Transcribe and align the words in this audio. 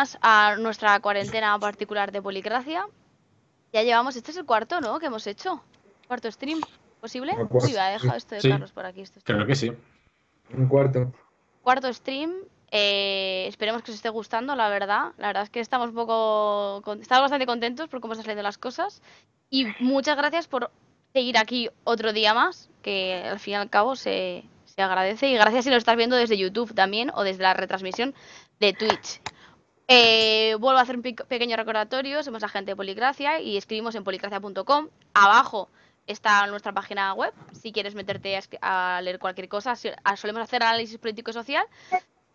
más 0.00 0.18
a 0.22 0.56
nuestra 0.58 0.98
cuarentena 1.00 1.58
particular 1.58 2.10
de 2.10 2.22
Policracia. 2.22 2.86
Ya 3.72 3.82
llevamos, 3.82 4.16
este 4.16 4.30
es 4.30 4.36
el 4.38 4.46
cuarto, 4.46 4.80
¿no? 4.80 4.98
Que 4.98 5.06
hemos 5.06 5.26
hecho. 5.26 5.62
Cuarto 6.08 6.30
stream, 6.32 6.60
¿posible? 7.00 7.32
El 7.32 7.46
cuarto, 7.48 7.66
Uy, 7.68 7.74
va, 7.74 7.90
he 7.90 7.92
dejado 7.92 8.16
esto 8.16 8.34
de 8.34 8.40
Sí. 8.40 8.48
Carlos 8.48 8.72
por 8.72 8.86
aquí. 8.86 9.02
esto 9.02 9.18
es- 9.18 9.24
Creo 9.24 9.46
que 9.46 9.54
sí. 9.54 9.70
Un 10.54 10.68
cuarto. 10.68 11.12
Cuarto 11.62 11.92
stream. 11.92 12.32
eh, 12.72 13.46
esperemos 13.48 13.82
que 13.82 13.90
os 13.90 13.96
esté 13.96 14.10
gustando, 14.10 14.54
la 14.54 14.68
verdad. 14.68 15.10
La 15.18 15.26
verdad 15.26 15.42
es 15.42 15.50
que 15.50 15.58
estamos 15.58 15.88
un 15.88 15.94
poco. 15.96 16.80
con- 16.84 17.00
Estamos 17.02 17.22
bastante 17.22 17.44
contentos 17.44 17.88
por 17.88 18.00
cómo 18.00 18.12
están 18.12 18.24
saliendo 18.26 18.44
las 18.44 18.58
cosas. 18.58 19.02
Y 19.50 19.66
muchas 19.80 20.16
gracias 20.16 20.46
por 20.46 20.70
seguir 21.12 21.36
aquí 21.36 21.68
otro 21.82 22.12
día 22.12 22.32
más, 22.32 22.70
que 22.82 23.24
al 23.28 23.40
fin 23.40 23.54
y 23.54 23.56
al 23.56 23.68
cabo 23.70 23.96
se, 23.96 24.44
se 24.66 24.82
agradece. 24.82 25.26
Y 25.28 25.34
gracias 25.34 25.64
si 25.64 25.70
lo 25.70 25.76
estás 25.76 25.96
viendo 25.96 26.14
desde 26.14 26.38
YouTube 26.38 26.72
también 26.72 27.10
o 27.14 27.24
desde 27.24 27.42
la 27.42 27.54
retransmisión 27.54 28.14
de 28.60 28.72
Twitch. 28.72 29.20
Eh, 29.92 30.54
vuelvo 30.60 30.78
a 30.78 30.82
hacer 30.82 30.94
un 30.94 31.02
pequeño 31.02 31.56
recordatorio. 31.56 32.22
Somos 32.22 32.44
agente 32.44 32.70
de 32.70 32.76
Policracia 32.76 33.40
y 33.40 33.56
escribimos 33.56 33.96
en 33.96 34.04
policracia.com. 34.04 34.88
Abajo 35.14 35.68
está 36.06 36.46
nuestra 36.46 36.72
página 36.72 37.12
web. 37.12 37.34
Si 37.60 37.72
quieres 37.72 37.96
meterte 37.96 38.38
a, 38.60 38.98
a 38.98 39.02
leer 39.02 39.18
cualquier 39.18 39.48
cosa, 39.48 39.74
solemos 39.74 40.42
hacer 40.42 40.62
análisis 40.62 40.96
político 40.98 41.32
y 41.32 41.34
social 41.34 41.66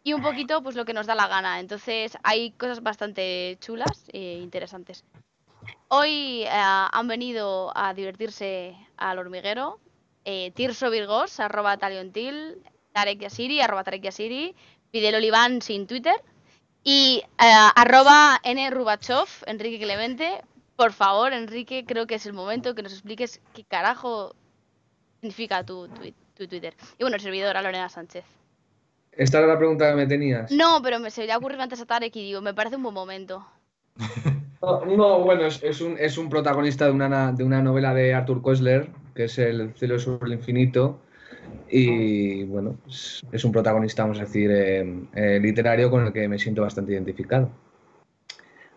y 0.04 0.12
un 0.12 0.22
poquito 0.22 0.62
pues 0.62 0.76
lo 0.76 0.84
que 0.84 0.92
nos 0.92 1.08
da 1.08 1.16
la 1.16 1.30
gana. 1.30 1.62
Entonces 1.62 2.18
hay 2.24 2.52
cosas 2.52 2.84
bastante 2.84 3.58
chulas 3.62 4.04
e 4.12 4.40
interesantes. 4.42 5.06
Hoy 5.88 6.44
eh, 6.44 6.50
han 6.52 7.08
venido 7.08 7.72
a 7.74 7.94
divertirse 7.94 8.76
al 8.98 9.18
hormiguero 9.18 9.80
eh, 10.26 10.52
Tirso 10.52 10.90
Virgos, 10.90 11.40
arroba 11.40 11.78
taliontil, 11.78 12.62
Tarek 12.92 13.22
Yasiri, 13.22 13.62
arroba 13.62 13.86
Tarek 13.86 14.04
Yasiri, 14.04 14.54
Fidel 14.92 15.16
Oliván 15.16 15.62
sin 15.62 15.88
Twitter 15.88 16.16
y 16.86 17.22
eh, 17.40 17.52
arroba 17.76 18.40
N 18.44 18.70
Rubachov, 18.70 19.28
Enrique 19.48 19.84
Clemente. 19.84 20.42
Por 20.78 20.94
favor, 20.94 21.34
Enrique, 21.34 21.84
creo 21.86 22.06
que 22.08 22.16
es 22.16 22.26
el 22.26 22.34
momento 22.34 22.76
que 22.76 22.84
nos 22.84 22.94
expliques 22.94 23.42
qué 23.54 23.64
carajo 23.66 24.34
significa 25.20 25.66
tu, 25.66 25.88
tu, 25.90 26.02
tu 26.36 26.48
Twitter. 26.48 26.74
Y 26.98 27.04
bueno, 27.04 27.18
servidora 27.20 27.62
Lorena 27.62 27.90
Sánchez. 27.90 28.24
Esta 29.12 29.40
era 29.40 29.48
la 29.48 29.58
pregunta 29.58 29.90
que 29.90 29.96
me 29.96 30.06
tenías. 30.08 30.52
No, 30.52 30.82
pero 30.84 31.00
me 31.00 31.10
se 31.10 31.30
ha 31.32 31.38
ocurrido 31.38 31.64
antes 31.64 31.80
a 31.82 31.86
Tarek 31.86 32.16
y 32.18 32.24
digo, 32.24 32.42
me 32.42 32.54
parece 32.54 32.76
un 32.78 32.84
buen 32.84 32.96
momento. 32.96 33.46
No, 34.62 34.84
no, 34.84 35.20
bueno, 35.20 35.46
es, 35.46 35.62
es 35.62 35.80
un, 35.80 35.96
es 36.00 36.18
un 36.18 36.28
protagonista 36.28 36.86
de 36.86 36.92
una, 36.92 37.08
na- 37.08 37.32
de 37.32 37.44
una 37.44 37.62
novela 37.62 37.94
de 37.94 38.16
Arthur 38.16 38.42
Koestler, 38.42 38.90
que 39.14 39.26
es 39.26 39.38
El 39.38 39.76
cielo 39.76 40.00
sobre 40.00 40.26
el 40.26 40.34
infinito. 40.34 41.02
Y 41.70 42.44
bueno, 42.44 42.78
es, 42.88 43.22
es 43.32 43.44
un 43.46 43.52
protagonista, 43.52 44.04
vamos 44.04 44.20
a 44.20 44.24
decir, 44.26 44.50
eh, 44.52 44.86
eh, 45.16 45.40
literario 45.42 45.90
con 45.90 46.06
el 46.06 46.14
que 46.14 46.28
me 46.28 46.38
siento 46.40 46.62
bastante 46.62 46.94
identificado. 46.94 47.50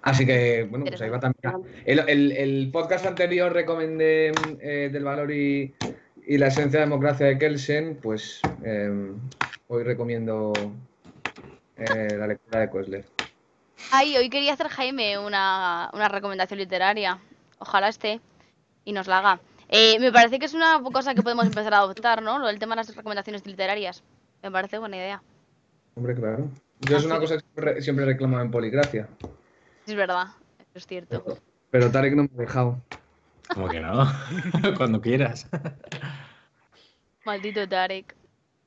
Así 0.03 0.25
que, 0.25 0.65
bueno, 0.71 0.85
pues 0.87 1.01
ahí 1.03 1.11
va 1.11 1.21
también. 1.21 1.55
El, 1.85 1.99
el- 2.09 2.33
el 2.33 2.71
podcast 2.73 3.05
anterior 3.07 3.53
recomendé 3.53 4.33
eh, 4.61 4.89
Del 4.93 5.05
valor 5.05 5.31
y, 5.33 5.75
y 6.27 6.39
la 6.39 6.47
esencia 6.47 6.81
de 6.81 6.87
democracia 6.87 7.27
de 7.27 7.37
Kelsen, 7.39 7.99
pues 8.01 8.41
eh, 8.65 9.13
hoy 9.67 9.83
recomiendo 9.83 10.53
eh, 11.77 12.17
la 12.17 12.27
lectura 12.27 12.61
de 12.61 12.71
Koestler. 12.71 13.05
Ay, 13.93 14.17
hoy 14.17 14.31
quería 14.31 14.53
hacer 14.55 14.69
Jaime 14.69 15.19
una, 15.19 15.91
una 15.93 16.09
recomendación 16.09 16.59
literaria. 16.59 17.19
Ojalá 17.59 17.89
esté 17.89 18.21
y 18.85 18.93
nos 18.93 19.07
la 19.09 19.19
haga. 19.19 19.41
Eh, 19.69 19.99
me 20.01 20.11
parece 20.11 20.39
que 20.39 20.47
es 20.47 20.55
una 20.55 20.83
cosa 20.83 21.15
que 21.15 21.23
podemos 21.23 21.47
empezar 21.47 21.75
a 21.75 21.79
adoptar, 21.79 22.23
¿no? 22.23 22.39
Lo 22.39 22.47
del 22.47 22.59
tema 22.59 22.75
de 22.75 22.83
las 22.83 22.97
recomendaciones 22.97 23.47
literarias. 23.47 24.03
Me 24.43 24.51
parece 24.51 24.79
buena 24.79 24.97
idea. 24.97 25.23
Hombre, 25.95 26.15
claro. 26.15 26.49
Yo 26.81 26.97
es 26.97 27.05
una 27.05 27.19
cosa 27.19 27.37
que 27.37 27.41
siempre, 27.41 27.83
siempre 27.83 28.05
reclamo 28.05 28.41
en 28.41 28.51
Poligracia. 28.51 29.09
Es 29.87 29.95
verdad, 29.95 30.29
eso 30.59 30.71
es 30.75 30.87
cierto. 30.87 31.39
Pero 31.71 31.91
Tarek 31.91 32.15
no 32.15 32.23
me 32.23 32.31
ha 32.35 32.41
dejado. 32.41 32.81
Como 33.53 33.69
que 33.69 33.81
no. 33.81 34.07
Cuando 34.77 35.01
quieras. 35.01 35.47
Maldito 37.25 37.69
Tarek. 37.69 38.15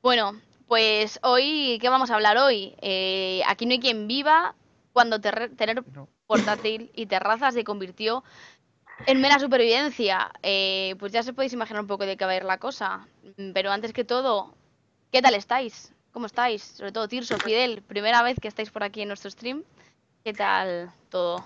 Bueno, 0.02 0.34
pues 0.68 1.20
hoy, 1.24 1.78
¿qué 1.82 1.90
vamos 1.90 2.12
a 2.12 2.16
hablar 2.16 2.38
hoy? 2.38 2.76
Eh, 2.82 3.42
aquí 3.48 3.66
no 3.66 3.72
hay 3.72 3.80
quien 3.80 4.08
viva 4.08 4.56
cuando 4.94 5.22
tener 5.22 5.84
portátil 6.28 6.92
y 6.96 7.06
terraza 7.06 7.52
se 7.52 7.64
convirtió 7.64 8.24
en 9.08 9.22
mera 9.22 9.40
supervivencia. 9.40 10.32
Eh, 10.44 10.96
pues 11.00 11.12
ya 11.12 11.24
se 11.24 11.34
podéis 11.34 11.54
imaginar 11.54 11.82
un 11.82 11.88
poco 11.88 12.06
de 12.06 12.18
qué 12.18 12.26
va 12.26 12.32
a 12.32 12.38
ir 12.38 12.44
la 12.44 12.58
cosa. 12.58 13.08
Pero 13.54 13.72
antes 13.72 13.94
que 13.94 14.04
todo, 14.04 14.56
¿qué 15.12 15.22
tal 15.22 15.36
estáis? 15.36 15.94
¿Cómo 16.12 16.26
estáis? 16.26 16.64
Sobre 16.64 16.92
todo 16.92 17.08
Tirso, 17.08 17.38
Fidel, 17.38 17.82
primera 17.82 18.22
vez 18.24 18.38
que 18.40 18.48
estáis 18.48 18.70
por 18.70 18.84
aquí 18.84 19.02
en 19.02 19.08
nuestro 19.08 19.32
stream. 19.32 19.64
¿Qué 20.24 20.34
tal 20.34 20.92
todo? 21.10 21.44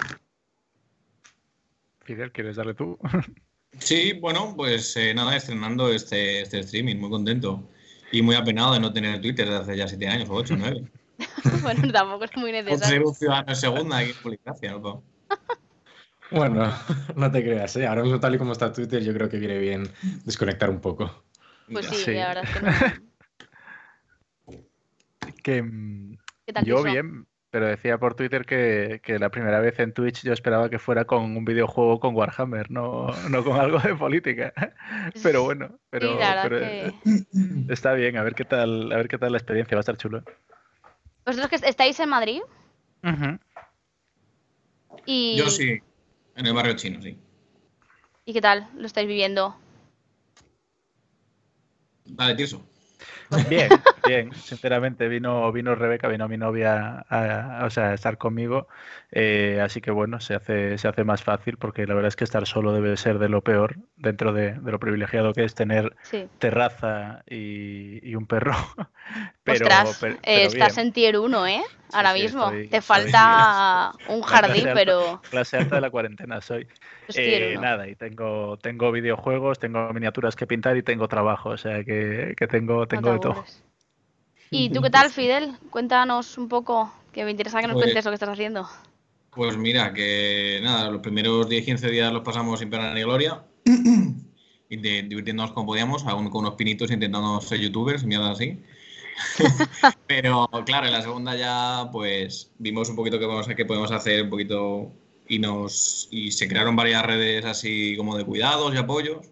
Fidel, 2.01 2.31
¿quieres 2.31 2.55
darle 2.55 2.73
tú? 2.73 2.97
Sí, 3.79 4.13
bueno, 4.13 4.53
pues 4.55 4.95
eh, 4.95 5.13
nada, 5.13 5.35
estrenando 5.35 5.91
este, 5.91 6.41
este 6.41 6.59
streaming, 6.59 6.95
muy 6.95 7.09
contento. 7.09 7.61
Y 8.09 8.21
muy 8.21 8.35
apenado 8.35 8.73
de 8.73 8.79
no 8.79 8.93
tener 8.93 9.19
Twitter 9.19 9.49
desde 9.49 9.61
hace 9.63 9.77
ya 9.77 9.87
siete 9.89 10.07
años 10.07 10.29
o 10.29 10.33
ocho, 10.33 10.55
nueve. 10.55 10.89
bueno, 11.61 11.91
tampoco 11.91 12.23
es 12.23 12.37
muy 12.37 12.51
Por 12.51 12.63
ser 12.63 12.65
necesario. 12.65 13.07
un 13.09 13.15
ciudadano 13.15 13.53
segunda 13.53 13.97
aquí 13.97 14.11
en 14.11 14.17
Poligracia, 14.23 14.71
¿no? 14.71 15.03
Bueno, 16.31 16.71
no 17.15 17.31
te 17.31 17.43
creas, 17.43 17.75
¿eh? 17.77 17.87
Ahora 17.87 18.03
mismo 18.03 18.19
tal 18.19 18.35
y 18.35 18.37
como 18.37 18.51
está 18.51 18.71
Twitter, 18.73 19.03
yo 19.03 19.13
creo 19.13 19.29
que 19.29 19.37
viene 19.37 19.57
bien 19.59 19.89
desconectar 20.25 20.69
un 20.69 20.81
poco. 20.81 21.23
Pues 21.71 21.85
sí, 21.87 21.95
Sí. 21.95 22.11
la 22.13 22.27
verdad 22.29 22.43
es 22.43 22.49
que 22.53 22.61
no. 22.61 23.05
Que 25.43 25.61
mm, 25.61 26.17
¿Qué 26.47 26.53
tal, 26.53 26.65
yo 26.65 26.83
bien, 26.83 27.27
pero 27.51 27.67
decía 27.67 27.97
por 27.99 28.15
Twitter 28.15 28.45
que, 28.45 28.99
que 29.03 29.17
la 29.19 29.29
primera 29.29 29.59
vez 29.59 29.79
en 29.79 29.93
Twitch 29.93 30.23
yo 30.23 30.33
esperaba 30.33 30.69
que 30.69 30.79
fuera 30.79 31.05
con 31.05 31.37
un 31.37 31.45
videojuego 31.45 31.99
con 31.99 32.15
Warhammer, 32.15 32.69
no, 32.71 33.07
no 33.29 33.43
con 33.43 33.59
algo 33.59 33.79
de 33.79 33.95
política. 33.95 34.53
Pero 35.23 35.43
bueno, 35.43 35.79
pero, 35.89 36.09
sí, 36.09 36.23
pero 36.43 36.59
que... 36.59 36.93
está 37.73 37.93
bien, 37.93 38.17
a 38.17 38.23
ver 38.23 38.35
qué 38.35 38.43
tal, 38.43 38.91
a 38.91 38.97
ver 38.97 39.07
qué 39.07 39.17
tal 39.17 39.31
la 39.31 39.37
experiencia, 39.37 39.75
va 39.75 39.79
a 39.79 39.81
estar 39.81 39.97
chulo. 39.97 40.23
¿Vosotros 41.25 41.49
que 41.49 41.67
estáis 41.67 41.99
en 41.99 42.09
Madrid? 42.09 42.41
Y... 45.05 45.37
Yo 45.37 45.49
sí, 45.49 45.79
en 46.35 46.45
el 46.45 46.53
barrio 46.53 46.75
chino, 46.75 47.01
sí. 47.01 47.17
¿Y 48.25 48.33
qué 48.33 48.41
tal? 48.41 48.67
¿Lo 48.77 48.85
estáis 48.87 49.07
viviendo? 49.07 49.55
Dale, 52.05 52.35
Tirso. 52.35 52.65
Bien, 53.49 53.81
bien, 54.05 54.33
sinceramente 54.33 55.07
vino, 55.07 55.51
vino 55.51 55.75
Rebeca, 55.75 56.07
vino 56.07 56.27
mi 56.27 56.37
novia 56.37 57.05
a, 57.09 57.59
a- 57.61 57.65
o 57.65 57.69
sea, 57.69 57.89
a 57.89 57.93
estar 57.93 58.17
conmigo, 58.17 58.67
eh, 59.11 59.59
así 59.63 59.81
que 59.81 59.91
bueno, 59.91 60.19
se 60.19 60.35
hace, 60.35 60.77
se 60.77 60.87
hace 60.87 61.03
más 61.03 61.23
fácil 61.23 61.57
porque 61.57 61.85
la 61.87 61.93
verdad 61.95 62.09
es 62.09 62.15
que 62.15 62.23
estar 62.23 62.45
solo 62.47 62.71
debe 62.73 62.95
ser 62.97 63.19
de 63.19 63.29
lo 63.29 63.41
peor 63.41 63.77
dentro 63.97 64.31
de, 64.33 64.53
de 64.53 64.71
lo 64.71 64.79
privilegiado 64.79 65.33
que 65.33 65.43
es 65.43 65.55
tener 65.55 65.95
Sí. 66.03 66.27
terraza 66.39 67.23
y, 67.29 68.07
y 68.07 68.15
un 68.15 68.27
perro. 68.27 68.53
Pero, 69.43 69.65
Ostras, 69.65 69.97
per- 69.99 70.11
eh, 70.13 70.19
pero 70.23 70.47
estás 70.47 70.75
bien. 70.75 70.87
en 70.87 70.93
tier 70.93 71.19
1, 71.19 71.45
¿eh? 71.47 71.61
Ahora 71.95 72.13
sí, 72.13 72.21
mismo. 72.23 72.43
estoy- 72.45 72.67
Te 72.67 72.77
estoy- 72.77 72.81
falta 73.11 73.91
un 74.09 74.19
La 74.21 74.25
jardín, 74.27 74.53
clase 74.63 74.69
alta- 74.69 74.73
pero 74.73 75.21
Clase 75.29 75.57
alta 75.57 75.75
de 75.75 75.81
la 75.81 75.89
cuarentena 75.89 76.41
soy. 76.41 76.67
es 77.07 77.15
tier 77.15 77.41
Eh, 77.43 77.51
1. 77.57 77.61
nada, 77.61 77.87
y 77.87 77.95
tengo, 77.95 78.57
tengo 78.57 78.91
videojuegos, 78.91 79.59
tengo 79.59 79.91
miniaturas 79.93 80.35
que 80.35 80.45
pintar 80.47 80.75
y 80.77 80.83
tengo 80.83 81.07
trabajo, 81.07 81.49
o 81.49 81.57
sea 81.57 81.83
que, 81.83 82.33
que 82.37 82.47
tengo, 82.47 82.79
No 82.81 82.87
tengo 82.87 83.07
te 83.09 83.13
de 83.13 83.19
todo. 83.19 83.45
¿Y 84.51 84.69
tú 84.69 84.81
qué 84.81 84.89
tal, 84.89 85.09
Fidel? 85.09 85.53
Cuéntanos 85.69 86.37
un 86.37 86.47
poco, 86.47 86.93
que 87.11 87.25
me 87.25 87.31
interesa 87.31 87.59
que 87.61 87.67
nos 87.67 87.73
Pues- 87.75 87.85
cuentes 87.85 88.05
lo 88.05 88.11
que 88.11 88.15
estás 88.15 88.29
haciendo. 88.29 88.67
Pues 89.31 89.57
mira, 89.57 89.91
que 89.91 90.59
nada, 90.63 90.89
los 90.89 91.01
primeros 91.01 91.49
10-15 91.49 91.89
días 91.89 92.11
los 92.13 92.21
pasamos 92.21 92.59
sin 92.59 92.69
pena 92.69 92.93
ni 92.93 93.01
gloria. 93.03 93.43
divirtiéndonos 94.69 95.51
como 95.51 95.67
podíamos, 95.67 96.05
aún 96.05 96.29
con 96.29 96.41
unos 96.45 96.55
pinitos 96.55 96.91
intentando 96.91 97.39
ser 97.41 97.59
youtubers 97.59 98.03
mierda 98.03 98.31
así. 98.31 98.61
Pero 100.07 100.49
claro, 100.65 100.87
en 100.87 100.93
la 100.93 101.01
segunda 101.01 101.35
ya 101.35 101.89
pues 101.91 102.51
vimos 102.57 102.89
un 102.89 102.95
poquito 102.95 103.19
qué 103.19 103.65
podemos, 103.65 103.91
hacer 103.91 104.23
un 104.23 104.29
poquito 104.29 104.91
y 105.27 105.39
nos 105.39 106.07
y 106.11 106.31
se 106.31 106.47
crearon 106.47 106.75
varias 106.75 107.05
redes 107.05 107.45
así 107.45 107.95
como 107.97 108.17
de 108.17 108.25
cuidados 108.25 108.73
y 108.73 108.77
apoyos, 108.77 109.27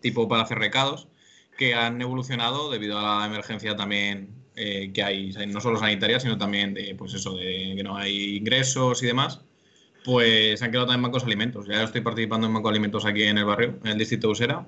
tipo 0.00 0.28
para 0.28 0.42
hacer 0.42 0.58
recados, 0.58 1.08
que 1.56 1.74
han 1.74 2.00
evolucionado 2.00 2.70
debido 2.70 2.98
a 2.98 3.20
la 3.20 3.26
emergencia 3.26 3.76
también 3.76 4.36
eh, 4.58 4.90
que 4.92 5.02
hay, 5.02 5.34
no 5.48 5.60
solo 5.60 5.78
sanitaria, 5.78 6.18
sino 6.18 6.38
también 6.38 6.72
de 6.72 6.94
pues 6.94 7.12
eso, 7.12 7.36
de 7.36 7.74
que 7.76 7.82
no 7.82 7.96
hay 7.96 8.36
ingresos 8.36 9.02
y 9.02 9.06
demás. 9.06 9.40
Pues 10.04 10.62
han 10.62 10.70
quedado 10.70 10.86
también 10.86 11.02
bancos 11.02 11.24
alimentos. 11.24 11.66
Ya 11.66 11.82
estoy 11.82 12.00
participando 12.00 12.46
en 12.46 12.54
banco 12.54 12.68
de 12.68 12.72
alimentos 12.72 13.04
aquí 13.04 13.24
en 13.24 13.38
el 13.38 13.44
barrio, 13.44 13.78
en 13.82 13.90
el 13.90 13.98
distrito 13.98 14.28
de 14.28 14.32
Usera. 14.32 14.66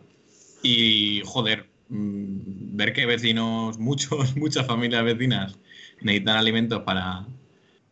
Y 0.63 1.23
joder, 1.25 1.71
mm, 1.89 2.77
ver 2.77 2.93
que 2.93 3.07
vecinos, 3.07 3.79
muchos, 3.81 4.37
muchas 4.37 4.67
familias 4.67 5.05
vecinas 5.05 5.59
necesitan 6.01 6.37
alimentos 6.37 6.83
para, 6.83 7.27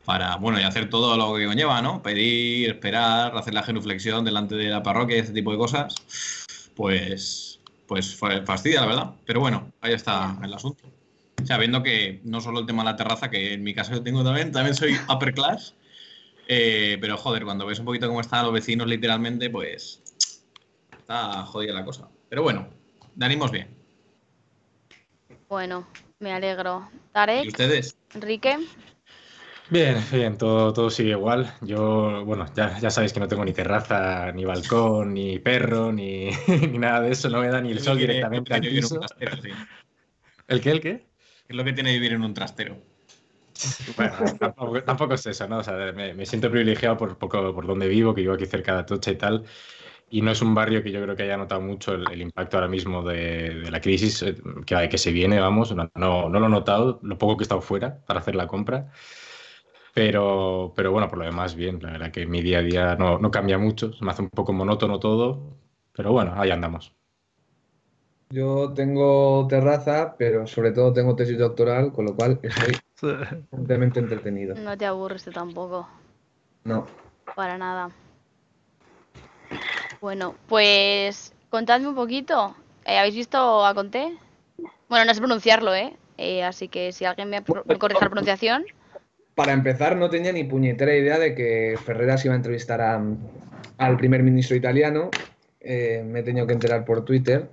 para, 0.05 0.37
bueno, 0.37 0.61
y 0.61 0.65
hacer 0.65 0.91
todo 0.91 1.17
lo 1.17 1.37
que 1.37 1.47
conlleva, 1.47 1.83
¿no? 1.83 2.03
Pedir, 2.03 2.71
esperar, 2.71 3.37
hacer 3.37 3.55
la 3.55 3.63
genuflexión 3.65 4.25
delante 4.25 4.55
de 4.57 4.69
la 4.71 4.83
parroquia 4.83 5.17
y 5.17 5.21
ese 5.21 5.33
tipo 5.33 5.53
de 5.53 5.59
cosas, 5.59 5.95
pues, 6.75 7.61
pues 7.87 8.17
fa- 8.17 8.45
fastidia, 8.45 8.81
la 8.83 8.87
verdad. 8.87 9.15
Pero 9.27 9.41
bueno, 9.41 9.71
ahí 9.81 9.93
está 9.95 10.39
el 10.43 10.53
asunto. 10.55 10.93
Sabiendo 11.45 11.83
que 11.83 12.21
no 12.25 12.41
solo 12.41 12.61
el 12.61 12.67
tema 12.67 12.83
de 12.85 12.91
la 12.91 12.97
terraza, 12.97 13.31
que 13.31 13.55
en 13.55 13.63
mi 13.63 13.75
caso 13.75 13.93
yo 13.93 14.03
tengo 14.03 14.25
también, 14.25 14.53
también 14.53 14.75
soy 14.75 14.95
upper 15.15 15.35
class. 15.35 15.75
eh, 16.49 16.99
pero 17.01 17.17
joder, 17.19 17.45
cuando 17.45 17.67
ves 17.67 17.79
un 17.81 17.87
poquito 17.87 18.09
cómo 18.09 18.21
están 18.21 18.45
los 18.45 18.55
vecinos 18.55 18.87
literalmente, 18.89 19.51
pues 19.51 20.03
está 20.99 21.45
jodida 21.47 21.73
la 21.75 21.85
cosa. 21.85 22.09
Pero 22.29 22.43
bueno, 22.43 22.69
de 23.15 23.27
ánimos 23.27 23.51
bien. 23.51 23.76
Bueno, 25.49 25.87
me 26.19 26.33
alegro. 26.33 26.89
¿Y 26.93 27.13
Tarek, 27.13 27.47
ustedes? 27.49 27.97
Enrique, 28.15 28.59
Bien, 29.69 29.97
bien, 30.13 30.39
todo, 30.39 30.73
todo 30.73 30.91
sigue 30.91 31.11
igual. 31.11 31.53
Yo, 31.61 32.25
bueno, 32.25 32.47
ya, 32.55 32.79
ya 32.79 32.89
sabéis 32.89 33.13
que 33.13 33.19
no 33.19 33.27
tengo 33.27 33.45
ni 33.45 33.53
terraza, 33.53 34.31
ni 34.31 34.45
balcón, 34.45 35.13
ni 35.15 35.41
perro, 35.41 35.93
ni, 35.93 36.31
ni 36.71 36.79
nada 36.79 37.01
de 37.01 37.11
eso. 37.11 37.29
No 37.29 37.41
me 37.41 37.49
da 37.49 37.61
ni 37.61 37.73
el 37.73 37.81
sol 37.81 37.99
que 37.99 38.07
directamente 38.07 38.55
al 38.55 38.61
piso. 38.61 38.95
un 38.95 39.01
trastero, 39.01 39.37
sí. 39.43 39.51
¿El 40.47 40.61
qué, 40.61 40.71
el 40.71 40.81
qué? 40.81 41.07
Es 41.49 41.57
lo 41.57 41.65
que 41.65 41.73
tiene 41.73 41.93
vivir 41.93 42.13
en 42.13 42.23
un 42.23 42.33
trastero. 42.33 42.77
Bueno, 43.97 44.13
tampoco, 44.39 44.83
tampoco 44.85 45.15
es 45.15 45.27
eso, 45.27 45.49
¿no? 45.49 45.59
O 45.59 45.63
sea, 45.65 45.75
me, 45.93 46.15
me 46.15 46.27
siento 46.27 46.49
privilegiado 46.49 46.97
por, 46.97 47.19
por, 47.19 47.29
por 47.29 47.67
donde 47.67 47.89
vivo, 47.89 48.15
que 48.15 48.21
vivo 48.21 48.35
aquí 48.35 48.47
cerca 48.47 48.75
de 48.75 48.81
Atocha 48.81 49.11
y 49.11 49.17
tal. 49.17 49.45
Y 50.09 50.23
no 50.23 50.31
es 50.31 50.41
un 50.41 50.55
barrio 50.55 50.83
que 50.83 50.93
yo 50.93 51.03
creo 51.03 51.17
que 51.17 51.25
haya 51.25 51.37
notado 51.37 51.61
mucho 51.61 51.95
el, 51.95 52.11
el 52.13 52.23
impacto 52.23 52.57
ahora 52.57 52.69
mismo 52.69 53.03
de, 53.03 53.61
de 53.61 53.71
la 53.71 53.81
crisis 53.81 54.23
eh, 54.23 54.37
que, 54.65 54.89
que 54.89 54.99
se 54.99 55.11
viene, 55.11 55.41
vamos. 55.41 55.75
No, 55.75 55.91
no, 55.95 56.29
no 56.29 56.41
lo 56.41 56.47
he 56.47 56.49
notado, 56.51 57.01
lo 57.03 57.19
poco 57.19 57.37
que 57.37 57.43
he 57.43 57.47
estado 57.47 57.61
fuera 57.61 58.05
para 58.07 58.21
hacer 58.21 58.37
la 58.37 58.47
compra. 58.47 58.91
Pero, 59.95 60.73
pero 60.77 60.93
bueno, 60.93 61.09
por 61.09 61.19
lo 61.19 61.25
demás, 61.25 61.55
bien. 61.55 61.81
La 61.83 61.93
verdad 61.93 62.13
que 62.13 62.27
mi 62.27 62.43
día 62.43 62.59
a 62.59 62.63
día 62.63 62.97
no, 62.97 63.19
no 63.19 63.31
cambia 63.31 63.59
mucho, 63.59 63.93
se 63.93 64.05
me 64.05 64.11
hace 64.11 64.23
un 64.23 64.31
poco 64.31 64.53
monótono 64.53 64.99
todo. 65.01 65.57
Pero 65.93 66.13
bueno, 66.13 66.35
ahí 66.37 66.51
andamos. 66.51 66.95
Yo 68.29 68.73
tengo 68.75 69.47
terraza, 69.49 70.17
pero 70.19 70.47
sobre 70.47 70.73
todo 70.73 70.93
tengo 70.93 71.17
tesis 71.17 71.39
doctoral, 71.39 71.93
con 71.93 72.05
lo 72.05 72.15
cual 72.15 72.39
estoy 72.43 72.75
completamente 73.51 74.01
entretenido. 74.01 74.55
no 74.57 74.77
te 74.77 74.85
aburres 74.85 75.25
tampoco. 75.33 75.89
No. 76.65 76.87
Para 77.35 77.57
nada. 77.57 77.91
Bueno, 80.01 80.35
pues 80.49 81.33
contadme 81.51 81.89
un 81.89 81.95
poquito. 81.95 82.55
Eh, 82.85 82.99
¿Habéis 82.99 83.15
visto 83.17 83.65
a 83.65 83.75
Conté? 83.75 84.17
Bueno, 84.89 85.05
no 85.05 85.15
sé 85.15 85.21
pronunciarlo, 85.21 85.75
¿eh? 85.75 85.97
Eh, 86.19 86.45
así 86.45 86.69
que 86.69 86.93
si 86.93 87.05
alguien 87.05 87.29
me, 87.29 87.43
me 87.65 87.79
corrige 87.79 88.03
la 88.05 88.11
pronunciación. 88.11 88.65
Para 89.35 89.53
empezar, 89.53 89.97
no 89.97 90.09
tenía 90.09 90.33
ni 90.33 90.45
puñetera 90.45 90.95
idea 90.95 91.19
de 91.19 91.35
que 91.35 91.77
Ferreras 91.85 92.25
iba 92.25 92.35
a 92.35 92.37
entrevistar 92.39 92.81
a- 92.81 93.03
al 93.79 93.97
primer 93.97 94.23
ministro 94.23 94.57
italiano. 94.57 95.11
Eh, 95.61 96.03
me 96.07 96.21
he 96.21 96.23
tenido 96.23 96.47
que 96.47 96.55
enterar 96.55 96.85
por 96.85 97.05
Twitter, 97.05 97.51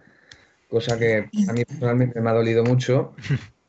cosa 0.69 0.97
que 0.97 1.29
a 1.49 1.53
mí 1.53 1.65
personalmente 1.65 2.21
me 2.21 2.29
ha 2.29 2.33
dolido 2.33 2.63
mucho. 2.63 3.13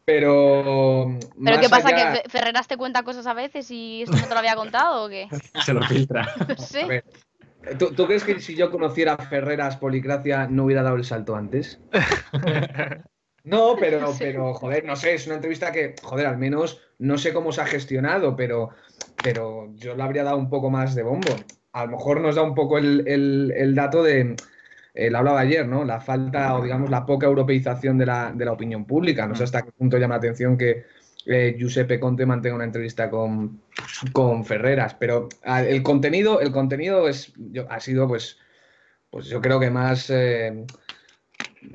Pero. 0.04 1.18
¿Pero 1.42 1.60
qué 1.60 1.68
pasa? 1.68 1.88
allá- 1.88 2.12
¿Que 2.12 2.20
Fe- 2.22 2.28
Ferreras 2.28 2.68
te 2.68 2.76
cuenta 2.76 3.02
cosas 3.02 3.26
a 3.26 3.32
veces 3.34 3.70
y 3.70 4.02
esto 4.02 4.16
no 4.16 4.22
te 4.28 4.34
lo 4.34 4.38
había 4.38 4.54
contado 4.54 5.06
o 5.06 5.08
qué? 5.08 5.28
Se 5.64 5.72
lo 5.72 5.82
filtra. 5.86 6.28
No 6.48 6.56
sé. 6.56 6.82
A 6.82 6.86
ver, 6.88 7.04
¿tú, 7.78 7.94
tú 7.94 8.06
crees 8.06 8.24
que 8.24 8.40
si 8.40 8.56
yo 8.56 8.70
conociera 8.70 9.14
a 9.14 9.26
Ferreras 9.26 9.76
Policracia 9.76 10.46
no 10.48 10.64
hubiera 10.64 10.82
dado 10.82 10.96
el 10.96 11.04
salto 11.04 11.36
antes? 11.36 11.82
No, 13.44 13.76
pero, 13.78 14.18
pero, 14.18 14.54
joder, 14.54 14.84
no 14.86 14.96
sé, 14.96 15.14
es 15.14 15.26
una 15.26 15.34
entrevista 15.36 15.70
que, 15.70 15.98
joder, 16.02 16.26
al 16.26 16.38
menos 16.38 16.80
no 16.98 17.18
sé 17.18 17.34
cómo 17.34 17.52
se 17.52 17.60
ha 17.60 17.66
gestionado, 17.66 18.36
pero, 18.36 18.70
pero 19.20 19.70
yo 19.76 19.94
le 19.94 20.02
habría 20.02 20.24
dado 20.24 20.38
un 20.38 20.48
poco 20.48 20.70
más 20.70 20.94
de 20.94 21.02
bombo. 21.02 21.52
A 21.72 21.84
lo 21.84 21.92
mejor 21.92 22.20
nos 22.22 22.36
da 22.36 22.42
un 22.42 22.54
poco 22.54 22.78
el, 22.78 23.06
el- 23.06 23.52
el 23.54 23.74
dato 23.74 24.02
de, 24.02 24.40
eh, 24.94 25.10
lo 25.10 25.18
hablaba 25.18 25.40
ayer, 25.40 25.66
¿no? 25.68 25.84
La 25.84 26.00
falta 26.00 26.56
o, 26.56 26.62
digamos, 26.62 26.88
la 26.90 27.04
poca 27.06 27.26
europeización 27.26 27.98
de 27.98 28.06
la, 28.06 28.32
de 28.34 28.44
la 28.46 28.52
opinión 28.52 28.86
pública. 28.86 29.26
No 29.26 29.34
sé 29.34 29.44
hasta 29.44 29.62
qué 29.62 29.72
punto 29.72 29.98
llama 29.98 30.14
la 30.14 30.18
atención 30.18 30.56
que 30.56 30.84
eh, 31.26 31.56
Giuseppe 31.58 32.00
Conte 32.00 32.26
mantenga 32.26 32.56
una 32.56 32.64
entrevista 32.64 33.10
con, 33.10 33.62
con 34.12 34.44
Ferreras, 34.44 34.94
pero 34.94 35.28
ah, 35.44 35.62
el 35.62 35.82
contenido, 35.82 36.40
el 36.40 36.52
contenido 36.52 37.08
es, 37.08 37.32
ha 37.68 37.80
sido, 37.80 38.08
pues, 38.08 38.38
pues 39.10 39.26
yo 39.26 39.40
creo 39.40 39.60
que 39.60 39.70
más... 39.70 40.10
eh, 40.10 40.64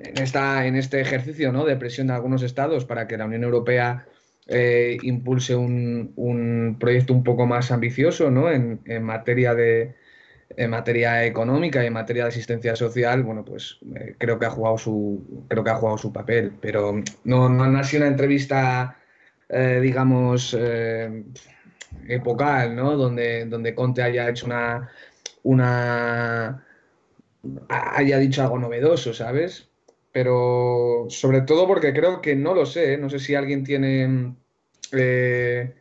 en, 0.03 0.75
este 0.75 1.01
ejercicio 1.01 1.51
¿no? 1.51 1.65
de 1.65 1.75
presión 1.75 2.07
de 2.07 2.13
algunos 2.13 2.43
estados 2.43 2.85
para 2.85 3.07
que 3.07 3.17
la 3.17 3.25
Unión 3.25 3.43
Europea 3.43 4.05
eh, 4.47 4.97
impulse 5.01 5.55
un, 5.55 6.13
un 6.15 6.77
proyecto 6.79 7.13
un 7.13 7.23
poco 7.23 7.45
más 7.45 7.71
ambicioso 7.71 8.31
¿no? 8.31 8.51
en, 8.51 8.81
en 8.85 9.03
materia 9.03 9.55
de 9.55 9.95
en 10.57 10.71
materia 10.71 11.25
económica 11.25 11.83
y 11.83 11.87
en 11.87 11.93
materia 11.93 12.23
de 12.23 12.29
asistencia 12.29 12.75
social, 12.75 13.21
bueno, 13.21 13.45
pues 13.45 13.77
eh, 13.95 14.15
creo 14.17 14.39
que 14.39 14.47
ha 14.47 14.49
jugado 14.49 14.79
su 14.79 15.45
creo 15.47 15.63
que 15.63 15.69
ha 15.69 15.75
jugado 15.75 15.99
su 15.99 16.11
papel, 16.11 16.53
pero 16.59 17.03
no, 17.23 17.49
no 17.49 17.79
ha 17.79 17.83
sido 17.83 18.01
una 18.01 18.11
entrevista, 18.11 18.97
eh, 19.49 19.79
digamos, 19.81 20.55
eh, 20.57 21.23
epocal, 22.07 22.75
¿no? 22.75 22.95
Donde, 22.95 23.45
donde 23.45 23.73
Conte 23.73 24.03
haya 24.03 24.29
hecho 24.29 24.45
una, 24.45 24.89
una 25.43 26.65
haya 27.69 28.19
dicho 28.19 28.43
algo 28.43 28.59
novedoso, 28.59 29.13
¿sabes? 29.13 29.69
Pero 30.11 31.07
sobre 31.09 31.41
todo 31.41 31.67
porque 31.67 31.93
creo 31.93 32.21
que 32.21 32.35
no 32.35 32.53
lo 32.53 32.65
sé, 32.65 32.93
¿eh? 32.93 32.97
no 32.97 33.09
sé 33.09 33.19
si 33.19 33.33
alguien 33.35 33.63
tiene, 33.63 34.35
eh, 34.91 35.73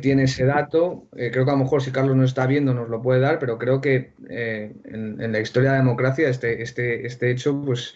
tiene 0.00 0.24
ese 0.24 0.44
dato. 0.44 1.08
Creo 1.12 1.44
que 1.44 1.50
a 1.50 1.54
lo 1.54 1.64
mejor 1.64 1.82
si 1.82 1.92
Carlos 1.92 2.16
no 2.16 2.24
está 2.24 2.46
viendo 2.46 2.74
nos 2.74 2.88
lo 2.88 3.00
puede 3.00 3.20
dar, 3.20 3.38
pero 3.38 3.58
creo 3.58 3.80
que 3.80 4.12
en, 4.28 5.20
en 5.20 5.32
la 5.32 5.40
historia 5.40 5.70
de 5.70 5.78
la 5.78 5.84
democracia 5.84 6.28
este, 6.28 6.62
este, 6.62 7.06
este 7.06 7.30
hecho 7.30 7.62
pues 7.62 7.94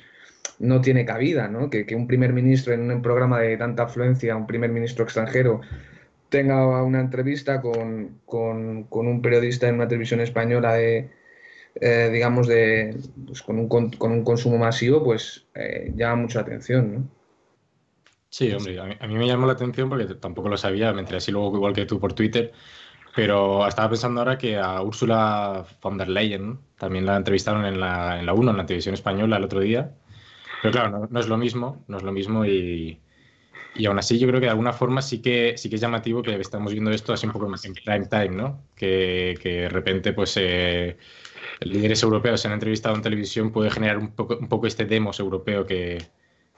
no 0.59 0.81
tiene 0.81 1.05
cabida, 1.05 1.49
¿no? 1.49 1.71
Que, 1.71 1.87
que 1.87 1.95
un 1.95 2.07
primer 2.07 2.33
ministro 2.33 2.73
en 2.73 2.91
un 2.91 3.03
programa 3.03 3.41
de 3.41 3.57
tanta 3.57 3.85
afluencia, 3.85 4.37
un 4.37 4.47
primer 4.47 4.71
ministro 4.71 5.05
extranjero, 5.05 5.61
tenga 6.29 6.83
una 6.83 7.01
entrevista 7.01 7.61
con, 7.61 8.21
con, 8.27 8.85
con 8.85 9.07
un 9.07 9.23
periodista 9.23 9.69
en 9.69 9.77
una 9.77 9.89
televisión 9.89 10.21
española 10.21 10.77
eh, 10.79 12.11
digamos, 12.13 12.47
de, 12.47 12.97
pues 13.27 13.43
con, 13.43 13.59
un, 13.59 13.69
con, 13.69 14.13
un 14.13 14.25
consumo 14.25 14.59
masivo, 14.59 15.03
pues 15.03 15.47
eh, 15.55 15.93
llama 15.97 16.23
mucha 16.23 16.41
atención, 16.41 16.95
¿no? 16.95 17.09
Sí, 18.31 18.53
hombre, 18.53 18.81
a 18.81 18.85
mí, 18.85 18.97
a 18.99 19.07
me 19.07 19.27
llamó 19.29 19.47
la 19.47 19.53
atención 19.53 19.89
porque 19.89 20.13
tampoco 20.17 20.49
lo 20.49 20.57
sabía, 20.57 20.93
me 20.93 21.01
enteré 21.01 21.19
así 21.19 21.31
luego 21.31 21.55
igual 21.57 21.73
que 21.73 21.87
tú 21.87 22.01
por 22.01 22.15
Twitter, 22.15 22.51
pero 23.15 23.65
estaba 23.67 23.91
pensando 23.91 24.21
ahora 24.21 24.39
que 24.39 24.57
a 24.59 24.83
Úrsula 24.83 25.65
von 25.81 25.99
der 25.99 26.09
Leyen 26.09 26.59
también 26.77 27.07
la 27.07 27.17
entrevistaron 27.17 27.65
en 27.65 27.79
la, 27.79 28.19
en 28.19 28.27
la 28.27 28.35
1, 28.35 28.51
en 28.51 28.57
la 28.57 28.67
televisión 28.67 28.95
española 28.95 29.37
el 29.37 29.45
otro 29.45 29.61
día, 29.61 29.93
pero 30.65 30.73
claro, 30.73 31.09
no, 31.11 31.21
es 31.21 31.29
lo 31.29 31.37
mismo, 31.37 31.85
no 31.89 31.99
es 31.99 32.03
lo 32.03 32.11
mismo 32.11 32.47
y, 32.47 32.99
y 33.75 33.85
aún 33.85 33.99
así 33.99 34.19
yo 34.19 34.27
creo 34.27 34.41
que 34.41 34.47
de 34.47 34.53
alguna 34.53 34.73
forma 34.73 35.03
sí 35.03 35.21
que, 35.21 35.59
sí 35.59 35.69
que 35.69 35.75
es 35.75 35.81
llamativo 35.83 36.23
que 36.23 36.37
estamos 36.37 36.73
viendo 36.73 36.91
esto 36.91 37.13
así 37.13 37.27
un 37.27 37.33
poco 37.33 37.47
en 37.47 37.75
prime 37.75 38.07
time, 38.07 38.31
¿no? 38.31 38.63
Que, 38.75 39.39
que 39.43 39.61
de 39.63 39.69
repente 39.69 40.15
pues... 40.15 40.35
Eh, 40.39 40.97
líderes 41.61 42.03
europeos 42.03 42.43
en 42.47 42.53
entrevistado 42.53 42.95
en 42.97 43.03
televisión 43.03 43.53
puede 43.53 43.71
generar 43.71 43.99
un 43.99 44.13
poco, 44.13 44.39
un 44.39 44.49
poco 44.49 44.67
este 44.67 44.87
demos 44.87 45.21
europeo 45.21 45.67
que, 45.67 46.03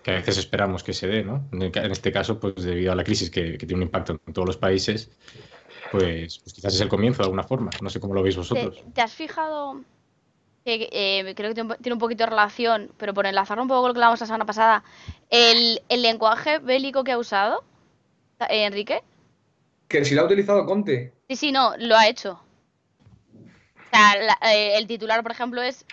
que, 0.04 0.12
a 0.12 0.14
veces 0.14 0.38
esperamos 0.38 0.84
que 0.84 0.92
se 0.92 1.08
dé, 1.08 1.24
¿no? 1.24 1.48
En, 1.50 1.62
este 1.90 2.12
caso, 2.12 2.38
pues 2.38 2.54
debido 2.56 2.92
a 2.92 2.94
la 2.94 3.02
crisis 3.02 3.28
que, 3.28 3.58
que, 3.58 3.66
tiene 3.66 3.82
un 3.82 3.88
impacto 3.88 4.20
en 4.24 4.32
todos 4.32 4.46
los 4.46 4.56
países, 4.56 5.10
pues, 5.90 6.38
pues, 6.38 6.54
quizás 6.54 6.74
es 6.74 6.80
el 6.80 6.88
comienzo 6.88 7.18
de 7.18 7.24
alguna 7.24 7.42
forma. 7.42 7.70
No 7.82 7.90
sé 7.90 8.00
cómo 8.00 8.14
lo 8.14 8.22
veis 8.22 8.36
vosotros. 8.36 8.76
¿Te, 8.76 8.92
te 8.92 9.00
has 9.02 9.12
fijado 9.12 9.82
que 10.66 10.88
eh, 10.90 11.34
creo 11.36 11.54
que 11.54 11.62
tiene 11.76 11.92
un 11.92 12.00
poquito 12.00 12.24
de 12.24 12.30
relación, 12.30 12.90
pero 12.96 13.14
por 13.14 13.24
enlazarlo 13.24 13.62
un 13.62 13.68
poco 13.68 13.82
con 13.82 13.88
lo 13.90 13.94
que 13.94 13.98
hablamos 13.98 14.20
la 14.20 14.26
semana 14.26 14.44
pasada, 14.44 14.82
el, 15.30 15.80
el 15.88 16.02
lenguaje 16.02 16.58
bélico 16.58 17.04
que 17.04 17.12
ha 17.12 17.18
usado 17.18 17.62
eh, 18.48 18.64
Enrique? 18.64 19.02
Que 19.86 20.04
si 20.04 20.16
lo 20.16 20.22
ha 20.22 20.24
utilizado 20.24 20.66
Conte. 20.66 21.12
Sí, 21.28 21.36
sí, 21.36 21.52
no, 21.52 21.74
lo 21.78 21.96
ha 21.96 22.08
hecho. 22.08 22.40
O 23.32 23.88
sea, 23.90 24.16
la, 24.16 24.38
eh, 24.52 24.76
el 24.76 24.88
titular, 24.88 25.22
por 25.22 25.30
ejemplo, 25.30 25.62
es 25.62 25.86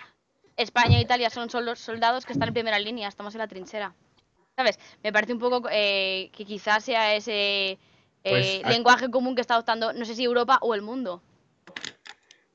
España 0.58 0.98
e 0.98 1.02
Italia 1.02 1.30
son 1.30 1.48
los 1.64 1.80
soldados 1.80 2.26
que 2.26 2.34
están 2.34 2.48
en 2.48 2.54
primera 2.56 2.80
línea, 2.80 3.08
estamos 3.08 3.36
en 3.36 3.40
la 3.40 3.48
trinchera. 3.48 3.94
¿Sabes? 4.56 4.80
Me 5.04 5.14
parece 5.14 5.34
un 5.34 5.40
poco 5.40 5.68
eh, 5.72 6.32
que 6.36 6.46
quizás 6.46 6.84
sea 6.84 7.16
ese 7.16 7.72
eh, 7.72 7.80
pues, 8.24 8.64
lenguaje 8.68 9.12
común 9.12 9.36
que 9.36 9.42
está 9.42 9.54
adoptando, 9.54 9.94
no 9.94 10.06
sé 10.06 10.16
si 10.16 10.24
Europa 10.24 10.58
o 10.62 10.74
el 10.74 10.82
mundo. 10.82 11.22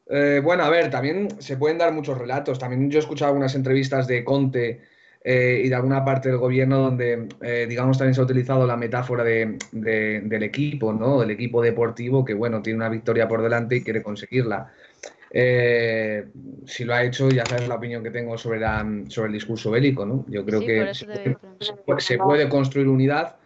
Eh, 0.08 0.40
bueno, 0.42 0.64
a 0.64 0.70
ver, 0.70 0.90
también 0.90 1.28
se 1.40 1.56
pueden 1.56 1.78
dar 1.78 1.92
muchos 1.92 2.16
relatos. 2.16 2.58
También 2.58 2.90
yo 2.90 2.98
he 2.98 3.00
escuchado 3.00 3.30
algunas 3.30 3.54
entrevistas 3.54 4.06
de 4.06 4.24
Conte 4.24 4.80
eh, 5.22 5.62
y 5.64 5.68
de 5.68 5.74
alguna 5.74 6.04
parte 6.04 6.30
del 6.30 6.38
gobierno 6.38 6.78
donde, 6.78 7.28
eh, 7.42 7.66
digamos, 7.68 7.98
también 7.98 8.14
se 8.14 8.20
ha 8.20 8.24
utilizado 8.24 8.66
la 8.66 8.76
metáfora 8.76 9.22
de, 9.22 9.58
de, 9.72 10.22
del 10.22 10.42
equipo, 10.42 10.92
¿no? 10.92 11.20
Del 11.20 11.32
equipo 11.32 11.60
deportivo 11.60 12.24
que, 12.24 12.34
bueno, 12.34 12.62
tiene 12.62 12.78
una 12.78 12.88
victoria 12.88 13.28
por 13.28 13.42
delante 13.42 13.76
y 13.76 13.82
quiere 13.82 14.02
conseguirla. 14.02 14.72
Si 15.30 16.84
lo 16.84 16.94
ha 16.94 17.04
hecho, 17.04 17.28
ya 17.28 17.44
sabes 17.44 17.68
la 17.68 17.74
opinión 17.74 18.02
que 18.02 18.10
tengo 18.10 18.38
sobre, 18.38 18.60
la, 18.60 18.86
sobre 19.08 19.26
el 19.26 19.34
discurso 19.34 19.70
bélico, 19.70 20.06
¿no? 20.06 20.24
Yo 20.28 20.42
creo 20.46 20.60
sí, 20.60 20.66
que 20.66 20.94
se 20.94 21.04
puede, 21.04 22.00
se, 22.00 22.06
se 22.06 22.18
puede, 22.18 22.48
construir 22.48 22.88
unidad 22.88 23.36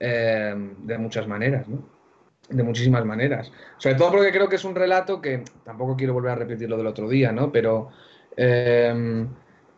de 0.00 0.98
muchas 0.98 1.28
maneras, 1.28 1.68
¿no? 1.68 1.99
De 2.50 2.62
muchísimas 2.62 3.04
maneras. 3.04 3.52
Sobre 3.78 3.96
todo 3.96 4.10
porque 4.10 4.32
creo 4.32 4.48
que 4.48 4.56
es 4.56 4.64
un 4.64 4.74
relato 4.74 5.20
que 5.20 5.44
tampoco 5.64 5.96
quiero 5.96 6.14
volver 6.14 6.32
a 6.32 6.34
repetir 6.34 6.68
lo 6.68 6.76
del 6.76 6.88
otro 6.88 7.08
día, 7.08 7.30
¿no? 7.30 7.52
Pero 7.52 7.90
eh, 8.36 9.24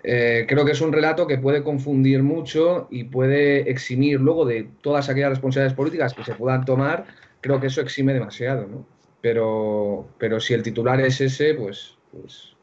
eh, 0.04 0.46
creo 0.48 0.64
que 0.64 0.72
es 0.72 0.80
un 0.80 0.92
relato 0.92 1.26
que 1.26 1.38
puede 1.38 1.62
confundir 1.62 2.22
mucho 2.22 2.88
y 2.90 3.04
puede 3.04 3.70
eximir 3.70 4.20
luego 4.20 4.44
de 4.44 4.68
todas 4.80 5.08
aquellas 5.08 5.30
responsabilidades 5.30 5.76
políticas 5.76 6.14
que 6.14 6.24
se 6.24 6.34
puedan 6.34 6.64
tomar, 6.64 7.06
creo 7.40 7.60
que 7.60 7.68
eso 7.68 7.80
exime 7.80 8.12
demasiado, 8.12 8.66
¿no? 8.66 8.86
Pero, 9.20 10.08
pero 10.18 10.40
si 10.40 10.54
el 10.54 10.64
titular 10.64 11.00
es 11.00 11.20
ese, 11.20 11.54
pues, 11.54 11.96
pues, 12.10 12.56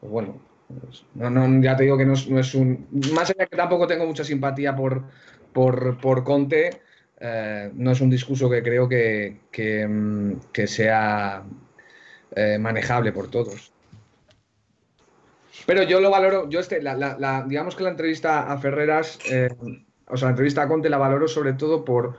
pues 0.00 0.12
bueno, 0.12 0.40
pues, 0.80 1.04
no, 1.14 1.28
no, 1.30 1.60
ya 1.60 1.76
te 1.76 1.82
digo 1.82 1.98
que 1.98 2.04
no 2.04 2.12
es, 2.12 2.28
no 2.28 2.38
es, 2.38 2.54
un... 2.54 2.86
Más 3.12 3.30
allá 3.30 3.46
que 3.46 3.56
tampoco 3.56 3.88
tengo 3.88 4.06
mucha 4.06 4.22
simpatía 4.22 4.76
por, 4.76 5.02
por, 5.52 6.00
por 6.00 6.22
Conte, 6.22 6.82
eh, 7.24 7.70
no 7.74 7.92
es 7.92 8.00
un 8.00 8.10
discurso 8.10 8.50
que 8.50 8.64
creo 8.64 8.88
que, 8.88 9.42
que, 9.52 9.86
mm, 9.86 10.40
sea 10.66 11.44
eh, 12.34 12.58
manejable 12.58 13.12
por 13.12 13.30
todos. 13.30 13.72
Pero 15.64 15.84
yo 15.84 16.00
lo 16.00 16.10
valoro, 16.10 16.48
yo 16.48 16.58
este, 16.58 16.82
la, 16.82 16.94
la, 16.94 17.16
la, 17.20 17.44
digamos 17.46 17.76
que 17.76 17.84
la 17.84 17.90
entrevista 17.90 18.50
a 18.52 18.58
Ferreras, 18.58 19.20
eh, 19.30 19.50
o 20.08 20.16
sea, 20.16 20.26
la 20.26 20.30
entrevista 20.30 20.62
a 20.62 20.68
Conte 20.68 20.90
la 20.90 20.98
valoro 20.98 21.28
sobre 21.28 21.52
todo 21.52 21.84
por, 21.84 22.16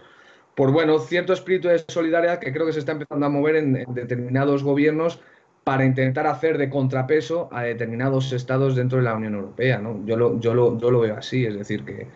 por, 0.55 0.71
bueno, 0.71 0.97
cierto 0.99 1.33
espíritu 1.33 1.67
de 1.67 1.83
solidaridad 1.85 2.39
que 2.39 2.53
creo 2.53 2.65
que 2.65 2.71
se 2.71 2.79
está 2.79 2.93
empezando 2.93 3.25
a 3.25 3.29
mover 3.29 3.57
en, 3.57 3.75
en 3.75 3.93
determinados 3.93 4.63
gobiernos 4.63 5.19
para 5.65 5.83
intentar 5.83 6.27
hacer 6.27 6.57
de 6.57 6.69
contrapeso 6.69 7.49
a 7.51 7.63
determinados 7.63 8.31
estados 8.31 8.77
dentro 8.77 8.99
de 8.99 9.03
la 9.03 9.15
Unión 9.15 9.35
Europea, 9.35 9.79
¿no? 9.79 10.05
Yo 10.05 10.15
lo, 10.15 10.39
yo 10.39 10.53
lo, 10.53 10.77
yo 10.79 10.91
lo 10.91 11.01
veo 11.01 11.17
así, 11.17 11.45
es 11.45 11.57
decir, 11.57 11.83
que 11.83 12.07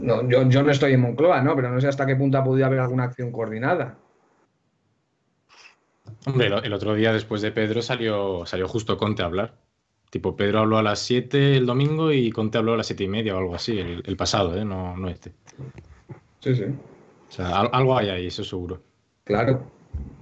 no, 0.00 0.28
yo, 0.28 0.48
yo 0.48 0.62
no 0.62 0.70
estoy 0.70 0.92
en 0.92 1.00
Moncloa, 1.00 1.40
¿no? 1.42 1.54
Pero 1.56 1.70
no 1.70 1.80
sé 1.80 1.88
hasta 1.88 2.06
qué 2.06 2.16
punto 2.16 2.38
ha 2.38 2.44
podido 2.44 2.66
haber 2.66 2.80
alguna 2.80 3.04
acción 3.04 3.32
coordinada. 3.32 3.98
Hombre, 6.26 6.46
el 6.46 6.72
otro 6.72 6.94
día 6.94 7.12
después 7.12 7.42
de 7.42 7.52
Pedro 7.52 7.82
salió, 7.82 8.46
salió 8.46 8.68
justo 8.68 8.96
Conte 8.96 9.22
a 9.22 9.26
hablar. 9.26 9.54
Tipo, 10.10 10.36
Pedro 10.36 10.60
habló 10.60 10.78
a 10.78 10.82
las 10.82 11.00
7 11.00 11.56
el 11.56 11.66
domingo 11.66 12.12
y 12.12 12.30
Conte 12.30 12.56
habló 12.58 12.74
a 12.74 12.76
las 12.76 12.86
7 12.86 13.04
y 13.04 13.08
media 13.08 13.34
o 13.34 13.38
algo 13.38 13.54
así, 13.54 13.78
el, 13.78 14.02
el 14.06 14.16
pasado, 14.16 14.56
¿eh? 14.56 14.64
No, 14.64 14.96
no 14.96 15.08
este. 15.08 15.32
Sí, 16.40 16.54
sí. 16.54 16.64
O 16.64 17.32
sea, 17.32 17.60
al- 17.60 17.70
algo 17.72 17.96
hay 17.98 18.10
ahí, 18.10 18.26
eso 18.28 18.44
seguro. 18.44 18.80
Claro. 19.24 19.64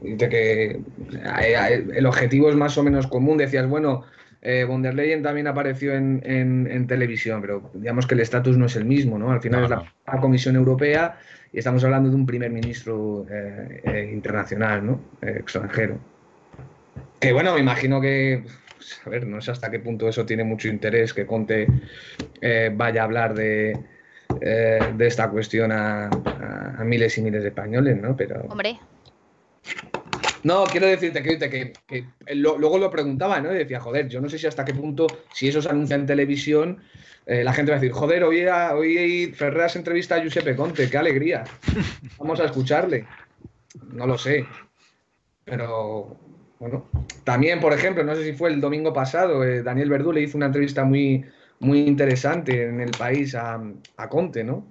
Dice 0.01 0.29
que 0.29 0.81
hay- 1.25 1.55
hay- 1.55 1.87
el 1.95 2.07
objetivo 2.07 2.49
es 2.49 2.57
más 2.57 2.77
o 2.79 2.83
menos 2.83 3.07
común. 3.07 3.37
Decías, 3.39 3.69
bueno, 3.69 4.03
eh, 4.43 4.65
von 4.65 4.83
der 4.83 4.95
Leyen 4.95 5.23
también 5.23 5.47
apareció 5.47 5.95
en, 5.95 6.21
en- 6.25 6.67
en 6.71 6.87
televisión, 6.87 7.41
pero 7.41 7.71
digamos 7.75 8.07
que 8.07 8.15
el 8.15 8.21
estatus 8.21 8.57
no 8.59 8.67
es 8.67 8.77
el 8.77 8.85
mismo, 8.85 9.19
¿no? 9.19 9.31
Al 9.33 9.41
final 9.41 9.61
No, 9.61 9.65
es 9.67 9.71
la, 9.71 9.77
no. 9.77 9.87
la 10.07 10.21
Comisión 10.21 10.57
Europea 10.57 11.19
y 11.53 11.59
estamos 11.59 11.85
hablando 11.85 12.11
de 12.11 12.17
un 12.17 12.27
primer 12.27 12.51
ministro 12.51 13.27
eh, 13.31 13.81
eh, 13.85 14.11
internacional, 14.13 14.85
¿no? 14.85 15.01
Eh, 15.23 15.37
extranjero. 15.41 15.99
Que 17.21 17.33
bueno, 17.33 17.55
me 17.55 17.61
imagino 17.61 18.01
que, 18.01 18.45
pues, 18.77 19.01
a 19.05 19.11
ver, 19.11 19.27
no 19.27 19.41
sé 19.41 19.53
hasta 19.53 19.71
qué 19.71 19.79
punto 19.79 20.09
eso 20.09 20.27
tiene 20.27 20.45
mucho 20.45 20.69
interés 20.69 21.15
que 21.15 21.27
Conte 21.27 21.69
eh, 22.41 22.71
vaya 22.75 23.03
a 23.03 23.05
hablar 23.05 23.35
de, 23.35 23.79
eh, 24.41 24.79
de 24.97 25.07
esta 25.07 25.31
cuestión 25.31 25.71
a, 25.73 26.07
a- 26.07 26.75
a 26.79 26.85
miles 26.85 27.17
y 27.19 27.23
miles 27.23 27.43
de 27.43 27.49
españoles, 27.51 27.97
¿no? 28.01 28.17
Pero 28.17 28.41
Hombre, 28.49 28.79
no, 30.45 30.65
quiero 30.65 30.87
decirte 30.87 31.23
que, 31.23 31.73
lo- 32.35 32.59
luego 32.59 32.79
lo 32.79 32.91
preguntaba, 32.91 33.41
¿no? 33.41 33.53
Y 33.55 33.59
decía, 33.59 33.81
joder, 33.81 34.09
yo 34.09 34.21
no 34.21 34.29
sé 34.29 34.39
si 34.39 34.47
hasta 34.47 34.65
qué 34.65 34.75
punto, 34.75 35.07
si 35.33 35.49
eso 35.49 35.63
se 35.63 35.69
anuncia 35.69 35.97
en 35.97 36.07
televisión, 36.07 36.83
eh, 37.27 37.45
la 37.45 37.53
gente 37.53 37.71
va 37.73 37.79
a 37.79 37.81
decir, 37.81 37.93
joder, 37.95 38.25
hoy, 38.25 38.45
hoy 38.47 39.33
Ferreras 39.35 39.77
entrevista 39.77 40.17
a 40.17 40.21
Giuseppe 40.23 40.57
Conte, 40.57 40.91
qué 40.91 40.99
alegría. 40.99 41.45
Vamos 42.19 42.41
a 42.41 42.47
escucharle. 42.47 43.07
No 43.93 44.07
lo 44.07 44.19
sé. 44.19 44.45
Pero, 45.45 46.17
bueno. 46.59 46.85
También, 47.25 47.61
por 47.61 47.73
ejemplo, 47.73 48.05
no 48.05 48.15
sé 48.15 48.25
si 48.25 48.33
fue 48.33 48.51
el 48.51 48.61
domingo 48.61 48.93
pasado, 48.93 49.45
eh, 49.45 49.63
Daniel 49.63 49.91
Verdú 49.91 50.13
le 50.13 50.23
hizo 50.23 50.37
una 50.37 50.47
entrevista 50.47 50.85
muy, 50.85 51.25
muy 51.61 51.81
interesante 51.81 52.65
en 52.65 52.81
el 52.81 52.91
país 52.91 53.35
a, 53.35 53.61
a 53.97 54.09
Conte, 54.09 54.45
¿no? 54.45 54.65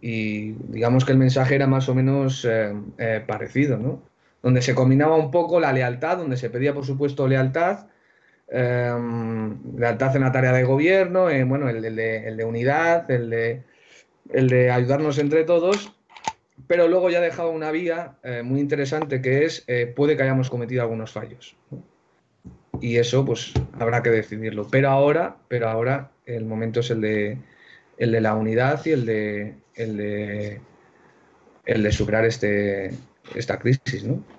Y 0.00 0.52
digamos 0.68 1.04
que 1.04 1.12
el 1.12 1.18
mensaje 1.18 1.54
era 1.54 1.66
más 1.66 1.88
o 1.88 1.94
menos 1.94 2.44
eh, 2.44 2.74
eh, 2.98 3.24
parecido, 3.26 3.78
¿no? 3.78 4.02
Donde 4.44 4.60
se 4.60 4.74
combinaba 4.74 5.16
un 5.16 5.30
poco 5.30 5.58
la 5.58 5.72
lealtad, 5.72 6.18
donde 6.18 6.36
se 6.36 6.50
pedía, 6.50 6.74
por 6.74 6.84
supuesto, 6.84 7.26
lealtad, 7.26 7.86
eh, 8.48 8.94
lealtad 9.74 10.14
en 10.16 10.22
la 10.22 10.32
tarea 10.32 10.52
de 10.52 10.64
gobierno, 10.64 11.28
bueno, 11.46 11.70
el, 11.70 11.80
de, 11.80 12.44
unidad, 12.46 13.10
el 13.10 13.30
de, 13.30 13.62
el 14.28 14.48
de 14.50 14.70
ayudarnos 14.70 15.18
entre 15.18 15.44
todos, 15.44 15.96
pero 16.66 16.88
luego 16.88 17.08
ya 17.08 17.18
ha 17.18 17.22
dejado 17.22 17.52
una 17.52 17.70
vía 17.70 18.18
eh, 18.22 18.42
muy 18.42 18.60
interesante 18.60 19.22
que 19.22 19.46
es, 19.46 19.64
eh, 19.66 19.86
puede 19.86 20.14
que 20.14 20.24
hayamos 20.24 20.50
cometido 20.50 20.82
algunos 20.82 21.10
fallos. 21.10 21.56
Y 22.82 22.98
eso, 22.98 23.24
pues, 23.24 23.54
habrá 23.80 24.02
que 24.02 24.10
decidirlo. 24.10 24.68
Pero 24.70 24.90
ahora, 24.90 25.38
pero 25.48 25.70
ahora 25.70 26.10
el 26.26 26.44
momento 26.44 26.80
es 26.80 26.90
el 26.90 27.00
de, 27.00 27.38
el 27.96 28.12
de 28.12 28.20
la 28.20 28.34
unidad 28.34 28.84
y 28.84 28.90
el 28.90 29.06
de, 29.06 29.54
el 29.74 29.96
de, 29.96 30.60
el 31.64 31.82
de 31.82 31.92
superar 31.92 32.26
este, 32.26 32.90
esta 33.34 33.58
crisis, 33.58 34.04
¿no? 34.04 34.33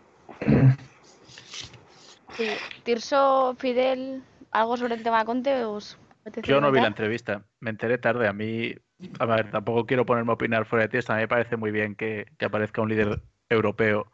Sí. 2.37 2.47
Tirso, 2.83 3.55
Fidel, 3.57 4.23
¿algo 4.51 4.77
sobre 4.77 4.95
el 4.95 5.03
tema 5.03 5.19
de 5.19 5.25
Conte? 5.25 5.65
¿Os 5.65 5.97
apetece 6.21 6.51
Yo 6.51 6.61
no 6.61 6.71
vi 6.71 6.79
la 6.79 6.87
entrevista, 6.87 7.43
me 7.59 7.71
enteré 7.71 7.97
tarde. 7.97 8.27
A 8.27 8.33
mí, 8.33 8.73
a 9.19 9.25
ver, 9.25 9.51
tampoco 9.51 9.85
quiero 9.85 10.05
ponerme 10.05 10.31
a 10.31 10.35
opinar 10.35 10.65
fuera 10.65 10.87
de 10.87 11.01
ti. 11.01 11.05
A 11.07 11.15
mí 11.15 11.21
me 11.21 11.27
parece 11.27 11.57
muy 11.57 11.71
bien 11.71 11.95
que, 11.95 12.27
que 12.37 12.45
aparezca 12.45 12.81
un 12.81 12.89
líder 12.89 13.21
europeo 13.49 14.11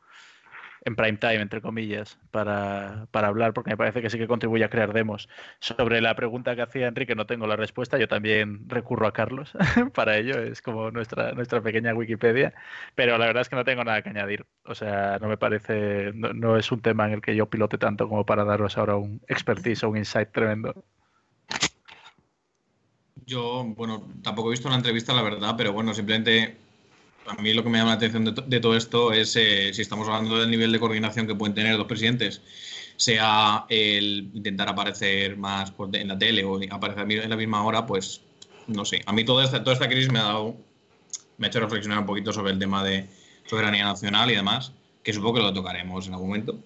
en 0.83 0.95
prime 0.95 1.17
time, 1.17 1.41
entre 1.41 1.61
comillas, 1.61 2.17
para, 2.31 3.07
para 3.11 3.27
hablar, 3.27 3.53
porque 3.53 3.69
me 3.71 3.77
parece 3.77 4.01
que 4.01 4.09
sí 4.09 4.17
que 4.17 4.27
contribuye 4.27 4.63
a 4.63 4.69
crear 4.69 4.93
demos. 4.93 5.29
Sobre 5.59 6.01
la 6.01 6.15
pregunta 6.15 6.55
que 6.55 6.63
hacía 6.63 6.87
Enrique, 6.87 7.15
no 7.15 7.27
tengo 7.27 7.45
la 7.45 7.55
respuesta. 7.55 7.97
Yo 7.97 8.07
también 8.07 8.67
recurro 8.67 9.07
a 9.07 9.13
Carlos 9.13 9.53
para 9.93 10.17
ello, 10.17 10.41
es 10.41 10.61
como 10.61 10.89
nuestra, 10.91 11.33
nuestra 11.33 11.61
pequeña 11.61 11.93
Wikipedia, 11.93 12.53
pero 12.95 13.17
la 13.17 13.27
verdad 13.27 13.41
es 13.41 13.49
que 13.49 13.55
no 13.55 13.63
tengo 13.63 13.83
nada 13.83 14.01
que 14.01 14.09
añadir. 14.09 14.45
O 14.65 14.73
sea, 14.73 15.19
no 15.21 15.27
me 15.27 15.37
parece, 15.37 16.11
no, 16.13 16.33
no 16.33 16.57
es 16.57 16.71
un 16.71 16.81
tema 16.81 17.05
en 17.07 17.13
el 17.13 17.21
que 17.21 17.35
yo 17.35 17.45
pilote 17.47 17.77
tanto 17.77 18.09
como 18.09 18.25
para 18.25 18.43
daros 18.43 18.77
ahora 18.77 18.95
un 18.95 19.21
expertise 19.27 19.83
o 19.83 19.89
un 19.89 19.97
insight 19.97 20.31
tremendo. 20.31 20.83
Yo, 23.25 23.63
bueno, 23.63 24.09
tampoco 24.23 24.49
he 24.49 24.51
visto 24.51 24.69
la 24.69 24.75
entrevista, 24.75 25.13
la 25.13 25.21
verdad, 25.21 25.53
pero 25.55 25.73
bueno, 25.73 25.93
simplemente 25.93 26.57
a 27.25 27.41
mí 27.41 27.53
lo 27.53 27.63
que 27.63 27.69
me 27.69 27.77
llama 27.77 27.91
la 27.91 27.95
atención 27.97 28.25
de, 28.25 28.31
to- 28.33 28.41
de 28.41 28.59
todo 28.59 28.75
esto 28.75 29.13
es 29.13 29.35
eh, 29.35 29.73
si 29.73 29.81
estamos 29.81 30.07
hablando 30.07 30.39
del 30.39 30.49
nivel 30.49 30.71
de 30.71 30.79
coordinación 30.79 31.27
que 31.27 31.35
pueden 31.35 31.53
tener 31.53 31.77
dos 31.77 31.87
presidentes, 31.87 32.41
sea 32.97 33.65
el 33.69 34.29
intentar 34.33 34.69
aparecer 34.69 35.37
más 35.37 35.73
de- 35.89 36.01
en 36.01 36.07
la 36.07 36.17
tele 36.17 36.43
o 36.43 36.59
aparecer 36.69 37.09
en 37.11 37.29
la 37.29 37.35
misma 37.37 37.63
hora, 37.63 37.85
pues 37.85 38.21
no 38.67 38.85
sé. 38.85 39.01
A 39.05 39.13
mí 39.13 39.23
toda 39.23 39.43
esta, 39.43 39.63
toda 39.63 39.73
esta 39.73 39.87
crisis 39.89 40.11
me 40.11 40.19
ha 40.19 40.23
dado, 40.23 40.55
me 41.37 41.47
ha 41.47 41.49
hecho 41.49 41.59
reflexionar 41.59 41.99
un 41.99 42.05
poquito 42.05 42.31
sobre 42.33 42.51
el 42.53 42.59
tema 42.59 42.83
de 42.83 43.07
soberanía 43.45 43.83
nacional 43.85 44.29
y 44.31 44.35
demás, 44.35 44.71
que 45.03 45.13
supongo 45.13 45.35
que 45.35 45.41
lo 45.41 45.53
tocaremos 45.53 46.07
en 46.07 46.13
algún 46.13 46.29
momento, 46.29 46.59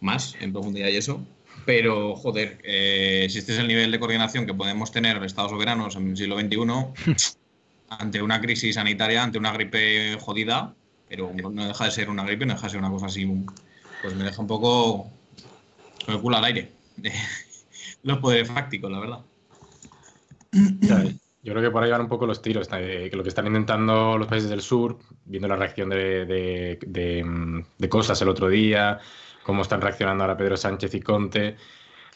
más 0.00 0.34
en 0.40 0.52
profundidad 0.52 0.88
y 0.88 0.96
eso. 0.96 1.24
Pero, 1.64 2.14
joder, 2.16 2.58
eh, 2.64 3.26
si 3.30 3.38
este 3.38 3.52
es 3.52 3.58
el 3.58 3.68
nivel 3.68 3.90
de 3.90 3.98
coordinación 3.98 4.46
que 4.46 4.54
podemos 4.54 4.90
tener 4.92 5.16
los 5.16 5.26
Estados 5.26 5.50
soberanos 5.50 5.96
en 5.96 6.10
el 6.10 6.16
siglo 6.16 6.38
XXI, 6.38 6.56
ante 7.90 8.22
una 8.22 8.40
crisis 8.40 8.74
sanitaria, 8.74 9.22
ante 9.22 9.38
una 9.38 9.52
gripe 9.52 10.16
jodida, 10.20 10.74
pero 11.08 11.32
no 11.34 11.66
deja 11.66 11.84
de 11.86 11.90
ser 11.90 12.10
una 12.10 12.24
gripe, 12.24 12.44
no 12.46 12.54
deja 12.54 12.66
de 12.66 12.70
ser 12.70 12.78
una 12.80 12.90
cosa 12.90 13.06
así, 13.06 13.26
pues 14.02 14.14
me 14.14 14.24
deja 14.24 14.40
un 14.40 14.46
poco 14.46 15.10
con 16.04 16.14
el 16.14 16.20
culo 16.20 16.36
al 16.36 16.44
aire. 16.44 16.72
Los 18.02 18.18
poderes 18.18 18.48
fácticos, 18.48 18.90
la 18.90 19.00
verdad. 19.00 19.20
Yo 21.42 21.52
creo 21.52 21.62
que 21.62 21.70
por 21.70 21.82
ahí 21.82 21.90
van 21.90 22.02
un 22.02 22.08
poco 22.08 22.26
los 22.26 22.42
tiros, 22.42 22.68
eh, 22.72 23.08
que 23.10 23.16
lo 23.16 23.22
que 23.22 23.28
están 23.28 23.46
intentando 23.46 24.18
los 24.18 24.26
países 24.26 24.50
del 24.50 24.60
sur, 24.60 24.98
viendo 25.24 25.48
la 25.48 25.56
reacción 25.56 25.88
de, 25.88 26.26
de- 26.26 26.78
de, 26.86 27.24
mm, 27.24 27.64
de 27.78 27.88
cosas 27.88 28.20
el 28.22 28.28
otro 28.28 28.48
día, 28.48 28.98
cómo 29.44 29.62
están 29.62 29.80
reaccionando 29.80 30.24
ahora 30.24 30.36
Pedro 30.36 30.56
Sánchez 30.56 30.94
y 30.94 31.00
Conte, 31.00 31.56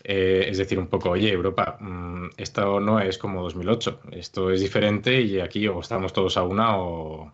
eh, 0.04 0.47
es 0.49 0.59
decir, 0.59 0.78
un 0.78 0.88
poco, 0.88 1.11
oye, 1.11 1.30
Europa, 1.30 1.76
mm, 1.80 2.30
esto 2.37 2.80
no 2.80 3.00
es 3.00 3.18
como 3.18 3.42
2008, 3.42 4.00
esto 4.12 4.50
es 4.50 4.61
diferente 4.61 5.21
y 5.21 5.40
aquí 5.40 5.66
o 5.68 5.80
estamos 5.80 6.12
todos 6.12 6.37
a 6.37 6.42
una 6.42 6.76
o, 6.78 7.32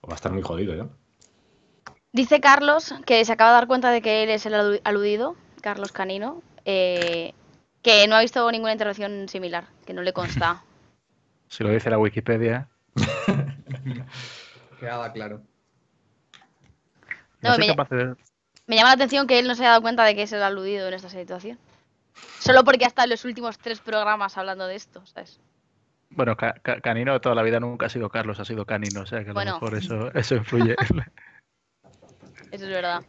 o 0.00 0.06
va 0.08 0.12
a 0.12 0.16
estar 0.16 0.32
muy 0.32 0.42
jodido, 0.42 0.74
¿eh? 0.74 0.86
Dice 2.12 2.40
Carlos 2.40 2.92
que 3.06 3.24
se 3.24 3.32
acaba 3.32 3.50
de 3.50 3.54
dar 3.54 3.66
cuenta 3.68 3.90
de 3.90 4.02
que 4.02 4.22
él 4.24 4.30
es 4.30 4.44
el 4.46 4.54
alu- 4.54 4.80
aludido, 4.84 5.36
Carlos 5.62 5.92
Canino, 5.92 6.42
eh, 6.64 7.32
que 7.82 8.06
no 8.08 8.16
ha 8.16 8.20
visto 8.20 8.50
ninguna 8.50 8.72
intervención 8.72 9.28
similar, 9.28 9.66
que 9.86 9.92
no 9.94 10.02
le 10.02 10.12
consta. 10.12 10.62
Si 11.48 11.64
lo 11.64 11.70
dice 11.70 11.90
la 11.90 11.98
Wikipedia. 11.98 12.68
Quedaba 14.78 15.12
claro. 15.12 15.40
No, 17.42 17.50
No, 17.50 17.54
soy 17.54 17.60
me- 17.62 17.66
capaz 17.66 17.88
de- 17.90 18.14
Me 18.66 18.76
llama 18.76 18.90
la 18.90 18.94
atención 18.94 19.26
que 19.26 19.38
él 19.38 19.48
no 19.48 19.54
se 19.54 19.62
haya 19.62 19.70
dado 19.70 19.82
cuenta 19.82 20.04
de 20.04 20.14
que 20.14 20.22
es 20.22 20.32
el 20.32 20.42
aludido 20.42 20.86
en 20.88 20.94
esta 20.94 21.08
situación. 21.08 21.58
Solo 22.38 22.64
porque 22.64 22.84
ha 22.84 22.88
estado 22.88 23.04
en 23.04 23.10
los 23.10 23.24
últimos 23.24 23.58
tres 23.58 23.80
programas 23.80 24.36
hablando 24.38 24.66
de 24.66 24.74
esto, 24.76 25.04
¿sabes? 25.06 25.40
Bueno, 26.10 26.36
Ca- 26.36 26.54
Ca- 26.62 26.80
Canino 26.80 27.20
toda 27.20 27.34
la 27.34 27.42
vida 27.42 27.60
nunca 27.60 27.86
ha 27.86 27.88
sido 27.88 28.08
Carlos, 28.08 28.40
ha 28.40 28.44
sido 28.44 28.64
Canino, 28.64 29.02
o 29.02 29.06
sea 29.06 29.22
que 29.24 29.30
a 29.30 29.32
Bueno. 29.32 29.52
lo 29.52 29.56
mejor 29.56 29.74
eso, 29.78 30.12
eso 30.14 30.34
influye. 30.36 30.74
Eso 32.52 32.64
es 32.64 32.70
verdad. 32.70 33.02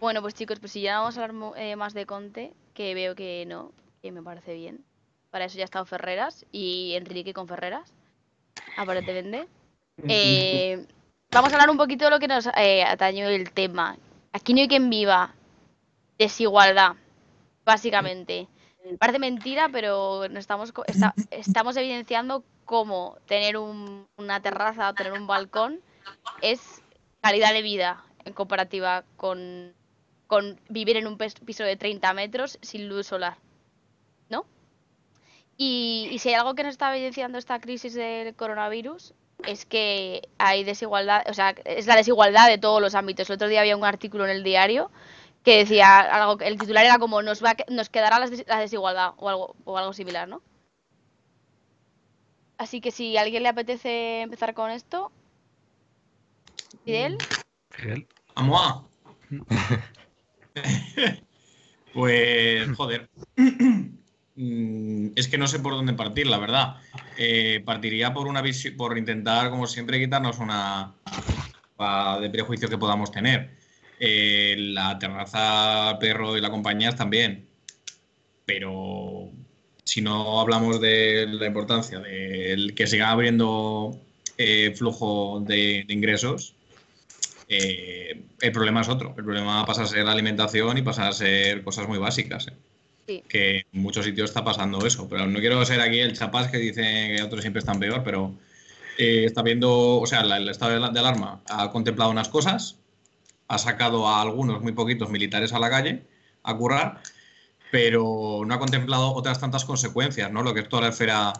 Bueno, 0.00 0.22
pues 0.22 0.34
chicos, 0.34 0.58
pues 0.60 0.72
si 0.72 0.80
ya 0.80 0.98
vamos 1.00 1.18
a 1.18 1.24
hablar 1.24 1.52
eh, 1.56 1.76
más 1.76 1.92
de 1.92 2.06
Conte, 2.06 2.52
que 2.74 2.94
veo 2.94 3.14
que 3.14 3.44
no, 3.46 3.72
que 4.00 4.12
me 4.12 4.22
parece 4.22 4.54
bien. 4.54 4.84
Para 5.30 5.44
eso 5.44 5.56
ya 5.58 5.64
ha 5.64 5.66
estado 5.66 5.84
Ferreras 5.84 6.46
y 6.52 6.94
Enrique 6.94 7.34
con 7.34 7.48
Ferreras, 7.48 7.92
aparentemente. 8.76 9.48
Eh, 10.10 10.86
vamos 11.32 11.50
a 11.52 11.56
hablar 11.56 11.70
un 11.70 11.76
poquito 11.76 12.04
de 12.04 12.12
lo 12.12 12.20
que 12.20 12.28
nos 12.28 12.46
eh, 12.56 12.84
atañe 12.84 13.34
el 13.34 13.50
tema. 13.50 13.96
Aquí 14.32 14.54
no 14.54 14.60
hay 14.60 14.68
quien 14.68 14.88
viva. 14.88 15.34
Desigualdad, 16.18 16.96
básicamente. 17.64 18.48
Parece 18.98 19.18
mentira, 19.18 19.68
pero 19.70 20.28
nos 20.28 20.38
estamos, 20.40 20.72
estamos 21.30 21.76
evidenciando 21.76 22.44
cómo 22.64 23.18
tener 23.26 23.56
un- 23.56 24.06
una 24.16 24.40
terraza 24.40 24.88
o 24.90 24.94
tener 24.94 25.12
un 25.12 25.26
balcón 25.26 25.80
es 26.42 26.82
calidad 27.22 27.52
de 27.52 27.62
vida 27.62 28.04
en 28.24 28.32
comparativa 28.32 29.04
con, 29.16 29.74
con 30.26 30.60
vivir 30.68 30.96
en 30.96 31.06
un 31.06 31.18
piso 31.18 31.64
de 31.64 31.76
30 31.76 32.12
metros 32.14 32.58
sin 32.62 32.88
luz 32.88 33.06
solar. 33.08 33.36
¿No? 34.30 34.46
Y, 35.56 36.08
y 36.12 36.18
si 36.18 36.28
hay 36.30 36.36
algo 36.36 36.54
que 36.54 36.62
nos 36.62 36.72
está 36.72 36.94
evidenciando 36.94 37.38
esta 37.38 37.60
crisis 37.60 37.94
del 37.94 38.34
coronavirus 38.34 39.14
es 39.46 39.66
que 39.66 40.28
hay 40.38 40.64
desigualdad, 40.64 41.24
o 41.28 41.34
sea, 41.34 41.50
es 41.64 41.86
la 41.86 41.96
desigualdad 41.96 42.48
de 42.48 42.58
todos 42.58 42.80
los 42.80 42.94
ámbitos. 42.94 43.28
El 43.30 43.34
otro 43.34 43.48
día 43.48 43.60
había 43.60 43.76
un 43.76 43.84
artículo 43.84 44.24
en 44.24 44.30
el 44.30 44.42
diario 44.44 44.90
que 45.48 45.56
decía 45.56 46.00
algo, 46.00 46.38
el 46.40 46.58
titular 46.58 46.84
era 46.84 46.98
como 46.98 47.22
nos 47.22 47.42
va 47.42 47.56
nos 47.70 47.88
quedará 47.88 48.18
la, 48.18 48.26
des- 48.28 48.44
la 48.46 48.58
desigualdad 48.60 49.14
o 49.16 49.30
algo, 49.30 49.56
o 49.64 49.78
algo 49.78 49.94
similar, 49.94 50.28
¿no? 50.28 50.42
Así 52.58 52.82
que 52.82 52.90
si 52.90 53.16
a 53.16 53.22
alguien 53.22 53.42
le 53.44 53.48
apetece 53.48 54.20
empezar 54.20 54.52
con 54.52 54.70
esto, 54.70 55.10
Fidel, 56.84 57.16
Fidel. 57.70 58.06
¡Vamos 58.34 58.60
a! 60.54 60.62
pues, 61.94 62.68
joder. 62.76 63.08
Mm, 64.34 65.08
Es 65.16 65.28
que 65.28 65.38
no 65.38 65.48
sé 65.48 65.60
por 65.60 65.72
dónde 65.72 65.94
partir, 65.94 66.26
la 66.26 66.38
verdad. 66.38 66.76
Eh, 67.16 67.62
partiría 67.64 68.12
por 68.12 68.26
una 68.28 68.42
por 68.76 68.98
intentar, 68.98 69.48
como 69.50 69.66
siempre, 69.66 69.98
quitarnos 69.98 70.38
una 70.40 70.92
de 72.20 72.30
prejuicio 72.30 72.68
que 72.68 72.76
podamos 72.76 73.10
tener. 73.10 73.57
Eh, 74.00 74.54
la 74.58 74.98
terraza, 74.98 75.98
perro 75.98 76.36
y 76.36 76.40
la 76.40 76.50
compañía 76.50 76.94
también. 76.94 77.46
Pero 78.44 79.30
si 79.84 80.00
no 80.02 80.40
hablamos 80.40 80.80
de 80.80 81.26
la 81.28 81.46
importancia 81.46 81.98
del 82.00 82.74
que 82.74 82.86
siga 82.86 83.10
abriendo 83.10 83.98
eh, 84.36 84.72
flujo 84.76 85.40
de- 85.46 85.84
de 85.86 85.92
ingresos, 85.94 86.54
eh, 87.48 88.22
el 88.40 88.52
problema 88.52 88.82
es 88.82 88.88
otro. 88.88 89.14
El 89.18 89.24
problema 89.24 89.64
pasa 89.66 89.82
a 89.82 89.86
ser 89.86 90.04
la 90.04 90.12
alimentación 90.12 90.78
y 90.78 90.82
pasa 90.82 91.08
a 91.08 91.12
ser 91.12 91.62
cosas 91.64 91.88
muy 91.88 91.98
básicas. 91.98 92.46
Sí. 93.06 93.22
Que 93.28 93.64
en 93.72 93.82
muchos 93.82 94.04
sitios 94.04 94.30
está 94.30 94.44
pasando 94.44 94.84
eso. 94.86 95.08
Pero 95.08 95.26
no 95.26 95.40
quiero 95.40 95.64
ser 95.64 95.80
aquí 95.80 95.98
el 95.98 96.12
chapás 96.16 96.48
que 96.50 96.58
dice 96.58 97.14
que 97.16 97.22
otros 97.22 97.40
siempre 97.40 97.60
están 97.60 97.80
peor, 97.80 98.02
pero 98.04 98.34
está 98.98 99.42
viendo, 99.42 99.98
o 100.00 100.06
sea, 100.06 100.22
la- 100.24 100.36
el 100.36 100.48
estado 100.48 100.72
de, 100.72 100.80
la- 100.80 100.90
de 100.90 101.00
alarma 101.00 101.40
ha 101.48 101.70
contemplado 101.70 102.10
unas 102.10 102.28
cosas, 102.28 102.76
ha 103.48 103.58
sacado 103.58 104.06
a 104.06 104.22
algunos, 104.22 104.62
muy 104.62 104.72
poquitos 104.72 105.10
militares 105.10 105.52
a 105.52 105.58
la 105.58 105.70
calle 105.70 106.04
a 106.42 106.56
currar, 106.56 107.02
pero 107.70 108.42
no 108.46 108.54
ha 108.54 108.58
contemplado 108.58 109.12
otras 109.12 109.40
tantas 109.40 109.64
consecuencias, 109.64 110.30
¿no? 110.30 110.42
Lo 110.42 110.54
que 110.54 110.60
es 110.60 110.68
toda 110.68 110.82
la 110.82 110.88
esfera 110.88 111.32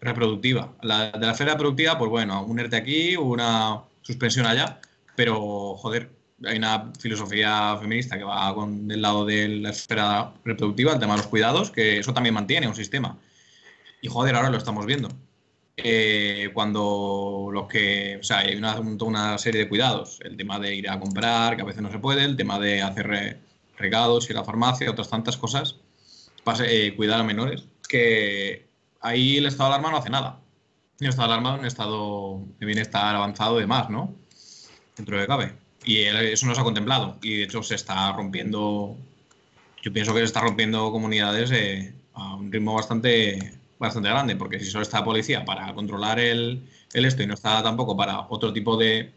reproductiva. 0.00 0.74
La, 0.82 1.10
de 1.10 1.26
la 1.26 1.32
esfera 1.32 1.52
reproductiva, 1.52 1.98
pues 1.98 2.10
bueno, 2.10 2.44
un 2.44 2.58
ERTE 2.58 2.76
aquí, 2.76 3.16
una 3.16 3.82
suspensión 4.02 4.46
allá, 4.46 4.80
pero 5.16 5.76
joder, 5.76 6.10
hay 6.44 6.58
una 6.58 6.92
filosofía 6.98 7.76
feminista 7.80 8.16
que 8.16 8.24
va 8.24 8.54
con 8.54 8.90
el 8.90 9.02
lado 9.02 9.24
de 9.24 9.48
la 9.48 9.70
esfera 9.70 10.32
reproductiva, 10.44 10.92
el 10.92 11.00
tema 11.00 11.14
de 11.14 11.18
los 11.18 11.26
cuidados, 11.26 11.70
que 11.70 11.98
eso 11.98 12.14
también 12.14 12.34
mantiene 12.34 12.68
un 12.68 12.74
sistema. 12.74 13.18
Y 14.00 14.08
joder, 14.08 14.36
ahora 14.36 14.50
lo 14.50 14.58
estamos 14.58 14.86
viendo. 14.86 15.08
Eh, 15.80 16.50
cuando 16.52 17.50
los 17.52 17.68
que, 17.68 18.18
o 18.20 18.22
sea, 18.24 18.38
hay 18.38 18.56
una, 18.56 18.80
una 18.80 19.38
serie 19.38 19.62
de 19.62 19.68
cuidados, 19.68 20.18
el 20.24 20.36
tema 20.36 20.58
de 20.58 20.74
ir 20.74 20.90
a 20.90 20.98
comprar, 20.98 21.54
que 21.56 21.62
a 21.62 21.64
veces 21.64 21.82
no 21.82 21.90
se 21.90 21.98
puede, 22.00 22.24
el 22.24 22.36
tema 22.36 22.58
de 22.58 22.82
hacer 22.82 23.06
re- 23.06 23.36
regados, 23.78 24.28
ir 24.28 24.36
a 24.36 24.40
la 24.40 24.44
farmacia, 24.44 24.90
otras 24.90 25.08
tantas 25.08 25.36
cosas, 25.36 25.76
pase- 26.44 26.86
eh, 26.88 26.96
cuidar 26.96 27.20
a 27.20 27.24
menores, 27.24 27.64
que 27.88 28.66
ahí 29.00 29.36
el 29.36 29.46
estado 29.46 29.70
de 29.70 29.74
alarma 29.76 29.92
no 29.92 29.98
hace 29.98 30.10
nada. 30.10 30.40
El 31.00 31.08
estado 31.10 31.28
de 31.28 31.34
alarma 31.34 31.54
es 31.54 31.60
un 31.60 31.66
estado 31.66 32.42
de 32.58 32.66
bienestar 32.66 33.14
avanzado 33.14 33.58
y 33.58 33.60
demás, 33.60 33.88
¿no? 33.88 34.12
Dentro 34.96 35.18
de 35.20 35.26
cabe. 35.28 35.52
Y 35.84 35.98
eso 36.00 36.46
no 36.46 36.54
se 36.56 36.60
ha 36.60 36.64
contemplado. 36.64 37.18
Y 37.22 37.36
de 37.36 37.42
hecho 37.44 37.62
se 37.62 37.76
está 37.76 38.12
rompiendo, 38.12 38.96
yo 39.82 39.92
pienso 39.92 40.12
que 40.12 40.18
se 40.20 40.24
está 40.26 40.40
rompiendo 40.40 40.90
comunidades 40.90 41.52
eh, 41.52 41.94
a 42.14 42.34
un 42.34 42.50
ritmo 42.50 42.74
bastante, 42.74 43.57
bastante 43.78 44.08
grande, 44.08 44.36
porque 44.36 44.58
si 44.58 44.66
solo 44.66 44.82
está 44.82 44.98
la 44.98 45.04
policía 45.04 45.44
para 45.44 45.72
controlar 45.74 46.18
el, 46.18 46.62
el 46.92 47.04
esto 47.04 47.22
y 47.22 47.26
no 47.26 47.34
está 47.34 47.62
tampoco 47.62 47.96
para 47.96 48.20
otro 48.28 48.52
tipo 48.52 48.76
de 48.76 49.12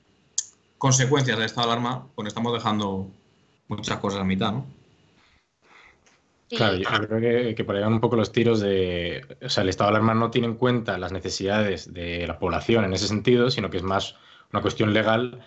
consecuencias 0.78 1.38
del 1.38 1.46
estado 1.46 1.68
de 1.68 1.74
alarma, 1.74 2.08
pues 2.16 2.28
estamos 2.28 2.54
dejando 2.54 3.08
muchas 3.68 4.00
cosas 4.00 4.22
a 4.22 4.24
mitad, 4.24 4.52
¿no? 4.52 4.66
sí, 6.50 6.56
Claro, 6.56 6.76
yo 6.76 7.08
creo 7.08 7.22
que, 7.22 7.56
que 7.56 7.64
por 7.64 7.76
ahí 7.76 7.82
van 7.82 7.94
un 7.94 8.02
poco 8.02 8.16
los 8.16 8.32
tiros 8.32 8.60
de. 8.60 9.26
O 9.42 9.50
sea, 9.50 9.64
el 9.64 9.70
estado 9.70 9.90
de 9.90 9.98
alarma 9.98 10.14
no 10.14 10.32
tiene 10.32 10.48
en 10.48 10.56
cuenta 10.56 10.98
las 10.98 11.12
necesidades 11.12 11.94
de 11.94 12.28
la 12.28 12.40
población 12.40 12.84
en 12.84 12.94
ese 12.94 13.08
sentido, 13.08 13.50
sino 13.50 13.70
que 13.70 13.78
es 13.78 13.84
más 13.84 14.16
una 14.52 14.62
cuestión 14.62 14.94
legal. 14.94 15.42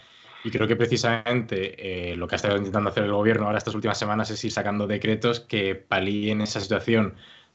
Y 0.45 0.51
creo 0.51 0.69
que 0.69 0.77
precisamente 0.77 2.13
eh, 2.13 2.17
lo 2.17 2.29
que 2.29 2.35
ha 2.35 2.37
estado 2.37 2.59
intentando 2.59 2.91
hacer 2.91 3.05
el 3.05 3.13
gobierno 3.13 3.47
ahora 3.47 3.59
estas 3.59 3.75
últimas 3.75 3.99
semanas 3.99 4.31
es 4.31 4.45
ir 4.45 4.53
sacando 4.53 4.87
decretos 4.87 5.41
que 5.41 5.75
palíen 5.75 6.43
esa 6.43 6.61
situación, 6.61 7.15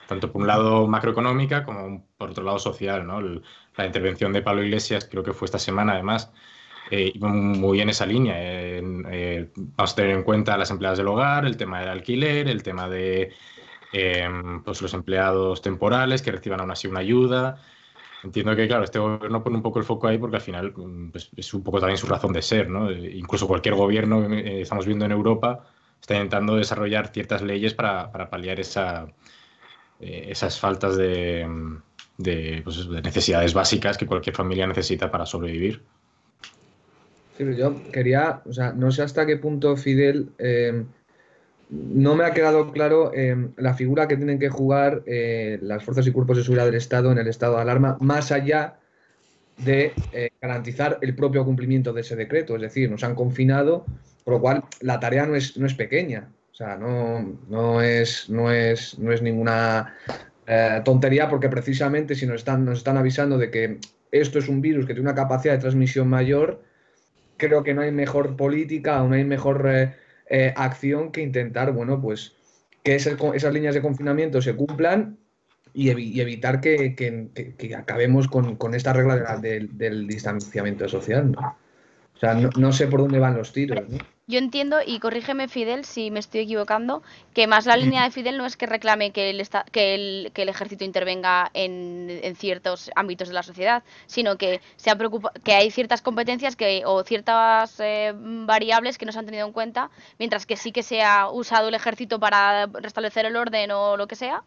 tanto 0.09 0.31
por 0.31 0.41
un 0.41 0.47
lado 0.47 0.87
macroeconómica 0.87 1.63
como 1.63 2.03
por 2.17 2.31
otro 2.31 2.43
lado 2.43 2.57
social. 2.59 3.05
¿no? 3.05 3.19
El- 3.19 3.43
la 3.77 3.85
intervención 3.85 4.33
de 4.33 4.41
Pablo 4.41 4.63
Iglesias, 4.63 5.07
creo 5.09 5.23
que 5.23 5.33
fue 5.33 5.45
esta 5.45 5.59
semana 5.59 5.93
además, 5.93 6.33
eh, 6.91 7.13
muy 7.19 7.79
en 7.81 7.89
esa 7.89 8.05
línea. 8.07 8.35
Eh, 8.37 8.81
eh, 9.11 9.51
vamos 9.55 9.93
a 9.93 9.95
tener 9.95 10.11
en 10.11 10.23
cuenta 10.23 10.57
las 10.57 10.71
empleadas 10.71 10.97
del 10.97 11.07
hogar, 11.07 11.45
el 11.45 11.55
tema 11.57 11.79
del 11.79 11.89
alquiler, 11.89 12.47
el 12.49 12.63
tema 12.63 12.89
de 12.89 13.31
eh, 13.93 14.29
pues 14.65 14.81
los 14.81 14.93
empleados 14.93 15.61
temporales 15.61 16.21
que 16.23 16.31
reciban 16.31 16.59
aún 16.59 16.71
así 16.71 16.87
una 16.87 16.99
ayuda. 17.01 17.61
Entiendo 18.23 18.55
que, 18.55 18.67
claro, 18.67 18.83
este 18.83 18.99
gobierno 18.99 19.43
pone 19.43 19.57
un 19.57 19.63
poco 19.63 19.79
el 19.79 19.85
foco 19.85 20.07
ahí 20.07 20.17
porque 20.17 20.37
al 20.37 20.41
final 20.41 20.73
pues, 21.11 21.29
es 21.37 21.53
un 21.53 21.63
poco 21.63 21.79
también 21.79 21.97
su 21.97 22.07
razón 22.07 22.33
de 22.33 22.41
ser, 22.41 22.69
¿no? 22.69 22.89
Eh, 22.89 23.11
Incluso 23.15 23.47
cualquier 23.47 23.75
gobierno, 23.75 24.25
eh, 24.33 24.61
estamos 24.61 24.85
viendo 24.85 25.05
en 25.05 25.11
Europa, 25.11 25.65
está 26.01 26.15
intentando 26.15 26.55
desarrollar 26.55 27.07
ciertas 27.13 27.41
leyes 27.43 27.73
para, 27.75 28.11
para 28.11 28.29
paliar 28.29 28.59
esa, 28.59 29.07
eh, 29.99 30.27
esas 30.29 30.59
faltas 30.59 30.95
de, 30.95 31.45
de, 32.17 32.61
pues 32.63 32.89
de 32.89 33.01
necesidades 33.01 33.53
básicas 33.53 33.97
que 33.97 34.05
cualquier 34.05 34.35
familia 34.35 34.65
necesita 34.65 35.11
para 35.11 35.25
sobrevivir. 35.25 35.81
Sí, 37.37 37.43
pero 37.43 37.53
yo 37.53 37.91
quería, 37.91 38.41
o 38.45 38.53
sea, 38.53 38.71
no 38.71 38.91
sé 38.91 39.01
hasta 39.01 39.25
qué 39.25 39.37
punto 39.37 39.75
Fidel, 39.75 40.29
eh, 40.37 40.83
no 41.69 42.15
me 42.15 42.23
ha 42.23 42.33
quedado 42.33 42.71
claro 42.71 43.11
eh, 43.13 43.49
la 43.57 43.73
figura 43.73 44.07
que 44.07 44.17
tienen 44.17 44.39
que 44.39 44.49
jugar 44.49 45.03
las 45.05 45.83
fuerzas 45.83 46.07
y 46.07 46.11
cuerpos 46.11 46.37
de 46.37 46.43
seguridad 46.43 46.65
del 46.65 46.75
Estado 46.75 47.11
en 47.11 47.19
el 47.19 47.27
estado 47.27 47.57
de 47.57 47.61
alarma, 47.61 47.97
más 47.99 48.31
allá 48.31 48.79
de 49.57 49.93
garantizar 50.41 50.97
el 51.01 51.13
propio 51.13 51.45
cumplimiento 51.45 51.93
de 51.93 52.01
ese 52.01 52.15
decreto. 52.15 52.55
Es 52.55 52.61
decir, 52.61 52.89
nos 52.89 53.03
han 53.03 53.13
confinado, 53.13 53.85
por 54.23 54.35
lo 54.35 54.41
cual 54.41 54.63
la 54.79 54.99
tarea 54.99 55.25
no 55.27 55.35
es, 55.35 55.57
no 55.57 55.67
es 55.67 55.75
pequeña. 55.75 56.29
Sea, 56.59 56.75
no, 56.75 57.39
no, 57.47 57.81
es, 57.81 58.29
no, 58.29 58.51
es, 58.51 58.99
no 58.99 59.13
es 59.13 59.21
ninguna 59.21 59.95
eh, 60.45 60.81
tontería 60.83 61.29
porque 61.29 61.47
precisamente 61.47 62.15
si 62.15 62.25
nos 62.27 62.35
están, 62.35 62.65
nos 62.65 62.79
están 62.79 62.97
avisando 62.97 63.37
de 63.37 63.49
que 63.49 63.77
esto 64.11 64.39
es 64.39 64.49
un 64.49 64.59
virus 64.59 64.85
que 64.85 64.93
tiene 64.93 65.09
una 65.09 65.15
capacidad 65.15 65.53
de 65.53 65.61
transmisión 65.61 66.09
mayor, 66.09 66.61
creo 67.37 67.63
que 67.63 67.73
no 67.73 67.79
hay 67.79 67.93
mejor 67.93 68.35
política 68.35 69.01
o 69.01 69.07
no 69.07 69.15
hay 69.15 69.23
mejor 69.23 69.69
eh, 69.69 69.95
eh, 70.29 70.53
acción 70.57 71.13
que 71.13 71.21
intentar, 71.21 71.71
bueno, 71.71 72.01
pues 72.01 72.33
que 72.83 72.95
esas 72.95 73.53
líneas 73.53 73.73
de 73.73 73.81
confinamiento 73.81 74.41
se 74.41 74.53
cumplan 74.53 75.17
y, 75.73 75.91
evi- 75.91 76.11
y 76.11 76.19
evitar 76.19 76.59
que, 76.59 76.93
acabemos 77.77 78.27
con, 78.27 78.57
esta 78.75 78.91
regla 78.91 79.37
de 79.37 79.69
del, 79.71 80.07
distanciamiento 80.07 80.89
social. 80.89 81.37
O 82.19 82.21
sea, 82.21 82.33
no, 82.33 82.73
sé 82.73 82.87
por 82.87 82.99
dónde 82.99 83.17
van 83.17 83.37
los 83.37 83.53
tiros. 83.53 83.79
Yo 84.27 84.39
entiendo, 84.39 84.79
y 84.85 84.99
corrígeme 84.99 85.47
Fidel 85.47 85.85
si 85.85 86.11
me 86.11 86.19
estoy 86.19 86.41
equivocando, 86.41 87.01
que 87.33 87.47
más 87.47 87.65
la 87.65 87.77
línea 87.77 88.03
de 88.03 88.11
Fidel 88.11 88.37
no 88.37 88.45
es 88.45 88.57
que 88.57 88.65
reclame 88.65 89.11
que 89.11 89.29
el, 89.29 89.39
esta- 89.39 89.63
que 89.71 89.95
el, 89.95 90.31
que 90.33 90.41
el 90.41 90.49
ejército 90.49 90.83
intervenga 90.83 91.49
en, 91.53 92.35
ciertos 92.35 92.91
ámbitos 92.97 93.29
de 93.29 93.33
la 93.35 93.41
sociedad, 93.41 93.83
sino 94.05 94.37
que, 94.37 94.59
se 94.75 94.91
ha 94.91 94.97
que 95.45 95.53
hay 95.53 95.71
ciertas 95.71 96.01
competencias 96.01 96.57
que, 96.57 96.83
o 96.85 97.05
ciertas 97.05 97.79
eh, 97.79 98.11
variables 98.13 98.97
que 98.97 99.05
no 99.05 99.13
se 99.13 99.19
han 99.19 99.25
tenido 99.25 99.47
en 99.47 99.53
cuenta, 99.53 99.89
mientras 100.19 100.45
que 100.45 100.57
sí 100.57 100.73
que 100.73 100.83
se 100.83 101.01
ha 101.01 101.29
usado 101.29 101.69
el 101.69 101.73
ejército 101.73 102.19
para 102.19 102.65
restablecer 102.65 103.25
el 103.27 103.37
orden 103.37 103.71
o 103.71 103.95
lo 103.95 104.07
que 104.07 104.17
sea, 104.17 104.43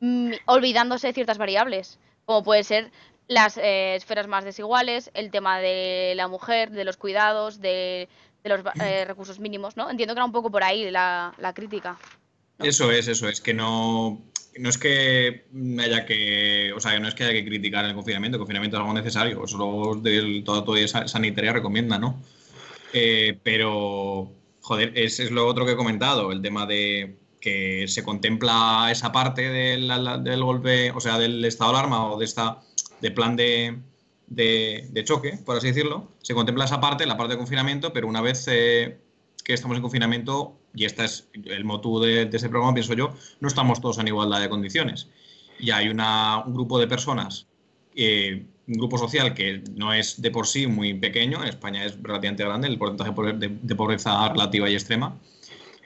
mm, 0.00 0.32
olvidándose 0.46 1.06
de 1.06 1.12
ciertas 1.12 1.38
variables, 1.38 2.00
como 2.24 2.42
puede 2.42 2.64
ser 2.64 2.90
las 3.28 3.56
eh, 3.58 3.94
esferas 3.94 4.26
más 4.26 4.44
desiguales, 4.44 5.10
el 5.14 5.30
tema 5.30 5.60
de 5.60 6.14
la 6.16 6.28
mujer, 6.28 6.70
de 6.70 6.84
los 6.84 6.96
cuidados, 6.96 7.60
de 7.60 8.08
de 8.42 8.48
los 8.48 8.60
eh, 8.80 9.04
recursos 9.06 9.38
mínimos, 9.38 9.76
¿no? 9.76 9.90
Entiendo 9.90 10.14
que 10.14 10.18
era 10.18 10.24
un 10.24 10.32
poco 10.32 10.50
por 10.50 10.62
ahí 10.62 10.90
la, 10.90 11.34
la 11.38 11.52
crítica. 11.54 11.98
Eso 12.58 12.90
es, 12.90 13.06
eso 13.06 13.28
es, 13.28 13.40
que 13.40 13.54
no, 13.54 14.20
no 14.58 14.68
es 14.68 14.78
que 14.78 15.44
haya 15.78 16.04
que, 16.04 16.72
o 16.74 16.80
sea, 16.80 16.98
no 16.98 17.06
es 17.06 17.14
que 17.14 17.24
haya 17.24 17.32
que 17.32 17.44
criticar 17.44 17.84
el 17.84 17.94
confinamiento, 17.94 18.36
el 18.36 18.40
confinamiento 18.40 18.76
es 18.76 18.80
algo 18.80 18.94
necesario, 18.94 19.44
eso 19.44 19.56
luego 19.56 19.94
del, 19.94 20.42
toda 20.42 20.58
autoridad 20.58 21.06
sanitaria 21.06 21.52
recomienda, 21.52 21.98
¿no? 21.98 22.20
Eh, 22.92 23.38
pero, 23.44 24.32
joder, 24.60 24.92
es, 24.96 25.20
es 25.20 25.30
lo 25.30 25.46
otro 25.46 25.64
que 25.66 25.72
he 25.72 25.76
comentado, 25.76 26.32
el 26.32 26.42
tema 26.42 26.66
de 26.66 27.16
que 27.40 27.86
se 27.86 28.02
contempla 28.02 28.88
esa 28.90 29.12
parte 29.12 29.48
del, 29.48 29.88
del 30.24 30.42
golpe, 30.42 30.90
o 30.90 31.00
sea, 31.00 31.16
del 31.16 31.44
estado 31.44 31.70
de 31.70 31.78
alarma 31.78 32.10
o 32.10 32.18
de 32.18 32.24
esta 32.24 32.58
de 33.00 33.10
plan 33.10 33.36
de, 33.36 33.78
de, 34.28 35.04
choque, 35.04 35.38
por 35.44 35.56
así 35.56 35.68
decirlo, 35.68 36.12
se 36.22 36.34
contempla 36.34 36.64
esa 36.64 36.80
parte, 36.80 37.06
la 37.06 37.16
parte 37.16 37.34
de 37.34 37.38
confinamiento, 37.38 37.92
pero 37.92 38.08
una 38.08 38.20
vez 38.20 38.46
eh, 38.50 38.98
que 39.44 39.54
estamos 39.54 39.76
en 39.76 39.82
confinamiento, 39.82 40.58
y 40.74 40.84
este 40.84 41.04
es 41.04 41.28
el 41.32 41.64
motivo 41.64 42.00
de, 42.00 42.26
de, 42.26 42.36
ese 42.36 42.48
programa, 42.48 42.74
pienso 42.74 42.94
yo, 42.94 43.14
no 43.40 43.48
estamos 43.48 43.80
todos 43.80 43.98
en 43.98 44.08
igualdad 44.08 44.40
de 44.40 44.48
condiciones. 44.48 45.08
Y 45.58 45.70
hay 45.70 45.88
una, 45.88 46.44
un 46.44 46.54
grupo 46.54 46.78
de 46.78 46.86
personas, 46.86 47.46
eh, 47.96 48.44
un 48.66 48.74
grupo 48.74 48.98
social 48.98 49.34
que 49.34 49.62
no 49.74 49.92
es 49.92 50.20
de 50.20 50.30
por 50.30 50.46
sí 50.46 50.66
muy 50.66 50.94
pequeño, 50.94 51.42
en 51.42 51.48
España 51.48 51.84
es 51.84 52.00
relativamente 52.02 52.44
grande, 52.44 52.68
el 52.68 52.78
porcentaje 52.78 53.12
de, 53.34 53.58
de 53.60 53.74
pobreza 53.74 54.28
relativa 54.28 54.68
y 54.68 54.74
extrema, 54.74 55.18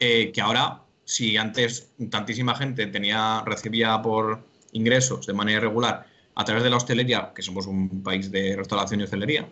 eh, 0.01 0.33
que 0.33 0.41
ahora, 0.41 0.83
si 1.05 1.37
antes 1.37 1.93
tantísima 2.11 2.57
gente 2.57 2.87
tenía, 2.89 3.43
recibía 3.47 4.03
por 4.03 4.45
ingresos 4.73 5.27
de 5.27 5.33
manera 5.33 5.59
irregular 5.59 6.12
a 6.35 6.45
través 6.45 6.63
de 6.65 6.71
la 6.71 6.77
hostelería, 6.77 7.33
que 7.35 7.43
somos 7.43 7.67
un 7.67 8.03
país 8.03 8.31
de 8.31 8.57
restauración 8.57 9.01
y 9.01 9.05
hostelería 9.05 9.47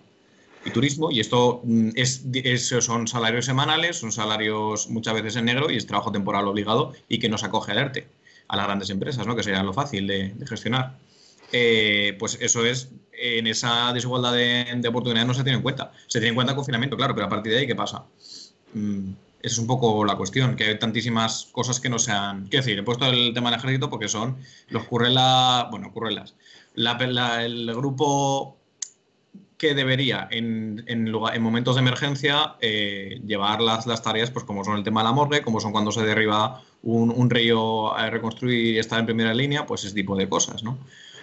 y 0.65 0.71
turismo, 0.71 1.11
y 1.11 1.21
esto 1.21 1.63
mm, 1.65 1.91
es, 1.95 2.67
son 2.81 3.09
salarios 3.09 3.47
semanales, 3.47 3.99
son 3.99 4.13
salarios 4.13 4.89
muchas 4.91 5.15
veces 5.15 5.37
en 5.37 5.47
negro 5.47 5.71
y 5.71 5.77
es 5.77 5.87
trabajo 5.87 6.13
temporal 6.13 6.47
obligado 6.49 6.93
y 7.09 7.19
que 7.19 7.29
nos 7.29 7.45
acoge 7.45 7.73
al 7.73 7.79
ERTE, 7.79 8.07
a 8.49 8.57
las 8.57 8.67
grandes 8.67 8.91
empresas, 8.91 9.27
¿no? 9.27 9.37
que 9.37 9.43
sería 9.43 9.63
lo 9.63 9.73
fácil 9.73 10.07
de, 10.07 10.35
gestionar. 10.47 10.97
Eh, 11.53 12.15
pues 12.19 12.39
eso 12.41 12.65
es, 12.65 12.91
en 13.13 13.47
esa 13.47 13.93
desigualdad 13.93 14.33
de, 14.35 14.67
de 14.77 14.89
oportunidades 14.89 15.27
no 15.27 15.35
se 15.35 15.43
tiene 15.43 15.57
en 15.57 15.63
cuenta. 15.63 15.93
Se 16.07 16.19
tiene 16.21 16.29
en 16.29 16.35
cuenta 16.35 16.53
el 16.53 16.57
confinamiento, 16.57 16.97
claro, 16.97 17.15
pero 17.15 17.27
a 17.27 17.31
partir 17.31 17.53
de 17.53 17.59
ahí, 17.61 17.67
¿qué 17.67 17.75
pasa? 17.75 18.05
Mm, 18.75 19.13
esa 19.43 19.55
es 19.55 19.59
un 19.59 19.67
poco 19.67 20.05
la 20.05 20.17
cuestión, 20.17 20.55
que 20.55 20.65
hay 20.65 20.79
tantísimas 20.79 21.49
cosas 21.51 21.81
que 21.81 21.89
no 21.89 21.99
se 21.99 22.13
han... 22.13 22.47
Quiero 22.49 22.65
decir, 22.65 22.79
he 22.79 22.83
puesto 22.83 23.07
el 23.07 23.33
tema 23.33 23.51
del 23.51 23.59
ejército 23.59 23.89
porque 23.89 24.09
son 24.09 24.37
los 24.69 24.85
currelas, 24.85 25.71
bueno, 25.71 25.91
currelas, 25.93 26.35
el 26.87 27.75
grupo 27.75 28.61
que 29.61 29.75
debería 29.75 30.27
en, 30.31 30.83
en, 30.87 31.11
momentos 31.43 31.75
de 31.75 31.83
emergencia 31.83 32.57
eh, 32.63 33.21
llevar 33.27 33.61
las, 33.61 34.03
tareas, 34.03 34.31
pues 34.31 34.47
como 34.47 34.65
son 34.65 34.79
el 34.79 34.85
tema 34.85 35.03
de 35.03 35.09
la 35.09 35.13
morgue, 35.13 35.43
como 35.43 35.61
son 35.61 35.71
cuando 35.71 35.93
se 35.93 36.03
derriba 36.03 36.63
un, 36.83 37.29
río 37.29 37.95
a 37.95 38.09
reconstruir 38.09 38.77
y 38.77 38.79
estar 38.79 38.99
en 38.99 39.05
primera 39.05 39.35
línea, 39.35 39.67
pues 39.67 39.85
ese 39.85 39.95
tipo 39.95 40.17
de 40.17 40.31
cosas, 40.31 40.65
¿no? 40.65 40.79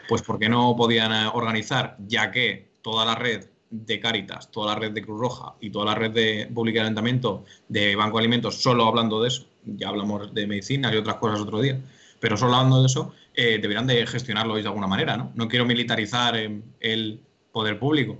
Pues 0.07 0.21
porque 0.21 0.49
no 0.49 0.75
podían 0.75 1.11
eh, 1.11 1.31
organizar, 1.33 1.97
ya 2.07 2.29
que 2.29 2.69
toda 2.83 3.05
la 3.05 3.15
red 3.15 3.47
de 3.71 3.99
Cáritas, 3.99 4.51
toda 4.51 4.75
la 4.75 4.79
red 4.79 4.91
de 4.91 5.01
Cruz 5.01 5.19
Roja 5.19 5.55
y 5.59 5.71
toda 5.71 5.85
la 5.85 5.95
red 5.95 6.11
de 6.11 6.47
Pública 6.53 6.81
de 6.81 6.85
Ayuntamiento 6.85 7.43
de 7.67 7.95
Banco 7.95 8.17
de 8.17 8.21
Alimentos, 8.21 8.61
solo 8.61 8.85
hablando 8.85 9.19
de 9.19 9.29
eso, 9.29 9.47
ya 9.65 9.89
hablamos 9.89 10.31
de 10.35 10.45
medicina 10.45 10.93
y 10.93 10.97
otras 10.97 11.15
cosas 11.15 11.39
otro 11.39 11.59
día, 11.59 11.81
pero 12.19 12.37
solo 12.37 12.55
hablando 12.55 12.81
de 12.81 12.87
eso, 12.87 13.13
eh, 13.33 13.59
deberían 13.61 13.87
de 13.87 14.05
gestionarlo 14.07 14.55
de 14.55 14.61
alguna 14.61 14.87
manera, 14.87 15.17
¿no? 15.17 15.31
No 15.35 15.47
quiero 15.47 15.65
militarizar 15.65 16.35
el 16.35 17.19
poder 17.51 17.79
público 17.79 18.17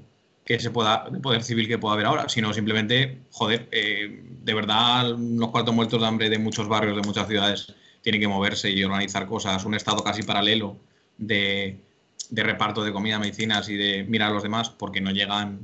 que 0.48 0.60
se 0.60 0.72
pueda, 0.72 1.06
el 1.12 1.20
poder 1.20 1.44
civil 1.44 1.68
que 1.68 1.78
pueda 1.78 1.96
haber 1.96 2.06
ahora, 2.06 2.30
sino 2.30 2.54
simplemente, 2.54 3.20
joder, 3.32 3.68
eh, 3.70 4.24
de 4.44 4.54
verdad 4.54 5.14
los 5.18 5.50
cuartos 5.50 5.76
muertos 5.76 6.00
de 6.00 6.08
hambre 6.08 6.30
de 6.30 6.40
muchos 6.40 6.70
barrios, 6.70 6.96
de 6.96 7.02
muchas 7.02 7.28
ciudades, 7.28 7.74
tienen 8.02 8.22
que 8.22 8.30
moverse 8.30 8.72
y 8.72 8.82
organizar 8.82 9.28
cosas, 9.28 9.66
un 9.66 9.74
estado 9.76 10.02
casi 10.06 10.24
paralelo 10.24 10.78
de 11.18 11.82
reparto 12.32 12.82
de 12.82 12.94
comida, 12.94 13.20
medicinas 13.20 13.68
y 13.68 13.76
de 13.76 14.06
mirar 14.06 14.32
a 14.32 14.36
los 14.36 14.44
demás, 14.44 14.70
porque 14.70 15.02
no 15.02 15.12
llegan 15.12 15.60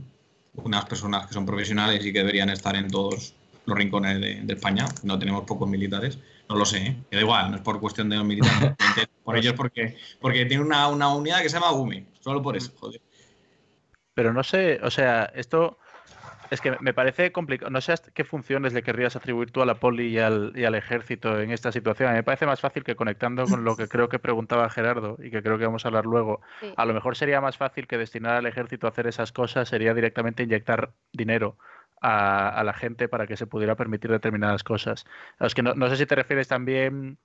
unas 0.56 0.84
personas 0.84 1.28
que 1.28 1.34
son 1.34 1.46
profesionales 1.46 2.06
y 2.06 2.12
que 2.12 2.20
deberían 2.20 2.50
estar 2.50 2.76
en 2.76 2.90
todos 2.90 3.34
los 3.66 3.78
rincones 3.78 4.20
de, 4.20 4.54
España. 4.54 4.86
No 5.04 5.18
tenemos 5.18 5.46
pocos 5.46 5.70
militares. 5.70 6.20
No 6.50 6.56
lo 6.56 6.66
sé, 6.66 6.86
¿eh? 6.86 6.98
da 7.12 7.20
igual, 7.20 7.52
no 7.52 7.58
es 7.58 7.64
por 7.64 7.80
cuestión 7.80 8.10
de 8.10 8.18
los 8.18 8.26
militares. 8.26 8.74
por 9.24 9.38
ellos 9.38 9.54
porque, 9.54 9.98
porque 10.20 10.46
tiene 10.46 10.64
una, 10.64 10.88
una, 10.88 11.14
unidad 11.14 11.42
que 11.42 11.50
se 11.50 11.56
llama 11.60 11.72
UME. 11.72 12.06
Solo 12.20 12.42
por 12.42 12.58
eso, 12.58 12.72
joder. 12.78 13.02
Pero 14.14 14.34
no 14.34 14.44
sé, 14.44 14.80
o 14.84 14.92
sea, 14.92 15.32
esto 15.34 15.80
es 16.52 16.62
que 16.62 16.76
me 16.80 16.94
parece 16.94 17.32
complicado. 17.32 17.72
No 17.72 17.82
sé 17.82 17.96
qué 18.14 18.24
funciones 18.24 18.74
le 18.74 18.84
querrías 18.84 19.16
atribuir 19.16 19.52
tú 19.52 19.62
a 19.62 19.66
la 19.66 19.76
poli 19.76 20.08
y 20.08 20.20
al, 20.20 20.52
y 20.56 20.66
al, 20.66 20.76
ejército 20.76 21.40
en 21.40 21.52
esta 21.52 21.72
situación. 21.72 22.10
A 22.10 22.12
mí 22.12 22.18
me 22.18 22.24
parece 22.24 22.46
más 22.46 22.62
fácil 22.62 22.84
que 22.84 22.96
conectando 22.96 23.46
con 23.46 23.64
lo 23.64 23.76
que 23.76 23.88
creo 23.88 24.10
que 24.10 24.20
preguntaba 24.20 24.70
Gerardo 24.70 25.18
y 25.20 25.32
que 25.32 25.42
creo 25.42 25.58
que 25.58 25.66
vamos 25.66 25.86
a 25.86 25.88
hablar 25.88 26.06
luego. 26.06 26.42
Sí. 26.60 26.72
A 26.78 26.86
lo 26.86 26.94
mejor 26.94 27.16
sería 27.16 27.42
más 27.42 27.58
fácil 27.58 27.88
que 27.88 27.98
destinar 27.98 28.36
al 28.36 28.46
ejército 28.46 28.86
a 28.86 28.92
hacer 28.92 29.08
esas 29.08 29.32
cosas 29.32 29.68
sería 29.68 29.94
directamente 29.94 30.44
inyectar 30.44 30.92
dinero 31.12 31.58
a, 32.04 32.50
a, 32.50 32.64
la 32.64 32.74
gente 32.74 33.08
para 33.08 33.26
que 33.26 33.38
se 33.38 33.48
pudiera 33.48 33.76
permitir 33.76 34.12
determinadas 34.12 34.64
cosas. 34.64 35.06
Es 35.40 35.56
que 35.56 35.64
no, 35.64 35.74
no 35.74 35.90
sé 35.90 35.98
si 35.98 36.06
te 36.06 36.16
refieres 36.16 36.48
también, 36.48 37.18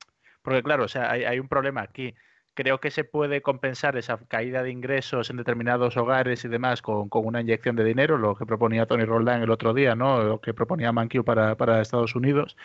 porque 0.42 0.62
claro, 0.62 0.84
o 0.84 0.88
sea, 0.88 1.10
hay, 1.10 1.38
un 1.38 1.48
problema 1.48 1.82
aquí. 1.82 2.14
Creo 2.54 2.80
que 2.80 2.90
se 2.90 3.04
puede 3.04 3.42
compensar 3.42 3.96
esa 3.96 4.18
caída 4.28 4.62
de 4.62 4.70
ingresos 4.70 5.30
en 5.30 5.36
determinados 5.36 5.96
hogares 5.96 6.44
y 6.44 6.48
demás 6.48 6.82
con, 6.82 7.08
con 7.08 7.26
una 7.26 7.40
inyección 7.40 7.76
de 7.76 7.84
dinero, 7.84 8.18
lo 8.18 8.34
que 8.34 8.46
proponía 8.46 8.86
Tony 8.86 9.04
Roldán 9.04 9.42
el 9.42 9.50
otro 9.50 9.74
día, 9.74 9.94
¿no? 9.94 10.22
lo 10.22 10.40
que 10.40 10.54
proponía 10.54 10.90
Mankiw 10.90 11.22
para, 11.24 11.56
para 11.56 11.80
Estados 11.80 12.14
Unidos. 12.16 12.56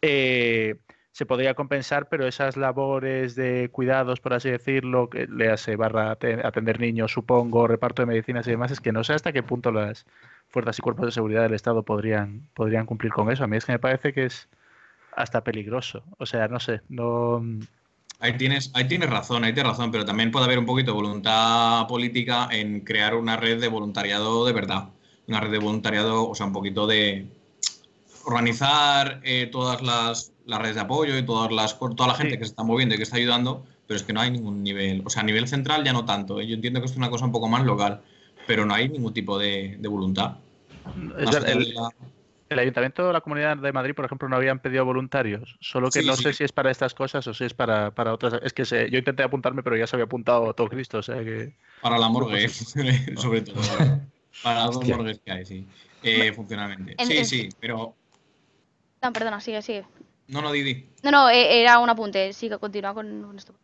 Eh, 0.00 0.76
se 1.14 1.26
podría 1.26 1.54
compensar, 1.54 2.08
pero 2.08 2.26
esas 2.26 2.56
labores 2.56 3.36
de 3.36 3.70
cuidados, 3.70 4.18
por 4.20 4.34
así 4.34 4.50
decirlo, 4.50 5.08
que 5.08 5.28
le 5.28 5.48
hace 5.48 5.76
barra 5.76 6.10
atender 6.10 6.80
niños, 6.80 7.12
supongo, 7.12 7.68
reparto 7.68 8.02
de 8.02 8.06
medicinas 8.06 8.46
y 8.48 8.50
demás, 8.50 8.72
es 8.72 8.80
que 8.80 8.90
no 8.92 9.04
sé 9.04 9.12
hasta 9.12 9.32
qué 9.32 9.44
punto 9.44 9.70
las, 9.70 10.04
fuerzas 10.54 10.78
y 10.78 10.82
cuerpos 10.82 11.06
de 11.06 11.12
seguridad 11.12 11.42
del 11.42 11.54
Estado 11.54 11.82
podrían, 11.82 12.48
podrían 12.54 12.86
cumplir 12.86 13.12
con 13.12 13.30
eso. 13.30 13.44
A 13.44 13.46
mí 13.46 13.56
es 13.56 13.64
que 13.64 13.72
me 13.72 13.78
parece 13.78 14.12
que 14.12 14.26
es 14.26 14.48
hasta 15.16 15.42
peligroso. 15.42 16.02
O 16.18 16.26
sea, 16.26 16.48
no 16.48 16.60
sé, 16.60 16.80
no... 16.88 17.44
Ahí 18.20 18.36
tienes, 18.36 18.70
ahí 18.74 18.86
tienes 18.86 19.10
razón, 19.10 19.44
ahí 19.44 19.52
tienes 19.52 19.72
razón, 19.72 19.90
pero 19.90 20.04
también 20.04 20.30
puede 20.30 20.46
haber 20.46 20.60
un 20.60 20.66
poquito 20.66 20.92
de 20.92 20.96
voluntad 20.96 21.86
política 21.88 22.48
en 22.50 22.80
crear 22.80 23.14
una 23.14 23.36
red 23.36 23.60
de 23.60 23.68
voluntariado 23.68 24.46
de 24.46 24.52
verdad. 24.52 24.90
Una 25.26 25.40
red 25.40 25.50
de 25.50 25.58
voluntariado, 25.58 26.28
o 26.28 26.34
sea, 26.34 26.46
un 26.46 26.52
poquito 26.52 26.86
de 26.86 27.26
organizar 28.24 29.20
eh, 29.24 29.48
todas 29.50 29.82
las, 29.82 30.33
las, 30.46 30.60
redes 30.60 30.74
de 30.74 30.80
apoyo 30.82 31.16
y 31.16 31.24
todas 31.24 31.50
las, 31.50 31.78
toda 31.78 32.08
la 32.08 32.14
gente 32.14 32.32
sí. 32.32 32.38
que 32.38 32.44
se 32.44 32.50
está 32.50 32.62
moviendo 32.62 32.94
y 32.94 32.98
que 32.98 33.04
está 33.04 33.16
ayudando, 33.16 33.64
pero 33.86 33.96
es 33.96 34.02
que 34.02 34.12
no 34.12 34.20
hay 34.20 34.30
ningún 34.30 34.62
nivel, 34.62 35.02
o 35.04 35.10
sea, 35.10 35.22
a 35.22 35.24
nivel 35.24 35.48
central 35.48 35.84
ya 35.84 35.92
no 35.92 36.04
tanto. 36.04 36.40
¿eh? 36.40 36.46
Yo 36.46 36.54
entiendo 36.54 36.80
que 36.80 36.86
esto 36.86 36.94
es 36.94 36.98
una 36.98 37.10
cosa 37.10 37.24
un 37.24 37.32
poco 37.32 37.48
más 37.48 37.64
local, 37.64 38.02
pero 38.46 38.64
no 38.64 38.74
hay 38.74 38.88
ningún 38.88 39.12
tipo 39.12 39.38
de, 39.38 39.76
de 39.78 39.88
voluntad. 39.88 40.36
El, 41.18 41.28
el, 41.46 41.74
el, 42.50 42.58
Ayuntamiento 42.58 43.06
de 43.06 43.12
la 43.12 43.20
Comunidad 43.20 43.56
de 43.56 43.72
Madrid, 43.72 43.94
por 43.94 44.04
ejemplo, 44.04 44.28
no 44.28 44.36
habían 44.36 44.58
pedido 44.58 44.84
voluntarios, 44.84 45.56
solo 45.60 45.90
que 45.90 46.02
sí, 46.02 46.06
no 46.06 46.14
sí. 46.14 46.24
sé 46.24 46.32
si 46.34 46.44
es 46.44 46.52
para 46.52 46.70
estas 46.70 46.94
cosas 46.94 47.26
o 47.26 47.34
si 47.34 47.44
es 47.44 47.54
para, 47.54 47.90
para 47.92 48.12
otras. 48.12 48.34
Es 48.42 48.52
que 48.52 48.64
sé, 48.64 48.90
yo 48.90 48.98
intenté 48.98 49.22
apuntarme, 49.22 49.62
pero 49.62 49.76
ya 49.76 49.86
se 49.86 49.96
había 49.96 50.04
apuntado 50.04 50.52
todo 50.54 50.68
Cristo. 50.68 50.98
O 50.98 51.02
sea 51.02 51.24
que... 51.24 51.54
Para 51.80 51.98
la 51.98 52.08
morgue, 52.08 52.48
sobre 53.16 53.40
todo. 53.40 53.62
para 54.42 54.66
las 54.66 54.74
dos 54.74 54.86
morgues 54.86 55.20
que 55.24 55.32
hay, 55.32 55.46
sí. 55.46 55.66
Eh, 56.04 56.32
funcionalmente. 56.32 56.94
En, 56.98 57.06
sí, 57.06 57.16
en... 57.16 57.26
sí, 57.26 57.48
pero. 57.58 57.94
No, 59.02 59.12
perdona, 59.12 59.40
sigue, 59.40 59.62
sigue. 59.62 59.84
No, 60.28 60.40
no, 60.40 60.52
Didi. 60.52 60.88
No, 61.02 61.10
no, 61.10 61.28
e, 61.28 61.60
era 61.60 61.78
un 61.78 61.90
apunte. 61.90 62.32
Sí, 62.32 62.48
que 62.48 62.58
continúa 62.58 62.94
con 62.94 63.36
esto. 63.36 63.54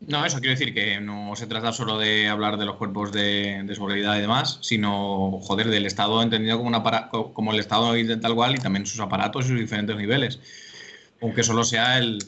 No, 0.00 0.24
eso 0.24 0.38
quiero 0.38 0.52
decir 0.56 0.72
que 0.72 1.00
no 1.00 1.34
se 1.34 1.46
trata 1.46 1.72
solo 1.72 1.98
de 1.98 2.28
hablar 2.28 2.56
de 2.56 2.64
los 2.64 2.76
cuerpos 2.76 3.12
de, 3.12 3.62
de 3.64 3.74
seguridad 3.74 4.16
y 4.16 4.20
demás, 4.20 4.58
sino, 4.62 5.40
joder, 5.42 5.68
del 5.68 5.86
Estado 5.86 6.22
entendido 6.22 6.56
como, 6.56 6.68
una 6.68 7.10
como 7.10 7.52
el 7.52 7.58
Estado 7.58 7.92
tal 8.20 8.34
cual 8.34 8.54
y 8.54 8.58
también 8.58 8.86
sus 8.86 9.00
aparatos 9.00 9.46
y 9.46 9.48
sus 9.48 9.58
diferentes 9.58 9.96
niveles. 9.96 10.40
Aunque 11.20 11.42
solo 11.42 11.64
sea 11.64 11.98
el, 11.98 12.18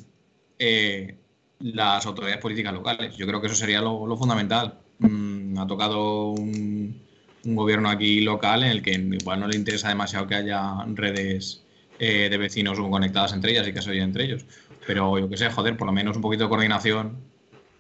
eh, 0.59 1.17
las 1.61 2.05
autoridades 2.07 2.41
políticas 2.41 2.75
locales. 2.75 3.17
Yo 3.17 3.27
creo 3.27 3.41
que 3.41 3.47
eso 3.47 3.57
sería 3.57 3.81
lo, 3.81 4.07
lo 4.07 4.17
fundamental. 4.17 4.81
Mm, 4.99 5.59
ha 5.59 5.67
tocado 5.67 6.31
un, 6.33 7.01
un, 7.45 7.57
gobierno 7.57 7.89
aquí 7.89 8.21
local 8.21 8.65
en 8.65 8.71
el 8.71 8.83
que 8.83 8.93
igual 8.93 9.41
no 9.41 9.47
le 9.49 9.57
interesa 9.57 9.89
demasiado 9.89 10.27
que 10.27 10.35
haya 10.35 10.85
redes 10.89 11.63
eh, 12.01 12.29
de 12.29 12.37
vecinos 12.39 12.81
conectadas 12.81 13.33
entre 13.33 13.53
ellas 13.53 13.69
y 13.69 13.73
que 13.73 13.83
se 13.83 13.91
oyen 13.91 14.05
entre 14.05 14.25
ellos. 14.25 14.45
Pero 14.87 15.19
yo 15.19 15.29
que 15.29 15.37
sé, 15.37 15.51
joder, 15.51 15.77
por 15.77 15.87
lo 15.87 15.93
menos 15.93 16.17
un 16.17 16.23
poquito 16.23 16.45
de 16.45 16.49
coordinación 16.49 17.31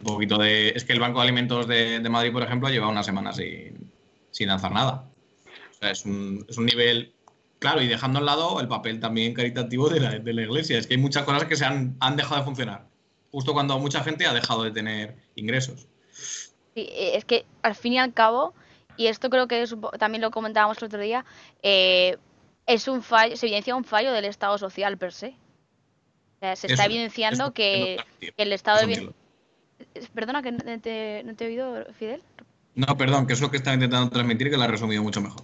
un 0.00 0.06
poquito 0.06 0.38
de. 0.38 0.70
Es 0.70 0.84
que 0.84 0.92
el 0.92 1.00
Banco 1.00 1.18
de 1.18 1.24
Alimentos 1.24 1.66
de, 1.66 2.00
de 2.00 2.08
Madrid, 2.08 2.32
por 2.32 2.42
ejemplo, 2.42 2.68
lleva 2.68 2.88
una 2.88 3.02
semana 3.02 3.32
sin, 3.32 3.90
sin 4.30 4.48
lanzar 4.48 4.72
nada. 4.72 5.04
O 5.72 5.74
sea, 5.74 5.90
es 5.90 6.04
un, 6.04 6.44
es 6.48 6.56
un 6.58 6.66
nivel. 6.66 7.12
Claro, 7.58 7.82
y 7.82 7.88
dejando 7.88 8.20
al 8.20 8.24
lado 8.24 8.60
el 8.60 8.68
papel 8.68 9.00
también 9.00 9.34
caritativo 9.34 9.90
de 9.90 10.00
la, 10.00 10.18
de 10.18 10.32
la 10.32 10.42
Iglesia. 10.42 10.78
Es 10.78 10.86
que 10.86 10.94
hay 10.94 11.00
muchas 11.00 11.24
cosas 11.24 11.44
que 11.44 11.56
se 11.56 11.66
han, 11.66 11.96
han 12.00 12.16
dejado 12.16 12.36
de 12.36 12.44
funcionar. 12.44 12.86
Justo 13.30 13.52
cuando 13.52 13.78
mucha 13.78 14.02
gente 14.02 14.26
ha 14.26 14.32
dejado 14.32 14.64
de 14.64 14.70
tener 14.70 15.16
ingresos. 15.34 15.86
Sí, 16.74 16.88
es 16.90 17.24
que 17.26 17.44
al 17.62 17.74
fin 17.74 17.92
y 17.92 17.98
al 17.98 18.14
cabo, 18.14 18.54
y 18.96 19.08
esto 19.08 19.28
creo 19.28 19.46
que 19.46 19.66
también 19.98 20.22
lo 20.22 20.30
comentábamos 20.30 20.78
el 20.78 20.84
otro 20.84 21.00
día, 21.00 21.26
eh, 21.62 22.16
es 22.72 22.88
un 22.88 23.02
fallo, 23.02 23.36
se 23.36 23.46
evidencia 23.46 23.74
un 23.76 23.84
fallo 23.84 24.12
del 24.12 24.24
Estado 24.24 24.56
social 24.58 24.96
per 24.98 25.12
se. 25.12 25.28
O 25.28 26.38
sea, 26.40 26.56
se 26.56 26.66
está 26.68 26.84
Eso- 26.84 26.90
evidenciando 26.92 27.44
eso- 27.44 27.52
que 27.54 27.98
el 28.36 28.52
Estado. 28.52 28.80
Perdona, 30.14 30.42
que 30.42 30.52
no 30.52 30.80
te, 30.80 31.22
no 31.24 31.34
te 31.34 31.44
he 31.44 31.48
oído, 31.48 31.84
Fidel. 31.98 32.22
No, 32.74 32.96
perdón, 32.96 33.26
que 33.26 33.32
es 33.32 33.40
lo 33.40 33.50
que 33.50 33.56
estaba 33.56 33.74
intentando 33.74 34.10
transmitir 34.10 34.50
que 34.50 34.56
lo 34.56 34.62
ha 34.62 34.66
resumido 34.68 35.02
mucho 35.02 35.20
mejor. 35.20 35.42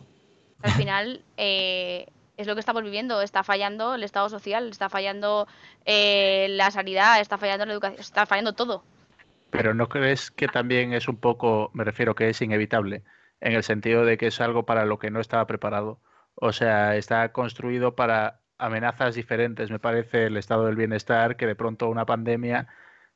Al 0.62 0.72
final 0.72 1.22
eh, 1.36 2.06
es 2.36 2.46
lo 2.46 2.54
que 2.54 2.60
estamos 2.60 2.82
viviendo. 2.82 3.20
Está 3.22 3.42
fallando 3.44 3.94
el 3.94 4.04
Estado 4.04 4.28
social, 4.28 4.68
está 4.68 4.88
fallando 4.88 5.46
eh, 5.84 6.46
la 6.50 6.70
sanidad, 6.70 7.20
está 7.20 7.38
fallando 7.38 7.66
la 7.66 7.72
educación, 7.72 8.00
está 8.00 8.26
fallando 8.26 8.52
todo. 8.54 8.84
Pero 9.50 9.74
¿no 9.74 9.88
crees 9.88 10.30
que 10.30 10.48
también 10.48 10.92
es 10.92 11.08
un 11.08 11.16
poco, 11.16 11.70
me 11.72 11.84
refiero 11.84 12.14
que 12.14 12.28
es 12.28 12.40
inevitable, 12.42 13.02
en 13.40 13.52
el 13.54 13.62
sentido 13.62 14.04
de 14.04 14.18
que 14.18 14.26
es 14.28 14.40
algo 14.40 14.64
para 14.64 14.84
lo 14.84 14.98
que 14.98 15.10
no 15.10 15.20
estaba 15.20 15.46
preparado? 15.46 15.98
O 16.36 16.52
sea, 16.52 16.96
está 16.96 17.32
construido 17.32 17.94
para 17.96 18.42
amenazas 18.58 19.14
diferentes, 19.14 19.70
me 19.70 19.78
parece, 19.78 20.26
el 20.26 20.36
estado 20.36 20.66
del 20.66 20.76
bienestar, 20.76 21.36
que 21.36 21.46
de 21.46 21.56
pronto 21.56 21.88
una 21.88 22.06
pandemia, 22.06 22.68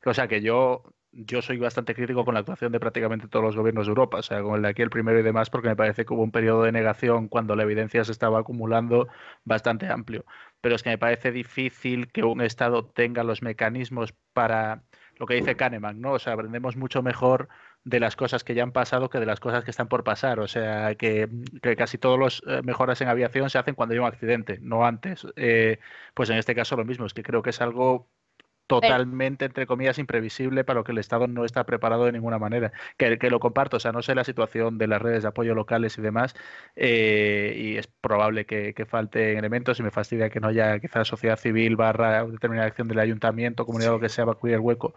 o 0.05 0.13
sea, 0.13 0.27
que 0.27 0.41
yo, 0.41 0.83
yo 1.11 1.41
soy 1.41 1.57
bastante 1.57 1.93
crítico 1.95 2.25
con 2.25 2.33
la 2.33 2.39
actuación 2.41 2.71
de 2.71 2.79
prácticamente 2.79 3.27
todos 3.27 3.45
los 3.45 3.55
gobiernos 3.55 3.85
de 3.87 3.91
Europa, 3.91 4.19
o 4.19 4.21
sea, 4.23 4.41
con 4.41 4.55
el 4.55 4.61
de 4.63 4.69
aquí 4.69 4.81
el 4.81 4.89
primero 4.89 5.19
y 5.19 5.23
demás, 5.23 5.49
porque 5.49 5.67
me 5.69 5.75
parece 5.75 6.05
que 6.05 6.13
hubo 6.13 6.23
un 6.23 6.31
periodo 6.31 6.63
de 6.63 6.71
negación 6.71 7.27
cuando 7.27 7.55
la 7.55 7.63
evidencia 7.63 8.03
se 8.03 8.11
estaba 8.11 8.39
acumulando 8.39 9.07
bastante 9.43 9.87
amplio. 9.87 10.25
Pero 10.61 10.75
es 10.75 10.83
que 10.83 10.89
me 10.89 10.97
parece 10.97 11.31
difícil 11.31 12.11
que 12.11 12.23
un 12.23 12.41
Estado 12.41 12.85
tenga 12.85 13.23
los 13.23 13.41
mecanismos 13.41 14.13
para 14.33 14.83
lo 15.21 15.27
que 15.27 15.35
dice 15.35 15.55
Kahneman, 15.55 16.01
¿no? 16.01 16.13
O 16.13 16.19
sea, 16.19 16.33
aprendemos 16.33 16.75
mucho 16.75 17.03
mejor 17.03 17.47
de 17.83 17.99
las 17.99 18.15
cosas 18.15 18.43
que 18.43 18.55
ya 18.55 18.63
han 18.63 18.71
pasado 18.71 19.07
que 19.07 19.19
de 19.19 19.27
las 19.27 19.39
cosas 19.39 19.63
que 19.63 19.69
están 19.69 19.87
por 19.87 20.03
pasar. 20.03 20.39
O 20.39 20.47
sea, 20.47 20.95
que, 20.95 21.29
casi 21.77 21.99
todos 21.99 22.17
los 22.17 22.43
eh, 22.47 22.61
mejoras 22.63 23.01
en 23.01 23.07
aviación 23.07 23.51
se 23.51 23.59
hacen 23.59 23.75
cuando 23.75 23.93
hay 23.93 23.99
un 23.99 24.07
accidente, 24.07 24.57
no 24.63 24.83
antes. 24.83 25.27
Eh, 25.35 25.77
pues 26.15 26.31
en 26.31 26.37
este 26.37 26.55
caso 26.55 26.75
lo 26.75 26.85
mismo, 26.85 27.05
es 27.05 27.13
que 27.13 27.21
creo 27.21 27.43
que 27.43 27.51
es 27.51 27.61
algo 27.61 28.09
totalmente, 28.71 29.45
entre 29.45 29.67
comillas, 29.67 29.97
imprevisible 29.99 30.63
para 30.63 30.79
lo 30.79 30.83
que 30.83 30.93
el 30.93 30.97
Estado 30.97 31.27
no 31.27 31.43
está 31.43 31.65
preparado 31.65 32.05
de 32.05 32.13
ninguna 32.13 32.39
manera. 32.39 32.71
Que, 32.97 33.17
que 33.17 33.29
lo 33.29 33.39
comparto, 33.39 33.77
o 33.77 33.79
sea, 33.79 33.91
no 33.91 34.01
sé 34.01 34.15
la 34.15 34.23
situación 34.23 34.77
de 34.77 34.87
las 34.87 35.01
redes 35.01 35.23
de 35.23 35.29
apoyo 35.29 35.53
locales 35.55 35.97
y 35.97 36.01
demás, 36.01 36.35
eh, 36.75 37.53
y 37.57 37.77
es 37.77 37.87
probable 37.87 38.45
que, 38.45 38.73
que 38.73 38.85
falten 38.85 39.37
elementos 39.37 39.79
y 39.79 39.83
me 39.83 39.91
fastidia 39.91 40.29
que 40.29 40.39
no 40.39 40.47
haya 40.47 40.79
quizás 40.79 41.07
sociedad 41.07 41.37
civil 41.37 41.75
barra 41.75 42.25
determinada 42.25 42.67
acción 42.67 42.87
del 42.87 42.99
ayuntamiento, 42.99 43.65
comunidad 43.65 43.91
o 43.91 43.95
lo 43.95 43.99
que 44.01 44.09
sea, 44.09 44.25
va 44.25 44.33
a 44.33 44.35
cubrir 44.35 44.55
el 44.55 44.61
hueco. 44.61 44.93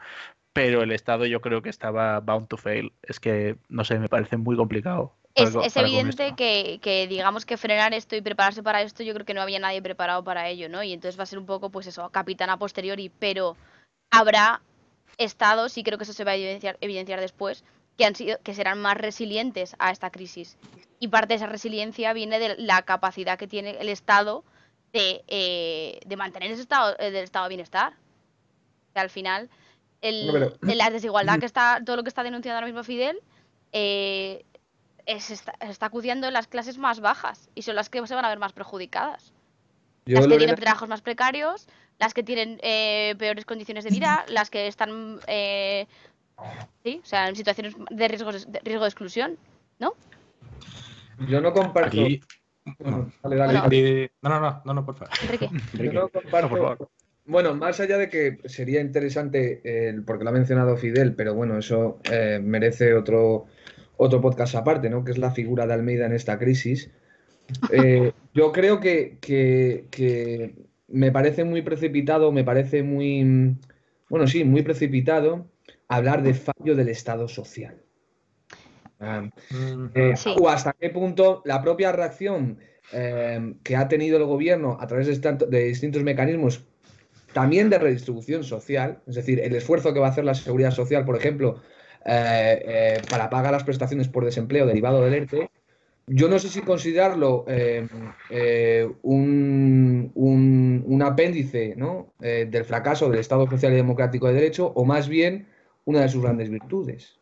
Pero 0.53 0.83
el 0.83 0.93
Estado 0.93 1.27
yo 1.27 1.41
creo 1.41 1.63
que 1.63 1.71
estaba 1.71 2.21
bound 2.21 2.49
to 2.49 2.57
fail. 2.57 2.95
Es 3.03 3.21
que, 3.21 3.59
no 3.69 3.85
sé, 3.85 3.99
me 3.99 4.09
parece 4.09 4.37
muy 4.37 4.57
complicado. 4.57 5.17
Es, 5.35 5.51
para- 5.51 5.67
es 5.67 5.77
evidente 5.77 6.35
que, 6.37 6.79
que, 6.81 7.07
digamos 7.09 7.45
que 7.45 7.57
frenar 7.57 7.93
esto 7.93 8.15
y 8.17 8.21
prepararse 8.21 8.63
para 8.63 8.83
esto, 8.83 9.03
yo 9.03 9.15
creo 9.15 9.27
que 9.27 9.35
no 9.35 9.43
había 9.43 9.59
nadie 9.59 9.83
preparado 9.83 10.23
para 10.23 10.49
ello, 10.49 10.69
¿no? 10.69 10.83
Y 10.83 10.93
entonces 10.93 11.19
va 11.19 11.25
a 11.25 11.27
ser 11.27 11.39
un 11.41 11.47
poco, 11.47 11.71
pues 11.71 11.87
eso, 11.89 12.09
capitán 12.11 12.51
a 12.51 12.57
posteriori, 12.57 13.11
pero 13.19 13.57
habrá 14.13 14.61
estados, 15.19 15.77
y 15.77 15.83
creo 15.83 15.99
que 15.99 16.05
eso 16.05 16.13
se 16.13 16.25
va 16.25 16.33
a 16.33 16.37
evidenciar, 16.37 16.77
evidenciar 16.81 17.21
después, 17.21 17.65
que 17.99 18.05
han 18.05 18.15
sido, 18.15 18.39
que 18.43 18.55
serán 18.55 18.81
más 18.81 18.97
resilientes 18.97 19.75
a 19.79 19.91
esta 19.91 20.11
crisis. 20.11 20.57
Y 21.01 21.09
parte 21.09 21.29
de 21.35 21.37
esa 21.37 21.47
resiliencia 21.47 22.13
viene 22.13 22.39
de 22.39 22.57
la 22.59 22.83
capacidad 22.83 23.39
que 23.39 23.47
tiene 23.49 23.71
el 23.81 23.89
Estado 23.89 24.45
de, 24.93 25.25
eh, 25.27 26.01
de 26.07 26.17
mantener 26.17 26.51
ese 26.53 26.63
estado 26.63 26.95
eh, 27.01 27.11
del 27.11 27.25
estado 27.25 27.47
de 27.47 27.49
bienestar. 27.51 27.95
Que 28.95 29.01
al 29.01 29.11
final, 29.11 29.51
el, 30.01 30.29
pero- 30.33 30.53
la 30.63 30.91
desigualdad 30.91 31.39
que 31.41 31.47
está, 31.47 31.81
todo 31.85 31.97
lo 31.97 32.03
que 32.05 32.09
está 32.09 32.23
denunciando 32.23 32.57
ahora 32.57 32.67
mismo 32.69 32.85
Fidel, 32.85 33.19
eh, 33.73 34.45
es- 35.07 35.31
está, 35.31 35.55
se 35.61 35.71
está 35.71 35.87
acudiendo 35.87 36.27
en 36.27 36.33
las 36.33 36.47
clases 36.47 36.79
más 36.79 37.01
bajas 37.01 37.49
y 37.55 37.63
son 37.63 37.77
las 37.77 37.89
que 37.91 38.05
se 38.07 38.15
van 38.15 38.25
a 38.25 38.29
ver 38.29 38.39
más 38.39 38.53
perjudicadas. 38.53 39.33
Yo, 40.07 40.17
las 40.17 40.25
que 40.27 40.31
Lorena, 40.35 40.39
tienen 40.39 40.57
trabajos 40.57 40.89
más 40.89 41.01
precarios, 41.03 41.67
las 41.99 42.13
que 42.15 42.23
tienen 42.23 42.59
eh, 42.63 43.15
peores 43.19 43.45
condiciones 43.45 43.85
de 43.85 43.91
vida, 43.91 44.25
las 44.29 44.51
que 44.51 44.67
están 44.67 45.21
eh, 45.27 45.87
sí, 46.83 47.01
o 47.03 47.07
sea, 47.07 47.29
en 47.29 47.37
situaciones 47.37 47.75
de 47.91 48.09
riesgo 48.09 48.33
de, 48.33 48.61
riesgo 48.65 48.85
de 48.85 48.89
exclusión, 48.89 49.39
¿no? 49.79 49.95
yo 51.29 51.41
no 51.41 51.53
comparto. 51.53 51.89
Aquí. 51.89 52.21
Bueno, 52.79 53.13
dale, 53.23 53.37
dale, 53.37 53.61
Bueno, 53.61 54.11
No, 54.23 54.31
no, 54.31 54.41
no, 54.41 54.63
no, 54.65 54.75
no, 54.75 54.87
por 54.87 54.97
favor. 54.97 55.13
Enrique. 55.23 55.51
Yo 55.75 55.93
no 55.93 56.09
comparto- 56.09 56.49
por 56.49 56.59
favor. 56.59 56.89
Bueno, 57.27 57.55
más 57.55 57.79
allá 57.81 57.97
de 57.99 58.09
que 58.09 58.39
sería 58.47 58.81
interesante, 58.81 59.61
eh, 59.65 59.95
porque 60.07 60.25
lo 60.25 60.31
ha 60.31 60.33
mencionado 60.35 60.77
Fidel, 60.77 61.15
pero 61.15 61.35
bueno, 61.35 61.59
eso 61.59 62.01
eh, 62.05 62.41
merece 62.43 62.95
otro, 62.95 63.47
otro 63.97 64.21
podcast 64.21 64.55
aparte, 64.55 64.91
¿no? 64.91 65.05
Que 65.05 65.13
es 65.13 65.19
la 65.19 65.31
figura 65.31 65.67
de 65.67 65.75
Almeida 65.75 66.07
en 66.07 66.13
esta 66.13 66.39
crisis. 66.39 66.91
Eh, 67.73 68.13
yo 68.35 68.53
creo 68.53 68.81
que, 68.81 69.19
que- 69.21 69.87
que 69.91 70.55
me 70.89 71.11
parece 71.13 71.45
muy 71.45 71.63
precipitado, 71.63 72.31
me 72.33 72.45
parece 72.45 72.83
muy, 72.83 73.57
bueno, 74.09 74.27
sí, 74.27 74.45
muy 74.45 74.63
precipitado 74.63 75.47
hablar 75.89 76.23
de 76.23 76.35
fallo 76.35 76.75
del 76.77 76.89
Estado 76.89 77.29
social. 77.29 77.81
Ah, 79.01 79.29
eh, 79.95 80.15
Sí. 80.17 80.35
O 80.41 80.49
hasta 80.49 80.73
qué 80.73 80.91
punto 80.91 81.43
la 81.45 81.61
propia 81.63 81.93
reacción 81.93 82.59
eh, 82.93 83.55
que 83.63 83.77
ha 83.77 83.89
tenido 83.89 84.17
el 84.19 84.25
gobierno 84.25 84.77
a 84.81 84.87
través 84.87 85.21
de 85.21 85.65
distintos 85.65 86.03
mecanismos, 86.03 86.65
también 87.33 87.69
de 87.71 87.79
redistribución 87.79 88.45
social, 88.45 89.01
es 89.07 89.17
decir, 89.17 89.41
el 89.41 89.55
esfuerzo 89.57 89.93
que 89.93 90.01
va 90.01 90.07
a 90.07 90.11
hacer 90.11 90.25
la 90.25 90.35
seguridad 90.35 90.71
social, 90.71 91.05
por 91.05 91.17
ejemplo, 91.17 91.61
eh, 92.05 92.63
eh, 92.67 93.03
para 93.11 93.31
pagar 93.31 93.53
las 93.53 93.65
prestaciones 93.65 94.09
por 94.09 94.25
desempleo 94.25 94.67
derivado 94.67 95.03
del 95.03 95.15
ERTE, 95.15 95.51
yo 96.07 96.29
no 96.29 96.39
sé 96.39 96.49
si 96.51 96.61
considerarlo 96.61 97.45
eh, 97.49 97.89
eh, 98.31 98.87
un, 99.03 100.13
un- 100.15 100.85
un 100.87 101.03
apéndice 101.03 101.75
¿no? 101.77 102.13
eh, 102.21 102.47
del 102.51 102.65
fracaso 102.65 103.09
del 103.09 103.21
Estado 103.21 103.49
social 103.49 103.73
y 103.73 103.77
democrático 103.77 104.27
de 104.29 104.35
derecho 104.35 104.67
o 104.75 104.85
más 104.85 105.09
bien 105.09 105.49
una 105.87 106.03
de 106.03 106.09
sus 106.11 106.23
grandes 106.23 106.51
virtudes. 106.51 107.19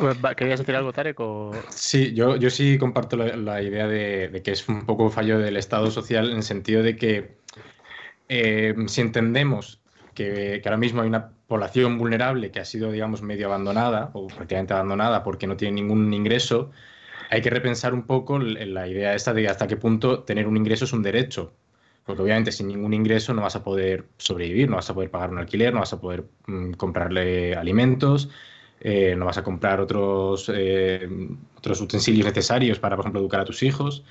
Va, 0.00 0.34
¿Querías 0.34 0.60
decir 0.60 0.74
algo, 0.76 0.92
Tarek? 0.92 1.18
o- 1.20 1.52
Sí, 1.70 2.14
yo, 2.14 2.36
yo 2.36 2.50
sí 2.50 2.78
comparto 2.78 3.16
la, 3.16 3.36
la 3.36 3.62
idea 3.62 3.86
de, 3.88 4.28
de 4.28 4.42
que 4.42 4.52
es 4.52 4.68
un 4.68 4.86
poco 4.86 5.04
un 5.04 5.10
fallo 5.10 5.38
del 5.38 5.56
Estado 5.56 5.90
social 5.90 6.30
en 6.30 6.36
el 6.38 6.42
sentido 6.42 6.82
de 6.82 6.96
que 6.96 7.38
eh, 8.28 8.74
si 8.86 9.00
entendemos 9.00 9.80
que, 10.14 10.60
que 10.62 10.68
ahora 10.68 10.76
mismo 10.78 11.00
hay 11.02 11.08
una 11.08 11.37
población 11.48 11.98
vulnerable 11.98 12.52
que 12.52 12.60
ha 12.60 12.64
sido, 12.64 12.92
digamos, 12.92 13.22
medio 13.22 13.46
abandonada 13.46 14.10
o 14.12 14.28
prácticamente 14.28 14.74
abandonada 14.74 15.24
porque 15.24 15.46
no 15.46 15.56
tiene 15.56 15.76
ningún 15.76 16.12
ingreso, 16.12 16.70
hay 17.30 17.40
que 17.42 17.50
repensar 17.50 17.94
un 17.94 18.04
poco 18.04 18.38
la 18.38 18.86
idea 18.86 19.14
esta 19.14 19.32
de 19.34 19.48
hasta 19.48 19.66
qué 19.66 19.76
punto 19.76 20.22
tener 20.24 20.46
un 20.46 20.56
ingreso 20.56 20.84
es 20.84 20.92
un 20.92 21.02
derecho. 21.02 21.52
Porque 22.04 22.22
obviamente 22.22 22.52
sin 22.52 22.68
ningún 22.68 22.94
ingreso 22.94 23.34
no 23.34 23.42
vas 23.42 23.56
a 23.56 23.62
poder 23.62 24.06
sobrevivir, 24.16 24.70
no 24.70 24.76
vas 24.76 24.88
a 24.88 24.94
poder 24.94 25.10
pagar 25.10 25.30
un 25.30 25.38
alquiler, 25.38 25.74
no 25.74 25.80
vas 25.80 25.92
a 25.92 26.00
poder 26.00 26.24
mm, 26.46 26.72
comprarle 26.72 27.54
alimentos, 27.54 28.30
eh, 28.80 29.14
no 29.16 29.26
vas 29.26 29.38
a 29.38 29.42
comprar 29.42 29.80
otros, 29.80 30.50
eh, 30.54 31.08
otros 31.56 31.80
utensilios 31.80 32.26
necesarios 32.26 32.78
para, 32.78 32.96
por 32.96 33.04
ejemplo, 33.04 33.20
educar 33.20 33.40
a 33.40 33.44
tus 33.44 33.62
hijos. 33.62 34.04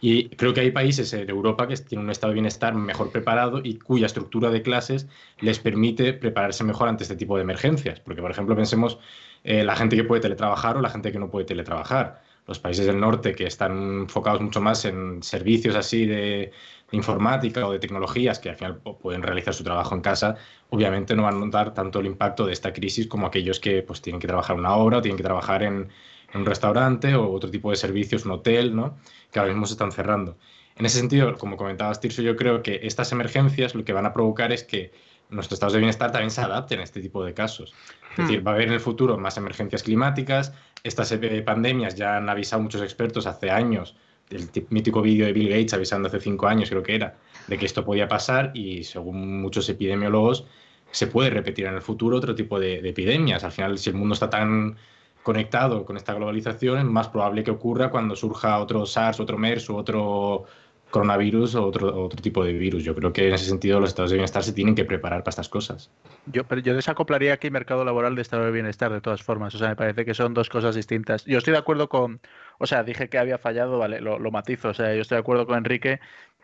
Y 0.00 0.30
creo 0.30 0.54
que 0.54 0.60
hay 0.60 0.70
países 0.70 1.12
en 1.12 1.28
Europa 1.28 1.68
que 1.68 1.76
tienen 1.76 2.06
un 2.06 2.10
estado 2.10 2.30
de 2.30 2.34
bienestar 2.34 2.74
mejor 2.74 3.10
preparado 3.10 3.60
y 3.62 3.78
cuya 3.78 4.06
estructura 4.06 4.50
de 4.50 4.62
clases 4.62 5.06
les 5.40 5.58
permite 5.58 6.14
prepararse 6.14 6.64
mejor 6.64 6.88
ante 6.88 7.02
este 7.02 7.16
tipo 7.16 7.36
de 7.36 7.42
emergencias. 7.42 8.00
Porque, 8.00 8.22
por 8.22 8.30
ejemplo, 8.30 8.56
pensemos 8.56 8.98
eh, 9.44 9.62
la 9.64 9.76
gente 9.76 9.96
que 9.96 10.04
puede 10.04 10.22
teletrabajar 10.22 10.76
o 10.76 10.80
la 10.80 10.90
gente 10.90 11.12
que 11.12 11.18
no 11.18 11.30
puede 11.30 11.44
teletrabajar. 11.44 12.22
Los 12.46 12.58
países 12.58 12.86
del 12.86 12.98
norte 12.98 13.34
que 13.34 13.46
están 13.46 14.02
enfocados 14.02 14.40
mucho 14.40 14.60
más 14.60 14.84
en 14.84 15.22
servicios 15.22 15.76
así 15.76 16.06
de, 16.06 16.52
de 16.90 16.96
informática 16.96 17.66
o 17.66 17.72
de 17.72 17.78
tecnologías 17.78 18.38
que 18.38 18.50
al 18.50 18.56
final 18.56 18.80
pueden 19.00 19.22
realizar 19.22 19.54
su 19.54 19.64
trabajo 19.64 19.94
en 19.94 20.00
casa, 20.00 20.36
obviamente 20.70 21.14
no 21.14 21.24
van 21.24 21.36
a 21.36 21.38
notar 21.38 21.74
tanto 21.74 22.00
el 22.00 22.06
impacto 22.06 22.46
de 22.46 22.52
esta 22.52 22.72
crisis 22.72 23.06
como 23.06 23.26
aquellos 23.26 23.60
que 23.60 23.82
pues, 23.82 24.02
tienen 24.02 24.20
que 24.20 24.26
trabajar 24.26 24.56
una 24.56 24.74
obra 24.74 24.98
o 24.98 25.02
tienen 25.02 25.16
que 25.16 25.22
trabajar 25.22 25.62
en 25.62 25.88
un 26.34 26.44
restaurante 26.46 27.14
o 27.14 27.30
otro 27.30 27.50
tipo 27.50 27.70
de 27.70 27.76
servicios, 27.76 28.24
un 28.24 28.32
hotel, 28.32 28.74
¿no? 28.74 28.96
que 29.32 29.38
ahora 29.38 29.52
mismo 29.52 29.66
se 29.66 29.74
están 29.74 29.92
cerrando. 29.92 30.36
En 30.76 30.86
ese 30.86 30.98
sentido, 30.98 31.36
como 31.36 31.56
comentabas, 31.56 32.00
Tirso, 32.00 32.22
yo 32.22 32.36
creo 32.36 32.62
que 32.62 32.80
estas 32.84 33.12
emergencias 33.12 33.74
lo 33.74 33.84
que 33.84 33.92
van 33.92 34.06
a 34.06 34.12
provocar 34.12 34.52
es 34.52 34.64
que 34.64 34.92
nuestros 35.28 35.56
estados 35.56 35.74
de 35.74 35.78
bienestar 35.80 36.10
también 36.10 36.30
se 36.30 36.40
adapten 36.40 36.80
a 36.80 36.82
este 36.82 37.00
tipo 37.00 37.24
de 37.24 37.34
casos. 37.34 37.74
Es 38.12 38.16
decir, 38.18 38.46
va 38.46 38.52
a 38.52 38.54
haber 38.54 38.68
en 38.68 38.74
el 38.74 38.80
futuro 38.80 39.16
más 39.18 39.36
emergencias 39.36 39.82
climáticas. 39.82 40.52
Estas 40.82 41.12
eh, 41.12 41.42
pandemias 41.42 41.94
ya 41.94 42.16
han 42.16 42.28
avisado 42.28 42.62
muchos 42.62 42.82
expertos 42.82 43.26
hace 43.26 43.50
años, 43.50 43.94
el 44.30 44.50
ti- 44.50 44.66
mítico 44.70 45.02
vídeo 45.02 45.26
de 45.26 45.32
Bill 45.32 45.48
Gates 45.48 45.74
avisando 45.74 46.08
hace 46.08 46.20
cinco 46.20 46.46
años, 46.46 46.70
creo 46.70 46.82
que 46.82 46.94
era, 46.94 47.16
de 47.46 47.58
que 47.58 47.66
esto 47.66 47.84
podía 47.84 48.08
pasar 48.08 48.50
y 48.54 48.84
según 48.84 49.40
muchos 49.40 49.68
epidemiólogos 49.68 50.44
se 50.90 51.06
puede 51.06 51.30
repetir 51.30 51.66
en 51.66 51.74
el 51.74 51.82
futuro 51.82 52.16
otro 52.16 52.34
tipo 52.34 52.58
de, 52.58 52.80
de 52.80 52.88
epidemias. 52.88 53.44
Al 53.44 53.52
final, 53.52 53.78
si 53.78 53.90
el 53.90 53.96
mundo 53.96 54.14
está 54.14 54.30
tan 54.30 54.76
conectado 55.22 55.84
con 55.84 55.96
esta 55.96 56.14
globalización, 56.14 56.78
es 56.78 56.84
más 56.84 57.08
probable 57.08 57.44
que 57.44 57.50
ocurra 57.50 57.90
cuando 57.90 58.16
surja 58.16 58.58
otro 58.58 58.86
SARS, 58.86 59.20
otro 59.20 59.38
MERS 59.38 59.68
u 59.70 59.76
otro 59.76 60.46
coronavirus 60.90 61.54
o 61.54 61.66
otro, 61.66 62.04
otro 62.04 62.20
tipo 62.20 62.44
de 62.44 62.52
virus. 62.52 62.82
Yo 62.84 62.94
creo 62.94 63.12
que 63.12 63.28
en 63.28 63.34
ese 63.34 63.46
sentido 63.46 63.80
los 63.80 63.90
estados 63.90 64.10
de 64.10 64.16
bienestar 64.16 64.42
se 64.42 64.52
tienen 64.52 64.74
que 64.74 64.84
preparar 64.84 65.22
para 65.22 65.30
estas 65.30 65.48
cosas. 65.48 65.90
Yo, 66.26 66.44
pero 66.44 66.60
yo 66.60 66.74
desacoplaría 66.74 67.32
aquí 67.32 67.50
mercado 67.50 67.84
laboral 67.84 68.14
de 68.14 68.22
estado 68.22 68.44
de 68.44 68.50
bienestar 68.50 68.92
de 68.92 69.00
todas 69.00 69.22
formas. 69.22 69.54
O 69.54 69.58
sea, 69.58 69.68
me 69.68 69.76
parece 69.76 70.04
que 70.04 70.14
son 70.14 70.34
dos 70.34 70.48
cosas 70.48 70.74
distintas. 70.74 71.24
Yo 71.24 71.38
estoy 71.38 71.52
de 71.52 71.58
acuerdo 71.58 71.88
con, 71.88 72.20
o 72.58 72.66
sea, 72.66 72.82
dije 72.82 73.08
que 73.08 73.18
había 73.18 73.38
fallado, 73.38 73.78
vale, 73.78 74.00
lo, 74.00 74.18
lo 74.18 74.30
matizo. 74.30 74.70
O 74.70 74.74
sea, 74.74 74.94
yo 74.94 75.02
estoy 75.02 75.16
de 75.16 75.20
acuerdo 75.20 75.46
con 75.46 75.58
Enrique 75.58 76.00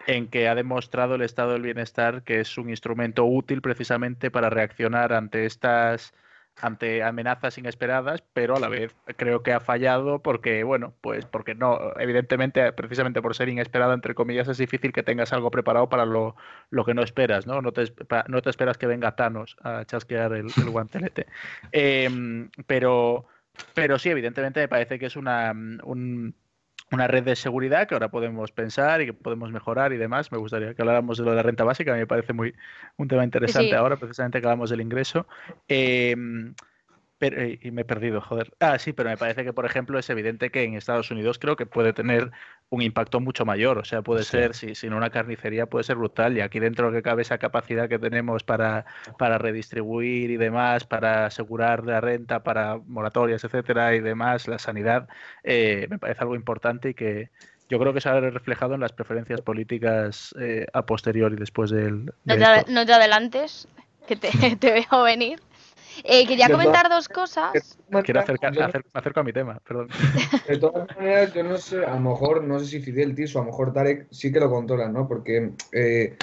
en 0.06 0.28
que 0.28 0.48
ha 0.48 0.54
demostrado 0.54 1.16
el 1.16 1.22
estado 1.22 1.52
del 1.52 1.62
bienestar 1.62 2.22
que 2.22 2.40
es 2.40 2.56
un 2.58 2.70
instrumento 2.70 3.24
útil 3.24 3.60
precisamente 3.60 4.30
para 4.30 4.50
reaccionar 4.50 5.12
ante 5.12 5.46
estas 5.46 6.14
ante 6.60 7.02
amenazas 7.02 7.58
inesperadas, 7.58 8.22
pero 8.32 8.56
a 8.56 8.60
la 8.60 8.68
vez 8.68 8.94
creo 9.16 9.42
que 9.42 9.52
ha 9.52 9.60
fallado 9.60 10.22
porque, 10.22 10.64
bueno, 10.64 10.94
pues 11.00 11.26
porque 11.26 11.54
no, 11.54 11.92
evidentemente, 11.98 12.72
precisamente 12.72 13.20
por 13.20 13.34
ser 13.34 13.48
inesperado, 13.48 13.92
entre 13.92 14.14
comillas, 14.14 14.48
es 14.48 14.58
difícil 14.58 14.92
que 14.92 15.02
tengas 15.02 15.32
algo 15.32 15.50
preparado 15.50 15.88
para 15.88 16.06
lo, 16.06 16.34
lo 16.70 16.84
que 16.84 16.94
no 16.94 17.02
esperas, 17.02 17.46
¿no? 17.46 17.60
No 17.60 17.72
te, 17.72 17.92
no 18.28 18.42
te 18.42 18.50
esperas 18.50 18.78
que 18.78 18.86
venga 18.86 19.16
Thanos 19.16 19.56
a 19.62 19.84
chasquear 19.84 20.32
el, 20.32 20.46
el 20.56 20.70
guantelete. 20.70 21.26
Eh, 21.72 22.08
pero, 22.66 23.26
pero 23.74 23.98
sí, 23.98 24.08
evidentemente 24.08 24.60
me 24.60 24.68
parece 24.68 24.98
que 24.98 25.06
es 25.06 25.16
una, 25.16 25.52
un, 25.52 26.34
una 26.92 27.08
red 27.08 27.24
de 27.24 27.36
seguridad 27.36 27.88
que 27.88 27.94
ahora 27.94 28.10
podemos 28.10 28.52
pensar 28.52 29.02
y 29.02 29.06
que 29.06 29.12
podemos 29.12 29.50
mejorar 29.50 29.92
y 29.92 29.96
demás. 29.96 30.30
Me 30.30 30.38
gustaría 30.38 30.74
que 30.74 30.82
habláramos 30.82 31.18
de 31.18 31.24
lo 31.24 31.30
de 31.30 31.36
la 31.36 31.42
renta 31.42 31.64
básica, 31.64 31.94
me 31.94 32.06
parece 32.06 32.32
muy 32.32 32.54
un 32.96 33.08
tema 33.08 33.24
interesante 33.24 33.70
Sí. 33.70 33.74
ahora, 33.74 33.96
precisamente 33.96 34.40
que 34.40 34.46
hablamos 34.46 34.70
del 34.70 34.80
ingreso. 34.80 35.26
Eh, 35.68 36.14
pero, 37.18 37.40
eh, 37.40 37.58
y 37.62 37.70
me 37.70 37.82
he 37.82 37.84
perdido, 37.84 38.20
joder. 38.20 38.52
Ah, 38.60 38.78
sí, 38.78 38.92
pero 38.92 39.08
me 39.08 39.16
parece 39.16 39.42
que, 39.42 39.52
por 39.52 39.64
ejemplo, 39.64 39.98
es 39.98 40.08
evidente 40.10 40.50
que 40.50 40.62
en 40.64 40.74
Estados 40.74 41.10
Unidos 41.10 41.38
creo 41.38 41.56
que 41.56 41.64
puede 41.64 41.92
tener 41.92 42.30
un 42.70 42.82
impacto 42.82 43.20
mucho 43.20 43.44
mayor. 43.44 43.78
O 43.78 43.84
sea, 43.84 44.02
puede 44.02 44.24
Sí. 44.24 44.30
ser, 44.30 44.54
si, 44.54 44.74
si 44.74 44.88
no 44.88 44.96
una 44.96 45.10
carnicería, 45.10 45.66
puede 45.66 45.84
ser 45.84 45.96
brutal. 45.96 46.36
Y 46.36 46.40
aquí 46.40 46.58
dentro 46.58 46.90
que 46.92 47.02
cabe 47.02 47.22
esa 47.22 47.38
capacidad 47.38 47.88
que 47.88 47.98
tenemos 47.98 48.42
para, 48.42 48.86
para 49.18 49.38
redistribuir 49.38 50.30
y 50.30 50.36
demás, 50.36 50.84
para 50.84 51.26
asegurar 51.26 51.84
la 51.84 52.00
renta, 52.00 52.42
para 52.42 52.78
moratorias, 52.86 53.44
etcétera, 53.44 53.94
y 53.94 54.00
demás, 54.00 54.48
la 54.48 54.58
sanidad, 54.58 55.08
eh, 55.44 55.86
me 55.90 55.98
parece 55.98 56.20
algo 56.22 56.34
importante 56.34 56.90
y 56.90 56.94
que 56.94 57.30
yo 57.68 57.78
creo 57.78 57.92
que 57.92 58.00
se 58.00 58.08
ha 58.08 58.20
reflejado 58.20 58.74
en 58.74 58.80
las 58.80 58.92
preferencias 58.92 59.40
políticas 59.42 60.34
eh, 60.40 60.66
a 60.72 60.86
posteriori 60.86 61.36
después 61.36 61.70
del. 61.70 62.12
No 62.24 62.36
de 62.36 62.62
te, 62.64 62.72
no 62.72 62.86
te 62.86 62.92
adelantes, 62.92 63.68
que 64.06 64.16
te, 64.16 64.30
te 64.56 64.72
veo 64.72 65.02
venir. 65.02 65.40
Eh, 66.04 66.26
quería 66.26 66.48
comentar 66.48 66.88
dos 66.88 67.08
cosas. 67.08 67.52
Quiero 68.04 68.20
acercar, 68.20 68.52
acer- 68.68 68.84
me 68.92 68.98
acerco 69.00 69.20
a 69.20 69.24
mi 69.24 69.32
tema, 69.32 69.60
perdón. 69.66 69.88
De 70.48 70.58
todas 70.58 70.86
maneras, 70.96 71.32
yo 71.34 71.42
no 71.44 71.56
sé, 71.58 71.84
a 71.84 71.94
lo 71.94 72.00
mejor, 72.00 72.42
no 72.44 72.58
sé 72.58 72.66
si 72.66 72.80
Fidel 72.80 73.14
Tiso, 73.14 73.38
a 73.38 73.42
lo 73.42 73.50
mejor 73.50 73.72
Tarek 73.72 74.06
sí 74.10 74.32
que 74.32 74.40
lo 74.40 74.50
controlan, 74.50 74.92
¿no? 74.92 75.06
Porque 75.08 75.52
eh, 75.72 76.16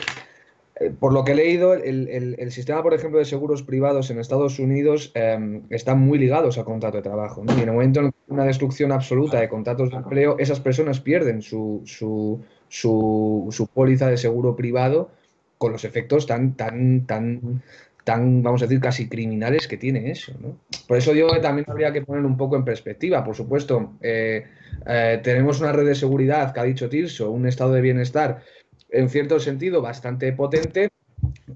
eh, 0.76 0.90
por 1.00 1.14
lo 1.14 1.24
que 1.24 1.34
he 1.34 1.36
leído, 1.36 1.74
el, 1.74 2.08
el- 2.10 2.36
el 2.40 2.52
sistema, 2.52 2.82
por 2.84 2.94
ejemplo, 2.94 3.20
de 3.20 3.26
seguros 3.26 3.64
privados 3.64 4.10
en 4.10 4.20
Estados 4.20 4.60
Unidos 4.60 5.12
eh, 5.16 5.62
están 5.70 6.00
muy 6.00 6.18
ligados 6.18 6.58
al 6.58 6.66
contrato 6.66 6.98
de 6.98 7.04
trabajo, 7.04 7.44
¿no? 7.44 7.54
Y 7.58 7.62
en 7.62 7.70
el 7.70 7.74
momento 7.74 8.00
en 8.00 8.12
que 8.12 8.18
hay 8.28 8.34
una 8.34 8.46
destrucción 8.46 8.92
absoluta 8.92 9.40
de 9.40 9.50
contratos 9.50 9.92
de 9.92 9.98
empleo, 9.98 10.36
esas 10.40 10.60
personas 10.60 11.00
pierden 11.00 11.42
su, 11.42 11.82
su, 11.86 12.42
su, 12.70 13.48
su 13.52 13.68
póliza 13.68 14.08
de 14.10 14.18
seguro 14.18 14.56
privado 14.56 15.12
con 15.58 15.72
los 15.72 15.86
efectos 15.86 16.26
tan, 16.28 16.56
tan, 16.56 17.06
tan, 17.06 17.62
tan, 18.04 18.44
vamos 18.44 18.62
a 18.62 18.66
decir, 18.66 18.82
casi 18.82 19.08
criminales 19.08 19.68
que 19.68 19.78
tiene 19.78 20.12
eso, 20.12 20.34
¿no? 20.40 20.58
Por 20.88 20.98
eso 20.98 21.14
digo 21.14 21.30
que 21.30 21.40
también 21.40 21.66
habría 21.70 21.94
que 21.94 22.02
poner 22.02 22.26
un 22.26 22.38
poco 22.38 22.56
en 22.56 22.66
perspectiva. 22.66 23.24
Por 23.24 23.36
supuesto, 23.36 23.94
eh, 24.02 24.46
eh, 24.86 25.20
tenemos 25.24 25.62
una 25.62 25.72
red 25.72 25.86
de 25.86 25.96
seguridad 25.96 26.54
que 26.54 26.60
ha 26.60 26.64
dicho 26.64 26.90
Tirso, 26.90 27.32
un 27.32 27.48
estado 27.48 27.74
de 27.74 27.82
bienestar 27.82 28.44
en 28.90 29.10
cierto 29.10 29.40
sentido 29.40 29.82
bastante 29.82 30.32
potente, 30.34 30.90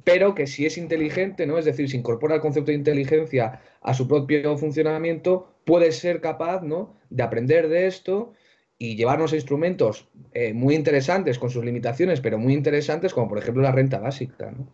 pero 0.03 0.33
que 0.35 0.47
si 0.47 0.65
es 0.65 0.77
inteligente, 0.77 1.45
¿no? 1.45 1.57
Es 1.57 1.65
decir, 1.65 1.89
si 1.89 1.97
incorpora 1.97 2.35
el 2.35 2.41
concepto 2.41 2.71
de 2.71 2.77
inteligencia 2.77 3.61
a 3.81 3.93
su 3.93 4.07
propio 4.07 4.57
funcionamiento, 4.57 5.53
puede 5.65 5.91
ser 5.91 6.21
capaz, 6.21 6.63
¿no? 6.63 6.95
De 7.09 7.23
aprender 7.23 7.67
de 7.67 7.87
esto 7.87 8.33
y 8.79 8.95
llevarnos 8.95 9.33
a 9.33 9.35
instrumentos 9.35 10.07
eh, 10.33 10.53
muy 10.53 10.75
interesantes 10.75 11.39
con 11.39 11.49
sus 11.49 11.65
limitaciones, 11.65 12.21
pero 12.21 12.37
muy 12.37 12.53
interesantes, 12.53 13.13
como 13.13 13.27
por 13.27 13.37
ejemplo 13.37 13.63
la 13.63 13.71
renta 13.71 13.99
básica, 13.99 14.51
¿no? 14.51 14.67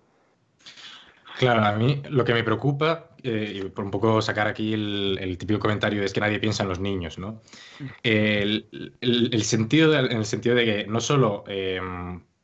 Claro, 1.44 1.66
a 1.66 1.74
mí 1.76 2.02
lo 2.10 2.24
que 2.24 2.34
me 2.34 2.44
preocupa, 2.44 3.10
eh, 3.22 3.52
y 3.66 3.70
por 3.70 3.84
un 3.84 3.92
poco 3.92 4.22
sacar 4.22 4.48
aquí 4.48 4.74
el, 4.74 5.18
el 5.20 5.38
típico 5.38 5.60
comentario 5.60 6.02
es 6.04 6.14
que 6.14 6.22
nadie 6.22 6.40
piensa 6.40 6.64
en 6.64 6.70
los 6.70 6.80
niños, 6.80 7.18
¿no? 7.18 7.42
El, 8.04 8.70
el- 9.02 9.30
el 9.34 9.44
sentido 9.44 9.92
de- 9.92 10.00
en 10.00 10.18
el 10.20 10.26
sentido 10.26 10.56
de 10.56 10.66
que 10.66 10.88
no 10.88 11.02
solo 11.02 11.44
eh, 11.48 11.82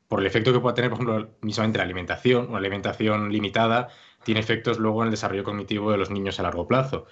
por 0.07 0.21
el 0.21 0.27
efecto 0.27 0.53
que 0.53 0.59
pueda 0.59 0.75
tener, 0.75 0.91
por 0.91 0.97
ejemplo, 1.01 1.38
mismamente 1.41 1.77
la 1.79 1.85
alimentación, 1.85 2.49
una 2.49 2.59
alimentación 2.59 3.31
limitada, 3.31 3.89
tiene 4.23 4.41
efectos 4.41 4.79
luego 4.79 5.01
en 5.03 5.07
el 5.07 5.12
desarrollo 5.12 5.43
cognitivo 5.45 5.91
de 5.91 5.97
los 5.97 6.09
niños 6.12 6.39
a 6.39 6.43
largo 6.43 6.67
plazo. 6.67 7.05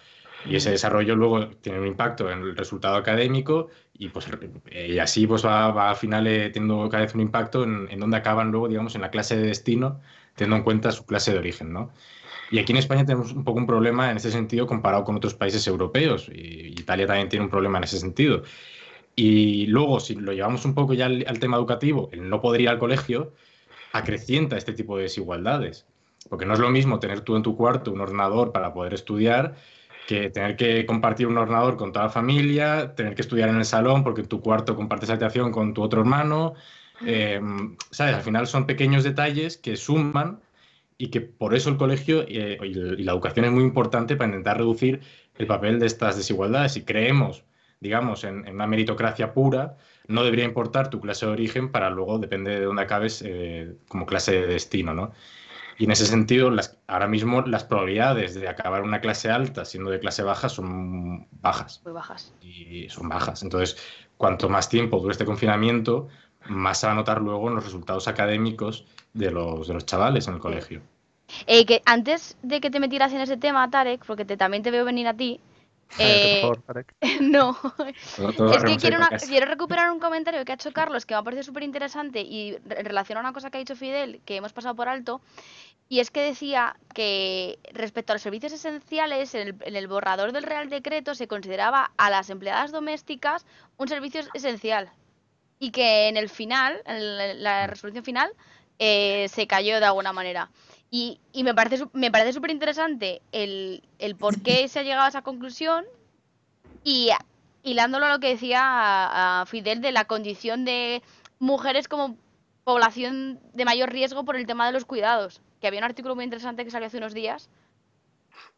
Y 0.44 0.56
ese 0.56 0.72
desarrollo 0.72 1.16
luego 1.16 1.50
tiene 1.58 1.80
un 1.80 1.88
impacto 1.88 2.30
en 2.32 2.40
el 2.42 2.56
resultado 2.56 2.96
académico 2.96 3.70
y, 3.94 4.10
pues, 4.10 4.28
eh, 4.72 4.88
y 4.94 5.00
así 5.00 5.28
pues, 5.28 5.46
va, 5.46 5.72
va 5.72 5.90
al 5.90 5.96
final 5.96 6.28
eh, 6.28 6.50
teniendo 6.52 6.88
cada 6.90 7.04
vez 7.04 7.16
un 7.16 7.22
impacto 7.22 7.64
en, 7.64 7.88
en 7.92 8.14
acaban 8.14 8.52
luego, 8.52 8.68
digamos, 8.68 8.96
en 8.96 9.02
la 9.02 9.10
clase 9.12 9.36
de 9.38 9.48
destino, 9.48 10.00
teniendo 10.38 10.58
en 10.58 10.64
cuenta 10.64 10.92
su 10.92 11.06
clase 11.06 11.34
de 11.34 11.40
origen, 11.40 11.74
¿no? 11.74 11.92
Y 12.50 12.60
aquí 12.60 12.72
en 12.72 12.78
España 12.78 13.06
tenemos 13.06 13.34
un 13.34 13.44
poco 13.44 13.60
un 13.60 13.68
problema 13.68 14.10
en 14.10 14.18
ese 14.18 14.32
sentido 14.32 14.68
comparado 14.68 15.04
con 15.04 15.16
otros 15.18 15.34
países 15.34 15.68
europeos. 15.68 16.30
Y 16.30 16.68
Italia 16.80 17.06
también 17.06 17.28
tiene 17.28 17.44
un 17.44 17.52
problema 17.52 17.80
en 17.80 17.84
ese 17.84 18.00
sentido. 18.00 18.44
Y 19.16 19.66
luego, 19.68 20.00
si 20.00 20.16
lo 20.16 20.32
llevamos 20.32 20.64
un 20.64 20.74
poco 20.74 20.94
ya 20.94 21.08
al, 21.08 21.40
tema 21.40 21.58
educativo, 21.58 22.10
el 22.14 22.30
no 22.30 22.40
poder 22.40 22.62
ir 22.62 22.70
al 22.70 22.80
colegio 22.80 23.34
acrecienta 23.92 24.58
este 24.58 24.74
tipo 24.74 24.96
de 24.96 25.04
desigualdades. 25.04 25.88
Porque 26.30 26.46
no 26.46 26.54
es 26.54 26.60
lo 26.60 26.70
mismo 26.70 27.00
tener 27.00 27.22
tú 27.22 27.36
en 27.36 27.44
tu 27.44 27.58
cuarto 27.58 27.92
un 27.92 28.00
ordenador 28.00 28.52
para 28.52 28.74
poder 28.74 28.94
estudiar 28.94 29.56
que 30.08 30.30
tener 30.30 30.56
que 30.56 30.86
compartir 30.86 31.28
un 31.28 31.38
ordenador 31.38 31.76
con 31.76 31.92
toda 31.92 32.06
la 32.06 32.12
familia, 32.12 32.96
tener 32.96 33.14
que 33.14 33.24
estudiar 33.24 33.50
en 33.50 33.58
el 33.58 33.66
salón 33.66 34.06
porque 34.06 34.22
en 34.22 34.28
tu 34.28 34.40
cuarto 34.42 34.76
compartes 34.76 35.10
habitación 35.10 35.52
con 35.52 35.74
tu 35.74 35.82
otro 35.82 36.00
hermano. 36.00 36.54
Eh, 37.06 37.40
¿Sabes? 37.92 38.16
Al 38.16 38.22
final 38.22 38.48
son 38.48 38.66
pequeños 38.66 39.04
detalles 39.04 39.58
que 39.58 39.78
suman 39.78 40.40
y 40.98 41.10
que 41.10 41.22
por 41.22 41.54
eso 41.54 41.70
el 41.70 41.78
colegio 41.78 42.26
eh, 42.28 42.58
y, 42.64 43.04
la 43.04 43.12
educación 43.12 43.46
es 43.46 43.52
muy 43.52 43.64
importante 43.64 44.16
para 44.16 44.30
intentar 44.30 44.58
reducir 44.58 45.02
el 45.36 45.48
papel 45.48 45.80
de 45.80 45.86
estas 45.86 46.18
desigualdades. 46.18 46.74
Si 46.74 46.84
creemos, 46.84 47.44
digamos, 47.80 48.24
en, 48.24 48.48
en 48.48 48.56
una 48.56 48.68
meritocracia 48.68 49.34
pura, 49.34 49.78
no 50.08 50.24
debería 50.24 50.46
importar 50.46 50.90
tu 50.90 51.00
clase 51.00 51.26
de 51.26 51.34
origen 51.34 51.72
para 51.72 51.90
luego, 51.90 52.18
depende 52.18 52.52
de 52.52 52.66
dónde 52.66 52.82
acabes, 52.82 53.22
eh, 53.26 53.76
como 53.88 54.06
clase 54.06 54.32
de 54.32 54.48
destino, 54.48 54.94
¿no? 54.94 55.12
Y 55.80 55.84
en 55.84 55.92
ese 55.92 56.08
sentido, 56.08 56.50
las, 56.50 56.80
ahora 56.88 57.08
mismo 57.08 57.42
las 57.42 57.64
probabilidades 57.64 58.34
de 58.34 58.48
acabar 58.48 58.82
una 58.82 59.00
clase 59.00 59.30
alta 59.30 59.64
siendo 59.64 59.92
de 59.92 60.00
clase 60.00 60.24
baja 60.24 60.50
son 60.50 61.28
bajas. 61.42 61.82
Muy 61.84 61.94
bajas. 61.94 62.34
Y 62.42 62.90
son 62.90 63.10
bajas. 63.10 63.44
Entonces, 63.44 63.78
cuanto 64.18 64.50
más 64.50 64.70
tiempo 64.70 65.00
dure 65.00 65.12
este 65.12 65.26
confinamiento, 65.26 66.08
más 66.50 66.80
se 66.80 66.88
va 66.88 66.94
a 66.94 66.96
notar 66.96 67.22
luego 67.22 67.48
en 67.50 67.56
los 67.56 67.64
resultados 67.64 68.08
académicos 68.08 68.86
de 69.14 69.32
los, 69.32 69.68
de 69.68 69.74
los 69.74 69.86
chavales 69.86 70.28
en 70.28 70.36
el 70.36 70.40
colegio. 70.40 70.82
Eh, 71.46 71.66
que 71.66 71.82
antes 71.86 72.38
de 72.42 72.62
que 72.62 72.70
te 72.70 72.80
metieras 72.80 73.12
en 73.14 73.20
ese 73.22 73.36
tema, 73.38 73.70
Tarek, 73.70 74.06
porque 74.06 74.24
te, 74.26 74.38
también 74.38 74.64
te 74.64 74.72
veo 74.72 74.86
venir 74.86 75.08
a 75.08 75.14
ti. 75.14 75.40
Cállate, 75.98 76.38
eh, 76.38 76.42
por 76.42 76.42
favor, 76.42 76.62
Tarek. 76.66 76.96
no, 77.22 77.54
Todo- 78.16 78.34
todo 78.34 78.54
es 78.56 78.64
que 78.64 78.78
quiero, 78.78 78.98
una- 78.98 79.10
quiero 79.28 79.46
recuperar 79.46 79.92
un 79.92 80.00
comentario 80.00 80.44
que 80.46 80.52
ha 80.52 80.56
hecho 80.56 80.72
Carlos 80.72 81.06
que 81.06 81.14
me 81.14 81.20
ha 81.20 81.24
parecido 81.24 81.44
súper 81.44 81.64
interesante 81.64 82.22
y 82.22 82.58
re- 82.66 82.80
en 82.80 82.86
relación 82.86 83.18
a 83.18 83.22
una 83.22 83.34
cosa 83.34 83.50
que 83.50 83.58
ha 83.58 83.60
dicho 83.60 83.76
Fidel 83.76 84.22
que 84.26 84.36
hemos 84.38 84.54
pasado 84.54 84.76
por 84.76 84.88
alto. 84.90 85.22
Y 85.90 86.02
es 86.02 86.12
que 86.12 86.22
decía 86.22 86.76
que 86.94 87.60
respecto 87.72 88.12
a 88.12 88.16
los 88.16 88.22
servicios 88.22 88.52
esenciales, 88.52 89.34
en 89.36 89.48
el, 89.50 89.56
en 89.62 89.76
el 89.78 89.88
borrador 89.88 90.34
del 90.34 90.44
Real 90.44 90.70
Decreto 90.70 91.16
se 91.16 91.30
consideraba 91.30 91.92
a 91.98 92.10
las 92.10 92.30
empleadas 92.30 92.74
domésticas 92.74 93.46
un 93.78 93.88
servicio 93.88 94.20
esencial. 94.34 94.90
Y 95.60 95.72
que 95.72 96.08
en 96.08 96.18
el 96.18 96.30
final, 96.30 96.82
en 96.86 97.18
la- 97.18 97.34
la 97.34 97.68
resolución 97.68 98.04
final, 98.04 98.32
eh, 98.80 99.28
se 99.30 99.48
cayó 99.48 99.80
de 99.80 99.86
alguna 99.86 100.14
manera. 100.14 100.50
Y, 100.92 101.20
y 101.34 101.44
me 101.44 101.54
parece 101.54 101.86
me 101.94 102.12
parece 102.12 102.34
súper 102.34 102.52
interesante 102.52 103.22
el, 103.32 103.84
el 104.00 104.16
por 104.16 104.38
qué 104.42 104.68
se 104.70 104.80
ha 104.80 104.84
llegado 104.84 105.04
a 105.06 105.10
esa 105.10 105.22
conclusión 105.24 105.86
y 106.84 107.10
hilándolo 107.64 108.06
a 108.06 108.10
lo 108.12 108.20
que 108.20 108.30
decía 108.30 108.62
a, 108.62 109.42
a 109.42 109.46
Fidel 109.46 109.82
de 109.82 109.92
la 109.92 110.06
condición 110.06 110.64
de 110.64 111.02
mujeres 111.40 111.88
como 111.88 112.16
población 112.64 113.40
de 113.54 113.66
mayor 113.66 113.92
riesgo 113.92 114.24
por 114.26 114.36
el 114.36 114.46
tema 114.46 114.66
de 114.68 114.74
los 114.74 114.86
cuidados. 114.86 115.42
Que 115.60 115.68
había 115.68 115.80
un 115.80 115.86
artículo 115.86 116.16
muy 116.16 116.24
interesante 116.24 116.64
que 116.64 116.72
salió 116.72 116.88
hace 116.88 116.98
unos 116.98 117.14
días 117.14 117.50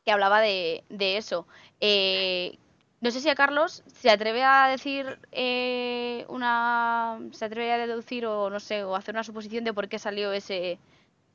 que 0.06 0.12
hablaba 0.12 0.41
de, 0.41 0.84
de 0.89 1.18
eso. 1.18 1.47
Eh, 1.80 2.58
no 3.02 3.12
sé 3.12 3.22
si 3.22 3.30
a 3.30 3.36
Carlos 3.36 3.84
se 3.88 4.10
atreve 4.10 4.43
a 4.43 4.68
decir 4.68 5.20
eh, 5.32 6.26
una. 6.28 7.18
se 7.32 7.45
atreve 7.45 7.72
a 7.72 7.78
deducir 7.78 8.26
o 8.26 8.50
no 8.50 8.60
sé, 8.60 8.84
o 8.84 8.95
hacer 8.95 9.16
una 9.16 9.24
suposición 9.24 9.64
de 9.64 9.74
por 9.74 9.88
qué 9.88 10.00
salió 10.00 10.32
ese. 10.34 10.80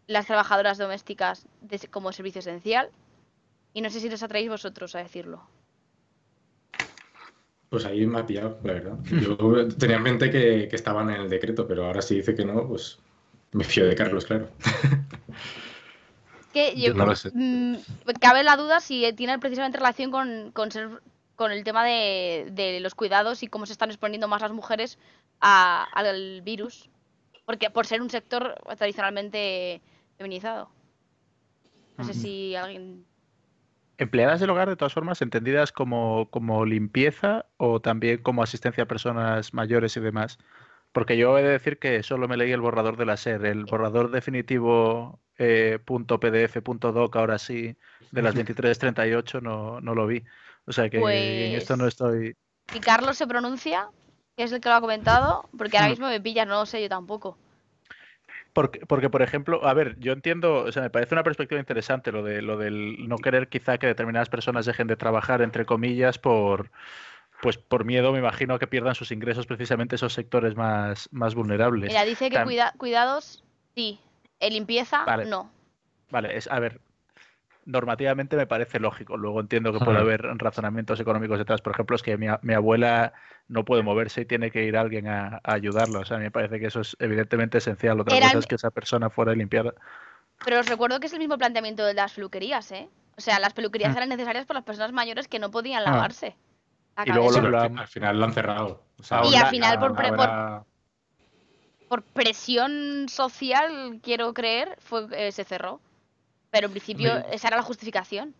las 0.06 0.26
trabajadoras 0.26 0.76
domésticas 0.78 1.46
de- 1.62 1.88
como 1.88 2.12
servicio 2.12 2.40
esencial. 2.40 2.90
Y 3.72 3.80
no 3.80 3.88
sé 3.90 4.00
si 4.00 4.08
os 4.08 4.22
atrevéis 4.22 4.50
vosotros 4.50 4.94
a 4.94 4.98
decirlo. 4.98 5.42
Pues 7.70 7.84
ahí 7.86 8.06
me 8.06 8.20
ha 8.20 8.26
pillado, 8.26 8.58
la 8.62 8.74
verdad. 8.74 8.98
Yo 9.04 9.68
tenía 9.68 9.96
en 9.96 10.02
mente 10.02 10.30
que, 10.30 10.68
que 10.68 10.76
estaban 10.76 11.10
en 11.10 11.22
el 11.22 11.28
decreto, 11.30 11.66
pero 11.66 11.86
ahora 11.86 12.02
si 12.02 12.16
dice 12.16 12.34
que 12.34 12.44
no, 12.44 12.68
pues 12.68 12.98
me 13.52 13.64
fío 13.64 13.86
de 13.86 13.94
Carlos, 13.96 14.26
claro. 14.26 14.48
Que 16.52 16.74
Yo 16.76 16.88
yo- 16.92 16.94
no 16.94 17.06
lo 17.06 17.16
sé. 17.16 17.30
mm, 17.34 17.76
cabe 18.20 18.44
la 18.44 18.56
duda 18.56 18.78
si 18.80 19.12
tiene 19.14 19.38
precisamente 19.40 19.78
relación 19.78 20.10
con, 20.12 20.52
con, 20.52 20.70
ser- 20.70 21.00
con 21.36 21.52
el 21.52 21.64
tema 21.64 21.84
de, 21.84 22.48
de 22.52 22.80
los 22.80 22.94
cuidados 22.94 23.42
y 23.42 23.48
cómo 23.48 23.66
se 23.66 23.72
están 23.72 23.90
exponiendo 23.90 24.28
más 24.28 24.42
las 24.42 24.52
mujeres 24.52 24.98
a- 25.40 25.84
al 25.92 26.42
virus. 26.42 26.88
Porque 27.44 27.70
por 27.70 27.86
ser 27.86 28.00
un 28.00 28.10
sector 28.10 28.54
tradicionalmente 28.76 29.82
feminizado. 30.16 30.70
No 31.98 32.04
sé 32.04 32.12
Ujú. 32.12 32.20
si 32.20 32.54
alguien. 32.56 33.04
Empleadas 33.98 34.40
del 34.40 34.50
hogar, 34.50 34.68
de 34.68 34.76
todas 34.76 34.92
formas, 34.92 35.22
entendidas 35.22 35.70
como, 35.70 36.28
como 36.30 36.64
limpieza 36.64 37.46
o 37.58 37.80
también 37.80 38.22
como 38.22 38.42
asistencia 38.42 38.84
a 38.84 38.88
personas 38.88 39.54
mayores 39.54 39.96
y 39.96 40.00
demás. 40.00 40.38
Porque 40.92 41.16
yo 41.16 41.36
he 41.38 41.42
de 41.42 41.50
decir 41.50 41.78
que 41.78 42.02
solo 42.02 42.26
me 42.28 42.36
leí 42.36 42.50
el 42.52 42.60
borrador 42.60 42.96
de 42.96 43.06
la 43.06 43.14
SER, 43.14 43.44
el 43.46 43.64
borrador 43.64 44.10
definitivo 44.10 45.20
eh, 45.38 45.78
punto 45.84 46.18
.pdf, 46.18 46.60
punto 46.62 46.92
.doc, 46.92 47.14
ahora 47.16 47.38
sí, 47.38 47.76
de 48.10 48.22
las 48.22 48.34
23.38 48.36 49.40
no, 49.42 49.80
no 49.80 49.94
lo 49.94 50.06
vi. 50.06 50.24
O 50.66 50.72
sea 50.72 50.88
que 50.88 50.98
en 50.98 51.54
esto 51.54 51.76
no 51.76 51.84
Pues- 51.84 51.94
estoy... 51.94 52.34
Si 52.72 52.80
Carlos 52.80 53.16
se 53.18 53.26
pronuncia, 53.26 53.88
que 54.36 54.44
es 54.44 54.52
el 54.52 54.60
que 54.60 54.68
lo 54.70 54.76
ha 54.76 54.80
comentado, 54.80 55.48
porque 55.56 55.76
ahora 55.76 55.88
Hmm. 55.88 55.90
mismo 55.90 56.08
me 56.08 56.20
pillas, 56.20 56.46
no 56.46 56.54
lo 56.60 56.66
sé 56.66 56.80
yo 56.82 56.88
tampoco. 56.88 57.36
Porque, 58.54 58.80
porque, 58.86 59.10
por 59.10 59.20
ejemplo, 59.20 59.66
a 59.66 59.74
ver, 59.74 59.96
yo 59.98 60.12
entiendo, 60.12 60.62
o 60.62 60.72
sea, 60.72 60.82
me 60.82 60.90
parece 60.90 61.14
una 61.14 61.24
perspectiva 61.24 61.58
interesante 61.60 62.12
lo 62.12 62.22
de 62.22 62.40
lo 62.40 62.56
del 62.56 63.08
no 63.08 63.16
querer 63.18 63.48
quizá 63.48 63.78
que 63.78 63.86
determinadas 63.88 64.28
personas 64.28 64.64
dejen 64.64 64.86
de 64.86 64.96
trabajar, 64.96 65.42
entre 65.42 65.66
comillas, 65.66 66.18
por 66.18 66.70
pues 67.42 67.58
por 67.58 67.84
miedo, 67.84 68.12
me 68.12 68.20
imagino, 68.20 68.54
a 68.54 68.58
que 68.58 68.66
pierdan 68.66 68.94
sus 68.94 69.10
ingresos 69.10 69.46
precisamente 69.46 69.96
esos 69.96 70.14
sectores 70.14 70.56
más, 70.56 71.08
más 71.12 71.34
vulnerables. 71.34 71.88
Mira, 71.88 72.04
dice 72.04 72.30
que 72.30 72.42
cuida- 72.44 72.72
cuidados, 72.78 73.44
sí. 73.74 73.98
En 74.40 74.52
limpieza, 74.54 75.04
Vale. 75.04 75.26
no. 75.26 75.50
Vale, 76.10 76.36
es, 76.36 76.48
a 76.50 76.58
ver, 76.60 76.80
normativamente 77.66 78.36
me 78.36 78.46
parece 78.46 78.78
lógico. 78.80 79.16
Luego 79.16 79.40
entiendo 79.40 79.72
que 79.72 79.84
puede 79.84 79.98
haber 79.98 80.22
razonamientos 80.38 81.00
económicos 81.00 81.38
detrás. 81.38 81.60
Por 81.62 81.72
ejemplo, 81.72 81.96
es 81.96 82.02
que 82.02 82.16
mi, 82.16 82.28
a- 82.28 82.38
mi 82.42 82.54
abuela 82.54 83.12
no 83.48 83.64
puede 83.64 83.82
moverse 83.82 84.22
y 84.22 84.24
tiene 84.26 84.50
que 84.50 84.64
ir 84.64 84.76
alguien 84.76 85.06
a, 85.08 85.40
a 85.42 85.52
ayudarla. 85.54 86.00
O 86.00 86.04
sea, 86.04 86.18
me 86.18 86.30
parece 86.30 86.58
que 86.60 86.66
eso 86.66 86.80
es 86.80 86.96
evidentemente 87.00 87.58
esencial. 87.58 88.00
Otra 88.00 88.16
Eran- 88.16 88.28
cosa 88.30 88.38
es 88.40 88.46
que 88.46 88.54
esa 88.56 88.70
persona 88.70 89.10
fuera 89.10 89.32
limpiada. 89.34 89.72
Pero 90.44 90.60
os 90.60 90.66
recuerdo 90.68 91.00
que 91.00 91.06
es 91.06 91.12
el 91.12 91.18
mismo 91.20 91.38
planteamiento 91.38 91.84
de 91.84 91.94
las 91.94 92.12
peluquerías, 92.12 92.70
¿eh? 92.72 92.88
O 93.16 93.20
sea, 93.20 93.38
las 93.38 93.54
peluquerías 93.54 93.92
Mm. 93.94 93.96
eran 93.96 94.08
necesarias 94.08 94.44
por 94.46 94.56
las 94.56 94.64
personas 94.64 94.92
mayores 94.92 95.28
que 95.28 95.38
no 95.38 95.50
podían 95.50 95.82
Ah. 95.86 95.90
lavarse. 95.92 96.36
la 96.96 97.04
Y 97.06 97.10
luego 97.12 97.30
lo- 97.40 97.48
lo 97.50 97.60
al 97.60 97.88
final 97.88 98.18
lo 98.20 98.24
han 98.26 98.32
cerrado. 98.32 98.82
O 99.00 99.02
sea, 99.02 99.18
Y 99.24 99.26
ahora 99.34 99.40
al 99.40 99.46
final 99.48 99.78
por 99.80 99.94
pre- 99.96 100.08
por- 100.12 100.20
habrá- 100.20 100.64
Por 101.88 102.02
presión 102.02 103.08
social, 103.08 104.00
quiero 104.02 104.32
creer, 104.34 104.76
fue, 104.80 105.06
eh, 105.12 105.32
se 105.32 105.44
cerró. 105.44 105.80
Pero 106.54 106.68
en 106.68 106.70
principio 106.70 107.16
esa 107.32 107.48
era 107.48 107.56
la 107.56 107.64
justificación. 107.64 108.32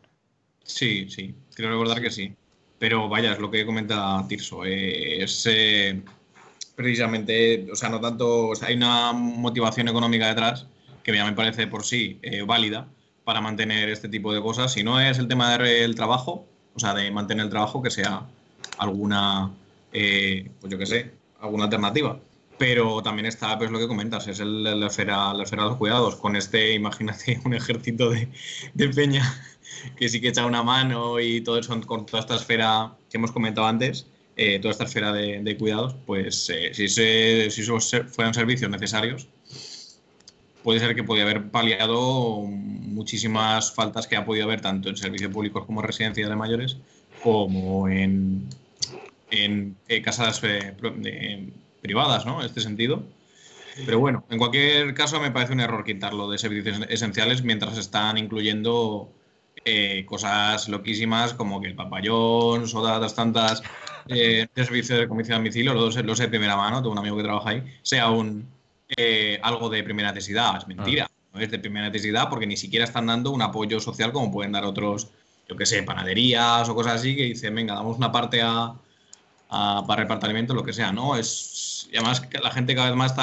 Sí, 0.62 1.10
sí, 1.10 1.34
creo 1.52 1.70
recordar 1.70 2.00
que 2.00 2.12
sí. 2.12 2.32
Pero 2.78 3.08
vaya, 3.08 3.32
es 3.32 3.40
lo 3.40 3.50
que 3.50 3.66
comenta 3.66 4.24
Tirso. 4.28 4.64
eh, 4.64 5.24
es 5.24 5.44
eh, 5.50 6.00
precisamente, 6.76 7.66
o 7.72 7.74
sea, 7.74 7.88
no 7.88 8.00
tanto, 8.00 8.50
o 8.50 8.54
sea, 8.54 8.68
hay 8.68 8.76
una 8.76 9.12
motivación 9.12 9.88
económica 9.88 10.28
detrás 10.28 10.68
que 11.02 11.12
ya 11.12 11.24
me 11.24 11.32
parece 11.32 11.66
por 11.66 11.84
sí 11.84 12.20
eh, 12.22 12.42
válida 12.42 12.86
para 13.24 13.40
mantener 13.40 13.88
este 13.88 14.08
tipo 14.08 14.32
de 14.32 14.40
cosas. 14.40 14.72
Si 14.72 14.84
no 14.84 15.00
es 15.00 15.18
el 15.18 15.26
tema 15.26 15.58
del 15.58 15.96
trabajo, 15.96 16.46
o 16.72 16.78
sea, 16.78 16.94
de 16.94 17.10
mantener 17.10 17.46
el 17.46 17.50
trabajo, 17.50 17.82
que 17.82 17.90
sea 17.90 18.28
alguna, 18.78 19.50
pues 19.90 20.70
yo 20.70 20.78
qué 20.78 20.86
sé, 20.86 21.10
alguna 21.40 21.64
alternativa. 21.64 22.20
Pero 22.58 23.02
también 23.02 23.26
está, 23.26 23.58
pues 23.58 23.70
lo 23.70 23.78
que 23.78 23.88
comentas, 23.88 24.28
es 24.28 24.38
la, 24.38 24.86
esfera, 24.86 25.34
la 25.34 25.42
esfera 25.42 25.64
de 25.64 25.68
los 25.70 25.78
cuidados. 25.78 26.16
Con 26.16 26.36
este, 26.36 26.74
imagínate, 26.74 27.40
un 27.44 27.54
ejército 27.54 28.10
de, 28.10 28.28
de 28.74 28.88
peña 28.90 29.24
que 29.96 30.08
sí 30.08 30.20
que 30.20 30.28
echa 30.28 30.46
una 30.46 30.62
mano 30.62 31.20
y 31.20 31.40
todo 31.40 31.58
eso 31.58 31.78
con 31.82 32.06
toda 32.06 32.20
esta 32.20 32.36
esfera 32.36 32.96
que 33.10 33.18
hemos 33.18 33.32
comentado 33.32 33.66
antes, 33.66 34.06
eh, 34.36 34.58
toda 34.58 34.72
esta 34.72 34.84
esfera 34.84 35.12
de, 35.12 35.40
de 35.42 35.56
cuidados, 35.56 35.94
pues 36.06 36.50
eh, 36.50 36.72
si, 36.74 36.88
se, 36.88 37.50
si 37.50 37.62
fueran 37.62 38.34
servicios 38.34 38.70
necesarios, 38.70 39.28
puede 40.62 40.80
ser 40.80 40.94
que 40.94 41.04
podía 41.04 41.22
haber 41.22 41.50
paliado 41.50 42.40
muchísimas 42.42 43.72
faltas 43.72 44.06
que 44.06 44.16
ha 44.16 44.24
podido 44.24 44.46
haber 44.46 44.60
tanto 44.60 44.88
en 44.88 44.96
servicios 44.96 45.30
públicos 45.32 45.64
como 45.66 45.82
residencias 45.82 46.28
de 46.28 46.36
mayores, 46.36 46.78
como 47.22 47.88
en, 47.88 48.48
en 49.30 49.76
eh, 49.88 50.02
casas 50.02 50.40
privadas, 51.84 52.24
¿no? 52.24 52.40
En 52.40 52.46
este 52.46 52.62
sentido. 52.62 53.02
Pero 53.84 53.98
bueno, 53.98 54.24
en 54.30 54.38
cualquier 54.38 54.94
caso 54.94 55.20
me 55.20 55.30
parece 55.30 55.52
un 55.52 55.60
error 55.60 55.84
quitarlo 55.84 56.30
de 56.30 56.38
servicios 56.38 56.80
esenciales 56.88 57.42
mientras 57.42 57.76
están 57.76 58.16
incluyendo 58.16 59.12
eh, 59.66 60.06
cosas 60.06 60.68
loquísimas 60.68 61.34
como 61.34 61.60
que 61.60 61.68
el 61.68 61.74
papayón, 61.74 62.64
o 62.64 62.78
otras 62.78 63.14
tantas 63.14 63.62
eh, 64.08 64.46
de 64.54 64.64
servicio 64.64 64.96
de 64.96 65.08
comida 65.08 65.34
a 65.34 65.38
domicilio, 65.38 65.74
lo 65.74 65.90
sé, 65.92 66.02
lo 66.02 66.16
sé 66.16 66.24
de 66.24 66.28
primera 66.30 66.56
mano, 66.56 66.78
tengo 66.78 66.92
un 66.92 66.98
amigo 66.98 67.18
que 67.18 67.22
trabaja 67.22 67.50
ahí, 67.50 67.62
sea 67.82 68.08
un 68.10 68.48
eh, 68.96 69.38
algo 69.42 69.68
de 69.68 69.82
primera 69.82 70.10
necesidad. 70.10 70.56
Es 70.56 70.66
mentira, 70.66 71.10
no 71.34 71.40
es 71.40 71.50
de 71.50 71.58
primera 71.58 71.88
necesidad 71.88 72.30
porque 72.30 72.46
ni 72.46 72.56
siquiera 72.56 72.86
están 72.86 73.06
dando 73.06 73.30
un 73.30 73.42
apoyo 73.42 73.78
social 73.78 74.10
como 74.10 74.32
pueden 74.32 74.52
dar 74.52 74.64
otros, 74.64 75.08
yo 75.48 75.56
qué 75.56 75.66
sé, 75.66 75.82
panaderías 75.82 76.66
o 76.66 76.74
cosas 76.74 76.94
así 76.94 77.14
que 77.14 77.24
dicen, 77.24 77.54
venga, 77.54 77.74
damos 77.74 77.98
una 77.98 78.10
parte 78.10 78.40
a, 78.40 78.74
para 79.86 80.02
repartir 80.02 80.26
alimentos, 80.26 80.56
lo 80.56 80.62
que 80.64 80.72
sea, 80.72 80.92
¿no? 80.92 81.16
Es, 81.16 81.88
y 81.92 81.96
además 81.96 82.22
la 82.42 82.50
gente 82.50 82.74
cada 82.74 82.88
vez 82.88 82.96
más 82.96 83.14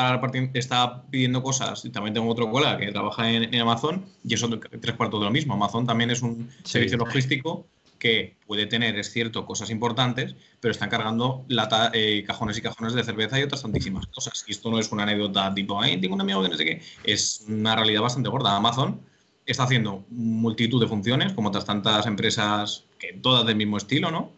está, 0.54 1.04
pidiendo 1.10 1.44
cosas. 1.44 1.84
Y 1.86 1.90
también 1.90 2.14
tengo 2.14 2.30
otro 2.30 2.50
colega 2.50 2.78
que 2.78 2.92
trabaja 2.92 3.30
en, 3.30 3.54
en 3.54 3.62
Amazon 3.62 4.06
y 4.24 4.34
eso 4.34 4.50
tres 4.50 4.96
cuartos 4.96 5.20
de 5.20 5.26
lo 5.26 5.32
mismo. 5.32 5.54
Amazon 5.54 5.86
también 5.86 6.12
es 6.12 6.22
un 6.22 6.50
Sí. 6.64 6.72
servicio 6.74 6.98
logístico 6.98 7.66
que 8.00 8.36
puede 8.48 8.66
tener, 8.66 8.98
es 8.98 9.12
cierto, 9.12 9.46
cosas 9.46 9.70
importantes, 9.70 10.36
pero 10.60 10.72
están 10.72 10.90
cargando 10.90 11.46
lata, 11.48 11.92
eh, 11.94 12.24
cajones 12.26 12.58
y 12.58 12.62
cajones 12.62 12.94
de 12.94 13.04
cerveza 13.04 13.40
y 13.40 13.44
otras 13.44 13.62
tantísimas 13.62 14.08
cosas. 14.08 14.44
Y 14.48 14.52
esto 14.52 14.72
no 14.72 14.80
es 14.80 14.92
una 14.92 15.04
anécdota 15.04 15.54
tipo, 15.54 15.80
ay, 15.80 16.02
tengo 16.02 16.16
un 16.16 16.22
amigo 16.22 16.42
que 16.42 16.50
no 16.50 16.56
sé 16.58 16.66
qué. 16.66 16.82
Es 17.04 17.46
una 17.48 17.76
realidad 17.76 18.02
bastante 18.02 18.30
gorda. 18.30 18.56
Amazon 18.56 19.02
está 19.46 19.64
haciendo 19.64 20.04
multitud 20.10 20.82
de 20.82 20.88
funciones, 20.88 21.34
como 21.34 21.50
otras 21.50 21.66
tantas 21.66 22.06
empresas, 22.08 22.86
que 22.98 23.14
todas 23.14 23.46
del 23.46 23.56
mismo 23.56 23.78
estilo, 23.78 24.10
¿no? 24.10 24.32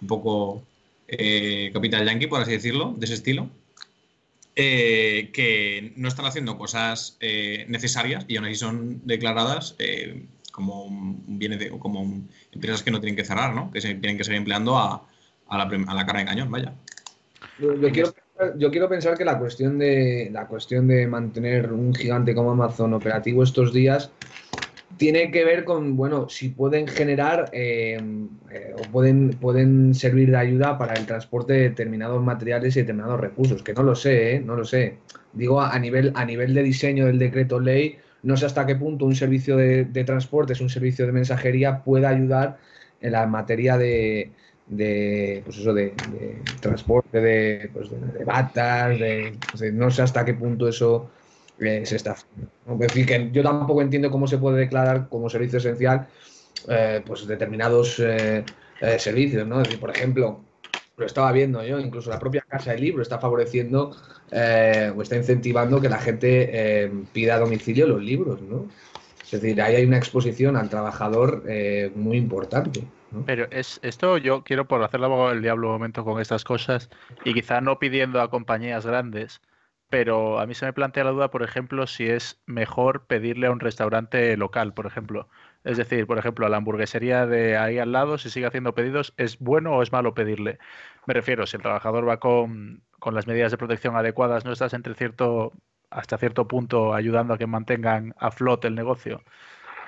Un 0.00 0.06
poco 0.08 0.62
eh, 1.14 1.70
Capital 1.74 2.06
Yankee, 2.06 2.26
por 2.26 2.40
así 2.40 2.52
decirlo, 2.52 2.94
de 2.96 3.04
ese 3.04 3.14
estilo, 3.14 3.50
eh, 4.56 5.30
que 5.32 5.92
no 5.96 6.08
están 6.08 6.24
haciendo 6.24 6.56
cosas 6.56 7.18
eh, 7.20 7.66
necesarias 7.68 8.24
y 8.28 8.36
aún 8.36 8.46
así 8.46 8.54
son 8.54 9.02
declaradas 9.04 9.76
como, 10.52 10.84
un 10.84 11.38
como 11.78 12.22
empresas 12.50 12.82
que 12.82 12.90
no 12.90 13.00
tienen 13.00 13.16
que 13.16 13.26
cerrar, 13.26 13.54
¿no? 13.54 13.70
que 13.70 13.82
se 13.82 13.94
tienen 13.94 14.16
que 14.16 14.24
seguir 14.24 14.38
empleando 14.38 14.78
a, 14.78 15.06
a 15.48 15.58
la, 15.58 15.64
a 15.64 16.18
de 16.18 16.24
cañón, 16.24 16.50
vaya. 16.50 16.72
Yo 17.58 17.92
quiero, 17.92 18.14
yo 18.56 18.70
quiero 18.70 18.88
pensar 18.88 19.18
que 19.18 19.24
la 19.26 19.38
cuestión 19.38 19.78
de 19.78 20.30
la 20.32 20.46
cuestión 20.46 20.88
de 20.88 21.06
mantener 21.06 21.72
un 21.72 21.94
gigante 21.94 22.34
como 22.34 22.52
Amazon 22.52 22.94
operativo 22.94 23.42
estos 23.42 23.72
días 23.72 24.10
tiene 24.96 25.30
que 25.30 25.44
ver 25.44 25.64
con, 25.64 25.96
bueno, 25.96 26.28
si 26.28 26.50
pueden 26.50 26.86
generar 26.86 27.50
eh, 27.52 28.00
eh, 28.50 28.72
o 28.76 28.90
pueden, 28.90 29.38
pueden 29.40 29.94
servir 29.94 30.30
de 30.30 30.36
ayuda 30.36 30.78
para 30.78 30.96
el 30.96 31.06
transporte 31.06 31.54
de 31.54 31.60
determinados 31.70 32.22
materiales 32.22 32.76
y 32.76 32.80
determinados 32.80 33.20
recursos, 33.20 33.62
que 33.62 33.74
no 33.74 33.82
lo 33.82 33.94
sé, 33.96 34.36
¿eh? 34.36 34.40
no 34.40 34.54
lo 34.56 34.64
sé. 34.64 35.02
Digo, 35.32 35.60
a, 35.60 35.78
nivel, 35.78 36.12
a 36.14 36.24
nivel 36.24 36.54
de 36.54 36.62
diseño 36.62 37.06
del 37.06 37.18
decreto 37.18 37.58
ley, 37.60 37.98
no 38.22 38.36
sé 38.36 38.46
hasta 38.46 38.66
qué 38.66 38.76
punto 38.76 39.04
un 39.06 39.16
servicio 39.16 39.56
de, 39.56 39.84
de 39.86 40.04
transporte, 40.04 40.52
es 40.52 40.60
un 40.60 40.70
servicio 40.70 41.06
de 41.06 41.12
mensajería, 41.12 41.82
pueda 41.82 42.08
ayudar 42.10 42.58
en 43.00 43.12
la 43.12 43.26
materia 43.26 43.76
de, 43.78 44.34
de 44.66 45.42
pues 45.44 45.58
eso 45.58 45.74
de, 45.74 45.90
de 46.06 46.58
transporte 46.60 47.20
de, 47.20 47.70
pues 47.72 47.90
de, 47.90 48.24
batas 48.24 48.98
de- 48.98 49.40
no 49.72 49.90
sé 49.90 50.02
hasta 50.02 50.24
qué 50.24 50.34
punto 50.34 50.68
eso 50.68 51.10
se 51.58 51.96
está 51.96 52.12
haciendo 52.12 52.50
¿no? 52.66 52.74
Es 52.74 52.80
decir, 52.80 53.06
que 53.06 53.30
yo 53.32 53.42
tampoco 53.42 53.82
entiendo 53.82 54.10
cómo 54.10 54.26
se 54.26 54.38
puede 54.38 54.58
declarar 54.58 55.08
como 55.08 55.30
servicio 55.30 55.58
esencial 55.58 56.08
eh, 56.68 57.02
pues 57.04 57.26
determinados 57.26 57.98
eh, 57.98 58.44
eh, 58.80 58.98
servicios 58.98 59.46
no 59.46 59.62
por 59.80 59.90
ejemplo 59.90 60.40
lo 60.96 61.06
estaba 61.06 61.32
viendo 61.32 61.64
yo 61.64 61.80
incluso 61.80 62.10
la 62.10 62.18
propia 62.18 62.42
casa 62.42 62.72
del 62.72 62.80
libro 62.80 63.02
está 63.02 63.18
favoreciendo 63.18 63.96
o 64.30 65.02
está 65.02 65.16
incentivando 65.16 65.80
que 65.80 65.88
la 65.88 65.98
gente 65.98 66.90
pida 67.12 67.34
a 67.34 67.38
domicilio 67.38 67.86
los 67.86 68.02
libros 68.02 68.40
no 68.40 68.68
es 69.22 69.30
decir 69.30 69.60
ahí 69.60 69.76
hay 69.76 69.84
una 69.84 69.98
exposición 69.98 70.56
al 70.56 70.68
trabajador 70.68 71.42
muy 71.94 72.16
importante. 72.16 72.82
Pero 73.26 73.46
es 73.50 73.78
esto 73.82 74.16
yo 74.18 74.42
quiero 74.42 74.66
por 74.66 74.82
hacer 74.82 75.00
el 75.00 75.04
abogado 75.04 75.30
del 75.30 75.42
diablo 75.42 75.68
un 75.68 75.74
momento 75.74 76.04
con 76.04 76.20
estas 76.20 76.44
cosas 76.44 76.88
y 77.24 77.34
quizá 77.34 77.60
no 77.60 77.78
pidiendo 77.78 78.20
a 78.20 78.30
compañías 78.30 78.86
grandes, 78.86 79.40
pero 79.92 80.40
a 80.40 80.46
mí 80.46 80.54
se 80.54 80.64
me 80.64 80.72
plantea 80.72 81.04
la 81.04 81.10
duda, 81.10 81.30
por 81.30 81.42
ejemplo, 81.42 81.86
si 81.86 82.08
es 82.08 82.42
mejor 82.46 83.04
pedirle 83.06 83.48
a 83.48 83.50
un 83.50 83.60
restaurante 83.60 84.34
local, 84.38 84.72
por 84.72 84.86
ejemplo. 84.86 85.28
Es 85.64 85.76
decir, 85.76 86.06
por 86.06 86.16
ejemplo, 86.16 86.46
a 86.46 86.48
la 86.48 86.56
hamburguesería 86.56 87.26
de 87.26 87.58
ahí 87.58 87.78
al 87.78 87.92
lado, 87.92 88.16
si 88.16 88.30
sigue 88.30 88.46
haciendo 88.46 88.74
pedidos, 88.74 89.12
¿es 89.18 89.38
bueno 89.38 89.76
o 89.76 89.82
es 89.82 89.92
malo 89.92 90.14
pedirle? 90.14 90.58
Me 91.06 91.12
refiero, 91.12 91.46
si 91.46 91.58
el 91.58 91.62
trabajador 91.62 92.08
va 92.08 92.20
con, 92.20 92.82
con 93.00 93.14
las 93.14 93.26
medidas 93.26 93.50
de 93.52 93.58
protección 93.58 93.94
adecuadas, 93.94 94.46
no 94.46 94.52
estás 94.52 94.72
entre 94.72 94.94
cierto, 94.94 95.52
hasta 95.90 96.16
cierto 96.16 96.48
punto 96.48 96.94
ayudando 96.94 97.34
a 97.34 97.38
que 97.38 97.46
mantengan 97.46 98.14
a 98.18 98.30
flote 98.30 98.68
el 98.68 98.74
negocio. 98.74 99.22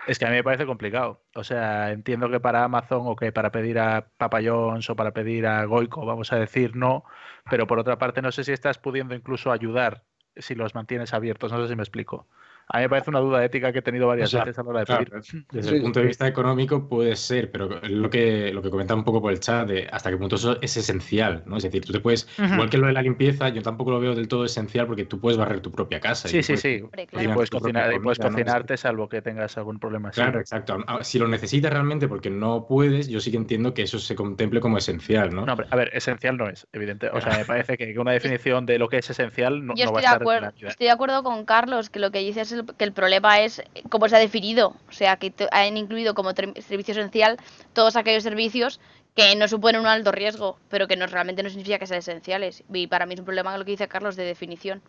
Es 0.07 0.19
que 0.19 0.27
a 0.27 0.29
mí 0.29 0.35
me 0.37 0.45
parece 0.45 0.67
complicado. 0.67 1.25
O 1.35 1.45
sea, 1.45 1.91
entiendo 1.93 2.29
que 2.31 2.41
para 2.41 2.65
Amazon 2.65 3.03
o 3.07 3.17
que 3.17 3.33
para 3.33 3.51
pedir 3.51 3.79
a 3.79 4.11
Papa 4.19 4.41
John's 4.45 4.89
o 4.91 4.97
para 4.97 5.13
pedir 5.13 5.47
a 5.47 5.65
Goico, 5.65 6.05
vamos 6.05 6.33
a 6.33 6.37
decir 6.37 6.77
no, 6.77 7.05
pero 7.49 7.67
por 7.67 7.79
otra 7.79 7.99
parte 7.99 8.21
no 8.23 8.31
sé 8.33 8.45
si 8.45 8.53
estás 8.53 8.79
pudiendo 8.79 9.15
incluso 9.15 9.51
ayudar 9.51 10.05
si 10.37 10.55
los 10.55 10.75
mantienes 10.75 11.15
abiertos. 11.15 11.53
No 11.53 11.63
sé 11.63 11.69
si 11.69 11.77
me 11.77 11.83
explico. 11.83 12.29
A 12.69 12.79
mí 12.79 12.85
me 12.85 12.89
parece 12.89 13.11
una 13.11 13.21
duda 13.21 13.45
ética 13.45 13.73
que 13.73 13.81
he 13.81 13.83
tenido 13.83 14.07
varias 14.07 14.29
O 14.29 14.31
sea, 14.31 14.45
veces 14.45 14.59
a 14.59 14.63
la 14.63 14.69
hora 14.71 14.81
de 14.81 14.87
Claro, 14.87 15.05
pedir. 15.05 15.45
desde 15.53 15.69
Sí, 15.69 15.75
el 15.77 15.83
punto 15.83 16.01
de 16.01 16.05
sí. 16.05 16.09
vista 16.09 16.27
económico 16.27 16.89
puede 16.89 17.15
ser, 17.17 17.51
pero 17.51 17.69
lo 17.83 18.11
que, 18.11 18.53
lo 18.53 18.63
que 18.63 18.71
comentaba 18.71 18.99
un 18.99 19.05
poco 19.05 19.21
por 19.21 19.33
el 19.33 19.41
chat 19.41 19.69
de 19.69 19.87
hasta 19.93 20.11
qué 20.11 20.17
punto 20.17 20.37
eso 20.37 20.59
es 20.63 20.77
esencial, 20.77 21.43
¿no? 21.47 21.59
Es 21.59 21.63
decir, 21.65 21.85
tú 21.85 21.93
te 21.93 22.01
puedes, 22.01 22.27
igual 22.39 22.71
que 22.71 22.79
lo 22.79 22.87
de 22.87 22.95
la 22.95 23.03
limpieza, 23.03 23.51
yo 23.51 23.63
tampoco 23.63 23.91
lo 23.91 24.01
veo 24.01 24.15
del 24.15 24.29
todo 24.29 24.45
esencial 24.47 24.87
porque 24.87 25.05
tú 25.05 25.21
puedes 25.21 25.37
barrer 25.39 25.61
tu 25.61 25.71
propia 25.71 26.01
casa. 26.01 26.29
y 26.29 26.31
Sí, 26.31 26.43
sí, 26.43 26.53
puedes- 26.55 26.61
sí. 26.63 27.19
Y 27.23 27.29
puedes 27.29 27.51
cocinar, 27.51 27.93
y 27.93 27.99
puedes 28.01 28.19
comida, 28.19 28.31
¿no? 28.31 28.45
cocinarte 28.45 28.77
salvo 28.79 29.09
que 29.09 29.21
tengas 29.23 29.57
algún 29.59 29.79
problema 29.79 30.09
así. 30.09 30.21
Claro, 30.21 30.41
exacto. 30.41 30.79
Si 31.03 31.19
lo 31.19 31.29
necesitas 31.29 31.73
realmente 31.73 32.09
porque 32.09 32.31
no 32.31 32.67
puedes, 32.67 33.09
yo 33.09 33.21
sí 33.21 33.31
que 33.31 33.37
entiendo 33.37 33.75
que 33.75 33.83
eso 33.83 33.99
se 33.99 34.15
contemple 34.15 34.61
como 34.61 34.79
esencial, 34.79 35.35
¿no? 35.35 35.45
No, 35.45 35.53
hombre, 35.53 35.67
a 35.71 35.77
ver, 35.77 35.91
esencial 35.93 36.37
no 36.39 36.49
es, 36.49 36.67
evidente. 36.73 37.09
O 37.11 37.21
sea, 37.21 37.37
me 37.37 37.45
parece 37.45 37.77
que 37.77 37.99
una 37.99 38.13
definición 38.13 38.65
de 38.67 38.79
lo 38.79 38.89
que 38.89 38.99
es 38.99 39.11
esencial 39.11 39.67
no, 39.67 39.75
Yo 39.77 39.85
no 39.85 39.93
va 39.93 40.01
a 40.01 40.03
estoy 40.03 40.03
de 40.03 40.07
estar 40.07 40.17
en 40.17 40.23
acuerdo, 40.23 40.41
la 40.47 40.51
vida. 40.53 40.69
estoy 40.71 40.87
de 40.87 40.91
acuerdo 40.93 41.23
con 41.23 41.45
Carlos 41.45 41.91
que 41.91 41.99
lo 41.99 42.11
que 42.11 42.21
dice 42.21 42.41
es 42.43 42.54
el- 42.55 42.67
que 42.77 42.85
el 42.85 42.93
problema 42.93 43.41
es 43.41 43.63
cómo 43.91 44.09
se 44.09 44.17
ha 44.17 44.19
definido, 44.19 44.75
o 44.89 44.93
sea, 44.93 45.17
que 45.17 45.33
han 45.53 45.77
incluido 45.77 46.15
como 46.15 46.31
servicio 46.33 46.93
esencial 46.93 47.39
todos 47.73 47.97
aquellos 47.97 48.23
servicios 48.23 48.81
que 49.15 49.35
no 49.37 49.47
suponen 49.49 49.81
un 49.81 49.87
alto 49.87 50.11
riesgo, 50.13 50.59
pero 50.69 50.89
que 50.89 50.97
no 50.97 51.07
realmente 51.07 51.43
no 51.43 51.49
significa 51.51 51.79
que 51.79 51.87
sean 51.87 52.01
esenciales. 52.01 52.65
Y 52.73 52.87
para 52.89 53.07
mí 53.07 53.15
es 53.15 53.21
un 53.21 53.27
problema 53.27 53.57
lo 53.57 53.65
que 53.65 53.73
dice 53.73 53.89
Carlos 53.89 54.17
de 54.17 54.25
definición. 54.25 54.83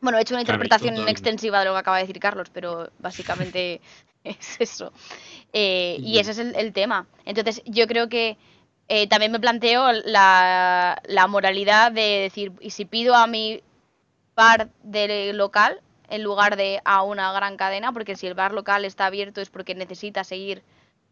Bueno, 0.00 0.18
he 0.18 0.22
hecho 0.22 0.34
una 0.34 0.44
Claro, 0.44 0.56
interpretación 0.56 0.94
total. 0.94 1.08
extensiva 1.10 1.58
de 1.60 1.64
lo 1.66 1.72
que 1.72 1.78
acaba 1.78 1.96
de 1.98 2.04
decir 2.04 2.20
Carlos, 2.20 2.48
pero 2.52 2.90
básicamente 2.98 3.80
es 4.24 4.56
eso. 4.60 4.92
Eh, 5.52 5.98
y 6.02 6.18
ese 6.18 6.32
es 6.32 6.38
el, 6.38 6.54
el 6.56 6.72
tema. 6.72 7.06
Entonces, 7.24 7.62
yo 7.66 7.86
creo 7.86 8.08
que 8.08 8.36
eh, 8.88 9.06
también 9.08 9.32
me 9.32 9.40
planteo 9.40 9.92
la, 9.92 11.00
la 11.06 11.26
moralidad 11.26 11.92
de 11.92 12.20
decir, 12.22 12.52
¿y 12.60 12.70
si 12.70 12.84
pido 12.84 13.14
a 13.14 13.26
mi 13.26 13.62
bar 14.36 14.68
del 14.82 15.36
local 15.36 15.80
en 16.08 16.22
lugar 16.22 16.56
de 16.56 16.80
a 16.84 17.02
una 17.02 17.32
gran 17.32 17.56
cadena? 17.56 17.92
Porque 17.92 18.16
si 18.16 18.26
el 18.26 18.34
bar 18.34 18.52
local 18.52 18.84
está 18.84 19.06
abierto 19.06 19.40
es 19.40 19.50
porque 19.50 19.74
necesita 19.74 20.24
seguir 20.24 20.62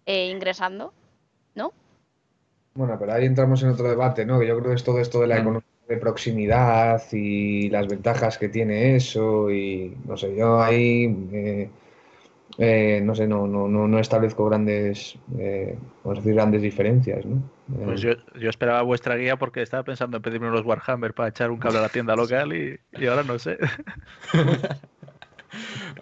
eh, 0.07 0.29
ingresando, 0.29 0.93
¿no? 1.55 1.73
Bueno, 2.75 2.97
pero 2.99 3.13
ahí 3.13 3.25
entramos 3.25 3.63
en 3.63 3.71
otro 3.71 3.89
debate, 3.89 4.27
¿no? 4.27 4.39
Que 4.39 4.47
yo 4.47 4.57
creo 4.59 4.71
que 4.71 4.77
es 4.77 4.85
todo 4.85 5.01
esto 5.01 5.21
de 5.21 5.27
la 5.29 5.37
Mm. 5.37 5.41
economía 5.41 5.63
de 5.89 5.97
proximidad 5.97 7.03
y 7.13 7.71
las 7.71 7.89
ventajas 7.89 8.39
que 8.39 8.49
tiene 8.49 8.97
eso 8.97 9.51
y 9.51 9.97
no 10.05 10.17
sé, 10.17 10.35
yo 10.37 10.61
ahí 10.61 11.05
eh, 11.33 11.71
eh, 12.59 13.01
no 13.05 13.15
sé, 13.15 13.27
no, 13.27 13.47
no, 13.47 13.69
no, 13.69 13.87
no 13.89 13.99
establezco 13.99 14.47
grandes, 14.47 15.19
eh, 15.39 15.79
vamos 16.05 16.19
a 16.19 16.21
decir, 16.23 16.35
grandes 16.35 16.63
diferencias, 16.63 17.25
¿no? 17.27 17.43
Pues 17.85 18.03
Eh, 18.05 18.17
yo, 18.35 18.39
yo 18.41 18.49
esperaba 18.51 18.83
vuestra 18.83 19.17
guía 19.17 19.37
porque 19.37 19.61
estaba 19.63 19.83
pensando 19.83 20.17
en 20.19 20.23
pedirme 20.23 20.49
unos 20.49 20.65
Warhammer 20.65 21.13
para 21.15 21.29
echar 21.31 21.51
un 21.51 21.59
cable 21.59 21.79
a 21.79 21.83
la 21.83 21.89
tienda 21.89 22.15
local 22.17 22.53
y, 22.55 22.79
y 22.99 23.07
ahora 23.07 23.23
no 23.25 23.39
sé. 23.39 23.59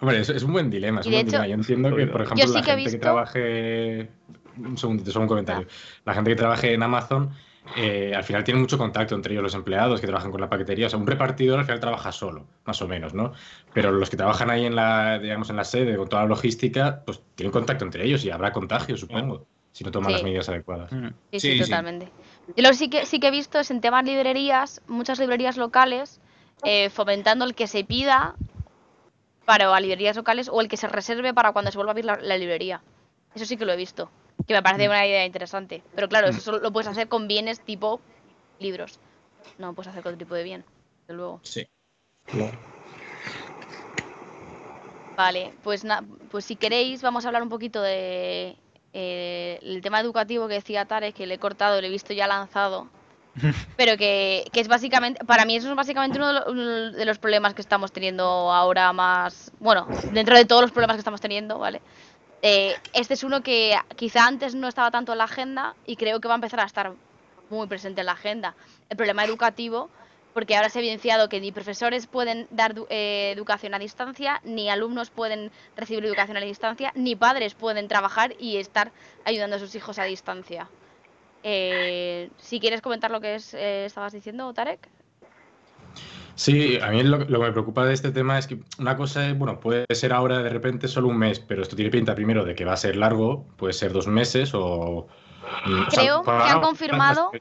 Hombre, 0.01 0.19
es, 0.19 0.29
es 0.29 0.43
un 0.43 0.51
buen 0.53 0.69
dilema. 0.69 0.99
Es 1.01 1.05
un 1.07 1.13
buen 1.13 1.27
hecho- 1.27 1.37
dilema. 1.37 1.47
Yo 1.47 1.53
entiendo 1.55 1.95
que, 1.95 2.07
por 2.07 2.21
ejemplo, 2.21 2.47
sí 2.47 2.53
la 2.53 2.61
que 2.61 2.71
gente 2.71 2.91
que 2.91 2.97
trabaje. 2.97 4.09
Un 4.57 4.77
segundito, 4.77 5.11
solo 5.11 5.23
un 5.23 5.29
comentario. 5.29 5.67
La 6.05 6.13
gente 6.13 6.29
que 6.31 6.35
trabaje 6.35 6.73
en 6.73 6.83
Amazon, 6.83 7.29
eh, 7.77 8.13
al 8.15 8.23
final 8.23 8.43
tiene 8.43 8.59
mucho 8.59 8.77
contacto 8.77 9.15
entre 9.15 9.33
ellos 9.33 9.43
los 9.43 9.55
empleados 9.55 9.99
que 9.99 10.07
trabajan 10.07 10.31
con 10.31 10.39
la 10.41 10.49
paquetería. 10.49 10.87
O 10.87 10.89
sea, 10.89 10.99
un 10.99 11.07
repartidor 11.07 11.59
al 11.59 11.65
final 11.65 11.79
trabaja 11.79 12.11
solo, 12.11 12.45
más 12.65 12.81
o 12.81 12.87
menos, 12.87 13.13
¿no? 13.13 13.33
Pero 13.73 13.91
los 13.91 14.09
que 14.09 14.17
trabajan 14.17 14.49
ahí 14.49 14.65
en 14.65 14.75
la, 14.75 15.19
digamos, 15.19 15.49
en 15.49 15.55
la 15.55 15.63
sede 15.63 15.97
con 15.97 16.07
toda 16.07 16.23
la 16.23 16.27
logística, 16.29 17.01
pues 17.05 17.21
tienen 17.35 17.51
contacto 17.51 17.83
entre 17.85 18.05
ellos 18.05 18.23
y 18.23 18.29
habrá 18.29 18.51
contagio, 18.51 18.95
supongo, 18.97 19.45
si 19.71 19.83
no 19.83 19.91
toman 19.91 20.09
Sí. 20.09 20.13
las 20.13 20.23
medidas 20.23 20.49
adecuadas. 20.49 20.89
Sí, 20.91 20.97
sí, 20.97 21.39
Sí, 21.39 21.57
sí. 21.57 21.63
totalmente. 21.63 22.07
Yo 22.55 22.63
lo 22.63 22.69
que 22.69 22.75
sí 22.75 22.89
que 22.89 23.05
sí 23.05 23.19
que 23.19 23.27
he 23.27 23.31
visto 23.31 23.59
es 23.59 23.71
en 23.71 23.81
temas 23.81 24.05
librerías, 24.05 24.81
muchas 24.87 25.19
librerías 25.19 25.57
locales 25.57 26.21
eh, 26.63 26.89
fomentando 26.89 27.43
el 27.45 27.55
que 27.55 27.67
se 27.67 27.83
pida 27.83 28.35
para 29.45 29.79
librerías 29.79 30.15
locales 30.15 30.49
o 30.51 30.61
el 30.61 30.67
que 30.67 30.77
se 30.77 30.87
reserve 30.87 31.33
para 31.33 31.51
cuando 31.51 31.71
se 31.71 31.77
vuelva 31.77 31.91
a 31.91 31.93
abrir 31.93 32.05
la, 32.05 32.15
la 32.21 32.37
librería. 32.37 32.81
Eso 33.35 33.45
sí 33.45 33.57
que 33.57 33.65
lo 33.65 33.73
he 33.73 33.77
visto, 33.77 34.09
que 34.47 34.53
me 34.53 34.61
parece 34.63 34.87
una 34.87 35.05
idea 35.05 35.25
interesante. 35.25 35.81
Pero 35.95 36.07
claro, 36.09 36.27
eso 36.27 36.41
solo 36.41 36.59
lo 36.59 36.71
puedes 36.71 36.87
hacer 36.87 37.07
con 37.07 37.27
bienes 37.27 37.59
tipo 37.61 38.01
libros. 38.59 38.99
No 39.57 39.73
puedes 39.73 39.89
hacer 39.89 40.03
con 40.03 40.13
otro 40.13 40.19
tipo 40.25 40.35
de 40.35 40.43
bien, 40.43 40.65
desde 41.07 41.17
luego. 41.17 41.39
Sí. 41.43 41.65
Vale, 45.17 45.53
pues, 45.63 45.83
na- 45.85 46.03
pues 46.29 46.43
si 46.45 46.55
queréis 46.57 47.01
vamos 47.01 47.23
a 47.23 47.29
hablar 47.29 47.41
un 47.43 47.49
poquito 47.49 47.81
de 47.81 48.55
eh, 48.93 49.59
el 49.61 49.81
tema 49.81 49.99
educativo 50.01 50.47
que 50.47 50.55
decía 50.55 50.85
Tarek, 50.85 51.15
que 51.15 51.25
le 51.25 51.35
he 51.35 51.39
cortado, 51.39 51.79
le 51.79 51.87
he 51.87 51.91
visto 51.91 52.11
ya 52.13 52.27
lanzado, 52.27 52.87
pero 53.77 53.95
que, 53.97 54.45
que 54.51 54.59
es 54.59 54.67
básicamente, 54.67 55.23
para 55.25 55.45
mí 55.45 55.55
eso 55.55 55.69
es 55.69 55.75
básicamente 55.75 56.17
uno 56.17 56.27
de, 56.27 56.33
lo- 56.33 56.51
uno 56.51 56.91
de 56.91 57.05
los 57.05 57.17
problemas 57.17 57.53
que 57.53 57.61
estamos 57.61 57.93
teniendo 57.93 58.25
ahora 58.51 58.91
más, 58.91 59.51
bueno, 59.59 59.87
dentro 60.11 60.35
de 60.35 60.45
todos 60.45 60.61
los 60.63 60.71
problemas 60.71 60.95
que 60.97 60.99
estamos 61.01 61.21
teniendo, 61.21 61.59
¿vale? 61.59 61.81
Eh, 62.41 62.75
este 62.93 63.15
es 63.15 63.23
uno 63.23 63.41
que 63.41 63.75
quizá 63.95 64.27
antes 64.27 64.55
no 64.55 64.67
estaba 64.67 64.91
tanto 64.91 65.11
en 65.11 65.17
la 65.17 65.23
agenda 65.23 65.75
y 65.85 65.95
creo 65.95 66.19
que 66.19 66.27
va 66.27 66.35
a 66.35 66.35
empezar 66.35 66.59
a 66.59 66.65
estar 66.65 66.93
muy 67.49 67.67
presente 67.67 68.01
en 68.01 68.07
la 68.07 68.13
agenda. 68.13 68.55
El 68.89 68.97
problema 68.97 69.23
educativo, 69.23 69.89
porque 70.33 70.55
ahora 70.55 70.69
se 70.69 70.79
ha 70.79 70.81
evidenciado 70.81 71.29
que 71.29 71.39
ni 71.39 71.51
profesores 71.51 72.07
pueden 72.07 72.47
dar 72.51 72.75
eh, 72.89 73.31
educación 73.33 73.73
a 73.73 73.79
distancia, 73.79 74.41
ni 74.43 74.69
alumnos 74.69 75.09
pueden 75.09 75.51
recibir 75.75 76.05
educación 76.05 76.37
a 76.37 76.41
distancia, 76.41 76.91
ni 76.95 77.15
padres 77.15 77.55
pueden 77.55 77.87
trabajar 77.87 78.35
y 78.39 78.57
estar 78.57 78.91
ayudando 79.23 79.55
a 79.55 79.59
sus 79.59 79.73
hijos 79.75 79.97
a 79.97 80.03
distancia. 80.03 80.69
Eh, 81.43 82.29
si 82.37 82.59
quieres 82.59 82.81
comentar 82.81 83.11
lo 83.11 83.21
que 83.21 83.35
es, 83.35 83.53
eh, 83.53 83.85
estabas 83.85 84.13
diciendo, 84.13 84.51
Tarek. 84.53 84.89
Sí, 86.35 86.77
a 86.81 86.89
mí 86.91 87.01
lo, 87.03 87.17
lo 87.19 87.39
que 87.39 87.45
me 87.45 87.51
preocupa 87.51 87.85
de 87.85 87.93
este 87.93 88.11
tema 88.11 88.37
es 88.37 88.45
que 88.47 88.59
una 88.77 88.97
cosa 88.97 89.27
es, 89.29 89.37
bueno, 89.37 89.59
puede 89.59 89.85
ser 89.91 90.11
ahora 90.13 90.39
de 90.43 90.49
repente 90.49 90.87
solo 90.87 91.07
un 91.07 91.17
mes, 91.17 91.39
pero 91.39 91.61
esto 91.61 91.75
tiene 91.75 91.89
pinta 91.91 92.13
primero 92.13 92.43
de 92.43 92.55
que 92.55 92.65
va 92.65 92.73
a 92.73 92.77
ser 92.77 92.95
largo, 92.97 93.45
puede 93.55 93.73
ser 93.73 93.93
dos 93.93 94.07
meses 94.07 94.51
o... 94.53 95.07
mm, 95.65 95.81
o 95.87 95.91
sea, 95.91 95.99
Creo 96.03 96.23
que 96.23 96.31
han 96.31 96.61
confirmado- 96.61 97.31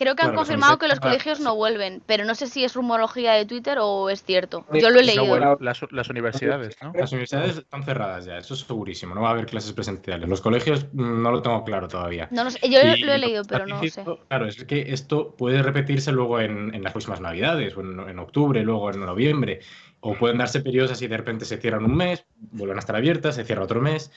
Creo 0.00 0.16
que 0.16 0.22
han 0.22 0.28
Claro, 0.28 0.38
confirmado 0.38 0.78
que 0.78 0.88
los 0.88 0.98
colegios 0.98 1.40
no 1.40 1.54
vuelven, 1.54 2.02
pero 2.06 2.24
no 2.24 2.34
sé 2.34 2.46
si 2.46 2.64
es 2.64 2.72
rumorología 2.72 3.34
de 3.34 3.44
Twitter 3.44 3.76
o 3.82 4.08
es 4.08 4.24
cierto. 4.24 4.64
Yo 4.72 4.88
lo 4.88 4.98
he 4.98 5.04
leído. 5.04 5.58
Las, 5.60 5.82
las 5.90 6.08
universidades, 6.08 6.74
¿no? 6.80 6.94
Las 6.94 7.12
universidades 7.12 7.58
están 7.58 7.84
cerradas 7.84 8.24
ya, 8.24 8.38
eso 8.38 8.54
es 8.54 8.60
segurísimo, 8.60 9.14
no 9.14 9.20
va 9.20 9.28
a 9.28 9.32
haber 9.32 9.44
clases 9.44 9.74
presenciales. 9.74 10.26
Los 10.26 10.40
colegios 10.40 10.86
mm, 10.94 11.22
no 11.22 11.30
lo 11.30 11.42
tengo 11.42 11.62
claro 11.64 11.86
todavía. 11.86 12.28
No 12.30 12.44
lo 12.44 12.50
sé, 12.50 12.60
Yo 12.62 12.80
Y 12.80 13.02
lo 13.02 13.12
he 13.12 13.18
leído, 13.18 13.42
pero 13.44 13.66
no 13.66 13.78
sé. 13.82 14.02
Claro, 14.28 14.46
es 14.46 14.64
que 14.64 14.90
esto 14.90 15.34
puede 15.36 15.62
repetirse 15.62 16.12
luego 16.12 16.40
en, 16.40 16.74
en 16.74 16.82
las 16.82 16.92
próximas 16.92 17.20
Navidades, 17.20 17.76
o 17.76 17.82
en, 17.82 18.00
en 18.00 18.18
octubre, 18.20 18.62
luego 18.62 18.90
en 18.90 19.04
noviembre, 19.04 19.60
o 20.00 20.14
pueden 20.14 20.38
darse 20.38 20.60
periodos 20.60 20.92
así 20.92 21.08
de 21.08 21.18
repente 21.18 21.44
se 21.44 21.58
cierran 21.58 21.84
un 21.84 21.94
mes, 21.94 22.24
vuelven 22.52 22.78
a 22.78 22.80
estar 22.80 22.96
abiertas, 22.96 23.34
se 23.34 23.44
cierra 23.44 23.64
otro 23.64 23.82
mes, 23.82 24.10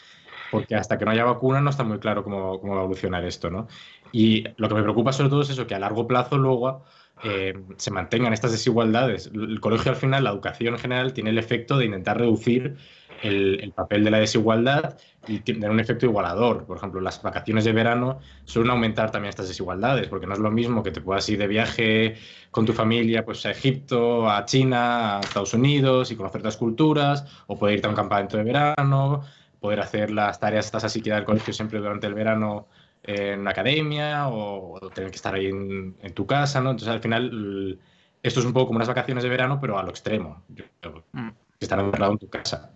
porque 0.54 0.76
hasta 0.76 1.00
que 1.00 1.04
no 1.04 1.10
haya 1.10 1.26
vacuna 1.26 1.62
no 1.62 1.72
está 1.72 1.84
muy 1.84 1.98
claro 1.98 2.24
cómo, 2.24 2.60
cómo 2.60 2.74
va 2.74 2.82
a 2.82 2.84
evolucionar 2.84 3.26
esto, 3.26 3.50
¿no? 3.50 3.68
Y 4.12 4.44
lo 4.58 4.70
que 4.70 4.76
me 4.76 4.84
preocupa 4.84 5.12
sobre 5.12 5.32
todo 5.32 5.42
es 5.42 5.50
eso, 5.50 5.66
que 5.66 5.74
a 5.74 5.80
largo 5.80 6.08
plazo 6.08 6.38
luego 6.38 6.84
eh, 7.24 7.56
se 7.78 7.90
mantengan 7.90 8.34
estas 8.34 8.52
desigualdades. 8.52 9.32
El 9.34 9.60
colegio 9.60 9.90
al 9.90 9.98
final, 9.98 10.24
la 10.24 10.30
educación 10.30 10.76
en 10.76 10.80
general, 10.80 11.12
tiene 11.14 11.32
el 11.32 11.40
efecto 11.40 11.76
de 11.76 11.86
intentar 11.86 12.20
reducir 12.20 12.78
el, 13.24 13.62
el 13.62 13.72
papel 13.72 14.04
de 14.04 14.12
la 14.12 14.20
desigualdad 14.20 14.96
y 15.28 15.40
tener 15.40 15.72
un 15.72 15.80
efecto 15.80 16.06
igualador. 16.06 16.66
Por 16.66 16.78
ejemplo, 16.78 17.02
las 17.02 17.20
vacaciones 17.24 17.64
de 17.64 17.72
verano 17.72 18.20
suelen 18.46 18.70
aumentar 18.70 19.10
también 19.10 19.30
estas 19.30 19.48
desigualdades, 19.48 20.08
porque 20.08 20.28
no 20.28 20.34
es 20.34 20.40
lo 20.40 20.52
mismo 20.52 20.84
que 20.84 20.92
te 20.92 21.02
puedas 21.02 21.28
ir 21.30 21.40
de 21.40 21.48
viaje 21.48 22.16
con 22.52 22.68
tu 22.68 22.74
familia 22.74 23.26
pues, 23.26 23.44
a 23.48 23.50
Egipto, 23.50 24.30
a 24.30 24.46
China, 24.46 25.18
a 25.18 25.20
Estados 25.22 25.56
Unidos 25.56 26.12
y 26.12 26.16
conocer 26.16 26.42
otras 26.42 26.58
culturas, 26.58 27.26
o 27.48 27.58
poder 27.58 27.76
irte 27.76 27.88
a 27.88 27.90
un 27.90 27.96
campamento 27.96 28.38
de 28.38 28.44
verano, 28.44 29.24
poder 29.64 29.80
hacer 29.80 30.12
las 30.12 30.42
tareas 30.42 30.66
estas 30.66 30.84
así 30.84 31.02
que 31.02 31.10
da 31.10 31.18
el 31.20 31.24
colegio 31.24 31.54
siempre 31.54 31.80
durante 31.80 32.06
el 32.06 32.14
verano 32.14 32.68
en 33.02 33.40
una 33.40 33.52
academia 33.52 34.28
o, 34.28 34.74
o 34.76 34.90
tener 34.90 35.10
que 35.10 35.16
estar 35.16 35.34
ahí 35.34 35.46
en, 35.48 35.96
en 36.02 36.14
tu 36.14 36.26
casa, 36.28 36.60
¿no? 36.60 36.72
Entonces, 36.72 36.90
al 36.94 37.00
final, 37.00 37.80
esto 38.22 38.40
es 38.42 38.46
un 38.46 38.52
poco 38.52 38.68
como 38.68 38.78
unas 38.78 38.90
vacaciones 38.90 39.24
de 39.24 39.30
verano, 39.30 39.60
pero 39.62 39.80
a 39.80 39.84
lo 39.84 39.90
extremo. 39.90 40.44
Yo- 40.50 40.66
yo- 40.82 41.04
Mm. 41.14 41.30
estar 41.62 41.80
encerrado 41.80 42.12
en 42.12 42.18
tu 42.18 42.30
casa. 42.30 42.72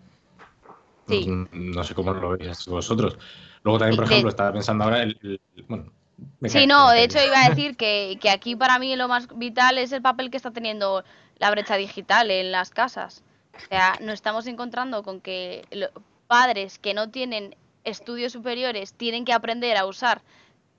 Sí. 1.09 1.27
No, 1.27 1.47
no 1.51 1.83
sé 1.83 1.93
cómo 1.93 2.13
lo 2.13 2.37
veis 2.37 2.65
vosotros. 2.67 3.17
Luego 3.63 3.79
también, 3.79 3.97
por 3.97 4.05
ejemplo, 4.05 4.29
estaba 4.29 4.53
pensando 4.53 4.85
ahora 4.85 5.03
el... 5.03 5.17
el- 5.23 5.41
bueno, 5.67 5.91
me 6.39 6.47
Sí, 6.47 6.65
no, 6.67 6.89
de 6.91 7.03
hecho 7.03 7.19
iba 7.25 7.43
a 7.45 7.49
decir 7.49 7.75
que, 7.75 8.17
que 8.21 8.29
aquí 8.29 8.55
para 8.55 8.79
mí 8.79 8.95
lo 8.95 9.09
más 9.09 9.27
vital 9.37 9.77
es 9.77 9.91
el 9.91 10.01
papel 10.01 10.31
que 10.31 10.37
está 10.37 10.51
teniendo 10.51 11.03
la 11.37 11.51
brecha 11.51 11.75
digital 11.75 12.31
en 12.31 12.53
las 12.53 12.69
casas. 12.69 13.23
O 13.55 13.67
sea, 13.69 13.93
nos 14.01 14.13
estamos 14.15 14.47
encontrando 14.47 15.03
con 15.03 15.19
que 15.19 15.65
lo- 15.71 15.89
padres 16.27 16.79
que 16.79 16.93
no 16.93 17.09
tienen 17.09 17.55
estudios 17.83 18.33
superiores 18.33 18.93
tienen 18.93 19.25
que 19.25 19.33
aprender 19.33 19.77
a 19.77 19.85
usar 19.85 20.21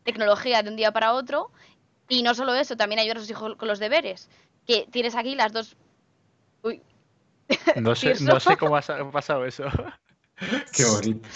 tecnología 0.05 0.63
de 0.63 0.71
un 0.71 0.77
día 0.77 0.93
para 0.93 1.15
otro 1.15 1.51
y 2.09 2.23
no 2.23 2.35
solo 2.35 2.55
eso, 2.55 2.77
también 2.77 3.01
ayudar 3.01 3.19
a 3.19 3.21
sus 3.21 3.31
hijos 3.31 3.57
con 3.57 3.69
los 3.69 3.79
deberes. 3.79 4.29
Que 4.67 4.87
tienes 4.91 5.15
aquí 5.15 5.35
las 5.35 5.53
dos... 5.53 5.77
Uy, 6.63 6.83
No 7.77 7.95
sé, 7.95 8.15
no 8.21 8.39
sé 8.41 8.57
cómo 8.57 8.77
ha 8.77 8.83
sa- 8.83 9.11
pasado 9.11 9.45
eso. 9.45 9.65
Qué 10.75 10.85
bonito. 10.85 11.29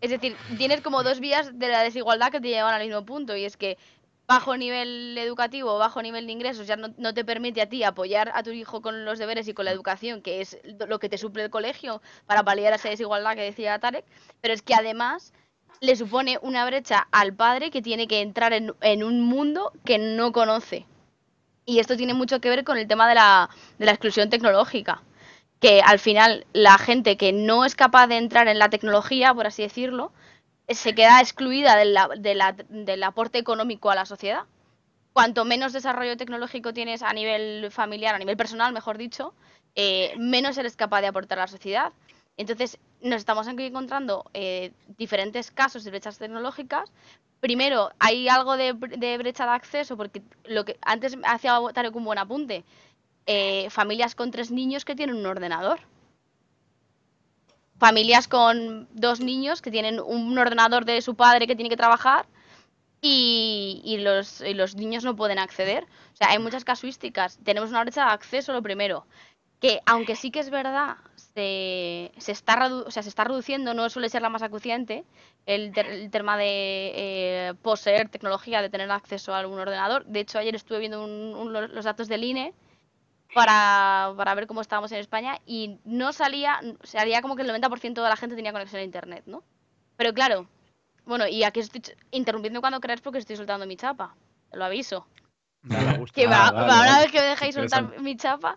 Es 0.00 0.10
decir, 0.10 0.36
tienes 0.58 0.80
como 0.82 1.02
dos 1.02 1.20
vías 1.20 1.58
de 1.58 1.68
la 1.68 1.82
desigualdad 1.82 2.30
que 2.30 2.40
te 2.40 2.48
llevan 2.48 2.74
al 2.74 2.86
mismo 2.86 3.04
punto 3.06 3.36
y 3.36 3.44
es 3.44 3.56
que 3.56 3.78
bajo 4.26 4.56
nivel 4.56 5.16
educativo, 5.18 5.78
bajo 5.78 6.02
nivel 6.02 6.26
de 6.26 6.32
ingresos 6.32 6.66
ya 6.66 6.76
no, 6.76 6.88
no 6.96 7.14
te 7.14 7.24
permite 7.24 7.60
a 7.62 7.68
ti 7.68 7.82
apoyar 7.84 8.30
a 8.34 8.42
tu 8.42 8.50
hijo 8.50 8.80
con 8.82 9.04
los 9.04 9.18
deberes 9.18 9.48
y 9.48 9.54
con 9.54 9.66
la 9.66 9.70
educación, 9.72 10.22
que 10.22 10.40
es 10.40 10.58
lo 10.88 10.98
que 10.98 11.08
te 11.08 11.18
suple 11.18 11.44
el 11.44 11.50
colegio 11.50 12.00
para 12.26 12.42
paliar 12.42 12.72
esa 12.72 12.88
desigualdad 12.88 13.34
que 13.34 13.42
decía 13.42 13.78
Tarek, 13.78 14.04
pero 14.40 14.54
es 14.54 14.62
que 14.62 14.74
además 14.74 15.32
le 15.80 15.96
supone 15.96 16.38
una 16.42 16.64
brecha 16.64 17.06
al 17.12 17.34
padre 17.34 17.70
que 17.70 17.82
tiene 17.82 18.06
que 18.08 18.20
entrar 18.20 18.52
en, 18.52 18.74
en 18.80 19.04
un 19.04 19.20
mundo 19.20 19.72
que 19.84 19.98
no 19.98 20.32
conoce. 20.32 20.86
Y 21.66 21.78
esto 21.78 21.96
tiene 21.96 22.14
mucho 22.14 22.40
que 22.40 22.50
ver 22.50 22.64
con 22.64 22.78
el 22.78 22.88
tema 22.88 23.08
de 23.08 23.14
la, 23.14 23.50
de 23.78 23.86
la 23.86 23.92
exclusión 23.92 24.30
tecnológica 24.30 25.02
que 25.60 25.80
al 25.80 25.98
final 25.98 26.46
la 26.52 26.78
gente 26.78 27.16
que 27.16 27.32
no 27.32 27.64
es 27.64 27.74
capaz 27.74 28.06
de 28.06 28.18
entrar 28.18 28.48
en 28.48 28.58
la 28.58 28.68
tecnología, 28.68 29.32
por 29.32 29.46
así 29.46 29.62
decirlo, 29.62 30.12
se 30.68 30.94
queda 30.94 31.20
excluida 31.20 31.76
del 31.76 33.02
aporte 33.02 33.38
económico 33.38 33.90
a 33.90 33.94
la 33.94 34.06
sociedad. 34.06 34.44
Cuanto 35.12 35.44
menos 35.44 35.72
desarrollo 35.72 36.16
tecnológico 36.16 36.72
tienes 36.72 37.02
a 37.02 37.12
nivel 37.12 37.70
familiar, 37.70 38.14
a 38.14 38.18
nivel 38.18 38.36
personal, 38.36 38.72
mejor 38.72 38.98
dicho, 38.98 39.34
eh, 39.76 40.14
menos 40.18 40.58
eres 40.58 40.76
capaz 40.76 41.02
de 41.02 41.08
aportar 41.08 41.38
a 41.38 41.42
la 41.42 41.48
sociedad. 41.48 41.92
Entonces, 42.36 42.78
nos 43.00 43.18
estamos 43.18 43.46
encontrando 43.46 44.24
eh, 44.34 44.72
diferentes 44.98 45.50
casos 45.50 45.84
de 45.84 45.90
brechas 45.90 46.18
tecnológicas. 46.18 46.90
Primero, 47.40 47.92
hay 48.00 48.28
algo 48.28 48.56
de, 48.56 48.72
de 48.72 49.18
brecha 49.18 49.44
de 49.44 49.52
acceso, 49.52 49.96
porque 49.96 50.22
lo 50.44 50.64
que 50.64 50.78
antes 50.82 51.16
hacía 51.24 51.60
Tarek 51.72 51.94
un 51.94 52.04
buen 52.04 52.18
apunte 52.18 52.64
eh, 53.26 53.68
familias 53.70 54.14
con 54.14 54.30
tres 54.30 54.50
niños 54.50 54.84
que 54.84 54.96
tienen 54.96 55.16
un 55.16 55.26
ordenador. 55.26 55.80
Familias 57.86 58.28
con 58.28 58.88
dos 58.92 59.20
niños 59.20 59.60
que 59.62 59.70
tienen 59.70 60.00
un 60.00 60.38
ordenador 60.38 60.84
de 60.86 61.02
su 61.02 61.14
padre 61.16 61.46
que 61.46 61.54
tiene 61.54 61.68
que 61.68 61.76
trabajar 61.76 62.26
y, 63.02 63.82
y 63.84 63.98
los, 63.98 64.40
niños 64.76 65.04
no 65.04 65.14
pueden 65.16 65.38
acceder. 65.38 65.84
O 66.14 66.16
sea, 66.16 66.30
hay 66.30 66.38
muchas 66.38 66.64
casuísticas. 66.64 67.38
Tenemos 67.44 67.70
una 67.70 67.82
brecha 67.82 68.06
de 68.06 68.12
acceso, 68.12 68.52
lo 68.54 68.62
primero. 68.62 69.06
Que 69.60 69.80
aunque 69.86 70.16
sí 70.16 70.30
que 70.30 70.40
es 70.40 70.50
verdad, 70.50 70.96
se, 71.16 72.12
se 72.18 72.32
está, 72.32 72.56
redu- 72.56 72.84
o 72.86 72.90
sea, 72.90 73.02
se 73.02 73.10
está 73.10 73.24
reduciendo, 73.24 73.74
no 73.74 73.90
suele 73.90 74.08
ser 74.08 74.22
la 74.22 74.30
más 74.30 74.42
acuciante, 74.42 75.04
el, 75.46 75.72
ter- 75.72 75.86
el 75.90 76.10
tema 76.10 76.38
de 76.38 76.46
eh, 76.94 77.54
poseer 77.62 78.08
tecnología, 78.08 78.62
de 78.62 78.70
tener 78.70 78.90
acceso 78.90 79.34
a 79.34 79.40
algún 79.40 79.58
ordenador. 79.58 80.06
De 80.06 80.20
hecho, 80.20 80.38
ayer 80.38 80.54
estuve 80.54 80.78
viendo 80.78 81.04
un- 81.04 81.52
los 81.52 81.84
datos 81.84 82.08
del 82.08 82.24
INE 82.24 82.54
para, 83.34 84.14
para 84.16 84.34
ver 84.34 84.46
cómo 84.46 84.60
estábamos 84.60 84.92
en 84.92 84.98
España 84.98 85.38
y 85.44 85.78
no 85.84 86.12
salía, 86.12 86.60
salía 86.82 87.20
como 87.20 87.36
que 87.36 87.42
el 87.42 87.48
90% 87.48 88.02
de 88.02 88.08
la 88.08 88.16
gente 88.16 88.36
tenía 88.36 88.52
conexión 88.52 88.80
a 88.80 88.84
internet, 88.84 89.24
¿no? 89.26 89.42
Pero 89.96 90.12
claro, 90.14 90.48
bueno, 91.04 91.26
y 91.26 91.42
aquí 91.44 91.60
estoy 91.60 91.82
interrumpiendo 92.12 92.60
cuando 92.60 92.80
queráis 92.80 93.00
porque 93.00 93.18
estoy 93.18 93.36
soltando 93.36 93.66
mi 93.66 93.76
chapa, 93.76 94.14
te 94.50 94.56
lo 94.56 94.64
aviso. 94.64 95.06
Que 96.14 96.26
Ah, 96.26 96.30
va, 96.30 96.50
vale, 96.52 96.68
va 96.68 96.82
una 96.82 96.98
vez 97.00 97.10
que 97.12 97.20
me 97.20 97.26
dejéis 97.26 97.54
soltar 97.54 98.00
mi 98.00 98.16
chapa, 98.16 98.56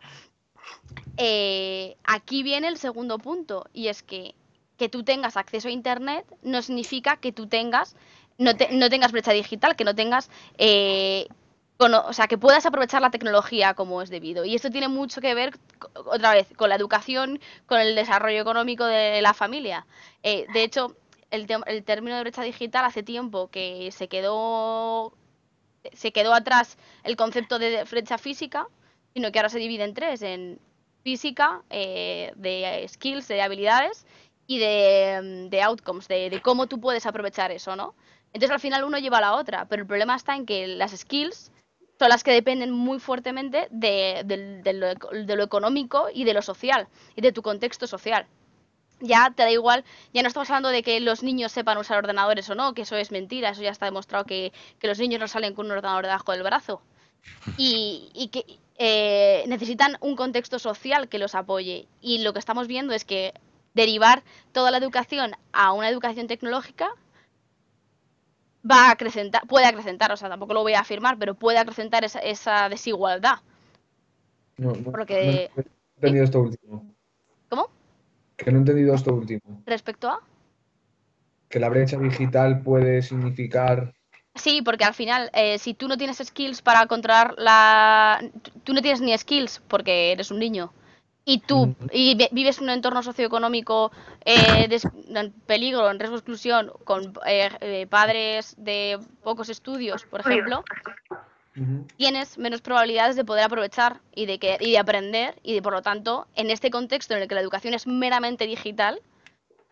eh, 1.18 1.98
aquí 2.04 2.44
viene 2.44 2.68
el 2.68 2.78
segundo 2.78 3.18
punto 3.18 3.68
y 3.74 3.88
es 3.88 4.04
que 4.04 4.36
que 4.78 4.90
tú 4.90 5.02
tengas 5.04 5.38
acceso 5.38 5.70
a 5.70 5.72
internet 5.72 6.24
no 6.44 6.62
significa 6.62 7.18
que 7.18 7.32
tú 7.32 7.48
tengas 7.48 7.96
no, 8.38 8.56
te- 8.56 8.72
no 8.72 8.92
tengas 8.92 9.12
brecha 9.12 9.32
digital, 9.32 9.76
que 9.76 9.84
no 9.84 9.96
tengas 9.96 10.30
eh, 10.60 11.28
o 11.78 12.14
sea, 12.14 12.28
que 12.28 12.38
puedas 12.38 12.66
aprovechar 12.66 13.02
la 13.02 13.12
tecnología 13.12 13.74
como 13.74 14.02
es 14.02 14.10
debido. 14.10 14.46
Y 14.46 14.56
esto 14.56 14.70
tiene 14.70 14.88
mucho 14.88 15.22
que 15.22 15.34
ver, 15.34 15.54
otra 16.06 16.34
vez, 16.34 16.48
con 16.56 16.70
la 16.70 16.76
educación, 16.76 17.40
con 17.66 17.80
el 17.80 17.96
desarrollo 17.96 18.42
económico 18.42 18.86
de 18.86 19.22
la 19.22 19.34
familia. 19.34 19.86
Eh, 20.24 20.48
de 20.54 20.64
hecho, 20.64 20.96
el, 21.32 21.48
el 21.68 21.84
término 21.84 22.16
de 22.16 22.22
brecha 22.22 22.42
digital 22.42 22.86
hace 22.86 23.04
tiempo 23.04 23.50
que 23.50 23.92
se 23.92 24.08
quedó, 24.08 25.14
se 25.94 26.12
quedó 26.12 26.34
atrás 26.34 26.78
el 27.04 27.16
concepto 27.16 27.60
de 27.60 27.84
brecha 27.84 28.18
física, 28.18 28.68
sino 29.14 29.32
que 29.32 29.40
ahora 29.40 29.50
se 29.50 29.60
divide 29.60 29.84
en 29.84 29.94
tres, 29.94 30.22
en 30.22 30.60
física, 31.04 31.64
eh, 31.70 32.34
de 32.36 32.86
skills, 32.88 33.28
de 33.28 33.42
habilidades, 33.42 34.06
y 34.48 34.60
de, 34.60 35.48
de 35.50 35.62
outcomes, 35.62 36.08
de, 36.08 36.30
de 36.30 36.42
cómo 36.42 36.68
tú 36.68 36.80
puedes 36.80 37.06
aprovechar 37.06 37.52
eso, 37.52 37.76
¿no? 37.76 37.94
Entonces 38.34 38.52
al 38.52 38.60
final 38.60 38.84
uno 38.84 38.98
lleva 38.98 39.18
a 39.18 39.22
la 39.22 39.34
otra, 39.34 39.66
pero 39.68 39.82
el 39.82 39.88
problema 39.88 40.16
está 40.16 40.36
en 40.36 40.46
que 40.46 40.68
las 40.68 40.92
skills 40.92 41.52
son 42.00 42.10
las 42.10 42.24
que 42.24 42.32
dependen 42.32 42.72
muy 42.72 43.00
fuertemente 43.00 43.68
de, 43.72 44.24
lo, 44.74 45.24
de 45.26 45.36
lo 45.36 45.44
económico 45.44 46.08
y 46.14 46.24
de 46.24 46.34
lo 46.34 46.42
social, 46.42 46.88
y 47.16 47.22
de 47.22 47.32
tu 47.32 47.42
contexto 47.42 47.88
social. 47.88 48.28
Ya 49.00 49.32
te 49.36 49.44
da 49.44 49.52
igual, 49.52 49.84
ya 50.14 50.24
no 50.24 50.28
estamos 50.28 50.50
hablando 50.50 50.70
de 50.70 50.82
que 50.82 51.00
los 51.00 51.22
niños 51.22 51.52
sepan 51.52 51.78
usar 51.78 52.00
ordenadores 52.00 52.50
o 52.50 52.56
no, 52.56 52.74
que 52.74 52.82
eso 52.82 52.96
es 52.96 53.12
mentira, 53.12 53.50
eso 53.50 53.62
ya 53.62 53.70
está 53.70 53.86
demostrado 53.86 54.26
que, 54.26 54.52
que 54.80 54.88
los 54.88 54.98
niños 54.98 55.20
no 55.20 55.28
salen 55.28 55.54
con 55.54 55.68
un 55.68 55.74
ordenador 55.74 56.06
debajo 56.06 56.32
del 56.32 56.44
brazo. 56.44 56.82
Y, 57.58 58.10
y 58.14 58.30
que 58.30 58.46
eh, 58.78 59.44
necesitan 59.48 59.98
un 60.02 60.16
contexto 60.16 60.60
social 60.60 61.10
que 61.10 61.18
los 61.20 61.36
apoye. 61.36 61.88
Y 62.02 62.20
lo 62.20 62.34
que 62.34 62.40
estamos 62.40 62.68
viendo 62.68 62.94
es 62.94 63.06
que 63.06 63.34
derivar 63.74 64.24
toda 64.54 64.72
la 64.72 64.78
educación 64.78 65.34
a 65.52 65.74
una 65.74 65.90
educación 65.90 66.28
tecnológica 66.28 66.90
va 68.70 68.88
a 68.88 68.92
acrecentar, 68.92 69.44
puede 69.48 69.66
acrecentar, 69.66 70.12
o 70.12 70.18
sea, 70.18 70.30
tampoco 70.30 70.54
lo 70.54 70.62
voy 70.62 70.74
a 70.74 70.82
afirmar, 70.82 71.18
pero 71.18 71.36
puede 71.36 71.58
acrecentar 71.58 72.04
esa, 72.04 72.20
esa 72.20 72.70
desigualdad. 72.70 73.38
No, 74.58 74.74
no- 74.74 74.92
Porque- 74.92 75.50
no 75.56 75.64
he 75.64 75.66
entendido 75.98 76.24
esto 76.26 76.40
último. 76.42 76.86
¿Cómo? 77.50 77.70
Que 78.36 78.52
no 78.52 78.58
he 78.58 78.62
entendido 78.62 78.94
esto 78.94 79.14
último. 79.14 79.62
Respecto 79.66 80.10
a... 80.10 80.22
Que 81.50 81.60
la 81.60 81.70
brecha 81.70 81.98
digital 81.98 82.62
puede 82.62 83.02
significar. 83.02 83.94
Sí, 84.36 84.62
porque 84.62 84.84
al 84.84 84.94
final, 84.94 85.32
eh, 85.34 85.58
si 85.58 85.74
tú 85.74 85.88
no 85.88 85.98
tienes 85.98 86.18
skills 86.18 86.62
para 86.62 86.86
controlar 86.88 87.34
la... 87.38 88.22
Tú 88.64 88.74
no 88.74 88.82
tienes 88.82 89.02
ni 89.02 89.18
skills 89.18 89.62
porque 89.68 90.12
eres 90.12 90.30
un 90.30 90.40
niño. 90.40 90.74
Y 91.30 91.40
tú 91.40 91.76
y 91.92 92.16
vi- 92.16 92.30
vives 92.32 92.58
en 92.60 92.64
un 92.64 92.70
entorno 92.70 93.04
socioeconómico 93.04 93.92
eh, 94.24 94.70
en 95.10 95.34
peligro, 95.46 95.92
en 95.92 96.00
riesgo 96.00 96.16
de 96.16 96.20
exclusión, 96.20 96.72
con 96.86 97.14
eh, 97.26 97.50
eh, 97.60 97.86
padres 97.90 98.56
de 98.58 98.98
pocos 99.24 99.50
estudios, 99.50 100.06
por 100.06 100.22
ejemplo, 100.22 100.64
tienes 101.98 102.38
menos 102.38 102.62
probabilidades 102.62 103.18
de 103.18 103.26
poder 103.26 103.44
aprovechar 103.44 104.00
y 104.16 104.26
de, 104.26 104.40
que, 104.40 104.56
y 104.62 104.72
de 104.72 104.78
aprender. 104.80 105.36
Y 105.44 105.54
de, 105.54 105.62
por 105.62 105.74
lo 105.74 105.82
tanto, 105.82 106.28
en 106.36 106.50
este 106.50 106.72
contexto 106.72 107.14
en 107.14 107.24
el 107.24 107.28
que 107.28 107.36
la 107.36 107.42
educación 107.42 107.74
es 107.74 107.88
meramente 107.88 108.48
digital, 108.48 109.02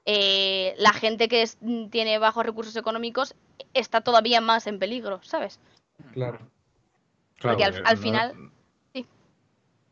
eh, 0.05 0.75
la 0.77 0.91
gente 0.91 1.29
que 1.29 1.41
es- 1.43 1.57
tiene 1.89 2.17
bajos 2.17 2.45
recursos 2.45 2.75
económicos 2.75 3.33
está 3.73 4.01
todavía 4.01 4.41
más 4.41 4.67
en 4.67 4.77
peligro, 4.77 5.21
¿sabes? 5.23 5.61
Claro. 6.11 6.39
Claro, 7.37 7.57
Porque 7.57 7.63
al- 7.63 7.71
porque 7.75 7.89
al 7.89 7.95
no- 7.95 8.01
final-. 8.01 8.33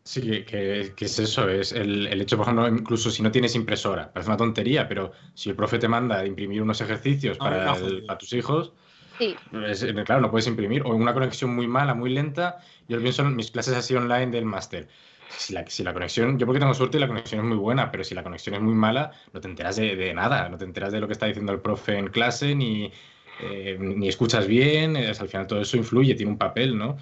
Sí, 0.06 0.22
que, 0.22 0.43
que- 0.45 0.93
que 0.95 1.06
es 1.06 1.18
eso, 1.20 1.47
es 1.49 1.72
el, 1.72 2.08
el 2.08 2.22
hecho, 2.22 2.36
por 2.36 2.45
ejemplo, 2.45 2.68
incluso 2.68 3.10
si 3.10 3.24
no 3.24 3.32
tienes 3.32 3.56
impresora, 3.56 4.12
parece 4.12 4.30
una 4.30 4.38
tontería, 4.38 4.86
pero 4.88 5.14
si 5.34 5.49
el 5.49 5.56
profe 5.56 5.80
te 5.80 5.88
manda 5.88 6.20
a 6.20 6.26
imprimir 6.26 6.62
unos 6.62 6.82
ejercicios 6.82 7.38
Ah, 7.39 7.43
para, 7.43 7.74
el- 7.78 8.06
tus 8.18 8.34
hijos, 8.34 8.74
Sí, 9.20 9.38
es- 9.51 9.84
eh, 9.84 9.93
claro, 10.06 10.22
no 10.22 10.32
puedes 10.32 10.47
imprimir, 10.47 10.84
o 10.84 10.95
una 10.95 11.14
conexión 11.14 11.56
muy 11.56 11.68
mala, 11.68 11.93
muy 11.95 12.10
lenta, 12.12 12.60
yo 12.88 13.01
pienso 13.01 13.24
en 13.24 13.36
mis 13.36 13.51
clases 13.51 13.76
así 13.76 13.95
online 13.95 14.28
del 14.32 14.45
máster. 14.45 14.89
Si 15.36 15.54
la, 15.54 15.66
si 15.68 15.84
la 15.84 15.93
conexión, 15.93 16.38
yo 16.39 16.45
porque 16.47 16.60
tengo 16.60 16.74
suerte 16.74 16.97
y 16.97 17.01
la 17.01 17.08
conexión 17.08 17.41
es 17.41 17.47
muy 17.47 17.58
buena, 17.58 17.91
pero 17.91 18.04
si 18.04 18.16
la 18.16 18.24
conexión 18.24 18.56
es 18.56 18.62
muy 18.62 18.76
mala, 18.76 19.12
no 19.34 19.41
te 19.41 19.47
enteras 19.47 19.76
de, 19.78 19.95
de 19.95 20.14
nada, 20.14 20.49
no 20.49 20.58
te 20.58 20.66
enteras 20.66 20.91
de 20.93 20.99
lo 21.01 21.08
que 21.08 21.14
está 21.14 21.28
diciendo 21.28 21.51
el 21.54 21.62
profe 21.62 21.97
en 21.97 22.08
clase, 22.10 22.56
ni, 22.56 22.91
eh, 23.38 23.78
ni 23.80 24.08
escuchas 24.08 24.47
bien, 24.47 24.95
es, 24.95 25.20
al 25.22 25.30
final 25.30 25.47
todo 25.47 25.62
eso 25.62 25.78
influye, 25.78 26.16
tiene 26.16 26.32
un 26.32 26.38
papel, 26.38 26.78
¿no? 26.78 26.97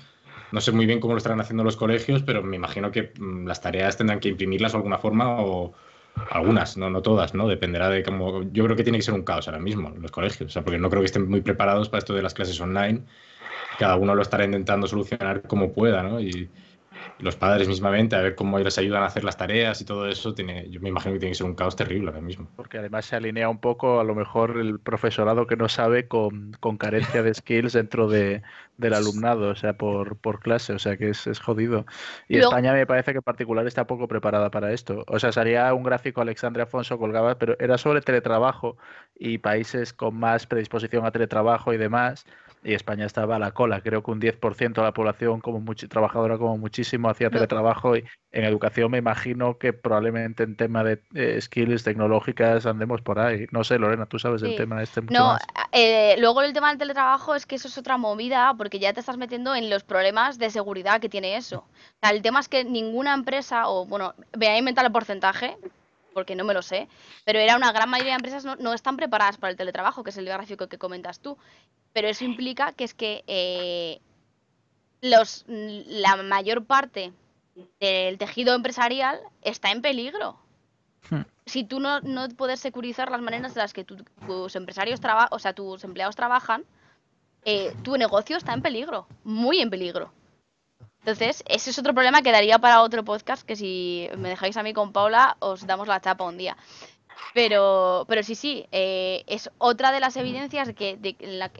No 0.52 0.62
sé 0.62 0.72
muy 0.72 0.86
bien 0.86 1.00
cómo 1.00 1.14
lo 1.14 1.18
estarán 1.18 1.40
haciendo 1.42 1.64
los 1.64 1.78
colegios, 1.78 2.24
pero 2.24 2.44
me 2.44 2.56
imagino 2.56 2.92
que 2.92 3.14
mm, 3.18 3.48
las 3.48 3.62
tareas 3.62 3.98
tendrán 3.98 4.20
que 4.20 4.30
imprimirlas 4.30 4.74
de 4.74 4.78
alguna 4.78 4.98
forma 4.98 5.42
o 5.42 5.74
algunas, 6.30 6.78
no, 6.78 6.90
no 6.90 7.02
todas, 7.02 7.34
¿no? 7.34 7.48
Dependerá 7.48 7.90
de 7.90 8.04
cómo. 8.04 8.44
Yo 8.52 8.66
creo 8.66 8.76
que 8.76 8.84
tiene 8.84 8.98
que 8.98 9.04
ser 9.04 9.14
un 9.14 9.24
caos 9.24 9.48
ahora 9.48 9.60
mismo 9.60 9.94
los 10.00 10.12
colegios, 10.12 10.50
o 10.50 10.54
sea, 10.54 10.64
porque 10.64 10.78
no 10.80 10.90
creo 10.90 11.02
que 11.02 11.08
estén 11.08 11.30
muy 11.30 11.42
preparados 11.42 11.90
para 11.90 12.00
esto 12.00 12.14
de 12.14 12.22
las 12.22 12.34
clases 12.34 12.60
online. 12.60 13.04
Cada 13.80 13.96
uno 13.96 14.16
lo 14.16 14.22
estará 14.22 14.44
intentando 14.46 14.88
solucionar 14.88 15.44
como 15.44 15.72
pueda, 15.72 16.04
¿no? 16.04 16.20
Y 16.20 16.50
los 17.20 17.36
padres 17.36 17.68
mismamente, 17.68 18.16
a 18.16 18.22
ver 18.22 18.36
cómo 18.36 18.60
les 18.60 18.78
ayudan 18.78 19.04
a 19.04 19.08
hacer 19.08 19.24
las 19.24 19.38
tareas 19.38 19.82
y 19.82 19.86
todo 19.86 20.08
eso, 20.08 20.34
tiene, 20.34 20.70
yo 20.70 20.82
me 20.82 20.90
imagino 20.90 21.14
que 21.14 21.20
tiene 21.20 21.32
que 21.32 21.38
ser 21.38 21.46
un 21.46 21.56
caos 21.56 21.76
terrible 21.76 22.10
ahora 22.10 22.22
mismo. 22.22 22.48
Porque 22.56 22.78
además 22.78 23.06
se 23.06 23.16
alinea 23.16 23.50
un 23.50 23.60
poco 23.60 24.00
a 24.00 24.04
lo 24.04 24.16
mejor 24.16 24.58
el 24.58 24.80
profesorado 24.80 25.48
que 25.48 25.56
no 25.56 25.70
sabe 25.70 26.08
con, 26.08 26.54
con 26.60 26.78
carencia 26.78 27.24
de 27.24 27.34
skills 27.34 27.74
dentro 27.74 28.08
de, 28.08 28.42
del 28.78 28.94
alumnado, 28.94 29.50
o 29.50 29.56
sea, 29.56 29.74
por, 29.74 30.18
por 30.18 30.40
clase, 30.40 30.74
o 30.74 30.80
sea, 30.80 30.98
que 30.98 31.10
es, 31.10 31.28
es 31.28 31.40
jodido. 31.40 31.86
Y 32.28 32.38
España 32.38 32.74
me 32.74 32.86
parece 32.86 33.12
que 33.12 33.20
en 33.20 33.24
particular 33.24 33.66
está 33.68 33.88
poco 33.88 34.08
preparada 34.08 34.50
para 34.52 34.74
esto. 34.74 35.06
O 35.08 35.20
sea, 35.20 35.32
salía 35.32 35.74
un 35.74 35.84
gráfico 35.84 36.22
Alexandre 36.22 36.64
Afonso 36.64 36.98
colgaba, 36.98 37.38
pero 37.38 37.56
era 37.60 37.78
sobre 37.78 38.02
teletrabajo 38.02 38.78
y 39.18 39.38
países 39.38 39.94
con 39.94 40.16
más 40.16 40.48
predisposición 40.48 41.06
a 41.06 41.12
teletrabajo 41.12 41.74
y 41.74 41.78
demás. 41.78 42.26
Y 42.64 42.76
España 42.76 43.06
estaba 43.08 43.38
a 43.38 43.40
la 43.40 43.52
cola. 43.54 43.82
Creo 43.82 44.04
que 44.04 44.12
un 44.12 44.22
10% 44.22 44.82
de 44.82 44.84
la 44.84 44.94
población 44.94 45.42
como 45.42 45.60
muchi- 45.60 45.88
trabajadora 45.90 46.38
como 46.38 46.58
muchísimo 46.60 47.10
hacía 47.10 47.32
teletrabajo 47.32 47.98
y 47.98 48.04
en 48.32 48.44
educación 48.46 48.92
me 48.92 49.00
imagino 49.00 49.58
que 49.58 49.74
probablemente 49.74 50.44
en 50.44 50.56
tema 50.56 50.84
de 50.84 51.02
eh, 51.16 51.42
skills 51.42 51.84
tecnológicas 51.84 52.68
andemos 52.68 53.02
por 53.02 53.18
ahí. 53.18 53.48
No 53.52 53.64
sé, 53.64 53.80
Lorena, 53.80 54.06
tú 54.06 54.20
sabes 54.20 54.42
del 54.42 54.52
Sí. 54.52 54.58
tema 54.58 54.84
este 54.84 55.02
mucho 55.02 55.14
No, 55.18 55.26
más. 55.34 55.42
eh, 55.72 56.16
luego 56.20 56.44
el 56.44 56.54
tema 56.54 56.70
del 56.70 56.78
teletrabajo 56.78 57.34
es 57.34 57.48
que 57.48 57.56
eso 57.56 57.68
es 57.68 57.78
otra 57.80 57.98
movida 57.98 58.54
porque 58.56 58.78
ya 58.78 58.94
te 58.94 59.00
estás 59.00 59.18
metiendo 59.18 59.56
en 59.56 59.70
los 59.72 59.84
problemas 59.84 60.38
de 60.38 60.52
seguridad 60.52 61.02
que 61.02 61.10
tiene 61.10 61.38
eso. 61.38 61.60
O 61.66 62.00
sea, 62.00 62.12
el 62.12 62.22
tema 62.22 62.40
es 62.42 62.48
que 62.48 62.64
ninguna 62.64 63.16
empresa, 63.16 63.70
o 63.70 63.88
bueno, 63.88 64.14
voy 64.38 64.46
a 64.48 64.58
inventar 64.58 64.86
el 64.86 64.92
porcentaje, 64.92 65.58
porque 66.14 66.36
no 66.36 66.44
me 66.44 66.54
lo 66.54 66.62
sé, 66.62 66.90
pero 67.26 67.40
era 67.40 67.56
una 67.56 67.72
gran 67.72 67.90
mayoría 67.90 68.12
de 68.12 68.18
empresas 68.18 68.44
no, 68.46 68.56
no 68.58 68.74
están 68.74 68.98
preparadas 68.98 69.38
para 69.38 69.50
el 69.50 69.58
teletrabajo, 69.58 70.04
que 70.04 70.10
es 70.12 70.18
el 70.18 70.26
gráfico 70.26 70.68
que 70.68 70.78
comentas 70.78 71.22
tú. 71.22 71.38
Pero 71.94 72.08
eso 72.08 72.24
implica 72.24 72.74
que 72.74 72.84
es 72.86 72.94
que 72.94 73.24
eh, 73.28 74.00
los, 75.02 75.44
la 75.48 76.16
mayor 76.18 76.66
parte 76.66 77.12
del 77.80 78.18
tejido 78.18 78.56
empresarial 78.56 79.20
está 79.42 79.72
en 79.72 79.82
peligro 79.82 80.38
Hmm. 81.10 81.24
si 81.48 81.64
tú 81.64 81.80
no, 81.80 82.00
no 82.02 82.30
puedes 82.30 82.60
securizar 82.60 83.10
las 83.10 83.22
maneras 83.22 83.56
de 83.56 83.60
las 83.62 83.74
que 83.74 83.84
tu- 83.84 84.06
tus 84.28 84.56
empresarios 84.56 85.02
trabajan, 85.02 85.30
o 85.32 85.40
sea, 85.40 85.52
tus 85.54 85.84
empleados 85.84 86.16
trabajan, 86.16 86.64
eh, 87.44 87.74
tu 87.84 87.98
negocio 87.98 88.38
está 88.38 88.54
en 88.54 88.62
peligro, 88.62 89.08
muy 89.24 89.60
en 89.62 89.72
peligro. 89.72 90.14
Entonces, 91.00 91.44
ese 91.48 91.72
es 91.72 91.80
otro 91.80 91.96
problema 91.96 92.22
que 92.22 92.32
daría 92.32 92.60
para 92.60 92.84
otro 92.84 93.04
podcast, 93.04 93.44
que 93.46 93.56
si 93.56 94.08
me 94.16 94.30
dejáis 94.30 94.56
a 94.58 94.64
mí 94.64 94.74
con 94.74 94.94
Paula, 94.94 95.36
os 95.40 95.66
damos 95.66 95.88
la 95.88 96.00
chapa 96.00 96.24
un 96.24 96.38
día. 96.38 96.56
Pero, 97.34 98.06
pero 98.08 98.24
sí, 98.24 98.36
sí, 98.36 98.68
eh, 98.72 99.24
es 99.28 99.50
otra 99.58 99.92
de 99.92 100.00
las 100.00 100.18
evidencias 100.18 100.68
de 100.68 100.76
que, 100.76 100.98
de 100.98 101.16
la 101.22 101.52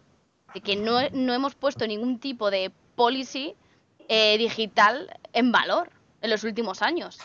que, 0.54 0.60
de 0.60 0.62
que 0.62 0.76
no, 0.76 1.00
no 1.12 1.34
hemos 1.34 1.56
puesto 1.56 1.88
ningún 1.88 2.20
tipo 2.20 2.52
de 2.52 2.72
policy 2.96 3.56
eh, 4.08 4.38
digital 4.38 5.10
en 5.34 5.52
valor 5.52 5.90
en 6.22 6.30
los 6.30 6.44
últimos 6.44 6.82
años. 6.82 7.20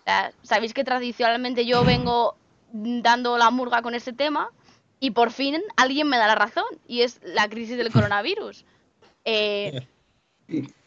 O 0.00 0.02
sea, 0.04 0.32
Sabéis 0.42 0.74
que 0.74 0.84
tradicionalmente 0.84 1.64
yo 1.64 1.84
vengo 1.84 2.36
dando 2.72 3.38
la 3.38 3.50
murga 3.50 3.82
con 3.82 3.94
este 3.94 4.12
tema 4.12 4.50
y 4.98 5.10
por 5.10 5.30
fin 5.30 5.62
alguien 5.76 6.08
me 6.08 6.16
da 6.16 6.26
la 6.26 6.34
razón 6.34 6.64
y 6.86 7.02
es 7.02 7.20
la 7.22 7.48
crisis 7.48 7.76
del 7.76 7.92
coronavirus. 7.92 8.64
Eh, 9.24 9.86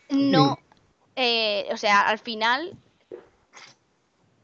no, 0.10 0.60
eh, 1.16 1.70
o 1.72 1.78
sea, 1.78 2.02
al 2.02 2.20
final 2.20 2.74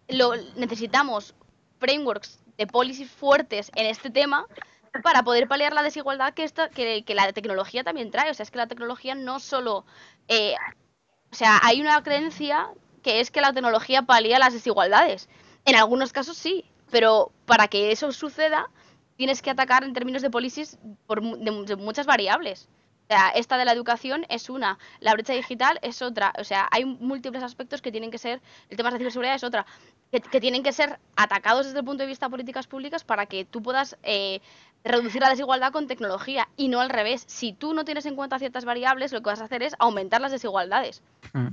lo, 0.08 0.32
necesitamos 0.56 1.36
frameworks 1.78 2.40
de 2.58 2.68
policies 2.68 3.12
fuertes 3.12 3.70
en 3.76 3.88
este 3.88 4.10
tema 4.10 4.48
para 5.04 5.24
poder 5.24 5.48
paliar 5.48 5.74
la 5.74 5.84
desigualdad 5.84 6.34
que, 6.34 6.44
esta, 6.44 6.70
que, 6.70 7.04
que 7.06 7.16
la 7.16 7.32
tecnología 7.34 7.84
también 7.84 8.12
trae. 8.12 8.32
O 8.32 8.34
sea, 8.34 8.44
es 8.44 8.52
que 8.52 8.58
la 8.58 8.68
tecnología 8.68 9.16
no 9.16 9.40
solo... 9.40 9.86
eh, 10.28 10.56
o 11.32 11.36
sea, 11.36 11.60
hay 11.64 11.82
una 11.82 12.02
creencia 12.04 12.70
que 13.04 13.20
es 13.20 13.32
que 13.32 13.42
la 13.42 13.54
tecnología 13.54 14.04
palía 14.04 14.40
las 14.40 14.54
desigualdades. 14.54 15.30
En 15.66 15.76
algunos 15.76 16.14
casos 16.14 16.38
sí, 16.38 16.66
pero 16.92 17.32
para 17.46 17.68
que 17.68 17.92
eso 17.92 18.12
suceda 18.12 18.70
tienes 19.18 19.42
que 19.42 19.52
atacar 19.52 19.84
en 19.84 19.94
términos 19.94 20.22
de 20.22 20.30
policies 20.32 20.80
por 21.08 21.22
de 21.22 21.76
muchas 21.78 22.06
variables. 22.06 22.70
O 23.12 23.14
sea, 23.14 23.28
esta 23.32 23.58
de 23.58 23.66
la 23.66 23.74
educación 23.74 24.26
es 24.30 24.50
una, 24.50 24.80
la 25.02 25.12
brecha 25.12 25.34
digital 25.34 25.78
es 25.82 26.02
otra. 26.02 26.32
O 26.40 26.46
sea, 26.46 26.70
hay 26.72 26.86
múltiples 26.86 27.44
aspectos 27.44 27.82
que 27.82 27.92
tienen 27.92 28.10
que 28.10 28.18
ser, 28.18 28.40
el 28.70 28.78
tema 28.78 28.90
de 28.90 29.00
ciberseguridad 29.00 29.36
es 29.36 29.44
otra, 29.44 29.66
que, 30.14 30.22
que 30.22 30.40
tienen 30.40 30.64
que 30.64 30.72
ser 30.72 30.98
atacados 31.18 31.66
desde 31.66 31.80
el 31.80 31.84
punto 31.84 32.04
de 32.04 32.08
vista 32.08 32.28
de 32.28 32.30
políticas 32.30 32.68
públicas 32.68 33.04
para 33.04 33.26
que 33.26 33.44
tú 33.44 33.62
puedas 33.62 33.98
eh, 34.04 34.40
reducir 34.86 35.22
la 35.22 35.30
desigualdad 35.30 35.74
con 35.74 35.88
tecnología 35.88 36.48
y 36.56 36.70
no 36.70 36.80
al 36.80 36.90
revés. 36.90 37.26
Si 37.28 37.52
tú 37.52 37.74
no 37.74 37.84
tienes 37.84 38.06
en 38.06 38.16
cuenta 38.16 38.40
ciertas 38.40 38.64
variables, 38.64 39.12
lo 39.12 39.20
que 39.20 39.30
vas 39.30 39.42
a 39.42 39.44
hacer 39.44 39.62
es 39.62 39.76
aumentar 39.78 40.22
las 40.22 40.32
desigualdades. 40.32 41.04
Mm. 41.34 41.48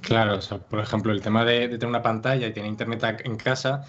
Claro, 0.00 0.36
o 0.36 0.42
sea, 0.42 0.58
por 0.58 0.78
ejemplo, 0.78 1.10
el 1.10 1.22
tema 1.22 1.44
de, 1.44 1.66
de 1.66 1.76
tener 1.76 1.88
una 1.88 2.02
pantalla 2.02 2.46
y 2.46 2.52
tener 2.52 2.70
internet 2.70 3.20
en 3.24 3.36
casa, 3.36 3.84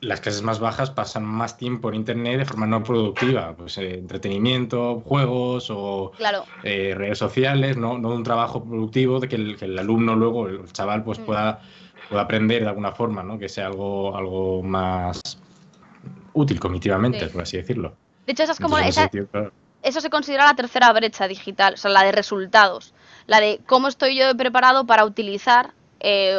las 0.00 0.20
clases 0.20 0.42
más 0.42 0.60
bajas 0.60 0.90
pasan 0.90 1.24
más 1.24 1.56
tiempo 1.56 1.88
en 1.88 1.96
internet 1.96 2.38
de 2.38 2.44
forma 2.44 2.66
no 2.66 2.84
productiva, 2.84 3.54
pues 3.56 3.78
eh, 3.78 3.94
entretenimiento, 3.94 5.00
juegos 5.04 5.68
o 5.70 6.12
Claro, 6.16 6.44
eh, 6.62 6.94
redes 6.96 7.18
sociales, 7.18 7.76
no, 7.76 7.98
no 7.98 8.10
un 8.10 8.22
trabajo 8.22 8.62
productivo 8.64 9.18
de 9.18 9.28
que 9.28 9.36
el, 9.36 9.56
que 9.56 9.64
el 9.64 9.78
alumno 9.78 10.14
luego, 10.14 10.46
el 10.46 10.72
chaval, 10.72 11.02
pues 11.02 11.18
Mm. 11.18 11.24
pueda, 11.24 11.60
pueda 12.08 12.22
aprender 12.22 12.62
de 12.62 12.68
alguna 12.68 12.92
forma, 12.92 13.22
¿no? 13.24 13.38
Que 13.38 13.48
sea 13.48 13.66
algo, 13.66 14.16
algo 14.16 14.62
más 14.62 15.20
útil 16.32 16.60
cognitivamente, 16.60 17.26
Sí. 17.26 17.32
por 17.32 17.42
así 17.42 17.56
decirlo. 17.56 17.96
de 18.26 18.32
hecho 18.32 18.42
esa 18.44 18.52
es 18.52 18.60
como 18.60 18.76
Entonces, 18.78 18.84
en 18.84 18.90
esa, 18.90 19.00
ese 19.02 19.10
sentido, 19.10 19.26
claro. 19.32 19.52
eso 19.82 20.00
se 20.00 20.10
considera 20.10 20.44
la 20.44 20.54
tercera 20.54 20.92
brecha 20.92 21.26
digital, 21.26 21.74
o 21.74 21.76
sea, 21.76 21.90
la 21.90 22.04
de 22.04 22.12
resultados, 22.12 22.94
la 23.26 23.40
de 23.40 23.60
cómo 23.66 23.88
estoy 23.88 24.16
yo 24.18 24.36
preparado 24.36 24.86
para 24.86 25.04
utilizar 25.04 25.72
eh, 26.00 26.38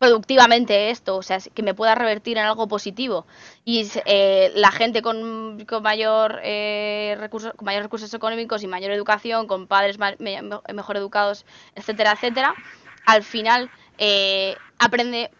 productivamente 0.00 0.90
esto, 0.90 1.16
o 1.18 1.22
sea, 1.22 1.38
que 1.54 1.62
me 1.62 1.74
pueda 1.74 1.94
revertir 1.94 2.38
en 2.38 2.46
algo 2.46 2.68
positivo. 2.68 3.26
Y 3.64 3.88
eh, 4.06 4.52
la 4.56 4.72
gente 4.72 5.02
con, 5.02 5.64
con 5.66 5.82
mayor 5.84 6.40
eh, 6.44 7.16
recursos, 7.20 7.52
con 7.54 7.66
mayores 7.66 7.84
recursos 7.86 8.14
económicos 8.14 8.62
y 8.64 8.68
mayor 8.68 8.92
educación, 8.92 9.46
con 9.46 9.68
padres 9.68 9.98
me- 9.98 10.16
me- 10.18 10.42
mejor 10.74 10.96
educados, 10.98 11.46
etcétera, 11.76 12.12
etcétera, 12.14 12.58
al 13.06 13.22
final 13.24 13.70
eh, 13.98 14.56
aprende 14.78 15.30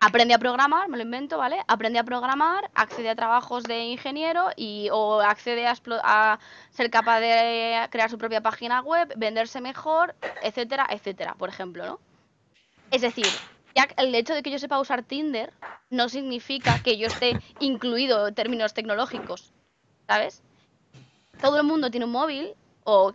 aprende 0.00 0.34
a 0.34 0.38
programar, 0.38 0.88
me 0.88 0.96
lo 0.96 1.02
invento, 1.04 1.38
¿vale? 1.38 1.58
Aprende 1.66 1.98
a 1.98 2.04
programar, 2.04 2.70
accede 2.74 3.08
a 3.10 3.16
trabajos 3.16 3.66
de 3.66 3.80
ingeniero 3.86 4.50
y 4.56 4.88
o 4.92 5.20
accede 5.20 5.66
a, 5.66 5.74
a 6.04 6.38
ser 6.70 6.90
capaz 6.90 7.20
de 7.20 7.88
crear 7.90 8.08
su 8.10 8.16
propia 8.18 8.40
página 8.40 8.80
web, 8.82 9.12
venderse 9.16 9.60
mejor, 9.60 10.14
etcétera, 10.40 10.86
etcétera, 10.90 11.34
por 11.36 11.48
ejemplo, 11.48 11.84
¿no? 11.86 12.00
Es 12.90 13.02
decir, 13.02 13.40
ya 13.78 13.86
el 13.96 14.12
hecho 14.14 14.34
de 14.34 14.42
que 14.42 14.50
yo 14.50 14.58
sepa 14.58 14.80
usar 14.80 15.04
Tinder 15.04 15.52
no 15.88 16.08
significa 16.08 16.82
que 16.82 16.98
yo 16.98 17.06
esté 17.06 17.38
incluido 17.60 18.26
en 18.26 18.34
términos 18.34 18.74
tecnológicos, 18.74 19.52
¿sabes? 20.08 20.42
Todo 21.40 21.58
el 21.58 21.62
mundo 21.64 21.88
tiene 21.88 22.06
un 22.06 22.10
móvil, 22.10 22.54
o 22.82 23.12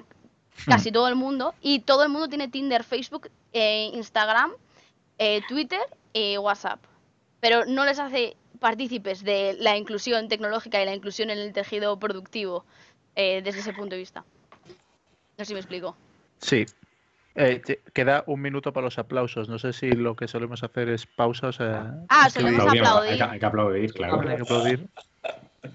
casi 0.66 0.90
todo 0.90 1.10
el 1.10 1.16
mundo, 1.16 1.54
y 1.62 1.80
todo 1.80 2.04
el 2.04 2.10
mundo 2.10 2.30
tiene 2.30 2.48
Tinder, 2.48 2.86
Facebook, 2.86 3.30
eh, 3.52 3.92
Instagram, 3.94 4.54
eh, 5.18 5.42
Twitter 5.50 5.82
y 6.14 6.38
WhatsApp. 6.38 6.80
Pero 7.42 7.66
no 7.66 7.84
les 7.84 8.00
hace 8.00 8.38
partícipes 8.62 9.22
de 9.22 9.58
la 9.60 9.76
inclusión 9.76 10.30
tecnológica 10.30 10.82
y 10.82 10.86
la 10.86 10.96
inclusión 10.96 11.30
en 11.30 11.40
el 11.40 11.52
tejido 11.52 12.00
productivo 12.00 12.64
eh, 13.18 13.42
desde 13.44 13.60
ese 13.60 13.74
punto 13.74 13.96
de 13.96 14.00
vista. 14.00 14.24
No 15.38 15.44
sé 15.44 15.46
si 15.46 15.54
me 15.56 15.60
explico. 15.60 15.98
Sí. 16.38 16.66
Eh, 17.36 17.62
queda 17.94 18.24
un 18.28 18.42
minuto 18.42 18.74
para 18.74 18.86
los 18.86 19.00
aplausos. 19.00 19.50
No 19.50 19.58
sé 19.58 19.74
si 19.74 19.92
lo 19.92 20.16
que 20.16 20.28
solemos 20.28 20.64
hacer 20.64 20.90
es 20.90 21.06
pausa, 21.06 21.48
o 21.48 21.52
sea. 21.52 21.96
Ah, 22.10 22.30
solemos 22.30 22.68
aplaudir. 22.68 23.12
Hay, 23.12 23.18
que, 23.18 23.24
hay 23.24 23.40
que 23.40 23.46
aplaudir, 23.46 23.94
claro. 23.94 24.22
hay 24.22 24.36
que 24.36 24.42
aplaudir. 24.44 24.88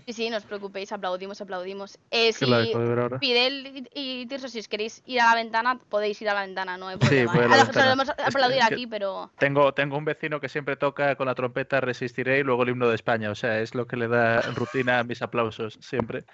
Sí, 0.06 0.12
sí, 0.12 0.30
no 0.30 0.36
os 0.36 0.44
preocupéis, 0.44 0.92
aplaudimos, 0.92 1.40
aplaudimos. 1.40 1.98
Eh, 2.10 2.32
la 2.40 2.62
si. 2.64 2.72
Fidel 3.20 3.86
y 3.94 4.20
y 4.20 4.26
Tirso, 4.26 4.48
si 4.48 4.58
os 4.58 4.68
queréis 4.68 5.02
ir 5.06 5.20
a 5.20 5.26
la 5.26 5.34
ventana, 5.34 5.78
podéis 5.88 6.20
ir 6.20 6.28
a 6.28 6.34
la 6.34 6.42
ventana, 6.42 6.76
no 6.76 6.88
hay 6.88 6.96
Sí, 7.00 7.24
problema. 7.24 7.34
¿eh? 7.34 7.38
la 7.48 7.54
A 7.54 7.58
lo- 7.58 7.64
ventana. 7.64 7.84
solemos 7.84 8.08
aplaudir 8.10 8.58
es 8.58 8.68
que- 8.68 8.74
aquí, 8.74 8.86
pero... 8.86 9.30
Tengo, 9.38 9.72
tengo 9.72 9.96
un 9.96 10.04
vecino 10.04 10.40
que 10.40 10.48
siempre 10.50 10.76
toca 10.76 11.14
con 11.16 11.26
la 11.26 11.34
trompeta 11.34 11.80
Resistiré 11.80 12.38
y 12.40 12.42
luego 12.42 12.64
el 12.64 12.70
himno 12.70 12.88
de 12.88 12.94
España. 12.96 13.30
O 13.30 13.34
sea, 13.34 13.60
es 13.60 13.74
lo 13.74 13.86
que 13.86 13.96
le 13.96 14.08
da 14.08 14.42
rutina 14.42 14.98
a 14.98 15.04
mis 15.04 15.22
aplausos 15.22 15.78
siempre. 15.80 16.24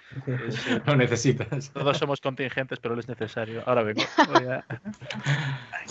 Es, 0.47 0.67
eh, 0.67 0.81
Lo 0.85 0.95
necesitas. 0.97 1.71
todos 1.71 1.97
somos 1.97 2.19
contingentes, 2.19 2.79
pero 2.79 2.93
él 2.95 2.99
es 2.99 3.07
necesario. 3.07 3.63
Ahora 3.65 3.83
vengo. 3.83 4.01
a- 4.49 4.65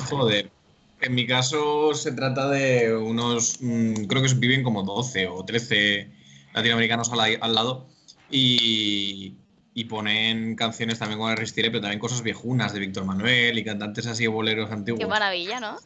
Joder. 0.08 0.50
En 1.00 1.14
mi 1.14 1.26
caso 1.26 1.92
se 1.94 2.12
trata 2.12 2.48
de 2.50 2.94
unos, 2.96 3.58
mm, 3.60 4.04
creo 4.04 4.22
que 4.22 4.32
viven 4.34 4.62
como 4.62 4.82
12 4.82 5.26
o 5.26 5.44
13 5.44 6.10
latinoamericanos 6.54 7.10
al, 7.12 7.18
la- 7.18 7.38
al 7.40 7.54
lado 7.54 7.88
y, 8.30 9.36
y 9.74 9.84
ponen 9.84 10.56
canciones 10.56 10.98
también 10.98 11.18
con 11.20 11.30
el 11.30 11.36
Resistiré, 11.36 11.68
pero 11.70 11.82
también 11.82 12.00
cosas 12.00 12.22
viejunas 12.22 12.72
de 12.72 12.80
Víctor 12.80 13.04
Manuel 13.04 13.58
y 13.58 13.64
cantantes 13.64 14.06
así 14.06 14.26
boleros 14.26 14.70
antiguos. 14.70 15.00
Qué 15.00 15.06
maravilla, 15.06 15.60
¿no? 15.60 15.76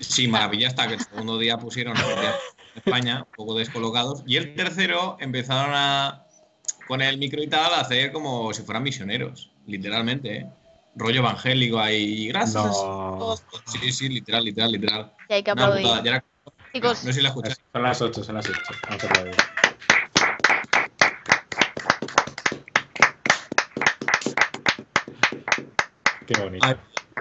Sí, 0.00 0.28
maravilla 0.28 0.68
hasta 0.68 0.88
que 0.88 0.94
el 0.94 1.00
segundo 1.00 1.38
día 1.38 1.56
pusieron 1.58 1.96
a 1.96 2.00
en 2.00 2.78
España, 2.84 3.18
un 3.28 3.34
poco 3.36 3.54
descolocados. 3.56 4.22
Y 4.26 4.36
el 4.36 4.54
tercero 4.54 5.16
empezaron 5.20 5.72
a, 5.74 6.26
con 6.88 7.00
el 7.02 7.18
micro 7.18 7.42
y 7.42 7.46
tal, 7.46 7.72
a 7.74 7.80
hacer 7.80 8.10
como 8.12 8.52
si 8.52 8.62
fueran 8.62 8.82
misioneros, 8.82 9.50
literalmente. 9.66 10.36
¿eh? 10.36 10.46
rollo 10.94 11.20
evangélico 11.20 11.78
ahí. 11.78 12.28
Gracias. 12.28 12.54
No. 12.64 13.34
Sí, 13.66 13.92
sí, 13.92 14.08
literal, 14.10 14.44
literal, 14.44 14.72
literal. 14.72 15.12
Y 15.28 15.32
hay 15.34 15.42
que 15.42 15.50
aplaudir. 15.50 15.82
putada, 15.82 16.02
ya 16.04 16.10
era- 16.10 16.24
Chicos, 16.74 17.04
No 17.04 17.10
sé 17.10 17.12
si 17.14 17.22
la 17.22 17.28
escucháis. 17.30 17.58
Son 17.72 17.82
las 17.82 18.02
8, 18.02 18.24
son 18.24 18.34
las 18.34 18.46
8. 18.48 18.60
Vamos 18.88 19.04
a 19.04 19.06
aplaudir. 19.06 19.34
Qué 26.34 26.40
bonito. 26.40 26.66
Ay. 26.66 26.76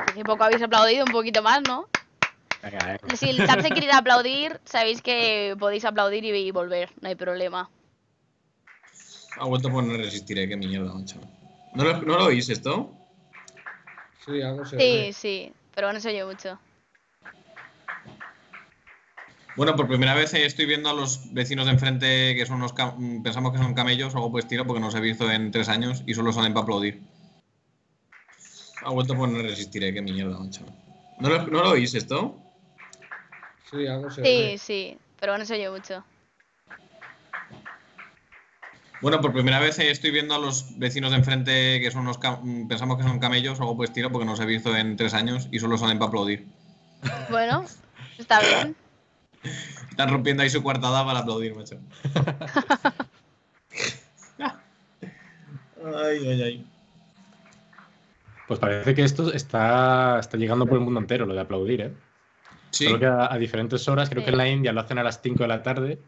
hace 0.07 0.25
poco 0.25 0.43
habéis 0.43 0.61
aplaudido 0.61 1.05
un 1.05 1.11
poquito 1.11 1.41
más, 1.41 1.61
¿no? 1.61 1.87
Venga. 2.63 2.97
Si 3.15 3.29
el 3.29 3.37
chat 3.45 3.61
se 3.61 3.69
quiere 3.69 3.91
aplaudir, 3.91 4.59
sabéis 4.65 5.01
que 5.01 5.55
podéis 5.59 5.85
aplaudir 5.85 6.23
y 6.23 6.51
volver, 6.51 6.89
no 7.01 7.09
hay 7.09 7.15
problema. 7.15 7.69
Ha 9.37 9.45
vuelto 9.45 9.71
por 9.71 9.83
no 9.83 9.97
resistiré, 9.97 10.47
qué 10.47 10.55
mierda, 10.55 10.93
macho. 10.93 11.19
¿No 11.73 11.83
lo, 11.83 12.01
¿no 12.01 12.17
lo 12.17 12.25
oís 12.25 12.49
esto? 12.49 12.93
Sí, 14.25 14.41
algo 14.41 14.65
se 14.65 14.77
Sí, 14.77 14.83
oye. 14.83 15.13
sí, 15.13 15.53
pero 15.73 15.91
no 15.91 15.99
se 15.99 16.09
oye 16.09 16.23
mucho. 16.25 16.59
Bueno, 19.55 19.75
por 19.75 19.87
primera 19.87 20.13
vez 20.13 20.33
eh, 20.33 20.45
estoy 20.45 20.65
viendo 20.65 20.89
a 20.89 20.93
los 20.93 21.33
vecinos 21.33 21.65
de 21.65 21.71
enfrente 21.71 22.35
que 22.35 22.45
son 22.45 22.57
unos. 22.57 22.73
cam- 22.75 23.21
Pensamos 23.23 23.51
que 23.51 23.57
son 23.57 23.73
camellos 23.73 24.13
o 24.13 24.17
algo 24.17 24.31
por 24.31 24.39
el 24.39 24.45
estilo 24.45 24.65
porque 24.65 24.79
no 24.79 24.85
los 24.87 24.95
he 24.95 25.01
visto 25.01 25.29
en 25.31 25.51
tres 25.51 25.67
años 25.69 26.03
y 26.05 26.13
solo 26.13 26.31
salen 26.31 26.53
para 26.53 26.63
aplaudir. 26.63 27.01
Ha 28.83 28.89
vuelto 28.89 29.15
por 29.15 29.29
no 29.29 29.41
resistiré, 29.41 29.93
qué 29.93 30.01
mierda, 30.01 30.37
macho. 30.39 30.65
¿No 31.19 31.29
lo, 31.29 31.47
¿no 31.47 31.61
lo 31.63 31.69
oís 31.71 31.93
esto? 31.93 32.35
Sí, 33.69 33.85
algo 33.87 34.09
se 34.09 34.21
Sí, 34.23 34.27
oye. 34.27 34.57
sí, 34.57 34.97
pero 35.19 35.37
no 35.37 35.45
se 35.45 35.53
oye 35.53 35.69
mucho. 35.69 36.03
Bueno, 39.01 39.19
por 39.21 39.33
primera 39.33 39.59
vez 39.59 39.79
eh, 39.79 39.89
estoy 39.89 40.11
viendo 40.11 40.35
a 40.35 40.39
los 40.39 40.77
vecinos 40.77 41.11
de 41.11 41.17
enfrente 41.17 41.79
que 41.81 41.89
son 41.91 42.01
unos. 42.01 42.19
cam- 42.19 42.39
mm, 42.43 42.67
Pensamos 42.67 42.97
que 42.97 43.03
son 43.03 43.19
camellos 43.19 43.59
o 43.59 43.63
algo 43.63 43.75
por 43.75 43.85
el 43.85 43.89
estilo 43.91 44.11
porque 44.11 44.25
no 44.25 44.31
los 44.31 44.39
he 44.39 44.45
visto 44.45 44.75
en 44.75 44.95
tres 44.95 45.13
años 45.13 45.47
y 45.51 45.59
solo 45.59 45.77
salen 45.77 45.97
para 45.97 46.09
aplaudir. 46.09 46.45
Bueno, 47.29 47.65
está 48.17 48.41
bien. 48.45 48.75
Están 49.89 50.09
rompiendo 50.09 50.43
ahí 50.43 50.49
su 50.49 50.61
cuartada 50.61 51.03
para 51.05 51.19
aplaudir, 51.19 51.55
macho. 51.55 51.77
ay, 55.85 56.27
ay, 56.27 56.41
ay. 56.43 56.70
Pues 58.51 58.59
parece 58.59 58.93
que 58.93 59.03
esto 59.03 59.31
está, 59.31 60.19
está 60.19 60.35
llegando 60.35 60.65
por 60.65 60.77
el 60.77 60.83
mundo 60.83 60.99
entero, 60.99 61.25
lo 61.25 61.33
de 61.33 61.39
aplaudir, 61.39 61.79
¿eh? 61.83 61.93
Sí, 62.69 62.83
Solo 62.83 62.99
que 62.99 63.05
a, 63.05 63.31
a 63.33 63.37
diferentes 63.37 63.87
horas, 63.87 64.09
creo 64.09 64.19
Sí. 64.19 64.25
que 64.25 64.31
en 64.31 64.37
la 64.37 64.49
India 64.49 64.73
lo 64.73 64.81
hacen 64.81 64.97
a 64.99 65.03
las 65.03 65.21
5 65.21 65.43
de 65.43 65.47
la 65.47 65.63
tarde, 65.63 65.99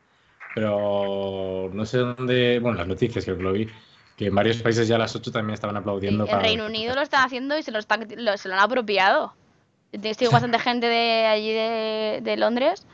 pero 0.53 1.69
no 1.73 1.85
sé 1.85 1.99
dónde, 1.99 2.59
bueno, 2.59 2.77
las 2.79 2.87
noticias 2.87 3.23
creo 3.23 3.37
que 3.37 3.43
lo 3.43 3.53
vi, 3.53 3.69
que 4.17 4.25
en 4.27 4.35
varios 4.35 4.57
países 4.57 4.89
ya 4.89 4.95
a 4.95 4.99
las 4.99 5.15
8 5.15 5.31
también 5.31 5.53
estaban 5.53 5.77
Sí, 5.77 5.79
aplaudiendo. 5.79 6.25
en 6.25 6.29
para- 6.29 6.41
Reino 6.43 6.65
Unido 6.65 6.93
lo 6.95 7.01
están 7.01 7.23
haciendo 7.25 7.57
y 7.57 7.63
se 7.63 7.71
lo, 7.71 7.79
están, 7.79 8.05
lo- 8.17 8.35
se 8.35 8.49
lo 8.49 8.55
han 8.55 8.59
apropiado. 8.59 9.33
Estoy 9.93 10.27
bastante 10.51 10.59
gente 10.59 10.87
de 10.87 11.25
allí 11.27 11.53
de, 11.53 12.19
de 12.23 12.35
Londres 12.35 12.85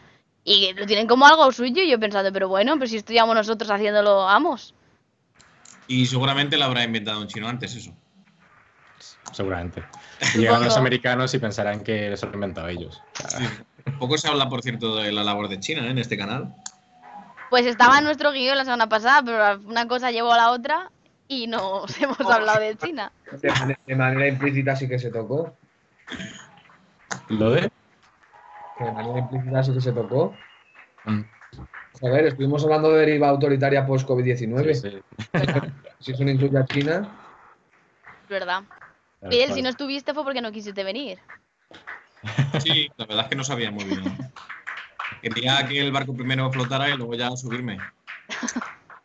y 0.43 0.73
lo 0.73 0.85
tienen 0.85 1.07
como 1.07 1.25
algo 1.25 1.51
suyo 1.51 1.81
y 1.81 1.89
yo 1.89 1.99
pensando, 1.99 2.31
pero 2.31 2.49
bueno, 2.49 2.77
pues 2.77 2.91
si 2.91 2.97
estudiamos 2.97 3.33
nosotros 3.33 3.71
haciéndolo, 3.71 4.17
vamos. 4.17 4.75
y 5.87 6.05
seguramente 6.05 6.55
lo 6.55 6.65
habrá 6.65 6.83
inventado 6.83 7.19
un 7.19 7.27
chino 7.27 7.47
antes, 7.47 7.75
eso. 7.75 7.91
Seguramente. 9.31 9.83
Llegan 10.35 10.63
los 10.63 10.75
americanos 10.77 11.33
y 11.33 11.39
pensarán 11.39 11.81
que 11.83 12.15
se 12.17 12.25
lo 12.25 12.29
han 12.29 12.35
inventado 12.35 12.67
ellos. 12.67 13.01
Poco 13.99 14.17
se 14.17 14.27
habla, 14.27 14.49
por 14.49 14.61
cierto, 14.61 14.97
de 14.97 15.11
la 15.11 15.23
labor 15.23 15.47
de 15.47 15.59
China 15.59 15.85
¿eh? 15.85 15.91
en 15.91 15.97
este 15.97 16.17
canal. 16.17 16.53
Pues 17.49 17.65
estaba 17.65 17.97
en 17.97 18.03
nuestro 18.03 18.31
guion 18.31 18.57
la 18.57 18.63
semana 18.65 18.87
pasada, 18.89 19.23
pero 19.23 19.67
una 19.67 19.87
cosa 19.87 20.11
llevó 20.11 20.33
a 20.33 20.37
la 20.37 20.51
otra 20.51 20.91
y 21.27 21.47
nos 21.47 21.97
hemos 22.01 22.19
hablado 22.21 22.59
de 22.59 22.75
China. 22.77 23.11
De, 23.31 23.49
mane- 23.51 23.77
de 23.85 23.95
manera 23.95 24.27
implícita 24.27 24.75
sí 24.75 24.87
que 24.87 24.99
se 24.99 25.09
tocó. 25.09 25.55
¿Lo 27.29 27.51
de? 27.51 27.71
Que 28.77 28.83
de 28.83 28.91
manera 28.91 29.19
implícita 29.19 29.63
sí 29.63 29.73
que 29.73 29.81
se 29.81 29.91
tocó. 29.91 30.35
Mm, 31.05 31.21
A 32.05 32.09
ver, 32.09 32.25
estuvimos 32.27 32.63
hablando 32.63 32.91
de 32.91 32.99
deriva 33.05 33.29
autoritaria 33.29 33.85
post-COVID-19. 33.85 34.73
sí, 34.73 34.89
sí. 34.91 35.01
Si 36.01 36.13
eso 36.13 36.23
no 36.23 36.31
incluye 36.31 36.57
a 36.57 36.63
China. 36.65 37.09
Es 38.23 38.29
verdad. 38.29 38.63
Fidel, 39.27 39.53
si 39.53 39.61
no 39.61 39.69
estuviste 39.69 40.13
fue 40.13 40.23
porque 40.23 40.41
no 40.41 40.51
quisiste 40.51 40.83
venir. 40.83 41.19
Sí, 42.61 42.89
la 42.97 43.05
verdad 43.05 43.23
es 43.25 43.29
que 43.29 43.35
no 43.35 43.43
sabía 43.43 43.71
muy 43.71 43.85
bien. 43.85 44.17
Quería 45.21 45.65
que 45.67 45.79
el 45.79 45.91
barco 45.91 46.13
primero 46.13 46.51
flotara 46.51 46.89
y 46.89 46.97
luego 46.97 47.13
ya 47.15 47.31
subirme. 47.31 47.79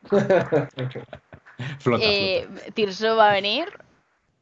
Flota, 1.79 2.05
Eh, 2.05 2.49
Tirso 2.75 3.17
va 3.17 3.31
a 3.31 3.33
venir. 3.33 3.73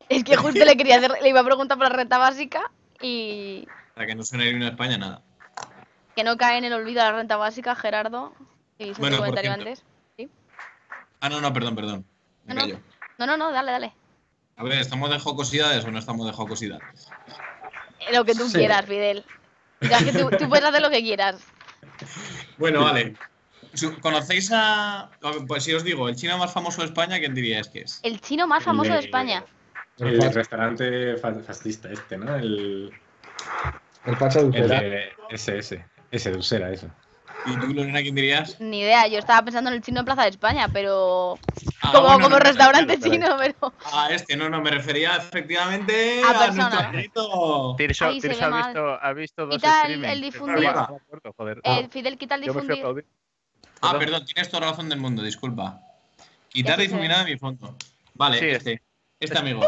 Es 0.08 0.24
que 0.24 0.36
justo 0.36 0.64
le 0.64 0.76
quería 0.76 0.96
hacer, 0.96 1.12
le 1.22 1.28
iba 1.28 1.40
a 1.40 1.44
preguntar 1.44 1.76
por 1.78 1.88
la 1.88 1.94
renta 1.94 2.18
básica 2.18 2.70
y 3.00 3.66
Para 3.94 4.06
que 4.06 4.14
no 4.14 4.24
suene 4.24 4.52
de 4.52 4.68
España, 4.68 4.98
nada. 4.98 5.22
que 6.16 6.24
no 6.24 6.36
cae 6.36 6.58
en 6.58 6.64
el 6.64 6.72
olvido 6.72 7.02
la 7.02 7.12
renta 7.12 7.36
básica, 7.36 7.74
Gerardo. 7.74 8.34
Hizo 8.78 9.00
Bueno, 9.00 9.18
comentario 9.18 9.52
antes. 9.52 9.84
Ah, 11.20 11.28
no, 11.28 11.40
no, 11.40 11.52
perdón, 11.52 11.76
perdón. 11.76 12.04
Me 12.44 12.54
No. 12.54 12.66
No, 13.18 13.26
no, 13.26 13.36
no, 13.36 13.52
dale, 13.52 13.70
dale. 13.70 13.94
A 14.62 14.64
ver, 14.64 14.78
¿estamos 14.78 15.10
de 15.10 15.18
jocosidades 15.18 15.84
o 15.84 15.90
no 15.90 15.98
estamos 15.98 16.24
de 16.24 16.32
jocosidades? 16.32 17.08
Lo 18.12 18.24
que 18.24 18.32
tú 18.32 18.48
Sí. 18.48 18.58
quieras, 18.58 18.86
Fidel. 18.86 19.24
Ya 19.80 19.98
que 20.04 20.12
tú, 20.12 20.30
tú 20.38 20.48
puedes 20.48 20.64
hacer 20.64 20.80
lo 20.80 20.88
que 20.90 21.00
quieras. 21.02 21.36
Bueno, 22.58 22.84
vale. 22.84 23.16
¿Conocéis 24.00 24.50
a.? 24.52 25.10
Pues 25.48 25.64
si 25.64 25.72
os 25.74 25.82
digo, 25.82 26.08
el 26.08 26.14
chino 26.14 26.38
más 26.38 26.52
famoso 26.52 26.82
de 26.82 26.86
España, 26.88 27.18
¿quién 27.18 27.34
diríais 27.34 27.68
que 27.68 27.80
es? 27.80 27.98
El 28.04 28.20
chino 28.20 28.46
más 28.46 28.62
famoso 28.62 28.92
de 28.92 29.00
España. 29.00 29.44
El 29.98 30.32
restaurante 30.32 31.16
fa- 31.16 31.34
fascista 31.34 31.90
este, 31.90 32.18
¿no? 32.18 32.36
El, 32.36 32.92
El 34.04 34.16
Pacha 34.16 34.42
Dulcera. 34.42 34.80
ese, 35.30 35.58
ese. 35.58 35.84
Ese 36.12 36.30
de 36.30 36.38
Usera, 36.38 36.70
eso. 36.70 36.88
¿Y 37.44 37.56
tú, 37.58 37.66
Lorena, 37.74 38.00
quién 38.02 38.14
dirías? 38.14 38.60
Ni 38.60 38.80
idea, 38.80 39.06
yo 39.08 39.18
estaba 39.18 39.42
pensando 39.44 39.68
en 39.70 39.76
el 39.76 39.82
chino 39.82 40.00
en 40.00 40.04
Plaza 40.06 40.22
de 40.22 40.28
España, 40.30 40.68
pero. 40.72 41.38
Ah, 41.80 41.90
como 41.92 42.02
bueno, 42.04 42.20
como 42.22 42.28
no, 42.30 42.38
restaurante 42.38 43.00
chino, 43.00 43.36
pero. 43.38 43.74
Ah, 43.92 44.08
este, 44.10 44.36
no, 44.36 44.48
no, 44.48 44.60
me 44.60 44.70
refería 44.70 45.16
efectivamente 45.16 46.22
A 46.24 46.30
a, 46.30 46.38
persona, 46.38 46.68
nuestro 46.68 46.88
amiguito. 46.88 47.74
Tirso, 47.76 48.04
Ahí 48.06 48.20
se 48.20 48.28
Tirso 48.28 48.40
ve 48.42 48.46
ha, 48.46 48.50
mal. 48.50 48.64
visto, 48.66 48.98
ha 49.02 49.12
visto 49.12 49.46
dos 49.46 49.54
Quita 49.56 49.82
el- 49.86 50.04
el 50.04 50.20
joder. 51.36 51.60
Eh, 51.64 51.88
Fidel, 51.90 52.16
quita 52.18 52.36
el 52.36 52.42
aplaudir. 52.78 53.06
Ah, 53.80 53.98
Perdón. 53.98 54.24
tienes 54.24 54.48
toda 54.48 54.60
la 54.60 54.70
razón 54.70 54.88
del 54.88 55.00
mundo, 55.00 55.22
disculpa. 55.22 55.80
Quitar 56.48 56.80
de 57.24 57.32
mi 57.32 57.38
fondo. 57.38 57.76
Vale, 58.14 58.38
Sí, 58.38 58.46
este. 58.46 58.82
Este 59.18 59.38
amigo. 59.38 59.60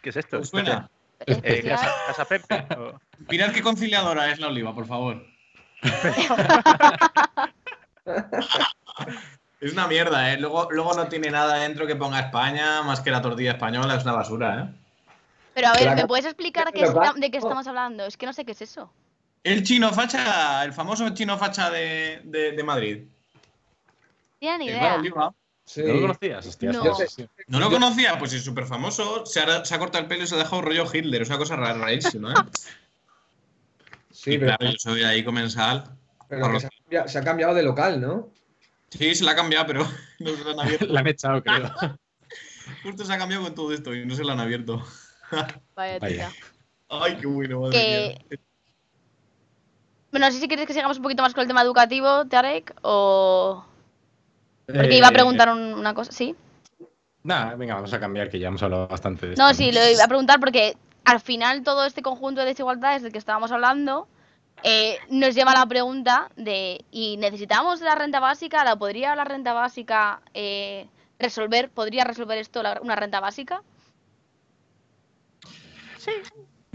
¿Qué 0.00 0.10
es 0.10 0.16
esto? 0.16 0.38
¿Os 0.38 0.48
suena? 0.48 0.88
Eh, 1.26 1.32
Especial. 1.32 1.78
¿casa, 1.78 1.94
casa 2.06 2.24
Pepe? 2.24 2.66
o- 2.76 2.98
Mirad 3.28 3.52
qué 3.52 3.62
conciliadora 3.62 4.30
es 4.30 4.38
la 4.40 4.48
oliva, 4.48 4.74
por 4.74 4.86
favor. 4.86 5.24
Es 9.60 9.72
una 9.72 9.86
mierda, 9.86 10.32
¿eh? 10.32 10.38
Luego, 10.38 10.68
luego 10.70 10.94
no 10.94 11.08
tiene 11.08 11.30
nada 11.30 11.56
dentro 11.58 11.86
que 11.86 11.96
ponga 11.96 12.20
España, 12.20 12.82
más 12.82 13.00
que 13.00 13.10
la 13.10 13.22
tortilla 13.22 13.52
española, 13.52 13.96
es 13.96 14.02
una 14.04 14.12
basura, 14.12 14.60
¿eh? 14.60 14.68
Pero 15.54 15.68
a 15.68 15.72
ver, 15.74 15.94
¿me 15.94 16.06
puedes 16.06 16.24
explicar 16.24 16.72
qué 16.72 16.82
está- 16.84 17.12
de 17.14 17.30
qué 17.30 17.36
estamos 17.38 17.66
hablando? 17.66 18.06
Es 18.06 18.16
que 18.16 18.26
no 18.26 18.32
sé 18.32 18.44
qué 18.44 18.52
es 18.52 18.62
eso. 18.62 18.90
El 19.44 19.62
chino 19.64 19.92
facha, 19.92 20.64
el 20.64 20.72
famoso 20.72 21.08
chino 21.10 21.36
facha 21.36 21.68
de, 21.70 22.22
de- 22.24 22.52
de 22.52 22.62
Madrid. 22.64 23.02
No 23.04 23.40
tenía 24.40 24.58
ni 24.58 24.68
El 24.68 24.76
idea. 24.76 25.02
Sí. 25.64 25.82
¿No 25.84 25.94
lo 25.94 26.00
conocías? 26.00 26.46
Hostia, 26.46 26.72
No. 26.72 26.94
sí, 26.94 27.04
sí, 27.08 27.14
sí. 27.22 27.28
¿No 27.46 27.60
lo 27.60 27.70
conocía? 27.70 28.18
Pues 28.18 28.32
es 28.32 28.42
súper 28.44 28.66
famoso. 28.66 29.24
Se 29.26 29.40
ha, 29.40 29.64
se 29.64 29.74
ha 29.74 29.78
cortado 29.78 30.02
el 30.02 30.08
pelo 30.08 30.24
y 30.24 30.26
se 30.26 30.34
ha 30.34 30.38
dejado 30.38 30.62
rollo 30.62 30.84
Hitler. 30.92 31.22
Es 31.22 31.28
una 31.28 31.38
cosa 31.38 31.54
ra- 31.56 31.72
rarísima, 31.74 32.32
¿eh? 32.32 32.34
Sí, 34.12 34.32
y 34.34 34.38
pero, 34.38 34.56
claro, 34.56 34.72
yo 34.72 34.78
soy 34.78 35.02
ahí 35.02 35.24
comensal. 35.24 35.84
pero 36.28 36.50
que 36.52 36.60
se, 36.60 36.66
ha 36.66 36.70
cambiado, 36.70 37.08
se 37.08 37.18
ha 37.18 37.24
cambiado 37.24 37.54
de 37.54 37.62
local, 37.62 38.00
¿no? 38.00 38.30
Sí, 38.90 39.14
se 39.14 39.24
la 39.24 39.32
ha 39.32 39.34
cambiado, 39.36 39.66
pero 39.66 39.86
no 40.20 40.30
se 40.36 40.44
la 40.44 40.50
han 40.52 40.60
abierto. 40.60 40.86
La 40.92 41.00
han 41.00 41.06
echado, 41.06 41.42
creo. 41.42 41.70
Justo 42.82 43.04
se 43.04 43.12
ha 43.12 43.18
cambiado 43.18 43.42
con 43.44 43.54
todo 43.54 43.72
esto 43.72 43.94
y 43.94 44.06
no 44.06 44.14
se 44.14 44.24
la 44.24 44.32
han 44.34 44.40
abierto. 44.40 44.84
Vaya 45.74 45.98
tía. 46.00 46.30
Ay, 46.88 47.16
qué 47.16 47.26
bueno, 47.26 47.60
madre 47.60 47.78
Que- 47.78 48.16
mía. 48.28 48.38
Bueno, 50.10 50.26
no 50.26 50.32
sé 50.32 50.40
si 50.40 50.46
quieres 50.46 50.66
que 50.66 50.74
sigamos 50.74 50.98
un 50.98 51.02
poquito 51.02 51.22
más 51.22 51.32
con 51.32 51.40
el 51.40 51.48
tema 51.48 51.62
educativo, 51.62 52.26
Tarek, 52.26 52.74
o... 52.82 53.64
Porque 54.66 54.90
Eh, 54.90 54.98
iba 54.98 55.08
a 55.08 55.12
preguntar 55.12 55.48
un- 55.50 55.72
una 55.74 55.94
cosa, 55.94 56.12
¿sí? 56.12 56.36
Nada, 57.24 57.54
venga, 57.54 57.76
vamos 57.76 57.92
a 57.94 57.98
cambiar, 58.00 58.28
que 58.28 58.38
ya 58.38 58.48
hemos 58.48 58.62
hablado 58.62 58.88
bastante 58.88 59.26
de 59.26 59.32
esto. 59.32 59.42
No, 59.42 59.54
sí, 59.54 59.72
lo 59.72 59.80
iba 59.88 60.04
a 60.04 60.08
preguntar 60.08 60.38
porque 60.38 60.76
al 61.04 61.20
final 61.20 61.62
todo 61.62 61.84
este 61.84 62.02
conjunto 62.02 62.40
de 62.40 62.48
desigualdades 62.48 63.02
del 63.02 63.12
que 63.12 63.18
estábamos 63.18 63.50
hablando 63.52 64.06
eh, 64.62 64.98
nos 65.10 65.34
lleva 65.34 65.50
a 65.52 65.58
la 65.58 65.66
pregunta 65.66 66.30
de 66.36 66.84
¿y 66.92 67.16
necesitamos 67.16 67.80
la 67.80 67.94
renta 67.96 68.20
básica? 68.20 68.62
¿La 68.64 68.76
podría 68.76 69.16
la 69.16 69.24
renta 69.24 69.52
básica 69.52 70.20
eh, 70.34 70.86
resolver? 71.18 71.68
¿Podría 71.70 72.04
resolver 72.04 72.38
esto 72.38 72.62
la- 72.62 72.78
una 72.82 72.94
renta 72.94 73.18
básica? 73.20 73.62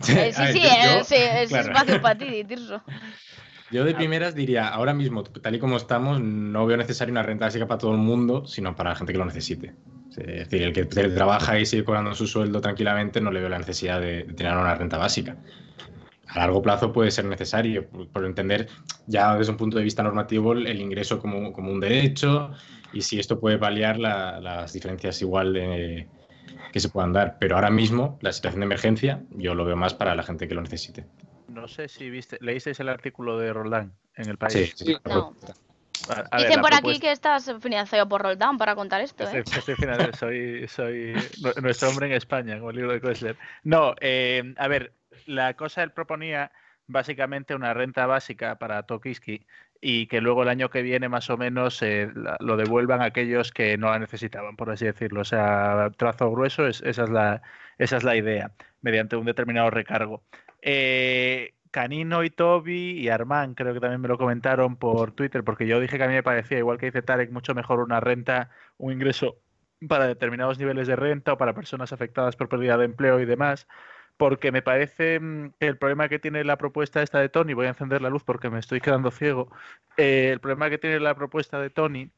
Eh, 0.10 0.32
sí, 0.34 0.42
A 0.42 0.44
ver, 0.44 0.54
sí, 0.54 0.62
yo- 0.62 0.70
eh, 0.70 0.98
yo- 1.00 1.04
sí, 1.06 1.16
es 1.16 1.50
claro. 1.50 1.68
espacio 1.68 2.02
para 2.02 2.18
ti, 2.18 2.44
Tirso. 2.44 2.82
Yo 3.70 3.84
de 3.84 3.94
primeras 3.94 4.34
diría, 4.34 4.68
ahora 4.68 4.94
mismo, 4.94 5.24
tal 5.24 5.56
y 5.56 5.60
como 5.60 5.78
estamos, 5.78 6.22
no 6.22 6.66
veo 6.66 6.78
necesaria 6.78 7.12
una 7.12 7.24
renta 7.24 7.46
básica 7.46 7.68
para 7.68 7.78
todo 7.80 7.92
el 7.92 7.98
mundo, 7.98 8.46
sino 8.46 8.76
para 8.76 8.92
la 8.92 8.96
gente 8.96 9.12
que 9.14 9.20
lo 9.20 9.26
necesite. 9.26 9.74
Es 10.18 10.50
decir, 10.50 10.64
el 10.64 10.74
que 10.74 10.86
trabaja 10.86 11.60
y 11.60 11.66
sigue 11.66 11.84
cobrando 11.84 12.14
su 12.16 12.26
sueldo 12.28 12.62
tranquilamente, 12.62 13.22
no 13.22 13.32
le 13.32 13.40
veo 13.40 13.50
la 13.50 13.60
necesidad 13.60 14.00
de, 14.00 14.24
de 14.24 14.34
tener 14.34 14.54
una 14.54 14.74
renta 14.74 14.98
básica. 14.98 15.38
A 16.30 16.40
largo 16.40 16.62
plazo 16.62 16.92
puede 16.92 17.12
ser 17.12 17.26
necesario, 17.26 17.88
por, 17.88 18.08
por 18.10 18.26
entender 18.26 18.68
ya 19.06 19.36
desde 19.36 19.52
un 19.52 19.58
punto 19.58 19.78
de 19.78 19.84
vista 19.84 20.04
normativo 20.04 20.54
el, 20.54 20.82
ingreso 20.82 21.20
como, 21.20 21.54
como 21.54 21.72
un 21.72 21.80
derecho 21.80 22.52
y 22.94 23.02
si 23.02 23.20
esto 23.20 23.40
puede 23.40 23.58
paliar 23.58 23.98
la- 24.00 24.40
las 24.40 24.74
diferencias 24.74 25.22
igual 25.22 25.54
de- 25.54 26.08
que 26.72 26.80
se 26.80 26.90
puedan 26.90 27.14
dar. 27.14 27.38
Pero 27.40 27.56
ahora 27.56 27.70
mismo, 27.70 28.18
la 28.22 28.32
situación 28.32 28.62
de 28.62 28.66
emergencia, 28.66 29.24
yo 29.32 29.56
lo 29.56 29.66
veo 29.66 29.76
más 29.76 29.94
para 29.94 30.16
la 30.16 30.24
gente 30.24 30.48
que 30.48 30.56
lo 30.56 30.62
necesite. 30.62 31.06
No 31.58 31.68
sé 31.68 31.88
si 31.88 32.10
viste, 32.10 32.38
leísteis 32.40 32.80
el 32.80 32.90
artículo 32.90 33.38
de 33.38 33.52
Roldán 33.52 33.94
en 34.16 34.30
el 34.30 34.38
país. 34.38 34.76
Sí, 34.78 34.86
sí, 34.86 34.94
Sí. 34.94 34.98
No. 35.06 35.34
A- 36.08 36.14
a 36.14 36.16
ver, 36.16 36.26
Dicen 36.38 36.56
la 36.58 36.62
por 36.62 36.74
aquí 36.74 36.82
propuesta- 36.82 37.02
que 37.08 37.12
estás 37.12 37.54
financiado 37.60 38.08
por 38.08 38.22
Roldán 38.22 38.58
para 38.58 38.76
contar 38.76 39.02
esto, 39.02 39.24
¿eh? 39.28 39.44
estoy 39.56 40.14
soy, 40.14 40.68
soy 40.68 41.14
nu- 41.40 41.54
nuestro 41.62 41.90
hombre 41.90 42.06
en 42.08 42.14
España, 42.14 42.58
como 42.60 42.70
el 42.70 42.78
libro 42.78 42.94
de 42.94 43.02
Koessler. 43.02 43.38
No, 43.64 43.96
eh, 44.00 44.54
a 44.58 44.68
ver, 44.68 44.94
la 45.26 45.56
cosa 45.56 45.84
él 45.84 45.92
proponía 45.92 46.52
básicamente 46.86 47.56
una 47.56 47.74
renta 47.74 48.06
básica 48.06 48.56
para 48.58 48.84
Tokiski 48.84 49.46
y 49.82 50.08
que 50.08 50.22
luego 50.22 50.44
el 50.44 50.50
año 50.50 50.70
que 50.70 50.82
viene 50.82 51.10
más 51.10 51.30
o 51.30 51.36
menos 51.38 51.82
eh, 51.82 52.10
la- 52.16 52.38
lo 52.40 52.56
devuelvan 52.56 53.02
a 53.02 53.06
aquellos 53.06 53.52
que 53.52 53.78
no 53.78 53.90
la 53.90 54.00
necesitaban, 54.00 54.56
por 54.56 54.70
así 54.70 54.86
decirlo. 54.86 55.22
O 55.22 55.26
sea, 55.26 55.90
trazo 55.98 56.32
grueso, 56.32 56.68
es- 56.68 56.82
esa, 56.84 57.04
es 57.04 57.10
la, 57.10 57.42
esa 57.80 57.98
es 57.98 58.04
la 58.06 58.16
idea, 58.16 58.52
mediante 58.82 59.18
un 59.18 59.26
determinado 59.26 59.70
recargo. 59.72 60.24
Eh, 60.70 61.54
Canino 61.72 62.26
y 62.26 62.30
Toby 62.30 63.00
y 63.00 63.08
Armán 63.08 63.54
creo 63.54 63.74
que 63.74 63.80
también 63.80 64.02
me 64.02 64.10
lo 64.10 64.18
comentaron 64.18 64.76
por 64.76 65.14
Twitter, 65.14 65.44
porque 65.46 65.66
yo 65.66 65.80
dije 65.80 65.98
que 65.98 66.04
a 66.04 66.08
mí 66.08 66.14
me 66.14 66.24
parecía, 66.24 66.58
igual 66.58 66.78
que 66.78 66.88
dice 66.88 67.02
Tarek, 67.02 67.32
mucho 67.32 67.56
mejor 67.56 67.80
una 67.80 68.02
renta, 68.02 68.50
un 68.78 68.92
ingreso 68.92 69.38
para 69.88 70.08
determinados 70.08 70.60
niveles 70.60 70.88
de 70.88 70.98
renta 70.98 71.34
o 71.34 71.38
para 71.38 71.54
personas 71.54 71.94
afectadas 71.94 72.36
por 72.36 72.50
pérdida 72.50 72.78
de 72.78 72.84
empleo 72.84 73.22
y 73.22 73.26
demás, 73.26 73.66
porque 74.18 74.52
me 74.52 74.62
parece 74.62 75.20
mm, 75.22 75.54
que 75.60 75.68
el 75.68 75.78
problema 75.78 76.10
que 76.10 76.20
tiene 76.20 76.44
la 76.44 76.58
propuesta 76.58 77.02
esta 77.02 77.20
de 77.20 77.30
Tony, 77.30 77.54
voy 77.54 77.68
a 77.68 77.70
encender 77.70 78.02
la 78.02 78.10
luz 78.10 78.26
porque 78.26 78.50
me 78.50 78.60
estoy 78.60 78.82
quedando 78.82 79.10
ciego, 79.12 79.50
eh, 79.96 80.32
el 80.34 80.42
problema 80.42 80.70
que 80.70 80.80
tiene 80.80 81.00
la 81.00 81.16
propuesta 81.16 81.62
de 81.62 81.70
Tony 81.70 82.12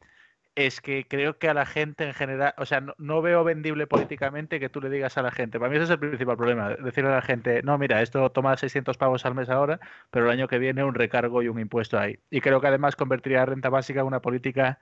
es 0.65 0.81
que 0.81 1.07
creo 1.07 1.37
que 1.37 1.49
a 1.49 1.53
la 1.53 1.65
gente 1.65 2.05
en 2.05 2.13
general, 2.13 2.53
o 2.57 2.65
sea, 2.65 2.81
no, 2.81 2.93
no 2.97 3.21
veo 3.21 3.43
vendible 3.43 3.87
políticamente 3.87 4.59
que 4.59 4.69
tú 4.69 4.81
le 4.81 4.89
digas 4.89 5.17
a 5.17 5.21
la 5.21 5.31
gente, 5.31 5.59
para 5.59 5.69
mí 5.69 5.77
ese 5.77 5.85
es 5.85 5.89
el 5.91 5.99
principal 5.99 6.37
problema, 6.37 6.69
decirle 6.75 7.09
a 7.11 7.15
la 7.15 7.21
gente, 7.21 7.63
no, 7.63 7.77
mira, 7.77 8.01
esto 8.01 8.31
toma 8.31 8.57
600 8.57 8.97
pavos 8.97 9.25
al 9.25 9.35
mes 9.35 9.49
ahora, 9.49 9.79
pero 10.11 10.25
el 10.25 10.31
año 10.31 10.47
que 10.47 10.59
viene 10.59 10.83
un 10.83 10.95
recargo 10.95 11.41
y 11.43 11.47
un 11.47 11.59
impuesto 11.59 11.97
ahí. 11.99 12.19
Y 12.29 12.41
creo 12.41 12.61
que 12.61 12.67
además 12.67 12.95
convertiría 12.95 13.39
la 13.39 13.45
renta 13.47 13.69
básica 13.69 14.01
en 14.01 14.07
una 14.07 14.21
política 14.21 14.79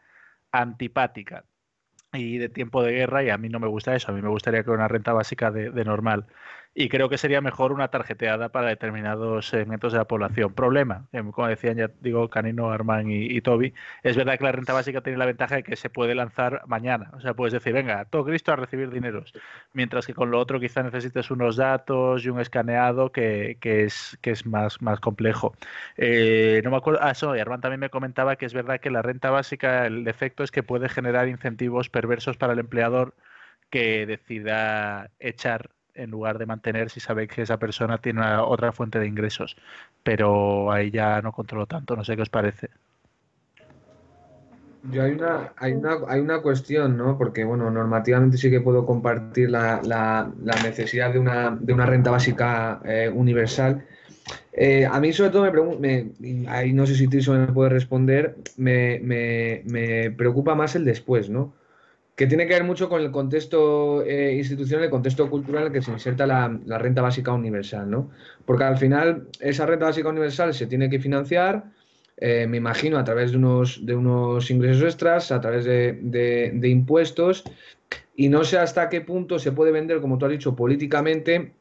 antipática 0.52 1.46
y 2.14 2.38
de 2.38 2.50
tiempo 2.50 2.84
de 2.84 2.94
guerra 2.94 3.24
y 3.24 3.30
a 3.30 3.38
mí 3.38 3.50
no 3.50 3.60
me 3.60 3.68
gusta 3.68 3.96
eso, 3.96 4.12
a 4.12 4.16
mí 4.16 4.22
me 4.22 4.30
gustaría 4.30 4.64
que 4.64 4.72
una 4.72 4.88
renta 4.88 5.14
básica 5.14 5.52
de, 5.52 5.72
de 5.72 5.86
normal. 5.86 6.28
Y 6.80 6.90
creo 6.90 7.10
que 7.10 7.18
sería 7.18 7.42
mejor 7.42 7.72
una 7.72 7.88
tarjeteada 7.88 8.50
para 8.50 8.68
determinados 8.68 9.48
segmentos 9.48 9.94
de 9.94 9.98
la 9.98 10.06
población. 10.06 10.54
Problema, 10.54 11.08
eh, 11.12 11.24
como 11.32 11.48
decían 11.48 11.76
ya 11.76 11.90
digo 12.02 12.30
Canino, 12.30 12.70
Armán 12.70 13.10
y, 13.10 13.42
Toby, 13.42 13.74
es 14.04 14.16
verdad 14.16 14.38
que 14.38 14.44
la 14.44 14.52
renta 14.52 14.74
básica 14.74 15.02
tiene 15.02 15.18
la 15.18 15.26
ventaja 15.26 15.56
de 15.56 15.64
que 15.64 15.76
se 15.76 15.90
puede 15.90 16.14
lanzar 16.14 16.62
mañana. 16.68 17.10
O 17.14 17.20
sea, 17.20 17.34
puedes 17.34 17.54
decir, 17.54 17.74
venga, 17.74 18.06
todo 18.06 18.26
Cristo 18.26 18.52
a 18.52 18.58
recibir 18.58 18.92
dineros. 18.92 19.34
Mientras 19.74 20.06
que 20.06 20.14
con 20.14 20.30
lo 20.30 20.40
otro 20.40 20.60
quizá 20.60 20.84
necesites 20.84 21.32
unos 21.32 21.56
datos 21.56 22.24
y 22.24 22.30
un 22.30 22.40
escaneado 22.40 23.12
que, 23.12 23.58
que 23.60 23.84
es, 23.86 24.16
que 24.22 24.30
es 24.30 24.46
más, 24.46 24.80
más 24.80 25.00
complejo. 25.00 25.56
Eh, 25.98 26.62
no 26.64 26.70
me 26.70 26.78
acuerdo, 26.78 27.00
ah, 27.02 27.10
eso, 27.10 27.36
y 27.36 27.40
Armán 27.40 27.62
también 27.62 27.80
me 27.80 27.90
comentaba 27.90 28.36
que 28.36 28.46
es 28.46 28.54
verdad 28.54 28.80
que 28.80 28.92
la 28.92 29.02
renta 29.02 29.32
básica, 29.32 29.88
el 29.88 30.08
efecto 30.08 30.44
es 30.44 30.52
que 30.52 30.62
puede 30.62 30.90
generar 30.90 31.28
incentivos 31.28 31.90
perversos 31.90 32.38
para 32.38 32.54
el 32.54 32.60
empleador 32.60 33.16
que 33.72 34.06
decida 34.06 35.12
echar 35.20 35.72
en 35.98 36.12
lugar 36.12 36.38
de 36.38 36.46
mantener 36.46 36.90
si 36.90 37.00
sabe 37.00 37.28
que 37.28 37.42
esa 37.44 37.58
persona 37.58 37.98
tiene 38.00 38.22
otra 38.38 38.72
fuente 38.72 39.00
de 39.00 39.08
ingresos. 39.08 39.56
Pero 40.04 40.72
ahí 40.72 40.92
ya 40.92 41.22
no 41.22 41.32
controlo 41.32 41.66
tanto, 41.68 41.96
no 41.96 42.04
sé 42.04 42.16
qué 42.16 42.22
os 42.24 42.30
parece. 42.30 42.70
Yo 44.92 45.04
hay 45.04 45.12
una, 45.12 45.54
hay 45.58 45.74
una, 45.74 45.98
hay 46.08 46.22
una 46.22 46.42
cuestión, 46.42 46.98
¿no? 46.98 47.18
Porque, 47.18 47.44
bueno, 47.44 47.70
normativamente 47.70 48.38
sí 48.38 48.50
que 48.50 48.62
puedo 48.62 48.86
compartir 48.86 49.50
la, 49.50 49.82
la- 49.84 50.32
la 50.44 50.56
necesidad 50.64 51.12
de 51.12 51.20
una, 51.20 51.58
de 51.60 51.74
una 51.74 51.86
renta 51.86 52.12
básica 52.12 52.80
eh, 52.86 53.10
universal. 53.14 53.86
Eh, 54.54 54.86
a 54.90 55.00
mí, 55.00 55.14
sobre 55.14 55.32
todo, 55.32 55.80
me 55.80 56.12
ahí 56.48 56.74
no 56.74 56.86
sé 56.86 56.96
si 56.96 57.08
Tirso 57.08 57.34
me 57.34 57.48
puede 57.48 57.70
responder, 57.70 58.38
me, 58.58 59.00
me- 59.04 59.64
me 59.66 60.12
preocupa 60.12 60.56
más 60.56 60.76
el 60.76 60.86
después, 60.86 61.30
¿no? 61.30 61.54
Que 62.18 62.28
tiene 62.28 62.48
que 62.48 62.54
ver 62.56 62.66
mucho 62.66 62.90
con 62.90 63.02
el 63.02 63.12
contexto 63.12 64.04
eh, 64.04 64.34
institucional, 64.36 64.84
el 64.86 64.90
contexto 64.90 65.30
cultural 65.30 65.62
en 65.62 65.68
el 65.68 65.74
que 65.74 65.82
se 65.82 65.92
inserta 65.92 66.28
la, 66.28 66.50
renta 66.80 67.02
básica 67.02 67.32
universal, 67.32 67.90
¿no? 67.90 68.10
Porque 68.44 68.66
al 68.66 68.78
final, 68.78 69.30
esa 69.40 69.66
renta 69.66 69.86
básica 69.86 70.10
universal 70.10 70.54
se 70.54 70.68
tiene 70.68 70.90
que 70.90 71.00
financiar 71.00 71.72
eh, 72.20 72.48
me 72.48 72.58
imagino, 72.58 72.98
a 72.98 73.04
través 73.04 73.32
de 73.32 73.38
unos, 73.38 73.86
de 73.86 73.96
unos 73.96 74.50
ingresos 74.50 74.82
extras, 74.84 75.32
a 75.32 75.40
través 75.40 75.66
de, 75.66 75.94
de- 76.02 76.52
de 76.56 76.68
impuestos, 76.68 77.44
y 78.16 78.30
no 78.30 78.44
sé 78.44 78.58
hasta 78.58 78.90
qué 78.90 79.02
punto 79.02 79.38
se 79.38 79.52
puede 79.52 79.72
vender, 79.72 80.02
como 80.02 80.18
tú 80.18 80.26
has 80.26 80.32
dicho, 80.32 80.56
políticamente, 80.56 81.54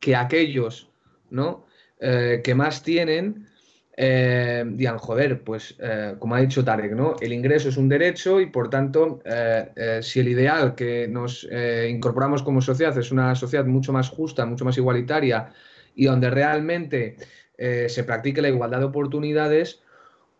que 0.00 0.16
aquellos 0.16 0.90
¿no? 1.30 1.64
Eh, 2.00 2.40
que 2.42 2.54
más 2.56 2.82
tienen 2.82 3.46
eh, 3.94 4.64
digan, 4.66 4.96
joder, 4.98 5.42
pues 5.42 5.76
eh, 5.78 6.14
como 6.18 6.34
ha 6.34 6.40
dicho 6.40 6.64
Tarek, 6.64 6.92
¿no? 6.92 7.16
el 7.20 7.32
ingreso 7.32 7.68
es 7.68 7.76
un 7.76 7.88
derecho 7.88 8.40
y 8.40 8.46
por 8.46 8.70
tanto, 8.70 9.20
eh, 9.24 9.68
eh, 9.76 10.00
si 10.02 10.20
el 10.20 10.28
ideal 10.28 10.74
que 10.74 11.06
nos 11.08 11.46
incorporamos 11.88 12.42
como 12.42 12.62
sociedad 12.62 12.96
es 12.96 13.12
una 13.12 13.34
sociedad 13.34 13.66
mucho 13.66 13.92
más 13.92 14.08
justa, 14.08 14.46
mucho 14.46 14.64
más 14.64 14.78
igualitaria 14.78 15.52
y 15.94 16.06
donde 16.06 16.30
realmente 16.30 17.16
se 17.58 18.02
practique 18.02 18.42
la 18.42 18.48
igualdad 18.48 18.80
de 18.80 18.86
oportunidades, 18.86 19.82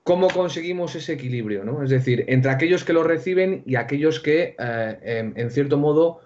¿cómo 0.03 0.29
conseguimos 0.29 0.97
ese 0.97 1.13
equilibrio? 1.13 1.63
¿no? 1.63 1.85
Es 1.85 1.91
decir, 1.91 2.25
entre 2.27 2.51
aquellos 2.51 2.85
que 2.85 2.93
lo 2.93 3.05
reciben 3.05 3.63
y 3.65 3.77
aquellos 3.77 4.19
que, 4.19 4.57
en, 4.59 5.33
en 5.37 5.51
cierto 5.51 5.77
modo, 5.77 6.23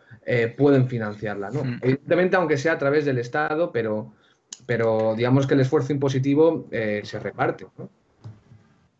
pueden 0.57 0.89
financiarla. 0.89 1.51
¿no? 1.51 1.65
Mm. 1.65 1.81
Evidentemente, 1.83 2.37
aunque 2.37 2.57
sea 2.57 2.73
a 2.73 2.79
través 2.79 3.05
del 3.05 3.19
Estado, 3.19 3.73
pero, 3.73 4.15
pero 4.67 5.15
digamos 5.17 5.47
que 5.47 5.55
el 5.55 5.61
esfuerzo 5.61 5.93
impositivo 5.93 6.67
eh, 6.71 7.01
se 7.05 7.19
reparte. 7.19 7.67
¿no? 7.79 7.89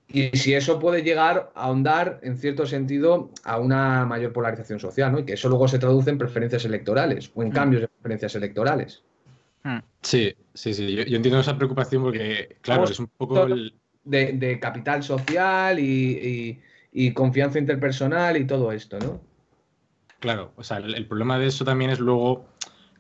Y 0.09 0.29
si 0.37 0.55
eso 0.55 0.79
puede 0.79 1.03
llegar 1.03 1.51
a 1.55 1.65
ahondar, 1.65 2.21
en 2.23 2.39
cierto 2.39 2.65
sentido, 2.67 3.31
a 3.45 3.59
una 3.59 4.07
mayor 4.07 4.33
polarización 4.33 4.79
social, 4.79 5.13
¿no? 5.13 5.19
y 5.19 5.25
que 5.25 5.33
eso 5.35 5.49
luego 5.49 5.67
se 5.69 5.79
traduce 5.79 6.11
en 6.11 6.19
preferencias 6.19 6.65
electorales 6.65 7.31
o 7.35 7.43
en 7.43 7.49
Mm. 7.49 7.53
cambios 7.53 7.83
de 7.83 7.89
preferencias 7.89 8.35
electorales. 8.37 9.03
Sí, 10.03 10.33
sí, 10.55 10.73
sí. 10.73 10.95
Yo, 10.95 11.03
yo 11.03 11.17
entiendo 11.17 11.41
esa 11.41 11.57
preocupación 11.57 12.05
porque, 12.05 12.57
claro, 12.61 12.85
es 12.85 13.01
un 13.01 13.09
poco 13.09 13.47
el, 13.47 13.75
De, 14.05 14.33
de 14.35 14.61
capital 14.61 15.03
social 15.03 15.81
y, 15.81 15.83
y- 15.83 16.63
y 16.93 17.13
confianza 17.13 17.59
interpersonal 17.59 18.37
y 18.37 18.47
todo 18.47 18.71
esto, 18.71 19.01
¿no? 19.01 19.21
Claro, 20.21 20.53
o 20.57 20.63
sea, 20.63 20.77
el, 20.77 20.95
el 20.95 21.07
problema 21.09 21.39
de 21.41 21.47
eso 21.49 21.65
también 21.65 21.91
es 21.91 21.99
luego 21.99 22.47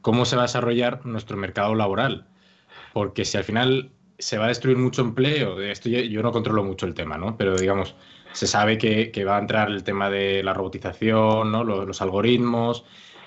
cómo 0.00 0.24
se 0.24 0.34
va 0.34 0.42
a 0.42 0.46
desarrollar 0.46 1.06
nuestro 1.06 1.36
mercado 1.36 1.76
laboral. 1.76 2.26
Porque 2.97 3.26
si 3.26 3.36
al 3.36 3.44
final 3.44 3.90
se 4.18 4.38
va 4.38 4.47
a 4.47 4.49
destruir 4.49 4.78
mucho 4.78 5.03
empleo, 5.03 5.61
esto 5.61 5.90
yo, 5.90 5.99
yo 6.01 6.22
no 6.22 6.32
controlo 6.32 6.64
mucho 6.64 6.86
el 6.86 6.94
tema, 6.94 7.18
¿no? 7.18 7.36
Pero 7.36 7.55
digamos, 7.55 7.94
se 8.32 8.47
sabe 8.47 8.78
que, 8.78 9.11
que 9.11 9.22
va 9.26 9.36
a 9.36 9.38
entrar 9.38 9.68
el 9.68 9.84
tema 9.84 10.09
de 10.09 10.42
la 10.42 10.55
robotización, 10.55 11.53
¿no? 11.53 11.62
Los, 11.62 11.86
los 11.86 12.01
algoritmos, 12.01 12.86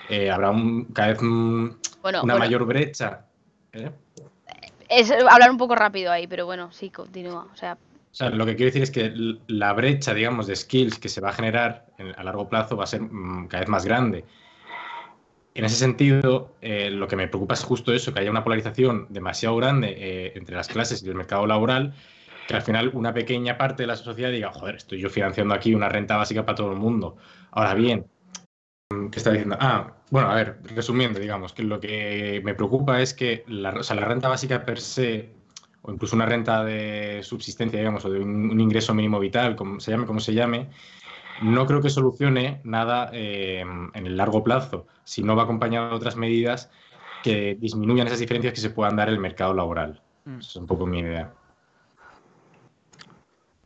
eh, 0.09 0.31
habrá 0.31 0.49
un, 0.49 0.85
cada 0.85 1.09
vez 1.09 1.21
un- 1.21 1.77
Bueno, 2.01 2.23
una 2.23 2.33
bueno, 2.33 2.39
mayor 2.39 2.65
brecha. 2.65 3.27
¿eh? 3.73 3.91
es 4.89 5.11
hablar 5.11 5.51
un 5.51 5.57
poco 5.59 5.75
rápido 5.75 6.11
ahí, 6.11 6.25
pero 6.25 6.47
bueno, 6.47 6.71
sí, 6.71 6.89
continúa. 6.89 7.47
O 7.53 7.55
sea, 7.55 7.73
O 7.73 8.15
sea, 8.15 8.31
lo 8.31 8.43
que 8.47 8.55
quiero 8.55 8.69
decir 8.71 8.81
es 8.81 8.89
que 8.89 9.13
la 9.45 9.71
brecha, 9.73 10.15
digamos, 10.15 10.47
de 10.47 10.55
skills 10.55 10.97
que 10.97 11.09
se 11.09 11.21
va 11.21 11.29
a 11.29 11.33
generar 11.33 11.85
en- 11.99 12.15
a 12.17 12.23
largo 12.23 12.49
plazo 12.49 12.75
va 12.75 12.85
a 12.85 12.87
ser 12.87 13.01
mm, 13.03 13.47
cada 13.49 13.59
vez 13.61 13.69
más 13.69 13.85
grande. 13.85 14.25
En 15.55 15.65
ese 15.65 15.75
sentido, 15.75 16.55
eh, 16.61 16.89
lo 16.89 17.07
que 17.07 17.15
me 17.15 17.27
preocupa 17.27 17.55
es 17.55 17.63
justo 17.63 17.93
eso, 17.93 18.13
que 18.13 18.19
haya 18.19 18.31
una 18.31 18.43
polarización 18.43 19.07
demasiado 19.09 19.55
grande 19.55 19.95
eh, 19.97 20.33
entre 20.35 20.55
las 20.55 20.67
clases 20.67 21.03
y 21.03 21.09
el 21.09 21.15
mercado 21.15 21.47
laboral, 21.47 21.93
que 22.47 22.55
al 22.55 22.61
final 22.61 22.91
una 22.93 23.13
pequeña 23.13 23.57
parte 23.57 23.83
de 23.83 23.87
la 23.87 23.95
sociedad 23.95 24.31
diga, 24.31 24.51
joder, 24.51 24.75
estoy 24.75 24.99
yo 24.99 25.09
financiando 25.09 25.53
aquí 25.53 25.73
una 25.73 25.89
renta 25.89 26.17
básica 26.17 26.45
para 26.45 26.55
todo 26.55 26.71
el 26.71 26.77
mundo. 26.77 27.17
Ahora 27.51 27.73
bien, 27.73 28.05
¿qué 28.89 29.17
está 29.17 29.31
diciendo? 29.31 29.57
Ah, 29.59 29.95
bueno, 30.11 30.29
a 30.29 30.35
ver, 30.35 30.59
resumiendo, 30.63 31.19
digamos, 31.19 31.53
que 31.53 31.63
lo 31.63 31.79
que 31.79 32.41
me 32.43 32.53
preocupa 32.53 33.01
es 33.01 33.13
que 33.13 33.43
la, 33.47 33.71
o 33.71 33.83
sea, 33.83 33.95
la 33.95 34.05
renta 34.05 34.29
básica 34.29 34.65
per 34.65 34.79
se 34.79 35.29
o 35.81 35.91
incluso 35.91 36.15
una 36.15 36.25
renta 36.25 36.63
de 36.63 37.21
subsistencia, 37.23 37.79
digamos, 37.79 38.03
o 38.05 38.09
de 38.09 38.19
un, 38.19 38.51
un 38.51 38.59
ingreso 38.59 38.93
mínimo 38.93 39.19
vital, 39.19 39.55
como 39.55 39.79
se 39.79 39.91
llame, 39.91 40.05
como 40.05 40.19
se 40.19 40.33
llame, 40.33 40.67
no 41.41 41.65
creo 41.65 41.81
que 41.81 41.89
solucione 41.89 42.61
nada 42.63 43.09
eh, 43.13 43.61
en 43.61 44.05
el 44.05 44.17
largo 44.17 44.43
plazo, 44.43 44.87
si 45.03 45.23
no 45.23 45.35
va 45.35 45.43
acompañado 45.43 45.89
de 45.89 45.95
otras 45.95 46.15
medidas 46.15 46.69
que 47.23 47.55
disminuyan 47.59 48.07
esas 48.07 48.19
diferencias 48.19 48.53
que 48.53 48.61
se 48.61 48.69
puedan 48.69 48.95
dar 48.95 49.09
en 49.09 49.15
el 49.15 49.19
mercado 49.19 49.53
laboral. 49.53 50.01
Mm. 50.25 50.39
Esa 50.39 50.49
es 50.49 50.55
un 50.55 50.67
poco 50.67 50.85
mi 50.85 50.99
idea. 50.99 51.31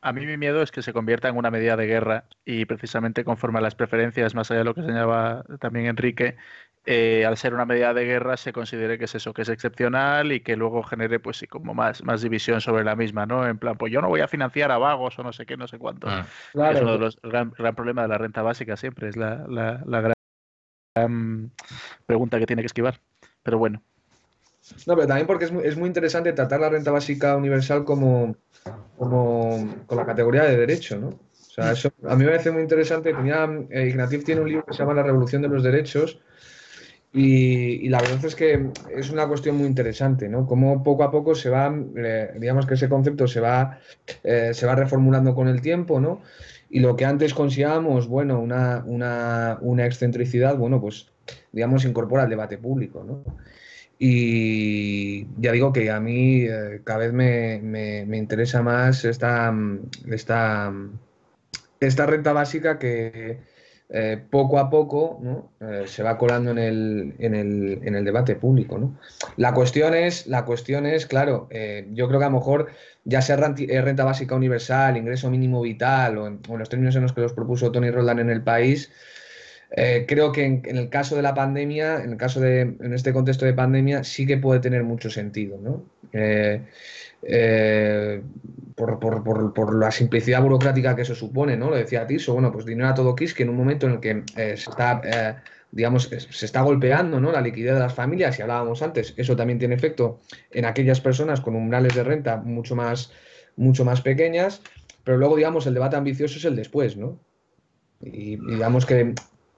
A 0.06 0.12
mí 0.12 0.26
mi 0.26 0.36
miedo 0.38 0.62
es 0.62 0.72
que 0.72 0.82
se 0.82 0.91
convierta 0.91 1.30
en 1.30 1.38
una 1.38 1.49
medida 1.49 1.78
de 1.78 1.86
guerra 1.88 2.26
y 2.43 2.66
precisamente 2.66 3.24
conforme 3.24 3.60
a 3.60 3.62
las 3.62 3.74
preferencias, 3.76 4.36
más 4.36 4.51
allá 4.51 4.60
de 4.60 4.64
lo 4.66 4.74
que 4.76 4.82
señalaba 4.82 5.45
también 5.62 5.86
Enrique, 5.86 6.36
eh, 6.86 7.26
al 7.26 7.38
ser 7.38 7.54
una 7.54 7.64
medida 7.66 7.93
de 7.93 8.04
guerra 8.04 8.36
se 8.36 8.51
considere 8.51 8.97
que 8.97 9.06
es 9.06 9.16
eso, 9.16 9.34
que 9.34 9.43
es 9.43 9.49
excepcional 9.49 10.34
y 10.34 10.41
que 10.41 10.58
luego 10.58 10.84
genere 10.84 11.22
pues 11.22 11.38
sí 11.38 11.47
como 11.47 11.74
más, 11.74 12.04
más 12.04 12.22
división 12.22 12.60
sobre 12.60 12.84
la 12.84 12.97
misma, 12.97 13.26
¿no? 13.26 13.47
En 13.47 13.58
plan, 13.58 13.78
pues 13.78 13.93
yo 13.93 14.01
no 14.01 14.10
voy 14.10 14.20
a 14.20 14.28
financiar 14.28 14.72
a 14.72 14.78
vagos 14.78 15.18
o 15.18 15.24
no 15.24 15.32
sé 15.32 15.45
qué, 15.45 15.56
no 15.56 15.68
sé 15.68 15.78
cuántos. 15.80 16.14
Mm. 16.14 16.22
Claro. 16.51 16.76
Es 16.78 16.82
uno 16.84 16.91
de 16.93 16.99
los 16.99 17.20
gran, 17.24 17.51
gran 17.58 17.74
problema 17.74 18.01
de 18.01 18.10
la 18.10 18.18
renta 18.18 18.41
básica 18.41 18.76
siempre, 18.76 19.08
es 19.08 19.16
la, 19.16 19.45
la- 19.47 19.82
la 19.86 20.01
gran, 20.01 20.14
gran 20.95 21.51
pregunta 22.06 22.39
que 22.39 22.45
tiene 22.45 22.62
que 22.62 22.68
esquivar. 22.68 22.99
Pero 23.43 23.58
bueno, 23.58 23.82
No, 24.88 24.95
pero 24.95 25.07
también 25.07 25.28
porque 25.28 25.45
es 25.45 25.51
muy, 25.51 25.66
es 25.66 25.78
muy 25.78 25.88
interesante 25.88 26.34
tratar 26.34 26.59
la 26.59 26.70
renta 26.70 26.91
básica 26.91 27.36
universal 27.36 27.84
como, 27.84 28.36
como 28.97 29.84
con 29.86 29.97
la 29.97 30.05
categoría 30.05 30.43
de 30.43 30.57
derecho, 30.57 30.97
¿no? 30.97 31.09
O 31.09 31.55
sea, 31.55 31.72
eso 31.74 31.91
a 32.07 32.16
mí 32.16 32.24
me 32.24 32.32
parece 32.32 32.51
muy 32.51 32.64
interesante. 32.64 33.14
Tenía, 33.14 33.47
eh, 33.70 33.95
tiene 34.26 34.41
un 34.41 34.47
libro 34.47 34.66
que 34.66 34.74
se 34.74 34.80
llama 34.80 34.93
La 34.93 35.03
Revolución 35.03 35.41
de 35.41 35.49
los 35.49 35.64
Derechos 35.64 36.20
y, 37.11 37.86
y 37.86 37.89
la 37.89 38.01
verdad 38.01 38.26
es 38.26 38.36
que 38.36 38.72
es 38.89 39.11
una 39.11 39.28
cuestión 39.28 39.57
muy 39.57 39.68
interesante, 39.68 40.28
¿no? 40.30 40.47
Cómo 40.47 40.82
poco 40.82 41.03
a 41.03 41.11
poco 41.11 41.36
se 41.36 41.49
va, 41.49 41.72
eh, 41.95 42.32
digamos 42.39 42.66
que 42.66 42.74
ese 42.74 42.89
concepto 42.89 43.28
se 43.28 43.39
va, 43.39 43.80
eh, 44.24 44.51
se 44.53 44.66
va 44.66 44.74
reformulando 44.76 45.36
con 45.36 45.47
el 45.47 45.61
tiempo, 45.61 45.99
¿no? 45.99 46.22
Y 46.72 46.80
lo 46.80 46.95
que 46.95 47.05
antes 47.05 47.36
considerábamos, 47.36 48.07
bueno, 48.07 48.39
una, 48.39 48.84
una, 48.88 49.59
una 49.61 49.86
excentricidad, 49.86 50.57
bueno, 50.57 50.82
pues 50.82 51.11
digamos 51.51 51.86
incorpora 51.86 52.24
al 52.24 52.30
debate 52.30 52.57
público, 52.57 53.03
¿no? 53.03 53.24
Y 54.06 55.28
ya 55.38 55.54
digo 55.54 55.72
que 55.72 55.89
a 55.89 56.01
mí 56.01 56.41
eh, 56.41 56.82
cada 56.84 56.99
vez 56.99 57.14
me, 57.14 57.60
me- 57.64 58.06
me 58.06 58.18
interesa 58.18 58.62
más 58.62 59.06
esta, 59.06 59.49
mm, 59.49 59.80
esta, 60.12 60.74
esta 61.80 62.06
renta 62.06 62.34
básica 62.34 62.78
que 62.78 63.38
eh, 63.89 64.22
poco 64.30 64.60
a 64.60 64.70
poco 64.70 65.20
¿no? 65.22 65.51
Eh, 65.62 65.84
se 65.88 66.04
va 66.04 66.18
colando 66.18 66.51
en 66.51 66.58
el, 66.58 67.14
en 67.18 67.34
el, 67.34 67.80
en 67.84 67.95
el 67.95 68.04
debate 68.04 68.36
público. 68.36 68.78
¿no? 68.78 68.99
La 69.38 69.54
cuestión 69.54 69.93
es, 69.93 70.28
la 70.28 70.43
cuestión 70.43 70.86
es 70.86 71.06
claro, 71.06 71.47
yo 71.93 72.08
creo 72.10 72.20
que 72.20 72.26
a 72.26 72.30
lo 72.30 72.38
mejor 72.39 72.72
ya 73.06 73.22
sea 73.22 73.38
renta 73.38 74.04
básica 74.04 74.36
universal, 74.36 74.97
ingreso 74.97 75.30
mínimo 75.32 75.62
vital 75.62 76.18
o 76.18 76.28
en, 76.28 76.39
o 76.49 76.54
en 76.54 76.60
los 76.60 76.68
términos 76.68 76.95
en 76.97 77.04
los 77.04 77.14
que 77.14 77.22
los 77.22 77.32
propuso 77.32 77.72
Tony 77.72 77.89
Roldán 77.89 78.20
en 78.20 78.30
el 78.30 78.41
país, 78.41 78.91
eh, 79.76 80.05
creo 80.07 80.32
que 80.32 80.45
en, 80.45 80.61
el 80.78 80.89
caso 80.89 81.15
de 81.15 81.24
la 81.24 81.34
pandemia, 81.34 82.03
en 82.03 82.11
el 82.11 82.17
caso 82.17 82.39
de, 82.39 82.61
en 82.61 82.93
este 82.93 83.11
contexto 83.11 83.45
de 83.45 83.53
pandemia, 83.53 84.03
sí 84.03 84.26
que 84.26 84.38
puede 84.38 84.59
tener 84.59 84.84
mucho 84.84 85.09
sentido, 85.09 85.57
¿no? 85.61 85.84
Eh, 86.13 86.61
eh, 87.24 88.21
por, 88.76 88.99
por- 88.99 89.53
por- 89.53 89.76
la 89.76 89.91
simplicidad 89.91 90.41
burocrática 90.41 90.95
que 90.95 91.01
eso 91.01 91.15
supone, 91.15 91.57
¿no? 91.57 91.69
Lo 91.69 91.76
decía 91.76 92.05
Tiso, 92.05 92.34
bueno, 92.34 92.51
pues 92.51 92.65
dinero 92.65 92.89
a 92.89 92.93
todo 92.93 93.15
quis, 93.15 93.34
que 93.34 93.43
en 93.43 93.49
un 93.49 93.57
momento 93.57 93.88
en 93.88 93.93
el 93.93 93.99
que 93.99 94.24
se 94.36 94.69
está, 94.69 95.01
digamos, 95.71 96.03
se 96.09 96.45
está 96.45 96.61
golpeando, 96.61 97.19
¿no? 97.19 97.32
La 97.32 97.41
liquidez 97.41 97.74
de 97.74 97.80
las 97.80 97.93
familias, 97.93 98.38
y 98.38 98.41
hablábamos 98.43 98.82
antes, 98.84 99.13
eso 99.17 99.36
también 99.36 99.57
tiene 99.59 99.76
efecto 99.76 100.21
en 100.51 100.65
aquellas 100.65 101.01
personas 101.01 101.41
con 101.41 101.55
umbrales 101.55 101.95
de 101.95 102.03
renta 102.03 102.38
mucho 102.38 102.76
más, 102.76 103.11
mucho 103.55 103.86
más 103.86 104.01
pequeñas, 104.01 104.61
pero 105.03 105.17
luego, 105.17 105.36
digamos, 105.36 105.65
el 105.65 105.74
debate 105.74 105.95
ambicioso 105.95 106.38
es 106.38 106.45
el 106.45 106.55
después, 106.55 106.95
¿no? 106.97 107.19
Y 108.01 108.36
digamos 108.36 108.86
que 108.86 109.13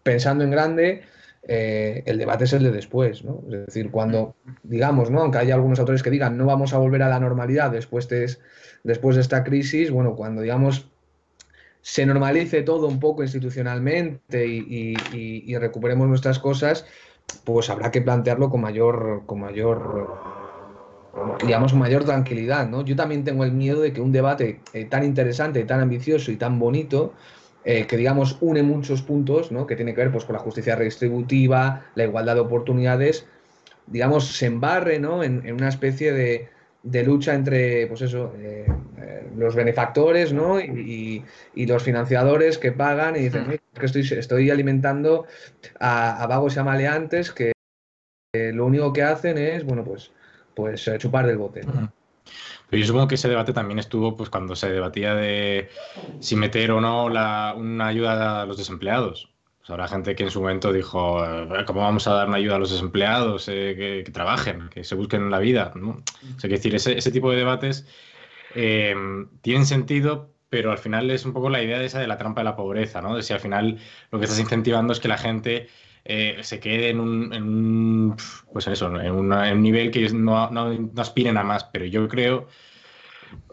pensando 0.05 0.45
en 0.45 0.51
grande, 0.51 1.03
eh, 1.43 2.03
el 2.07 2.19
debate 2.19 2.45
es 2.45 2.53
el 2.53 2.63
de 2.63 2.71
después, 2.71 3.25
¿no? 3.25 3.43
Es 3.51 3.67
decir, 3.67 3.91
cuando, 3.91 4.37
digamos, 4.63 5.11
¿no? 5.11 5.21
Aunque 5.23 5.39
haya 5.39 5.55
algunos 5.55 5.79
autores 5.79 6.03
que 6.03 6.11
digan 6.11 6.37
no 6.37 6.47
vamos 6.47 6.73
a 6.73 6.79
volver 6.79 7.03
a 7.03 7.09
la 7.09 7.19
normalidad 7.21 7.71
después 7.71 8.09
de, 8.09 8.37
después 8.83 9.17
de 9.17 9.23
esta 9.23 9.43
crisis, 9.45 9.91
bueno, 9.91 10.15
cuando, 10.15 10.41
digamos, 10.43 10.91
se 11.81 12.05
normalice 12.05 12.63
todo 12.63 12.87
un 12.87 12.99
poco 12.99 13.23
institucionalmente 13.23 14.47
y, 14.47 14.57
y- 14.59 15.07
y- 15.47 15.53
y 15.53 15.57
recuperemos 15.57 16.07
nuestras 16.07 16.39
cosas, 16.39 16.85
pues 17.45 17.69
habrá 17.71 17.91
que 17.91 18.01
plantearlo 18.03 18.49
con 18.51 18.61
mayor, 18.61 19.25
con 19.27 19.41
mayor, 19.41 20.19
digamos, 21.41 21.73
mayor 21.73 22.03
tranquilidad, 22.05 22.67
¿no? 22.69 22.83
Yo 22.83 22.95
también 22.95 23.23
tengo 23.23 23.43
el 23.43 23.51
miedo 23.51 23.81
de 23.81 23.93
que 23.93 24.01
un 24.01 24.11
debate 24.11 24.67
eh, 24.73 24.85
tan 24.85 25.03
interesante, 25.03 25.63
tan 25.65 25.79
ambicioso 25.81 26.31
y 26.31 26.37
tan 26.37 26.59
bonito, 26.59 27.15
eh, 27.65 27.87
que 27.87 27.97
digamos 27.97 28.37
une 28.41 28.63
muchos 28.63 29.01
puntos, 29.01 29.51
¿no? 29.51 29.65
Que 29.67 29.75
tiene 29.75 29.93
que 29.93 30.01
ver 30.01 30.11
pues, 30.11 30.23
con 30.25 30.33
la 30.33 30.39
justicia 30.39 30.75
redistributiva, 30.75 31.85
la 31.95 32.03
igualdad 32.03 32.35
de 32.35 32.41
oportunidades, 32.41 33.25
digamos, 33.87 34.27
se 34.27 34.45
embarre, 34.45 34.99
¿no? 34.99 35.23
En, 35.23 35.45
en 35.45 35.55
una 35.55 35.69
especie 35.69 36.13
de, 36.13 36.49
de 36.83 37.03
lucha 37.03 37.33
entre, 37.33 37.87
pues 37.87 38.01
eso, 38.01 38.33
eh, 38.37 38.65
eh, 39.01 39.27
los 39.35 39.55
benefactores, 39.55 40.31
¿no? 40.33 40.59
Y, 40.59 40.65
y- 40.65 41.25
y 41.63 41.65
los 41.65 41.83
financiadores 41.83 42.57
que 42.57 42.71
pagan 42.71 43.15
y 43.15 43.19
dicen, 43.19 43.43
"Mira, 43.47 43.61
es 43.73 43.79
que 43.79 43.85
estoy, 43.87 44.19
estoy 44.19 44.49
alimentando 44.51 45.25
a, 45.79 46.21
a 46.23 46.27
vagos 46.27 46.55
y 46.55 46.59
a 46.59 46.63
maleantes 46.63 47.31
que 47.31 47.51
lo 48.53 48.65
único 48.65 48.91
que 48.93 49.01
hacen 49.03 49.37
es, 49.37 49.63
bueno, 49.63 49.83
pues, 49.83 50.11
pues 50.53 50.89
chupar 50.99 51.25
del 51.25 51.37
bote. 51.37 51.63
¿no? 51.63 51.91
Pero 52.75 52.81
yo 52.81 52.87
supongo 52.87 53.07
que 53.07 53.15
ese 53.15 53.29
debate 53.29 53.53
también 53.53 53.79
estuvo 53.79 54.17
pues 54.17 54.29
cuando 54.29 54.53
se 54.53 54.69
debatía 54.69 55.15
de 55.15 55.69
si 56.19 56.35
meter 56.35 56.71
o 56.71 56.81
no 56.81 57.07
la- 57.07 57.53
una 57.55 57.87
ayuda 57.87 58.41
a 58.41 58.45
los 58.45 58.57
desempleados. 58.57 59.29
Pues 59.59 59.69
habrá 59.69 59.87
gente 59.87 60.13
que 60.13 60.23
en 60.23 60.29
su 60.29 60.41
momento 60.41 60.73
dijo, 60.73 61.23
"Eh, 61.23 61.63
¿cómo 61.65 61.79
vamos 61.79 62.05
a 62.07 62.13
dar 62.13 62.27
una 62.27 62.35
ayuda 62.35 62.57
a 62.57 62.59
los 62.59 62.71
desempleados? 62.71 63.47
Eh, 63.47 63.75
que, 63.77 64.03
que 64.05 64.11
trabajen, 64.11 64.67
que 64.67 64.83
se 64.83 64.93
busquen 64.95 65.31
la 65.31 65.39
vida. 65.39 65.71
¿no? 65.75 66.03
Decir, 66.49 66.75
ese, 66.75 66.97
ese 66.97 67.11
tipo 67.11 67.31
de 67.31 67.37
debates 67.37 67.87
eh, 68.53 68.93
tienen 69.41 69.65
sentido, 69.65 70.33
pero 70.49 70.71
al 70.71 70.77
final 70.77 71.09
es 71.11 71.25
un 71.25 71.31
poco 71.31 71.49
la 71.49 71.63
idea 71.63 71.79
de 71.79 71.85
esa 71.85 71.99
de 71.99 72.07
la 72.07 72.17
trampa 72.17 72.41
de 72.41 72.45
la 72.45 72.55
pobreza, 72.57 73.01
¿no? 73.01 73.15
De 73.15 73.23
si 73.23 73.31
al 73.33 73.39
final 73.39 73.77
lo 74.11 74.19
que 74.19 74.25
estás 74.25 74.39
incentivando 74.41 74.91
es 74.91 74.99
que 74.99 75.07
la 75.07 75.17
gente 75.17 75.67
eh, 76.05 76.37
se 76.41 76.59
quede 76.59 76.89
en 76.89 76.99
un, 76.99 77.33
en 77.33 77.43
un, 77.43 78.15
pues 78.53 78.67
eso, 78.67 78.87
en, 79.01 79.11
una- 79.11 79.49
en 79.49 79.57
un 79.57 79.63
nivel 79.63 79.91
que 79.91 80.07
no, 80.09 80.49
no- 80.51 80.71
no 80.73 81.01
aspiren 81.01 81.37
a 81.37 81.43
más. 81.43 81.63
Pero 81.65 81.85
yo 81.85 82.07
creo, 82.07 82.47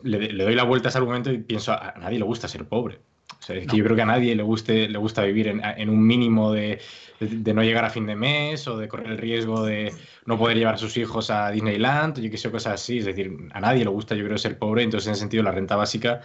le, 0.03 0.33
le 0.33 0.45
doy 0.45 0.55
la 0.55 0.65
vuelta 0.65 0.89
a 0.89 0.91
ese 0.91 0.99
argumento 0.99 1.33
y 1.33 1.39
pienso, 1.39 1.73
a 1.73 1.95
nadie 1.99 2.19
le 2.19 2.25
gusta 2.25 2.49
ser 2.49 2.67
pobre. 2.67 2.99
O 3.39 3.45
sea, 3.45 3.57
es 3.57 3.67
que 3.67 3.77
yo 3.77 3.83
creo 3.85 3.97
que 3.97 4.03
a 4.03 4.07
nadie 4.07 4.37
le, 4.37 4.43
guste, 4.43 4.89
le 4.89 4.99
gusta 4.99 5.23
vivir 5.25 5.49
en, 5.49 5.63
en 5.65 5.89
un 5.91 6.07
mínimo 6.07 6.53
de, 6.53 6.79
de- 7.19 7.27
de 7.29 7.55
no 7.55 7.63
llegar 7.65 7.85
a 7.85 7.91
fin 7.91 8.07
de 8.07 8.15
mes 8.15 8.69
o 8.69 8.77
de 8.77 8.87
correr 8.89 9.09
el 9.13 9.19
riesgo 9.19 9.65
de 9.65 9.93
no 10.27 10.39
poder 10.39 10.59
llevar 10.59 10.75
a 10.75 10.79
sus 10.79 10.97
hijos 10.97 11.31
a 11.31 11.51
Disneyland 11.51 12.19
o 12.19 12.21
yo 12.21 12.31
qué 12.31 12.37
sé, 12.37 12.51
cosas 12.51 12.75
así. 12.75 12.99
Es 12.99 13.05
decir, 13.07 13.33
a 13.53 13.61
nadie 13.61 13.83
le 13.85 13.91
gusta, 13.91 14.15
yo 14.15 14.25
creo, 14.25 14.39
ser 14.39 14.59
pobre. 14.59 14.83
Entonces, 14.85 15.09
en 15.09 15.13
ese 15.13 15.21
sentido, 15.21 15.43
la 15.43 15.51
renta 15.51 15.75
básica 15.75 16.21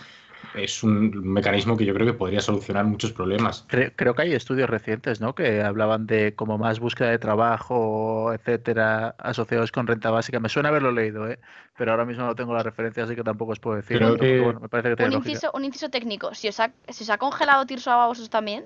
es 0.55 0.83
un 0.83 1.11
mecanismo 1.33 1.77
que 1.77 1.85
yo 1.85 1.93
creo 1.93 2.05
que 2.07 2.13
podría 2.13 2.39
solucionar 2.41 2.85
muchos 2.85 3.11
problemas. 3.11 3.65
Creo, 3.67 3.91
creo 3.95 4.15
que 4.15 4.21
hay 4.23 4.33
estudios 4.33 4.69
recientes, 4.69 5.21
¿no? 5.21 5.35
Que 5.35 5.61
hablaban 5.61 6.07
de 6.07 6.33
como 6.35 6.57
más 6.57 6.79
búsqueda 6.79 7.09
de 7.09 7.19
trabajo, 7.19 8.33
etcétera, 8.33 9.15
asociados 9.19 9.71
con 9.71 9.88
renta 9.88 10.09
básica. 10.11 10.39
Me 10.39 10.49
suena 10.49 10.69
haberlo 10.69 10.91
leído, 10.91 11.29
¿eh? 11.29 11.39
Pero 11.77 11.91
ahora 11.91 12.05
mismo 12.05 12.25
no 12.25 12.35
tengo 12.35 12.53
la 12.53 12.63
referencia, 12.63 13.03
así 13.03 13.15
que 13.15 13.23
tampoco 13.23 13.51
os 13.51 13.59
puedo 13.59 13.75
decir. 13.77 13.97
Creo 13.97 14.09
otro, 14.13 14.19
pero 14.19 14.33
que- 14.33 14.41
bueno, 14.41 14.59
me 14.61 14.69
parece 14.69 14.89
que 14.89 14.95
tiene 14.95 15.15
Un 15.15 15.17
inciso, 15.17 15.51
un 15.53 15.65
inciso 15.65 15.89
técnico. 15.89 16.33
Si 16.33 16.47
os 16.47 16.59
ha, 16.59 16.71
si 16.89 17.03
os 17.03 17.09
ha 17.09 17.17
congelado 17.17 17.66
Tirso 17.66 17.91
a 17.91 18.07
vosotros 18.07 18.29
también. 18.29 18.66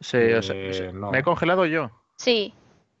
Sí, 0.00 0.18
o 0.32 0.42
sea, 0.42 0.54
Eh, 0.56 0.90
no. 0.92 1.10
me 1.10 1.18
he 1.18 1.22
congelado 1.22 1.66
yo. 1.66 1.90
Sí, 2.16 2.52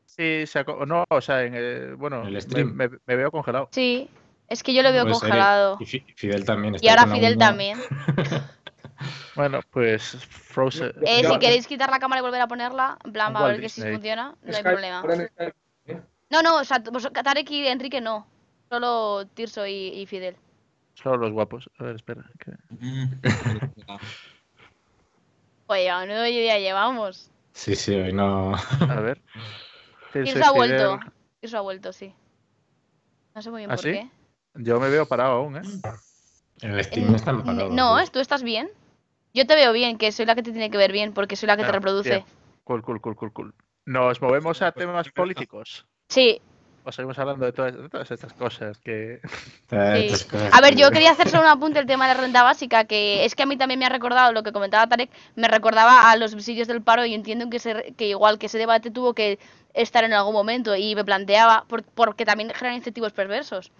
Sí, 0.06 0.46
se 0.46 0.60
ha 0.60 0.64
no, 0.86 1.02
o 1.10 1.20
sea, 1.20 1.42
en 1.42 1.54
el- 1.54 1.96
bueno, 1.96 2.20
En 2.22 2.28
el 2.28 2.34
me, 2.34 2.40
stream. 2.40 2.72
me- 2.76 2.88
me 3.04 3.16
veo 3.16 3.32
congelado. 3.32 3.68
sí. 3.72 4.08
Es 4.54 4.62
que 4.62 4.72
yo 4.72 4.82
lo 4.84 4.92
veo 4.92 5.02
Puede 5.02 5.14
ser, 5.16 5.22
congelado. 5.22 5.76
Y 5.80 5.84
Fi- 5.84 6.06
Fidel 6.14 6.44
también. 6.44 6.74
Y 6.74 6.76
está 6.86 7.02
ahora 7.02 7.12
Fidel 7.12 7.36
también. 7.36 7.78
Bueno, 9.34 9.60
pues 9.70 10.16
Frozen. 10.26 10.92
Eh, 11.04 11.24
si 11.28 11.38
queréis 11.40 11.66
quitar 11.66 11.90
la 11.90 11.98
cámara 11.98 12.20
y 12.20 12.22
volver 12.22 12.40
a 12.40 12.46
ponerla, 12.46 12.96
en 13.04 13.12
plan, 13.12 13.32
para 13.32 13.48
ver 13.48 13.60
que 13.60 13.68
si 13.68 13.82
funciona, 13.82 14.36
no 14.42 14.56
hay 14.56 14.62
problema. 14.62 15.02
¿eh? 15.88 16.00
No, 16.30 16.40
no, 16.42 16.58
o 16.58 16.64
sea, 16.64 16.78
vos- 16.78 17.10
Tarek 17.12 17.50
y 17.50 17.66
Enrique 17.66 18.00
no. 18.00 18.28
Solo 18.70 19.26
Tirso 19.34 19.66
y, 19.66 19.88
y 19.88 20.06
Fidel. 20.06 20.36
Solo 20.94 21.16
los 21.16 21.32
guapos. 21.32 21.68
A 21.80 21.84
ver, 21.84 21.96
espera. 21.96 22.24
que-. 22.38 22.52
Oye, 25.66 25.90
a 25.90 25.98
menudo 26.00 26.22
día 26.22 26.58
llevamos. 26.60 27.28
Sí, 27.52 27.74
sí, 27.74 27.92
hoy 27.94 28.12
no. 28.12 28.54
A 28.54 29.00
ver. 29.00 29.20
Tirso 30.12 30.44
ha 30.44 30.52
vuelto. 30.52 31.00
Tirso 31.40 31.58
ha 31.58 31.62
vuelto, 31.62 31.92
sí. 31.92 32.14
No 33.34 33.42
sé 33.42 33.50
muy 33.50 33.62
bien 33.62 33.72
¿Ah, 33.72 33.74
por 33.74 33.82
sí? 33.82 33.92
qué. 33.92 34.08
Yo 34.54 34.78
me 34.80 34.88
veo 34.88 35.06
parado 35.06 35.32
aún, 35.32 35.56
¿eh? 35.56 35.62
En 36.62 36.70
el 36.74 36.84
Steam 36.84 37.14
están 37.14 37.42
parados. 37.44 37.72
No, 37.72 37.98
sí. 37.98 38.04
¿eh? 38.04 38.08
¿tú 38.12 38.20
estás 38.20 38.42
bien? 38.42 38.68
Yo 39.32 39.46
te 39.46 39.56
veo 39.56 39.72
bien, 39.72 39.98
que 39.98 40.12
soy 40.12 40.26
la 40.26 40.34
que 40.34 40.42
te 40.42 40.52
tiene 40.52 40.70
que 40.70 40.78
ver 40.78 40.92
bien, 40.92 41.12
porque 41.12 41.34
soy 41.36 41.48
la 41.48 41.56
que 41.56 41.64
te 41.64 41.70
Ah, 41.70 41.72
reproduce. 41.72 42.10
bien. 42.10 42.24
Cool, 42.62 42.82
cool, 42.82 43.00
cool, 43.00 43.16
cool, 43.16 43.32
cool. 43.32 43.54
Nos 43.84 44.22
movemos 44.22 44.62
a 44.62 44.70
temas 44.72 45.08
políticos. 45.10 45.84
Sí, 46.08 46.40
o 46.84 46.92
seguimos 46.92 47.18
hablando 47.18 47.44
de 47.44 47.52
todas, 47.52 47.74
de 47.76 47.88
todas 47.88 48.10
estas 48.10 48.32
cosas 48.34 48.78
que... 48.78 49.20
Eh, 49.72 50.08
Sí. 50.08 50.26
A 50.52 50.60
ver, 50.60 50.76
yo 50.76 50.90
quería 50.92 51.10
hacer 51.10 51.28
solo 51.28 51.42
un 51.42 51.48
apunte 51.48 51.80
el 51.80 51.86
tema 51.86 52.06
de 52.06 52.14
la 52.14 52.20
renta 52.20 52.42
básica, 52.44 52.84
que 52.84 53.24
es 53.24 53.34
que 53.34 53.42
a 53.42 53.46
mí 53.46 53.56
también 53.56 53.80
me 53.80 53.86
ha 53.86 53.88
recordado 53.88 54.32
lo 54.32 54.44
que 54.44 54.52
comentaba 54.52 54.86
Tarek, 54.86 55.10
me 55.34 55.48
recordaba 55.48 56.10
a 56.10 56.16
los 56.16 56.30
subsidios 56.30 56.68
del 56.68 56.80
paro 56.80 57.04
y 57.04 57.12
entiendo 57.14 57.50
que, 57.50 57.58
se, 57.58 57.92
que 57.96 58.06
igual 58.08 58.38
que 58.38 58.46
ese 58.46 58.58
debate 58.58 58.92
tuvo 58.92 59.14
que 59.14 59.40
estar 59.72 60.04
en 60.04 60.12
algún 60.12 60.32
momento 60.32 60.76
y 60.76 60.94
me 60.94 61.04
planteaba, 61.04 61.64
por- 61.66 61.82
porque 61.82 62.24
también 62.24 62.50
generan 62.50 62.76
incentivos 62.76 63.12
perversos, 63.12 63.72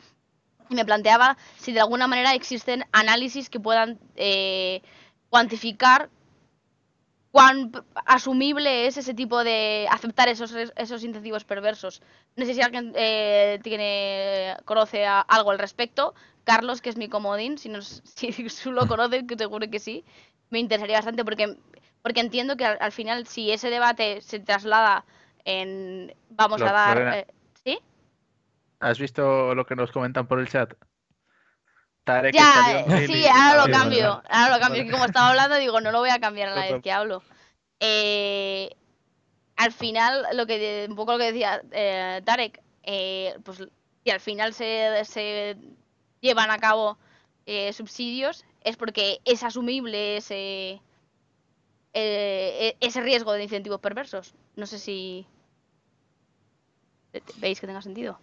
y 0.68 0.74
me 0.74 0.84
planteaba 0.84 1.36
si 1.56 1.72
de 1.72 1.80
alguna 1.80 2.06
manera 2.06 2.34
existen 2.34 2.84
análisis 2.92 3.50
que 3.50 3.60
puedan 3.60 3.98
eh, 4.16 4.82
cuantificar 5.30 6.10
cuán 7.30 7.72
asumible 8.06 8.86
es 8.86 8.96
ese 8.96 9.12
tipo 9.14 9.42
de 9.42 9.88
aceptar 9.90 10.28
esos, 10.28 10.52
esos 10.76 11.02
incentivos 11.02 11.44
perversos. 11.44 12.00
No 12.36 12.44
sé 12.46 12.54
si 12.54 12.62
alguien 12.62 12.92
eh, 12.94 13.58
tiene 13.62 14.56
conoce 14.64 15.04
a- 15.06 15.20
algo 15.20 15.50
al 15.50 15.58
respecto. 15.58 16.14
Carlos, 16.44 16.80
que 16.80 16.90
es 16.90 16.96
mi 16.96 17.08
comodín, 17.08 17.58
si, 17.58 17.68
nos, 17.68 18.02
si 18.04 18.30
lo 18.70 18.86
conoces, 18.86 19.24
que 19.26 19.36
seguro 19.36 19.68
que 19.70 19.80
sí, 19.80 20.04
me 20.50 20.60
interesaría 20.60 20.96
bastante 20.98 21.24
porque, 21.24 21.56
porque 22.02 22.20
entiendo 22.20 22.56
que 22.56 22.66
al, 22.66 22.78
al 22.80 22.92
final 22.92 23.26
si 23.26 23.50
ese 23.50 23.70
debate 23.70 24.20
se 24.20 24.38
traslada 24.38 25.04
en 25.44 26.14
vamos 26.30 26.62
a 26.64 26.72
dar... 26.72 26.96
Lorena. 26.98 27.18
eh. 27.20 27.26
¿Has 28.80 28.98
visto 28.98 29.54
lo 29.54 29.64
que 29.66 29.76
nos 29.76 29.90
comentan 29.92 30.26
por 30.26 30.40
el 30.40 30.48
chat? 30.48 30.74
Tarek 32.04 32.34
Ya, 32.34 32.84
eh, 32.86 33.06
sí, 33.06 33.26
ahora 33.26 33.62
Ah, 33.62 33.66
lo 33.66 33.72
cambio. 33.72 34.22
Ahora 34.28 34.54
lo 34.56 34.60
cambio. 34.60 34.68
Vale. 34.68 34.78
Es 34.80 34.84
que 34.86 34.92
como 34.92 35.04
estaba 35.06 35.30
hablando, 35.30 35.56
digo, 35.56 35.80
no 35.80 35.90
lo 35.90 36.00
voy 36.00 36.10
a 36.10 36.20
cambiar 36.20 36.50
a 36.50 36.54
la 36.54 36.66
vez 36.66 36.82
que 36.82 36.92
hablo. 36.92 37.22
Eh, 37.80 38.70
al 39.56 39.72
final, 39.72 40.26
lo 40.34 40.46
que 40.46 40.86
un 40.88 40.96
poco 40.96 41.12
lo 41.12 41.18
que 41.18 41.32
decía 41.32 41.62
eh, 41.72 42.20
Tarek, 42.24 42.60
eh, 42.82 43.36
pues 43.42 43.66
si 44.04 44.10
al 44.10 44.20
final 44.20 44.52
se, 44.52 45.04
se 45.04 45.56
llevan 46.20 46.50
a 46.50 46.58
cabo 46.58 46.98
subsidios, 47.72 48.44
es 48.62 48.76
porque 48.76 49.20
es 49.24 49.42
asumible 49.42 50.16
ese, 50.16 50.80
e- 51.92 52.76
ese 52.80 53.00
riesgo 53.02 53.32
de 53.32 53.42
incentivos 53.44 53.80
perversos. 53.80 54.34
No 54.56 54.66
sé 54.66 54.78
si 54.78 55.26
veis 57.36 57.60
que 57.60 57.66
tenga 57.66 57.82
sentido. 57.82 58.18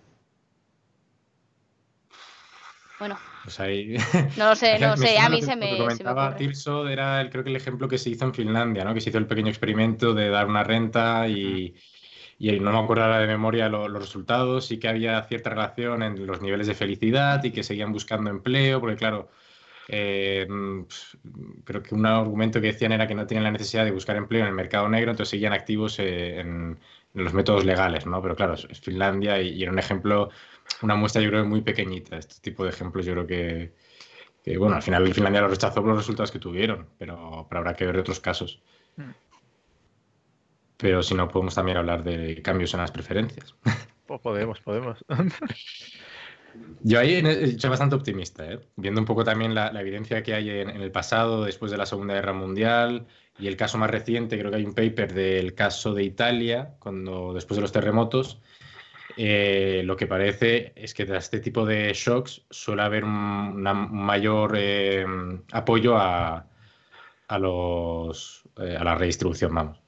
Bueno, 3.01 3.17
Pues 3.43 3.59
ahí... 3.59 3.95
no 4.35 4.49
lo 4.49 4.55
sé, 4.55 4.77
no 4.79 4.95
Me 4.97 4.97
sé, 4.97 5.17
a 5.19 5.29
lo 5.29 5.29
mí 5.29 5.41
se 5.41 5.55
lo 5.55 5.57
me, 5.57 5.79
se 5.89 6.03
comentaba. 6.03 6.35
Tirso 6.35 6.87
era 6.87 7.19
el, 7.21 7.29
creo 7.29 7.43
que 7.43 7.49
el 7.49 7.55
ejemplo 7.55 7.87
que 7.87 7.97
se 7.97 8.11
hizo 8.11 8.25
en 8.25 8.33
Finlandia, 8.35 8.83
¿no? 8.85 8.93
Que 8.93 9.01
se 9.01 9.09
hizo 9.09 9.17
el 9.17 9.27
pequeño 9.27 9.49
experimento 9.49 10.13
de 10.13 10.29
dar 10.29 10.47
una 10.47 10.63
renta 10.63 11.27
y, 11.27 11.75
y 12.39 12.59
no 12.59 12.71
me 12.71 12.79
acuerdo 12.79 13.03
ahora 13.05 13.19
de 13.19 13.27
memoria 13.27 13.69
lo- 13.69 13.87
los 13.89 14.01
resultados, 14.03 14.65
sí 14.67 14.79
que 14.79 14.87
había 14.89 15.21
cierta 15.23 15.49
relación 15.51 16.03
en 16.03 16.27
los 16.27 16.41
niveles 16.41 16.67
de 16.67 16.75
felicidad 16.75 17.43
y 17.43 17.51
que 17.51 17.63
seguían 17.63 17.91
buscando 17.93 18.29
empleo, 18.29 18.79
porque 18.79 18.97
claro, 18.97 19.31
eh, 19.87 20.47
creo 21.63 21.83
que 21.83 21.95
un 21.95 22.05
argumento 22.05 22.61
que 22.61 22.67
decían 22.67 22.91
era 22.91 23.07
que 23.07 23.15
no 23.15 23.25
tenían 23.27 23.43
la 23.45 23.51
necesidad 23.51 23.85
de 23.85 23.91
buscar 23.91 24.15
empleo 24.15 24.41
en 24.41 24.47
el 24.47 24.53
mercado 24.53 24.87
negro, 24.89 25.11
entonces 25.11 25.29
seguían 25.31 25.53
activos 25.53 25.99
eh, 25.99 26.39
en, 26.39 26.79
en 27.13 27.23
los 27.23 27.33
métodos 27.33 27.65
legales, 27.65 28.05
¿no? 28.05 28.21
Pero 28.21 28.35
claro, 28.35 28.53
es 28.53 28.79
Finlandia 28.81 29.41
y, 29.41 29.49
y 29.49 29.63
era 29.63 29.71
un 29.71 29.79
ejemplo, 29.79 30.29
una 30.81 30.95
muestra 30.95 31.21
yo 31.21 31.29
creo 31.29 31.45
muy 31.45 31.61
pequeñita. 31.61 32.17
Este 32.17 32.35
tipo 32.41 32.63
de 32.63 32.69
ejemplos 32.69 33.05
yo 33.05 33.13
creo 33.13 33.27
que, 33.27 33.73
que, 34.43 34.57
bueno, 34.57 34.75
al 34.75 34.81
final 34.81 35.13
Finlandia 35.13 35.41
lo 35.41 35.47
rechazó 35.47 35.81
por 35.81 35.89
los 35.89 35.97
resultados 35.97 36.31
que 36.31 36.39
tuvieron, 36.39 36.87
pero, 36.97 37.45
pero 37.49 37.59
habrá 37.59 37.75
que 37.75 37.85
ver 37.85 37.97
otros 37.97 38.19
casos. 38.19 38.61
Mm. 38.97 39.11
Pero 40.77 41.03
si 41.03 41.13
no, 41.13 41.27
podemos 41.27 41.53
también 41.53 41.77
hablar 41.77 42.03
de 42.03 42.41
cambios 42.41 42.73
en 42.73 42.81
las 42.81 42.91
preferencias. 42.91 43.55
Pues 44.07 44.19
podemos, 44.19 44.59
podemos. 44.59 45.05
Yo 46.81 46.99
ahí 46.99 47.57
soy 47.57 47.69
bastante 47.69 47.95
optimista, 47.95 48.45
¿eh? 48.51 48.59
viendo 48.75 48.99
un 48.99 49.05
poco 49.05 49.23
también 49.23 49.55
la, 49.55 49.71
la 49.71 49.79
evidencia 49.79 50.21
que 50.21 50.33
hay 50.33 50.49
en, 50.49 50.69
en 50.69 50.81
el 50.81 50.91
pasado, 50.91 51.45
después 51.45 51.71
de 51.71 51.77
la 51.77 51.85
Segunda 51.85 52.15
Guerra 52.15 52.33
Mundial, 52.33 53.07
y 53.39 53.47
el 53.47 53.55
caso 53.55 53.77
más 53.77 53.89
reciente, 53.89 54.37
creo 54.37 54.51
que 54.51 54.57
hay 54.57 54.65
un 54.65 54.73
paper 54.73 55.13
del 55.13 55.55
caso 55.55 55.93
de 55.93 56.03
Italia, 56.03 56.75
cuando 56.79 57.33
después 57.33 57.55
de 57.55 57.61
los 57.61 57.71
terremotos, 57.71 58.41
eh, 59.17 59.81
lo 59.85 59.95
que 59.95 60.07
parece 60.07 60.73
es 60.75 60.93
que 60.93 61.05
tras 61.05 61.25
este 61.25 61.39
tipo 61.39 61.65
de 61.65 61.93
shocks 61.93 62.45
suele 62.49 62.81
haber 62.83 63.03
un, 63.03 63.61
mayor 63.61 64.53
eh, 64.57 65.05
apoyo 65.51 65.97
a, 65.97 66.47
a, 67.27 67.39
los, 67.39 68.43
eh, 68.57 68.75
a 68.77 68.83
la 68.83 68.95
redistribución, 68.95 69.53
vamos. 69.55 69.79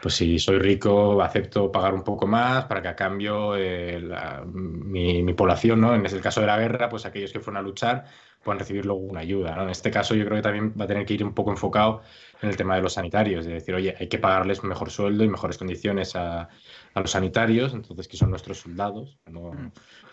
Pues 0.00 0.14
si 0.14 0.38
soy 0.38 0.58
rico, 0.58 1.20
acepto 1.22 1.70
pagar 1.72 1.94
un 1.94 2.04
poco 2.04 2.26
más 2.26 2.64
para 2.66 2.82
que 2.82 2.88
a 2.88 2.96
cambio 2.96 3.56
la- 3.56 4.44
mi, 4.46 5.32
población, 5.34 5.80
¿no? 5.80 5.94
En 5.94 6.04
el 6.06 6.20
caso 6.20 6.40
de 6.40 6.46
la 6.46 6.58
guerra, 6.58 6.88
pues 6.88 7.06
aquellos 7.06 7.32
que 7.32 7.40
fueron 7.40 7.58
a 7.58 7.62
luchar 7.62 8.04
puedan 8.42 8.58
recibir 8.58 8.84
luego 8.86 9.00
una 9.00 9.20
ayuda. 9.20 9.62
En 9.62 9.70
este 9.70 9.90
caso 9.90 10.14
yo 10.14 10.24
creo 10.24 10.36
que 10.36 10.42
también 10.42 10.74
va 10.78 10.84
a 10.84 10.88
tener 10.88 11.06
que 11.06 11.14
ir 11.14 11.24
un 11.24 11.34
poco 11.34 11.50
enfocado 11.50 12.02
en 12.42 12.50
el 12.50 12.56
tema 12.56 12.76
de 12.76 12.82
los 12.82 12.92
sanitarios, 12.94 13.46
de 13.46 13.54
decir, 13.54 13.74
oye, 13.74 13.94
hay 13.98 14.08
que 14.08 14.18
pagarles 14.18 14.62
mejor 14.62 14.90
sueldo 14.90 15.24
y 15.24 15.28
mejores 15.28 15.56
condiciones 15.58 16.14
a, 16.16 16.48
a 16.94 17.00
los 17.00 17.10
sanitarios, 17.10 17.74
entonces 17.74 18.08
que 18.08 18.16
son 18.16 18.30
nuestros 18.30 18.60
soldados. 18.60 19.18
No, 19.26 19.52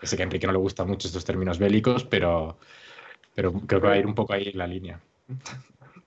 ya 0.02 0.08
sé 0.08 0.18
que 0.18 0.24
a 0.24 0.26
Enrique 0.26 0.48
no 0.48 0.54
le 0.54 0.60
gustan 0.60 0.88
mucho 0.88 1.08
estos 1.08 1.24
términos 1.24 1.60
bélicos, 1.60 2.04
pero, 2.04 2.58
pero 3.36 3.54
creo 3.54 3.82
que 3.82 3.88
va 3.88 3.94
a 3.94 3.98
ir 3.98 4.08
un 4.08 4.16
poco 4.16 4.34
ahí 4.34 4.50
en 4.50 4.58
la 4.58 4.68
línea. 4.68 5.00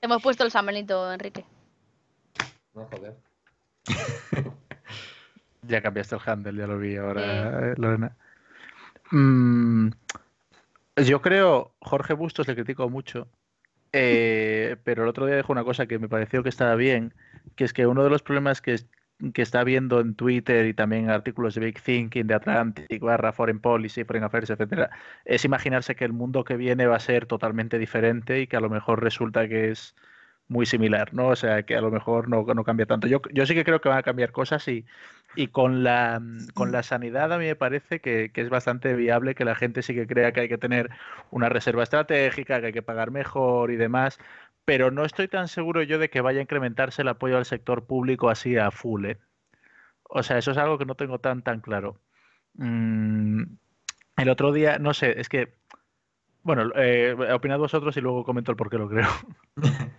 Hemos 0.00 0.22
puesto 0.22 0.44
el 0.44 0.50
San 0.50 0.66
Benito, 0.66 1.12
Enrique. 1.12 1.44
No, 2.74 2.86
joder. 2.86 3.16
Ya 5.66 5.80
cambiaste 5.80 6.14
el 6.14 6.20
handle, 6.26 6.60
ya 6.60 6.66
lo 6.66 6.78
vi 6.78 6.96
ahora, 6.96 7.70
eh, 7.70 7.74
Lorena. 7.78 8.14
Mm, 9.10 9.88
yo 10.96 11.22
creo, 11.22 11.74
Jorge 11.80 12.12
Bustos 12.12 12.46
le 12.48 12.54
critico 12.54 12.88
mucho, 12.90 13.28
eh, 13.92 14.76
pero 14.84 15.04
el 15.04 15.08
otro 15.08 15.24
día 15.24 15.36
dijo 15.36 15.52
una 15.52 15.64
cosa 15.64 15.86
que 15.86 15.98
me 15.98 16.08
pareció 16.08 16.42
que 16.42 16.50
estaba 16.50 16.74
bien, 16.74 17.14
que 17.56 17.64
es 17.64 17.72
que 17.72 17.86
uno 17.86 18.04
de 18.04 18.10
los 18.10 18.22
problemas 18.22 18.60
que, 18.60 18.78
que 19.32 19.42
está 19.42 19.64
viendo 19.64 20.00
en 20.00 20.14
Twitter 20.14 20.66
y 20.66 20.74
también 20.74 21.10
artículos 21.10 21.54
de 21.54 21.60
Big 21.62 21.80
Thinking, 21.80 22.26
de 22.26 22.34
Atlantic, 22.34 23.00
barra 23.00 23.32
Foreign 23.32 23.60
Policy, 23.60 24.04
Foreign 24.04 24.24
Affairs, 24.24 24.50
etcétera, 24.50 24.90
es 25.24 25.44
imaginarse 25.44 25.94
que 25.94 26.04
el 26.04 26.12
mundo 26.12 26.44
que 26.44 26.56
viene 26.56 26.86
va 26.86 26.96
a 26.96 27.00
ser 27.00 27.26
totalmente 27.26 27.78
diferente 27.78 28.40
y 28.40 28.46
que 28.46 28.56
a 28.56 28.60
lo 28.60 28.70
mejor 28.70 29.02
resulta 29.02 29.48
que 29.48 29.70
es 29.70 29.94
muy 30.48 30.66
similar, 30.66 31.14
¿no? 31.14 31.28
O 31.28 31.36
sea, 31.36 31.62
que 31.64 31.74
a 31.76 31.80
lo 31.80 31.90
mejor 31.90 32.28
no, 32.28 32.44
no 32.44 32.64
cambia 32.64 32.86
tanto. 32.86 33.06
Yo, 33.06 33.20
yo 33.32 33.46
sí 33.46 33.54
que 33.54 33.64
creo 33.64 33.80
que 33.80 33.88
van 33.88 33.98
a 33.98 34.02
cambiar 34.02 34.30
cosas 34.32 34.66
y, 34.68 34.84
y 35.34 35.48
con 35.48 35.82
la, 35.84 36.20
con 36.54 36.70
la 36.72 36.82
sanidad 36.82 37.32
a 37.32 37.38
mí 37.38 37.46
me 37.46 37.56
parece 37.56 38.00
que, 38.00 38.30
que 38.32 38.42
es 38.42 38.50
bastante 38.50 38.94
viable 38.94 39.34
que 39.34 39.44
la 39.44 39.54
gente 39.54 39.82
sí 39.82 39.94
que 39.94 40.06
crea 40.06 40.32
que 40.32 40.40
hay 40.40 40.48
que 40.48 40.58
tener 40.58 40.90
una 41.30 41.48
reserva 41.48 41.82
estratégica, 41.82 42.60
que 42.60 42.66
hay 42.66 42.72
que 42.72 42.82
pagar 42.82 43.10
mejor 43.10 43.70
y 43.70 43.76
demás, 43.76 44.18
pero 44.64 44.90
no 44.90 45.04
estoy 45.04 45.28
tan 45.28 45.48
seguro 45.48 45.82
yo 45.82 45.98
de 45.98 46.10
que 46.10 46.20
vaya 46.20 46.38
a 46.38 46.42
incrementarse 46.42 47.02
el 47.02 47.08
apoyo 47.08 47.36
al 47.36 47.44
sector 47.44 47.84
público 47.84 48.30
así 48.30 48.56
a 48.56 48.70
full, 48.70 49.06
¿eh? 49.06 49.18
O 50.08 50.22
sea, 50.22 50.38
eso 50.38 50.52
es 50.52 50.58
algo 50.58 50.78
que 50.78 50.84
no 50.86 50.94
tengo 50.94 51.18
tan, 51.18 51.42
tan 51.42 51.60
claro. 51.60 51.98
Mm, 52.54 53.42
el 54.16 54.28
otro 54.28 54.52
día, 54.52 54.78
no 54.78 54.94
sé, 54.94 55.20
es 55.20 55.28
que, 55.28 55.54
bueno, 56.42 56.70
eh, 56.76 57.16
opinad 57.32 57.58
vosotros 57.58 57.96
y 57.96 58.00
luego 58.00 58.24
comento 58.24 58.50
el 58.52 58.56
por 58.56 58.70
qué 58.70 58.78
lo 58.78 58.88
creo. 58.88 59.08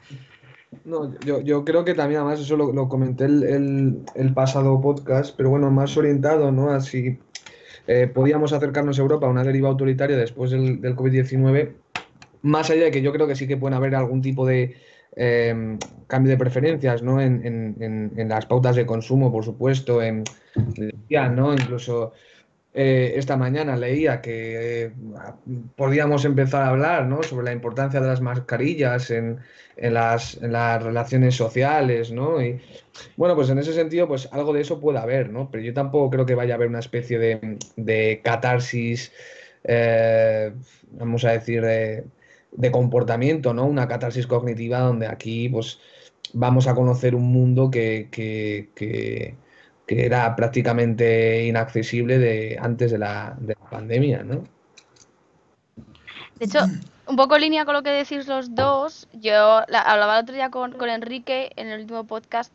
No, 0.83 1.17
yo, 1.21 1.39
yo 1.41 1.63
creo 1.63 1.85
que 1.85 1.93
también, 1.93 2.19
además, 2.19 2.41
eso 2.41 2.57
lo, 2.57 2.73
lo 2.73 2.89
comenté 2.89 3.25
el, 3.25 4.03
el- 4.15 4.33
pasado 4.33 4.81
podcast, 4.81 5.35
pero 5.37 5.49
bueno, 5.49 5.71
más 5.71 5.95
orientado, 5.95 6.51
¿no? 6.51 6.71
Así 6.71 7.17
eh, 7.87 8.11
podíamos 8.13 8.51
acercarnos 8.51 8.99
a 8.99 9.01
Europa 9.01 9.25
a 9.25 9.29
una 9.29 9.43
deriva 9.45 9.69
autoritaria 9.69 10.17
después 10.17 10.51
del, 10.51 10.81
del 10.81 10.95
COVID-19, 10.95 11.71
más 12.45 12.69
allá 12.69 12.85
de 12.85 12.91
que 12.91 13.01
yo 13.01 13.11
creo 13.11 13.27
que 13.27 13.35
sí 13.35 13.47
que 13.47 13.57
pueden 13.57 13.75
haber 13.75 13.95
algún 13.95 14.21
tipo 14.21 14.45
de 14.45 14.75
eh, 15.15 15.77
cambio 16.07 16.31
de 16.31 16.37
preferencias, 16.37 17.01
¿no? 17.01 17.21
En, 17.21 17.45
en- 17.45 18.11
en- 18.17 18.29
las 18.29 18.45
pautas 18.45 18.75
de 18.75 18.85
consumo, 18.85 19.31
por 19.31 19.43
supuesto, 19.45 20.01
en, 20.01 20.23
¿no? 21.35 21.53
Incluso 21.53 22.13
eh, 22.73 23.13
esta 23.15 23.37
mañana 23.37 23.77
leía 23.77 24.21
que 24.21 24.85
eh, 24.85 24.91
podíamos 25.75 26.25
empezar 26.25 26.63
a 26.63 26.69
hablar, 26.69 27.05
¿no? 27.05 27.23
Sobre 27.23 27.45
la 27.45 27.53
importancia 27.53 28.01
de 28.01 28.07
las 28.07 28.21
mascarillas 28.21 29.09
en, 29.11 29.39
las, 29.77 30.35
en 30.41 30.51
las 30.51 30.83
relaciones 30.83 31.35
sociales, 31.35 32.11
¿no? 32.11 32.41
Y 32.41 32.59
bueno, 33.15 33.35
pues 33.35 33.49
en 33.49 33.59
ese 33.59 33.73
sentido, 33.73 34.07
pues 34.07 34.27
algo 34.33 34.53
de 34.53 34.61
eso 34.61 34.79
puede 34.81 34.99
haber, 34.99 35.29
¿no? 35.29 35.49
Pero 35.49 35.63
yo 35.63 35.73
tampoco 35.73 36.09
creo 36.09 36.25
que 36.25 36.35
vaya 36.35 36.53
a 36.53 36.57
haber 36.57 36.67
una 36.69 36.79
especie 36.79 37.17
de, 37.19 37.57
de 37.77 38.21
catarsis, 38.23 39.11
eh, 39.63 40.51
vamos 40.91 41.23
a 41.25 41.31
decir, 41.31 41.61
de, 41.61 42.03
de 42.57 42.71
comportamiento, 42.71 43.53
¿no? 43.53 43.65
Una 43.65 43.87
catarsis 43.87 44.27
cognitiva 44.27 44.79
donde 44.79 45.07
aquí, 45.07 45.49
pues, 45.49 45.79
vamos 46.33 46.67
a 46.67 46.75
conocer 46.75 47.15
un 47.15 47.31
mundo 47.31 47.69
que, 47.69 48.09
que, 48.11 48.69
que, 48.75 49.35
era 49.87 50.35
prácticamente 50.35 51.45
inaccesible 51.45 52.17
de, 52.17 52.57
antes 52.59 52.91
de 52.91 52.97
la, 52.97 53.35
de 53.39 53.55
la 53.59 53.69
pandemia, 53.69 54.23
¿no? 54.23 54.43
De 56.39 56.45
hecho, 56.45 56.59
un 57.07 57.15
poco 57.15 57.35
en 57.35 57.41
línea 57.43 57.65
con 57.65 57.75
lo 57.75 57.83
que 57.83 57.91
decís 57.91 58.27
los 58.27 58.55
dos, 58.55 59.07
yo 59.13 59.61
la- 59.67 59.81
hablaba 59.81 60.17
el 60.17 60.23
otro 60.23 60.35
día 60.35 60.49
con, 60.49 60.73
con 60.73 60.89
Enrique 60.89 61.51
en 61.55 61.67
el 61.67 61.81
último 61.81 62.05
podcast, 62.05 62.51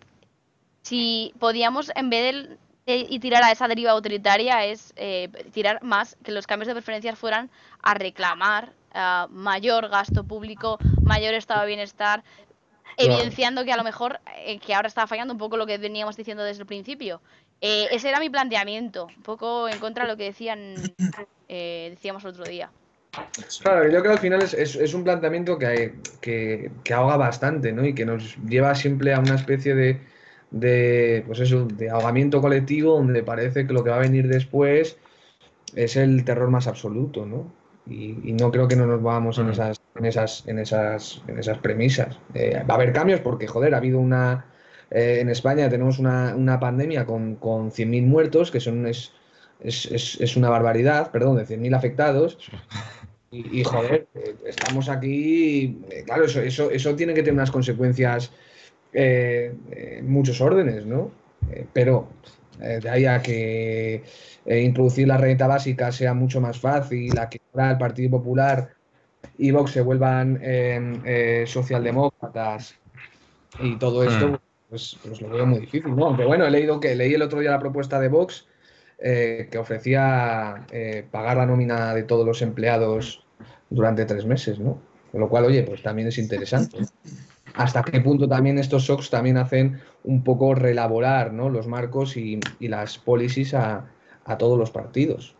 si 0.83 1.33
podíamos, 1.39 1.93
en 1.95 2.11
vez 2.11 2.49
de 2.49 2.59
y 2.87 3.21
tirar 3.21 3.45
a 3.45 3.53
esa 3.53 3.69
deriva 3.69 3.93
autoritaria 3.93 4.65
es 4.65 4.93
eh, 4.97 5.29
tirar 5.53 5.83
más 5.83 6.17
que 6.25 6.33
los 6.33 6.47
cambios 6.47 6.67
de 6.67 6.75
preferencias 6.75 7.19
fueran 7.19 7.51
a 7.83 7.95
reclamar 7.95 8.73
uh, 8.95 9.29
mayor 9.31 9.89
gasto 9.89 10.25
público, 10.25 10.79
mayor 11.05 11.35
estado 11.35 11.63
de 11.63 11.69
bienestar, 11.69 12.25
evidenciando 12.97 13.65
que 13.65 13.73
a 13.73 13.77
lo 13.77 13.85
mejor 13.85 14.21
eh, 14.37 14.59
que 14.61 14.75
ahora 14.75 14.89
estaba 14.89 15.07
fallando 15.07 15.35
un 15.35 15.39
poco 15.39 15.57
lo 15.57 15.67
que 15.67 15.79
veníamos 15.79 16.17
diciendo 16.17 16.45
desde 16.45 16.63
el 16.63 16.67
principio. 16.67 17.23
Eh, 17.61 17.89
ese 17.91 18.09
era 18.09 18.21
mi 18.21 18.31
planteamiento, 18.31 19.07
un 19.17 19.23
poco 19.23 19.69
en 19.69 19.79
contra 19.79 20.05
de 20.05 20.11
lo 20.11 20.17
que 20.17 20.25
decían 20.25 20.97
eh, 21.49 21.89
decíamos 21.91 22.25
el 22.25 22.31
otro 22.31 22.47
día. 22.47 22.71
Claro, 23.63 23.85
yo 23.85 23.91
creo 23.91 24.03
que 24.03 24.09
al 24.11 24.19
final 24.19 24.43
es, 24.43 24.55
es- 24.55 24.77
es 24.77 24.95
un 24.95 25.05
planteamiento 25.05 25.59
que, 25.59 25.95
que, 26.21 26.71
que 26.85 26.95
ahoga 26.95 27.17
bastante, 27.17 27.73
¿no? 27.73 27.85
Y 27.87 27.95
que 27.95 28.05
nos 28.07 28.37
lleva 28.39 28.75
siempre 28.75 29.15
a 29.15 29.21
una 29.21 29.35
especie 29.35 29.75
de, 29.75 30.01
de, 30.51 31.23
pues 31.27 31.41
eso, 31.41 31.67
de 31.67 31.91
ahogamiento 31.91 32.41
colectivo 32.41 32.95
donde 32.95 33.23
parece 33.23 33.67
que 33.67 33.73
lo 33.73 33.85
que 33.85 33.91
va 33.91 33.97
a 33.97 34.01
venir 34.01 34.29
después 34.29 34.99
es 35.75 35.97
el 35.97 36.25
terror 36.25 36.51
más 36.51 36.67
absoluto, 36.69 37.27
¿no? 37.27 37.53
Y, 37.91 38.31
y 38.31 38.33
no 38.35 38.51
creo 38.53 38.69
que 38.69 38.77
no 38.77 38.87
nos 38.87 39.03
vamos 39.03 39.39
en 39.39 39.47
Mm. 39.47 39.51
esas, 39.51 39.81
en 39.97 40.07
esas, 40.07 40.49
en 40.49 40.59
esas, 40.59 41.23
en 41.27 41.39
esas 41.39 41.59
premisas. 41.59 42.19
Eh, 42.35 42.63
va 42.69 42.75
a 42.75 42.77
haber 42.77 42.93
cambios 42.93 43.21
porque, 43.21 43.47
joder, 43.49 43.75
ha 43.75 43.79
habido 43.79 43.99
una... 43.99 44.47
eh, 44.91 45.19
en 45.21 45.29
España 45.29 45.69
tenemos 45.69 45.99
una, 45.99 46.35
una 46.37 46.59
pandemia 46.61 47.05
con, 47.07 47.37
con 47.37 47.71
100.000 47.73 48.07
muertos, 48.07 48.51
que 48.51 48.61
son, 48.61 48.87
es, 48.87 49.13
es, 49.61 49.87
es, 49.87 50.21
es 50.21 50.37
una 50.37 50.49
barbaridad, 50.51 51.11
perdón, 51.11 51.37
de 51.37 51.47
100.000 51.47 51.75
afectados. 51.75 52.39
Y, 53.33 53.61
y, 53.61 53.65
joder, 53.65 54.07
eh, 54.15 54.35
estamos 54.47 54.89
aquí. 54.89 55.79
claro, 56.07 56.25
eso, 56.25 56.41
eso, 56.41 56.71
eso 56.71 56.97
tiene 56.97 57.15
que 57.15 57.23
tener 57.23 57.35
unas 57.35 57.51
consecuencias 57.51 58.33
eh, 58.93 59.53
en 59.71 60.11
muchos 60.11 60.41
órdenes, 60.41 60.87
¿no? 60.87 61.11
Pero 61.73 62.09
eh, 62.63 62.81
de 62.83 62.89
ahí 62.89 63.07
a 63.07 63.21
que 63.23 64.03
eh, 64.45 64.61
introducir 64.61 65.09
la 65.09 65.17
renta 65.17 65.47
básica 65.47 65.93
sea 65.93 66.15
mucho 66.15 66.41
más 66.41 66.59
fácil, 66.59 67.19
a 67.19 67.29
que 67.29 67.41
ahora 67.53 67.73
el 67.73 67.79
Partido 67.79 68.11
Popular 68.11 68.71
y 69.39 69.51
Vox 69.51 69.73
se 69.73 69.81
vuelvan 69.81 70.39
eh, 70.43 71.01
eh, 71.05 71.45
socialdemócratas 71.47 72.75
y 73.59 73.77
todo 73.79 74.05
esto, 74.05 74.29
Hmm. 74.29 74.39
pues, 74.69 74.99
pues 75.05 75.21
lo 75.21 75.31
veo 75.31 75.47
muy 75.47 75.61
difícil, 75.61 75.95
¿no? 75.95 76.07
Aunque 76.07 76.25
bueno, 76.25 76.47
he 76.47 76.51
leído 76.51 76.81
que 76.81 76.95
leí 76.95 77.15
el 77.15 77.23
otro 77.23 77.41
día 77.41 77.51
la 77.51 77.59
propuesta 77.59 77.99
de 77.99 78.09
Vox 78.09 78.47
que 78.99 79.59
ofrecía 79.59 80.67
pagar 81.11 81.39
la 81.39 81.47
nómina 81.47 81.95
de 81.95 82.03
todos 82.03 82.27
los 82.27 82.43
empleados 82.43 83.25
durante 83.71 84.05
tres 84.05 84.27
meses, 84.27 84.59
¿no? 84.59 84.79
Con 85.11 85.21
lo 85.21 85.29
cual, 85.29 85.47
oye, 85.47 85.63
pues 85.63 85.83
también 85.83 86.09
es 86.09 86.19
interesante. 86.19 86.79
Hasta 87.55 87.83
qué 87.83 88.01
punto 88.01 88.29
también 88.29 88.59
estos 88.59 88.85
shocks 88.85 89.11
también 89.11 89.37
hacen 89.37 89.81
un 90.05 90.23
poco 90.25 90.55
relaborar, 90.55 91.33
¿no? 91.33 91.49
Los 91.49 91.67
marcos 91.67 92.17
y, 92.17 92.39
y 92.59 92.69
las 92.69 92.99
policies 92.99 93.55
a, 93.55 93.91
a 94.25 94.39
todos 94.39 94.59
los 94.59 94.71
partidos. 94.71 95.35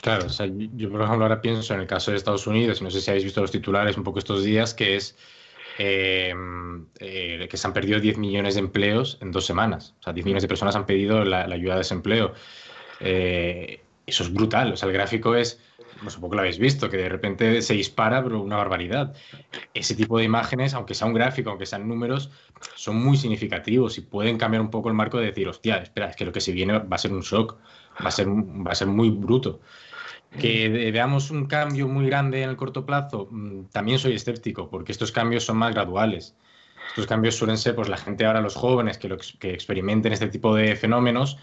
Claro, 0.00 0.26
o 0.26 0.28
sea, 0.28 0.46
yo, 0.46 0.90
por 0.90 1.02
ejemplo 1.02 1.24
ahora 1.24 1.40
pienso 1.40 1.74
en 1.74 1.80
el 1.80 1.86
caso 1.86 2.10
de 2.10 2.16
Estados 2.16 2.46
Unidos, 2.46 2.82
no 2.82 2.90
sé 2.90 3.00
si 3.00 3.10
habéis 3.10 3.24
visto 3.24 3.40
los 3.40 3.50
titulares 3.50 3.96
un 3.96 4.04
poco 4.04 4.20
estos 4.20 4.44
días, 4.44 4.74
que 4.74 4.96
es 4.96 5.16
eh, 5.78 6.34
eh, 7.00 7.48
que 7.50 7.56
se 7.56 7.66
han 7.66 7.72
perdido 7.72 7.98
10 7.98 8.18
millones 8.18 8.54
de 8.54 8.60
empleos 8.60 9.18
en 9.20 9.32
dos 9.32 9.46
semanas. 9.46 9.94
O 10.00 10.02
sea, 10.04 10.12
10 10.12 10.24
millones 10.24 10.42
de 10.42 10.48
personas 10.48 10.76
han 10.76 10.86
pedido 10.86 11.24
la, 11.24 11.46
la 11.46 11.54
ayuda 11.54 11.74
de 11.74 11.78
desempleo. 11.78 12.34
Eh, 13.00 13.80
eso 14.06 14.22
es 14.22 14.32
brutal. 14.32 14.72
O 14.72 14.76
sea, 14.76 14.88
el 14.88 14.92
gráfico 14.92 15.34
es, 15.34 15.60
sé, 16.10 16.18
poco 16.18 16.34
lo 16.34 16.40
habéis 16.40 16.58
visto, 16.58 16.88
que 16.88 16.96
de 16.96 17.08
repente 17.08 17.62
se 17.62 17.74
dispara, 17.74 18.22
pero 18.22 18.40
una 18.40 18.56
barbaridad. 18.56 19.14
Ese 19.74 19.94
tipo 19.94 20.18
de 20.18 20.24
imágenes, 20.24 20.74
aunque 20.74 20.94
sea 20.94 21.06
un 21.06 21.14
gráfico, 21.14 21.50
aunque 21.50 21.66
sean 21.66 21.86
números, 21.86 22.30
son 22.74 22.96
muy 22.96 23.16
significativos 23.16 23.98
y 23.98 24.02
pueden 24.02 24.38
cambiar 24.38 24.60
un 24.60 24.70
poco 24.70 24.88
el 24.88 24.94
marco 24.94 25.18
de 25.18 25.26
decir, 25.26 25.48
hostia, 25.48 25.76
espera, 25.76 26.08
es 26.08 26.16
que 26.16 26.24
lo 26.24 26.32
que 26.32 26.40
se 26.40 26.52
viene 26.52 26.78
va 26.78 26.96
a 26.96 26.98
ser 26.98 27.12
un 27.12 27.20
shock, 27.20 27.56
va 28.04 28.08
a 28.08 28.10
ser, 28.10 28.28
va 28.28 28.72
a 28.72 28.74
ser 28.74 28.88
muy 28.88 29.10
bruto. 29.10 29.60
Que 30.38 30.90
veamos 30.90 31.30
un 31.30 31.46
cambio 31.46 31.86
muy 31.88 32.06
grande 32.06 32.42
en 32.42 32.48
el 32.48 32.56
corto 32.56 32.86
plazo, 32.86 33.28
mm, 33.30 33.64
también 33.66 33.98
soy 33.98 34.14
escéptico, 34.14 34.70
porque 34.70 34.92
estos 34.92 35.12
cambios 35.12 35.44
son 35.44 35.58
más 35.58 35.74
graduales. 35.74 36.34
Estos 36.88 37.06
cambios 37.06 37.36
suelen 37.36 37.58
ser, 37.58 37.74
pues 37.74 37.88
la 37.88 37.96
gente 37.96 38.24
ahora, 38.24 38.40
los 38.40 38.54
jóvenes 38.54 38.98
que, 38.98 39.08
lo 39.08 39.18
que 39.38 39.52
experimenten 39.52 40.12
este 40.12 40.28
tipo 40.28 40.54
de 40.54 40.74
fenómenos, 40.76 41.38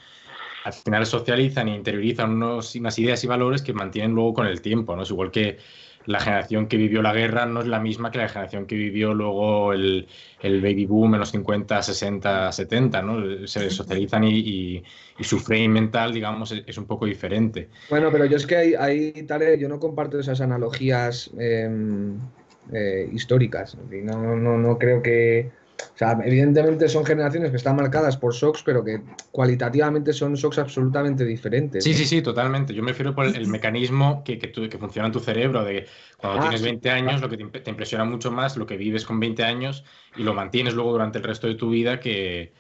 al 0.64 0.74
final 0.74 1.06
socializan 1.06 1.68
e 1.70 1.76
interiorizan 1.76 2.32
unos, 2.32 2.76
unas 2.76 2.98
ideas 3.00 3.24
y 3.24 3.28
valores 3.28 3.62
que 3.62 3.74
mantienen 3.74 4.12
luego 4.14 4.34
con 4.34 4.48
el 4.48 4.62
tiempo, 4.62 4.96
¿no? 4.96 5.04
Es 5.04 5.10
igual 5.12 5.32
que 5.32 5.58
la 6.06 6.20
generación 6.20 6.68
que 6.68 6.78
vivió 6.78 7.02
la 7.02 7.14
guerra 7.14 7.46
no 7.46 7.62
es 7.62 7.68
la 7.68 7.80
misma 7.80 8.10
que 8.12 8.18
la 8.20 8.30
generación 8.30 8.66
que 8.66 8.76
vivió 8.76 9.14
luego 9.14 9.74
el, 9.74 10.08
el 10.40 10.62
baby 10.62 10.86
boom 10.86 11.14
en 11.16 11.20
los 11.20 11.32
50, 11.32 11.82
60, 11.84 12.52
70, 12.52 13.02
¿no? 13.02 13.48
Se 13.48 13.70
socializan 13.70 14.24
y, 14.24 14.40
y- 14.40 14.84
y 15.18 15.24
su 15.24 15.40
frame 15.40 15.70
mental, 15.70 16.14
digamos, 16.14 16.52
es, 16.52 16.64
es 16.66 16.78
un 16.78 16.88
poco 16.88 17.06
diferente. 17.06 17.70
Bueno, 17.88 18.12
pero 18.12 18.26
yo 18.26 18.38
es 18.38 18.46
que 18.46 18.56
ahí, 18.56 18.74
ahí 18.76 19.12
Tare, 19.26 19.58
yo 19.58 19.68
no 19.68 19.80
comparto 19.80 20.20
esas 20.20 20.42
analogías 20.42 21.32
eh, 21.40 21.68
eh, 22.72 23.10
históricas. 23.12 23.76
No, 23.78 24.36
no, 24.36 24.58
no 24.58 24.78
creo 24.78 25.02
que. 25.02 25.59
O 25.94 25.98
sea, 26.00 26.18
evidentemente 26.24 26.88
son 26.88 27.06
generaciones 27.06 27.52
que 27.52 27.58
están 27.58 27.76
marcadas 27.76 28.18
por 28.18 28.34
shocks, 28.34 28.64
pero 28.64 28.84
que 28.84 29.02
cualitativamente 29.32 30.14
son 30.14 30.34
shocks 30.36 30.60
absolutamente 30.60 31.26
diferentes. 31.26 31.84
Sí, 31.84 31.94
sí, 31.94 32.06
sí, 32.06 32.22
totalmente. 32.22 32.74
Yo 32.74 32.84
me 32.84 32.90
refiero 32.90 33.16
por 33.16 33.26
el, 33.26 33.36
el 33.38 33.48
mecanismo 33.48 34.24
que, 34.26 34.38
que, 34.38 34.50
funciona 34.78 35.08
en 35.08 35.14
tu 35.14 35.20
cerebro, 35.22 35.64
de 35.64 35.88
cuando 36.18 36.38
Ah, 36.38 36.42
tienes 36.42 36.60
sí. 36.60 36.66
20 36.66 36.90
años, 36.90 37.22
lo 37.22 37.30
que 37.30 37.38
te, 37.38 37.44
imp- 37.46 37.64
te 37.64 37.70
impresiona 37.70 38.04
mucho 38.04 38.32
más, 38.32 38.58
lo 38.58 38.66
que 38.66 38.76
vives 38.76 39.06
con 39.06 39.20
20 39.20 39.44
años 39.44 39.86
y 40.14 40.24
lo 40.24 40.34
mantienes 40.34 40.74
luego 40.74 40.92
durante 40.92 41.20
el 41.20 41.24
resto 41.24 41.48
de 41.48 41.56
tu 41.56 41.70
vida, 41.70 42.00
que, 42.02 42.54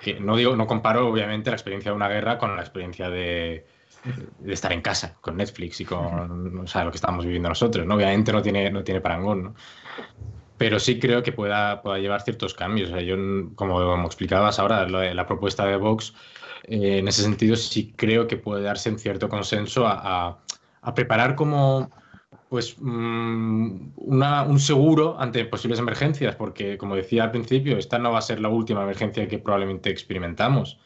que 0.00 0.20
no 0.20 0.36
digo, 0.36 0.56
no 0.56 0.66
comparo 0.66 1.08
obviamente 1.08 1.50
la 1.50 1.56
experiencia 1.56 1.90
de 1.92 1.96
una 1.96 2.08
guerra 2.08 2.38
con 2.38 2.56
la 2.56 2.62
experiencia 2.62 3.10
de, 3.10 3.66
de 4.04 4.52
estar 4.52 4.72
en 4.72 4.82
casa, 4.82 5.18
con 5.20 5.36
Netflix 5.38 5.80
y 5.80 5.86
con 5.86 6.58
o 6.58 6.66
sea, 6.66 6.84
lo 6.84 6.90
que 6.90 6.96
estamos 6.96 7.24
viviendo 7.24 7.48
nosotros, 7.48 7.86
¿no? 7.86 7.94
Obviamente 7.96 8.32
no 8.32 8.42
tiene, 8.42 8.70
no 8.70 8.84
tiene 8.84 9.00
parangón, 9.00 9.42
¿no? 9.44 9.54
Pero 10.58 10.78
sí 10.80 10.98
creo 10.98 11.22
que 11.22 11.32
pueda, 11.32 11.82
pueda 11.82 11.98
llevar 11.98 12.22
ciertos 12.22 12.54
cambios. 12.54 12.90
O 12.90 12.92
sea, 12.94 13.02
yo, 13.02 13.16
como, 13.54 13.74
como 13.80 14.06
explicabas 14.06 14.58
ahora, 14.58 14.84
de 14.86 15.14
la 15.14 15.26
propuesta 15.26 15.64
de 15.66 15.76
Vox, 15.76 16.14
eh, 16.64 16.98
en 16.98 17.08
ese 17.08 17.22
sentido 17.22 17.56
sí 17.56 17.94
creo 17.96 18.26
que 18.26 18.36
puede 18.36 18.62
darse 18.62 18.90
un 18.90 18.98
cierto 18.98 19.28
consenso 19.28 19.86
a, 19.86 20.00
a- 20.28 20.38
a 20.82 20.94
preparar 20.94 21.34
como 21.34 21.90
pues 22.48 22.76
mm, 22.78 23.92
una- 23.96 24.42
un 24.44 24.58
seguro 24.60 25.16
ante 25.20 25.44
posibles 25.44 25.78
emergencias, 25.80 26.34
porque 26.36 26.78
como 26.78 26.96
decía 26.96 27.24
al 27.24 27.30
principio, 27.30 27.76
esta 27.78 27.98
no 27.98 28.12
va 28.12 28.18
a 28.18 28.22
ser 28.22 28.40
la 28.40 28.48
última 28.48 28.82
emergencia 28.82 29.28
que 29.28 29.38
probablemente 29.38 29.90
experimentamos. 29.90 30.80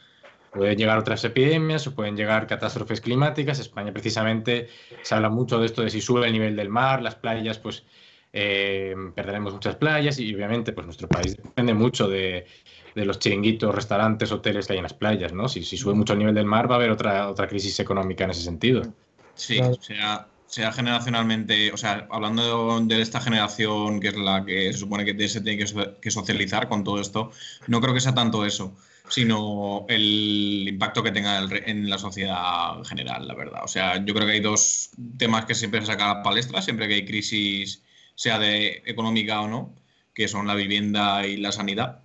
Pueden 0.53 0.77
llegar 0.77 0.99
otras 0.99 1.24
epidemias 1.24 1.86
o 1.86 1.94
pueden 1.94 2.16
llegar 2.16 2.47
catástrofes 2.47 3.01
climáticas. 3.01 3.59
España 3.59 3.93
precisamente 3.93 4.69
se 5.03 5.15
habla 5.15 5.31
mucho 5.31 5.59
de 5.59 5.66
esto 5.66 5.82
de 5.82 5.90
si 5.90 6.01
sube 6.01 6.27
el 6.27 6.32
nivel 6.32 6.57
del 6.57 6.69
mar, 6.69 7.03
las 7.03 7.15
playas, 7.15 7.59
pues 7.59 7.85
eh, 8.33 8.95
perderemos 9.15 9.53
muchas 9.55 9.77
playas 9.77 10.19
y 10.19 10.35
obviamente 10.35 10.73
pues 10.73 10.87
nuestro 10.87 11.11
país 11.11 11.37
depende 11.37 11.75
mucho 11.75 12.09
de, 12.09 12.47
de 12.95 13.05
los 13.05 13.19
chiringuitos, 13.19 13.75
restaurantes, 13.75 14.33
hoteles 14.33 14.67
que 14.67 14.73
hay 14.75 14.79
en 14.79 14.85
las 14.85 14.95
playas, 14.95 15.33
¿no? 15.33 15.49
Si, 15.49 15.63
si 15.65 15.77
sube 15.77 15.95
mucho 15.95 16.13
el 16.15 16.19
nivel 16.21 16.35
del 16.35 16.47
mar 16.47 16.71
va 16.71 16.75
a 16.77 16.79
haber 16.79 16.91
otra, 16.91 17.29
otra 17.31 17.49
crisis 17.49 17.79
económica 17.81 18.25
en 18.25 18.31
ese 18.31 18.43
sentido. 18.43 18.95
Sí, 19.35 19.63
Claro. 19.63 19.77
sea, 19.81 20.35
sea 20.45 20.73
generacionalmente, 20.73 21.73
o 21.73 21.77
sea, 21.77 22.07
hablando 22.11 22.81
de 22.81 23.01
esta 23.01 23.21
generación 23.21 23.99
que 24.01 24.09
es 24.09 24.17
la 24.17 24.45
que 24.45 24.73
se 24.73 24.79
supone 24.79 25.05
que 25.05 25.29
se 25.29 25.41
tiene 25.41 25.59
que, 25.59 25.67
so- 25.67 26.01
que 26.01 26.11
socializar 26.11 26.69
con 26.69 26.85
todo 26.85 27.01
esto, 27.01 27.31
no 27.67 27.81
creo 27.81 27.95
que 27.95 28.01
sea 28.01 28.15
tanto 28.15 28.45
eso, 28.45 28.77
sino 29.09 29.87
el 29.89 30.67
impacto 30.69 31.03
que 31.03 31.13
tenga 31.13 31.39
el 31.39 31.53
en 31.69 31.89
la 31.91 31.99
sociedad 31.99 32.79
en 32.79 32.85
general, 32.85 33.27
la 33.27 33.35
verdad. 33.35 33.65
O 33.65 33.69
sea, 33.69 34.05
yo 34.05 34.15
creo 34.15 34.27
que 34.27 34.35
hay 34.35 34.41
dos 34.41 34.91
temas 35.19 35.47
que 35.47 35.55
siempre 35.55 35.81
se 35.81 35.87
sacan 35.87 36.11
a 36.11 36.15
la 36.17 36.23
palestra, 36.23 36.63
siempre 36.63 36.87
que 36.89 36.95
hay 36.95 37.05
crisis, 37.07 37.83
sea 38.14 38.39
de 38.39 38.82
económica 38.86 39.40
o 39.43 39.48
no, 39.48 39.74
que 40.14 40.28
son 40.28 40.47
la 40.47 40.55
vivienda 40.55 41.26
y 41.26 41.36
la 41.36 41.52
sanidad. 41.52 42.02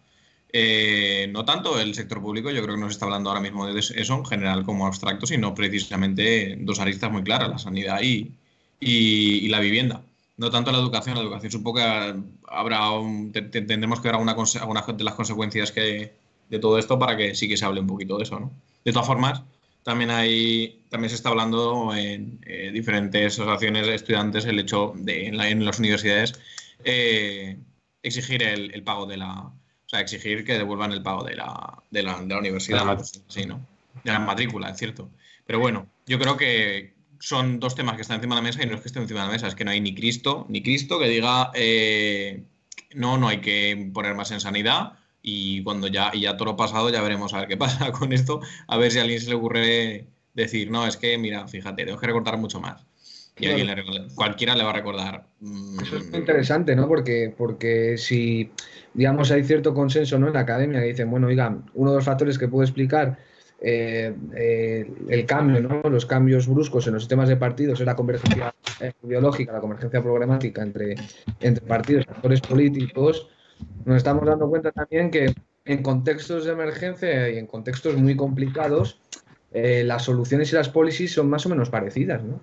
Eh, 0.53 1.27
no 1.31 1.43
tanto 1.45 1.79
el 1.79 1.93
sector 1.93 2.21
público, 2.21 2.49
yo 2.51 2.63
creo 2.63 2.75
que 2.75 2.81
no 2.81 2.87
se 2.87 2.93
está 2.93 3.05
hablando 3.05 3.29
ahora 3.29 3.41
mismo 3.41 3.65
de 3.67 3.77
eso 3.79 4.15
en 4.15 4.25
general 4.25 4.63
como 4.65 4.87
abstracto, 4.87 5.27
sino 5.27 5.53
precisamente 5.53 6.55
dos 6.61 6.79
aristas 6.79 7.11
muy 7.11 7.23
claras, 7.23 7.49
la 7.49 7.57
sanidad 7.59 8.01
y, 8.01 8.31
y- 8.79 9.47
la 9.49 9.59
vivienda. 9.59 10.03
No 10.37 10.49
tanto 10.51 10.71
la 10.71 10.77
educación, 10.77 11.15
la 11.15 11.21
educación 11.23 11.51
supongo 11.51 11.79
que 11.79 12.15
habrá 12.47 12.79
tendremos 13.51 13.99
que 13.99 14.07
ver 14.07 14.15
algunas 14.15 14.87
de 14.97 15.03
las 15.03 15.15
consecuencias 15.15 15.71
que, 15.71 16.13
de 16.49 16.59
todo 16.59 16.77
esto 16.77 16.97
para 16.99 17.17
que 17.17 17.35
sí 17.35 17.47
que 17.49 17.57
se 17.57 17.65
hable 17.65 17.81
un 17.81 17.87
poquito 17.87 18.17
de 18.17 18.23
eso, 18.23 18.39
¿no? 18.39 18.51
De 18.85 18.91
todas 18.93 19.07
formas, 19.07 19.41
también 19.87 20.11
hay, 20.11 20.83
también 20.89 21.09
se 21.09 21.15
está 21.15 21.29
hablando 21.29 21.95
en 21.95 22.39
eh, 22.45 22.71
diferentes 22.73 23.39
asociaciones 23.39 23.87
de 23.87 23.95
estudiantes 23.95 24.43
el 24.45 24.59
hecho 24.59 24.91
de 24.97 25.27
en, 25.27 25.37
la- 25.37 25.47
en 25.49 25.63
las 25.63 25.79
universidades 25.79 26.37
eh, 26.83 27.57
exigir 28.03 28.43
el, 28.43 28.73
el 28.73 28.83
pago 28.83 29.05
de 29.05 29.15
la, 29.15 29.31
o 29.43 29.53
sea, 29.87 30.01
exigir 30.01 30.43
que 30.43 30.57
devuelvan 30.57 30.91
el 30.91 31.01
pago 31.01 31.23
de 31.23 31.35
la, 31.35 31.81
de 31.89 32.03
la, 32.03 32.19
de 32.21 32.27
la 32.27 32.39
universidad. 32.39 32.79
De 32.79 32.85
la 32.85 32.91
mat- 32.91 32.97
pues, 32.97 33.23
sí, 33.29 33.45
¿no? 33.45 33.65
De 34.03 34.11
la 34.11 34.19
matrícula, 34.19 34.69
es 34.71 34.77
cierto. 34.77 35.09
Pero 35.45 35.59
bueno, 35.59 35.87
yo 36.05 36.19
creo 36.19 36.35
que 36.35 36.93
son 37.19 37.59
dos 37.61 37.73
temas 37.73 37.95
que 37.95 38.01
están 38.01 38.17
encima 38.17 38.35
de 38.35 38.41
la 38.41 38.47
mesa 38.49 38.61
y 38.63 38.67
no 38.67 38.75
es 38.75 38.81
que 38.81 38.89
estén 38.89 39.03
encima 39.03 39.21
de 39.21 39.27
la 39.27 39.31
mesa, 39.31 39.47
es 39.47 39.55
que 39.55 39.63
no 39.63 39.71
hay 39.71 39.79
ni 39.79 39.95
Cristo, 39.95 40.45
ni 40.49 40.61
Cristo 40.61 40.99
que 40.99 41.07
diga 41.07 41.51
eh, 41.55 42.43
no, 42.93 43.17
no 43.17 43.29
hay 43.29 43.39
que 43.39 43.89
poner 43.93 44.15
más 44.15 44.31
en 44.31 44.41
sanidad 44.41 44.99
Y 45.29 45.61
cuando 45.61 45.87
ya, 45.87 46.09
y 46.13 46.21
ya 46.21 46.37
todo 46.37 46.51
lo 46.51 46.55
pasado, 46.55 46.89
ya 46.89 47.01
veremos 47.01 47.33
a 47.33 47.39
ver 47.39 47.49
qué 47.49 47.57
pasa 47.57 47.91
con 47.91 48.13
esto, 48.13 48.39
a 48.65 48.77
ver 48.77 48.91
si 48.93 48.99
a 48.99 49.01
alguien 49.01 49.19
se 49.19 49.27
le 49.27 49.35
ocurre 49.35 50.07
decir, 50.33 50.71
no, 50.71 50.87
es 50.87 50.95
que, 50.95 51.17
mira, 51.17 51.45
fíjate, 51.49 51.83
tengo 51.83 51.99
que 51.99 52.07
recortar 52.07 52.37
mucho 52.37 52.61
más. 52.61 52.85
Y 53.35 53.41
Claro. 53.45 53.57
alguien 53.57 53.75
le 53.75 54.15
cualquiera 54.15 54.55
le 54.55 54.63
va 54.63 54.69
a 54.69 54.73
recordar. 54.73 55.27
mm, 55.41 55.79
Eso 55.81 55.97
es 55.97 56.09
muy 56.09 56.19
interesante, 56.19 56.77
¿no? 56.77 56.87
Porque, 56.87 57.33
porque 57.37 57.97
si, 57.97 58.49
digamos, 58.93 59.29
hay 59.29 59.43
cierto 59.43 59.73
consenso 59.73 60.17
¿no? 60.17 60.27
en 60.27 60.33
la 60.33 60.39
academia 60.39 60.79
que 60.79 60.87
dicen, 60.87 61.11
bueno, 61.11 61.27
oiga, 61.27 61.57
uno 61.73 61.91
de 61.91 61.97
los 61.97 62.05
factores 62.05 62.37
que 62.39 62.47
puede 62.47 62.65
explicar 62.67 63.19
eh, 63.59 64.15
eh, 64.33 64.89
el 65.09 65.25
cambio, 65.25 65.59
¿no? 65.59 65.81
Los 65.89 66.05
cambios 66.05 66.47
bruscos 66.47 66.87
en 66.87 66.93
los 66.93 67.03
sistemas 67.03 67.27
de 67.27 67.35
partidos 67.35 67.81
es 67.81 67.85
la 67.85 67.97
convergencia 67.97 68.55
eh, 68.79 68.93
ideológica, 69.03 69.51
la 69.51 69.59
convergencia 69.59 70.01
programática 70.01 70.61
entre, 70.61 70.95
entre 71.41 71.65
partidos 71.65 72.05
actores 72.07 72.39
políticos, 72.39 73.27
nos 73.85 73.97
estamos 73.97 74.25
dando 74.25 74.49
cuenta 74.49 74.71
también 74.71 75.11
que 75.11 75.33
en 75.65 75.83
contextos 75.83 76.45
de 76.45 76.51
emergencia 76.51 77.29
y 77.29 77.37
en 77.37 77.47
contextos 77.47 77.95
muy 77.97 78.15
complicados, 78.15 78.99
eh, 79.51 79.83
las 79.83 80.03
soluciones 80.03 80.51
y 80.51 80.55
las 80.55 80.69
policies 80.69 81.13
son 81.13 81.29
más 81.29 81.45
o 81.45 81.49
menos 81.49 81.69
parecidas, 81.69 82.23
¿no? 82.23 82.39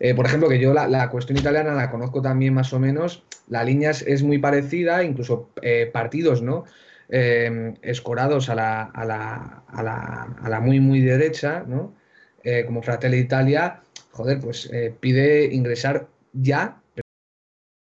Eh, 0.00 0.14
por 0.14 0.24
ejemplo, 0.24 0.48
que 0.48 0.58
yo 0.58 0.72
la, 0.72 0.88
la 0.88 1.10
cuestión 1.10 1.38
italiana 1.38 1.74
la 1.74 1.90
conozco 1.90 2.22
también 2.22 2.54
más 2.54 2.72
o 2.72 2.80
menos, 2.80 3.22
la 3.48 3.62
línea 3.62 3.90
es, 3.90 4.22
muy 4.22 4.38
parecida, 4.38 5.04
incluso 5.04 5.50
eh, 5.60 5.90
partidos, 5.92 6.40
¿no? 6.40 6.64
Eh, 7.10 7.74
escorados 7.82 8.48
a 8.48 8.54
la, 8.54 8.82
a, 8.84 9.04
la, 9.04 9.62
a, 9.68 10.36
a 10.42 10.48
la 10.48 10.60
muy, 10.60 10.80
muy 10.80 11.00
derecha, 11.00 11.64
¿no? 11.66 11.94
Como 12.66 12.82
Fratelli 12.82 13.18
Italia, 13.18 13.82
joder, 14.12 14.40
pues 14.40 14.70
pide 14.98 15.52
ingresar 15.52 16.08
ya, 16.32 16.80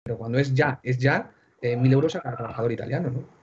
pero 0.04 0.18
cuando 0.18 0.38
es 0.38 0.54
ya, 0.54 0.78
es 0.84 0.98
ya, 0.98 1.32
eh, 1.72 1.76
mil 1.76 1.92
euros 1.92 2.14
a 2.16 2.20
cada 2.20 2.36
trabajador 2.36 2.72
italiano, 2.72 3.10
¿no? 3.10 3.36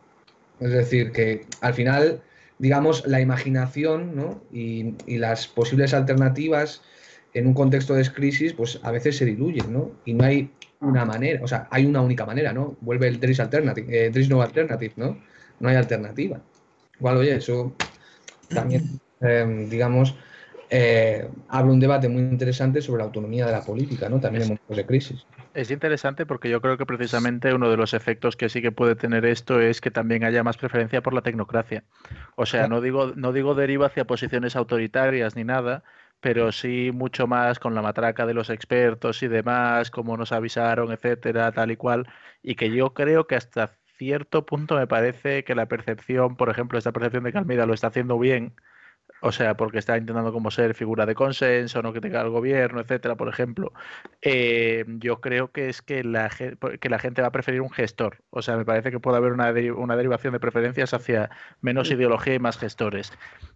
Es 0.60 0.72
decir, 0.72 1.12
que 1.12 1.45
al 1.62 1.74
final, 1.74 2.22
digamos, 2.58 3.06
la 3.08 3.20
imaginación 3.20 4.16
¿no? 4.16 4.41
y, 4.52 4.95
las 5.18 5.48
posibles 5.48 5.94
alternativas 5.94 6.82
en 7.34 7.48
un 7.48 7.54
contexto 7.54 7.95
de 7.95 8.10
crisis, 8.12 8.54
pues 8.54 8.80
a 8.84 8.91
veces 8.91 9.18
se 9.18 9.26
diluyen, 9.26 9.74
¿no? 9.74 9.91
Y 10.06 10.14
no 10.14 10.24
hay 10.24 10.52
una 10.80 11.06
manera, 11.06 11.44
o 11.44 11.48
sea, 11.48 11.68
hay 11.72 11.86
una 11.86 12.02
única 12.02 12.26
manera, 12.26 12.54
¿no? 12.54 12.78
Vuelve 12.82 13.08
el 13.08 13.20
There 13.20 13.32
is 13.32 13.40
alternative, 13.40 13.88
eh, 13.90 14.28
no 14.30 14.41
alternative, 14.41 14.94
¿no? 14.95 15.20
No 15.60 15.70
hay 15.70 15.76
alternativa. 15.76 16.40
Igual, 17.00 17.18
oye, 17.18 17.36
eso 17.36 17.76
también, 18.50 19.00
eh, 19.22 19.68
digamos, 19.70 20.16
eh, 20.70 21.28
abre 21.50 21.72
un 21.72 21.80
debate 21.80 22.08
muy 22.08 22.22
interesante 22.22 22.82
sobre 22.82 23.00
la 23.00 23.06
autonomía 23.06 23.45
de 23.45 23.52
la 23.52 23.62
política, 23.62 24.10
¿no? 24.10 24.20
También 24.20 24.44
en 24.44 24.50
momentos 24.50 24.78
de 24.78 24.86
crisis. 24.86 25.26
Es 25.53 25.69
interesante 25.69 26.25
porque 26.25 26.49
yo 26.49 26.61
creo 26.61 26.77
que 26.77 26.85
precisamente 26.85 27.53
uno 27.53 27.69
de 27.69 27.77
los 27.77 27.93
efectos 27.93 28.35
que 28.35 28.49
sí 28.49 28.61
que 28.61 28.71
puede 28.71 28.95
tener 28.95 29.23
esto 29.25 29.59
es 29.61 29.81
que 29.81 29.91
también 29.91 30.23
haya 30.23 30.43
más 30.43 30.57
preferencia 30.57 31.03
por 31.03 31.13
la 31.13 31.21
tecnocracia. 31.21 31.84
O 32.35 32.45
sea, 32.47 32.67
no 32.67 32.81
digo, 32.81 33.13
no 33.15 33.34
digo 33.34 33.53
deriva 33.53 33.85
hacia 33.88 34.05
posiciones 34.05 34.55
autoritarias 34.55 35.35
ni 35.35 35.43
nada, 35.43 35.84
pero 36.21 36.51
sí 36.51 36.91
mucho 36.91 37.27
más 37.27 37.59
con 37.59 37.75
la 37.75 37.84
matraca 37.84 38.25
de 38.25 38.34
los 38.34 38.49
expertos 38.49 39.21
y 39.21 39.27
demás, 39.27 39.91
como 39.91 40.17
nos 40.17 40.31
avisaron, 40.31 40.91
etcétera, 40.91 41.51
tal 41.51 41.69
y 41.71 41.75
cual. 41.77 42.07
Y 42.41 42.55
que 42.55 42.71
yo 42.71 42.93
creo 42.93 43.27
que 43.27 43.35
hasta 43.35 43.77
cierto 43.97 44.45
punto 44.45 44.75
me 44.75 44.88
parece 44.88 45.43
que 45.43 45.55
la 45.55 45.67
percepción, 45.67 46.35
por 46.35 46.49
ejemplo, 46.49 46.80
esta 46.80 46.91
percepción 46.91 47.25
de 47.25 47.31
que 47.31 47.38
Almeida 47.38 47.65
lo 47.67 47.73
está 47.73 47.88
haciendo 47.88 48.17
bien, 48.17 48.55
o 49.26 49.32
sea, 49.32 49.56
porque 49.56 49.78
está 49.80 49.98
intentando 49.98 50.34
como 50.34 50.52
ser 50.52 50.74
figura 50.76 51.06
de 51.06 51.16
consenso, 51.16 51.82
no 51.82 51.94
que 51.94 52.02
tenga 52.02 52.22
el 52.22 52.30
gobierno, 52.30 52.82
etcétera, 52.82 53.16
por 53.16 53.30
ejemplo. 53.30 53.72
Eh, 54.22 54.86
yo 55.00 55.22
creo 55.22 55.52
que 55.52 55.70
es 55.70 55.82
que 55.82 56.04
la, 56.04 56.30
ge- 56.30 56.58
que 56.80 56.90
la 56.90 57.00
gente 57.00 57.22
va 57.22 57.30
a 57.30 57.32
preferir 57.32 57.62
un 57.62 57.70
gestor. 57.72 58.24
O 58.30 58.41
sea, 58.41 58.58
me 58.58 58.66
parece 58.66 58.91
que 58.91 59.00
puede 59.00 59.18
haber 59.18 59.32
una, 59.34 59.52
deri- 59.54 59.74
una 59.76 59.95
derivación 59.95 60.34
de 60.34 60.40
preferencias 60.41 60.94
hacia 60.94 61.30
menos 61.62 61.90
ideología 61.91 62.36
y 62.36 62.40
más 62.40 62.58
gestores. 62.58 63.12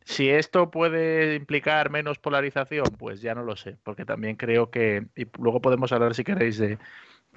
Si 0.05 0.29
esto 0.29 0.71
puede 0.71 1.35
implicar 1.35 1.89
menos 1.89 2.17
polarización, 2.19 2.95
pues 2.97 3.21
ya 3.21 3.35
no 3.35 3.43
lo 3.43 3.55
sé, 3.57 3.77
porque 3.83 4.05
también 4.05 4.37
creo 4.37 4.71
que, 4.71 5.07
y 5.15 5.27
luego 5.39 5.61
podemos 5.61 5.91
hablar 5.91 6.15
si 6.15 6.23
queréis 6.23 6.57
de, 6.57 6.79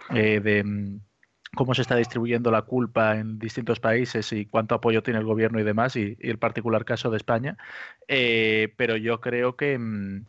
eh, 0.08 0.40
de 0.40 0.64
mm, 0.64 1.00
cómo 1.54 1.74
se 1.74 1.82
está 1.82 1.96
distribuyendo 1.96 2.50
la 2.50 2.62
culpa 2.62 3.16
en 3.16 3.38
distintos 3.38 3.80
países 3.80 4.32
y 4.32 4.46
cuánto 4.46 4.74
apoyo 4.74 5.02
tiene 5.02 5.20
el 5.20 5.26
gobierno 5.26 5.60
y 5.60 5.64
demás, 5.64 5.96
y, 5.96 6.16
el 6.20 6.38
particular 6.38 6.84
caso 6.84 7.10
de 7.10 7.16
España. 7.16 7.56
Eh, 8.08 8.72
pero 8.76 8.96
yo 8.96 9.20
creo 9.20 9.56
que 9.56 9.78
mm, 9.78 10.24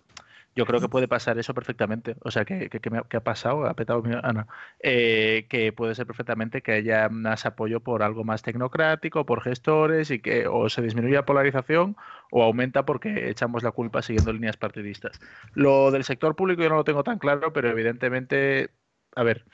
yo 0.55 0.65
creo 0.65 0.81
que 0.81 0.89
puede 0.89 1.07
pasar 1.07 1.37
eso 1.39 1.53
perfectamente. 1.53 2.15
O 2.23 2.31
sea, 2.31 2.43
que, 2.45 2.69
que, 2.69 2.89
me 2.89 2.97
ha, 2.99 3.03
pasado, 3.03 3.65
ha 3.65 3.73
petado 3.73 4.01
mi... 4.01 4.13
Ah, 4.21 4.33
no. 4.33 4.47
Eh, 4.79 5.47
que 5.49 5.71
puede 5.71 5.95
ser 5.95 6.05
perfectamente 6.05 6.61
que 6.61 6.73
haya 6.73 7.07
más 7.09 7.45
apoyo 7.45 7.79
por 7.79 8.03
algo 8.03 8.23
más 8.25 8.41
tecnocrático, 8.41 9.25
por 9.25 9.41
gestores, 9.41 10.11
y 10.11 10.19
que 10.19 10.47
o 10.47 10.69
se 10.69 10.81
disminuye 10.81 11.15
la 11.15 11.25
polarización 11.25 11.95
o 12.31 12.43
aumenta 12.43 12.85
porque 12.85 13.29
echamos 13.29 13.63
la 13.63 13.71
culpa 13.71 14.01
siguiendo 14.01 14.33
líneas 14.33 14.57
partidistas. 14.57 15.19
Lo 15.53 15.91
del 15.91 16.03
sector 16.03 16.35
público 16.35 16.63
yo 16.63 16.69
no 16.69 16.75
lo 16.75 16.83
tengo 16.83 17.03
tan 17.03 17.19
claro, 17.19 17.53
pero 17.53 17.69
evidentemente, 17.69 18.71
a 19.15 19.23
ver, 19.23 19.45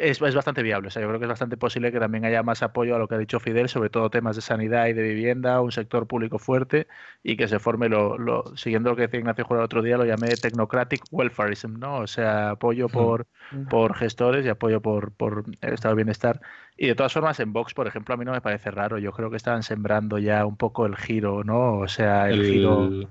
es, 0.00 0.20
es, 0.20 0.34
bastante 0.34 0.62
viable. 0.62 0.88
O 0.88 0.90
sea, 0.90 1.02
yo 1.02 1.08
creo 1.08 1.20
que 1.20 1.26
es 1.26 1.30
bastante 1.30 1.56
posible 1.56 1.92
que 1.92 2.00
también 2.00 2.24
haya 2.24 2.42
más 2.42 2.62
apoyo 2.62 2.96
a 2.96 2.98
lo 2.98 3.08
que 3.08 3.14
ha 3.14 3.18
dicho 3.18 3.40
Fidel, 3.40 3.68
sobre 3.68 3.90
todo 3.90 4.10
temas 4.10 4.36
de 4.36 4.42
sanidad 4.42 4.86
y 4.86 4.92
de 4.92 5.02
vivienda, 5.02 5.60
un 5.60 5.72
sector 5.72 6.06
público 6.06 6.38
fuerte 6.38 6.86
y 7.22 7.36
que 7.36 7.48
se 7.48 7.58
forme, 7.58 7.88
lo, 7.88 8.18
lo 8.18 8.56
siguiendo 8.56 8.90
lo 8.90 8.96
que 8.96 9.02
decía 9.02 9.20
Ignacio 9.20 9.44
Jura 9.44 9.60
el 9.60 9.64
otro 9.64 9.82
día, 9.82 9.96
lo 9.96 10.04
llamé 10.04 10.28
technocratic 10.28 11.02
welfareism, 11.10 11.78
¿no? 11.78 11.98
O 11.98 12.06
sea, 12.06 12.50
apoyo 12.50 12.88
por, 12.88 13.26
mm. 13.52 13.68
por 13.68 13.94
gestores 13.94 14.44
y 14.46 14.48
apoyo 14.48 14.80
por, 14.80 15.12
por 15.12 15.44
el 15.60 15.72
estado 15.72 15.94
de 15.94 15.96
bienestar. 15.96 16.40
Y 16.76 16.86
de 16.86 16.94
todas 16.94 17.12
formas, 17.12 17.38
en 17.40 17.52
Vox, 17.52 17.74
por 17.74 17.86
ejemplo, 17.86 18.14
a 18.14 18.16
mí 18.16 18.24
no 18.24 18.32
me 18.32 18.40
parece 18.40 18.70
raro. 18.70 18.98
Yo 18.98 19.12
creo 19.12 19.30
que 19.30 19.36
estaban 19.36 19.62
sembrando 19.62 20.18
ya 20.18 20.46
un 20.46 20.56
poco 20.56 20.86
el 20.86 20.96
giro, 20.96 21.44
¿no? 21.44 21.78
O 21.78 21.88
sea, 21.88 22.30
el, 22.30 22.40
el... 22.40 22.46
giro 22.46 23.10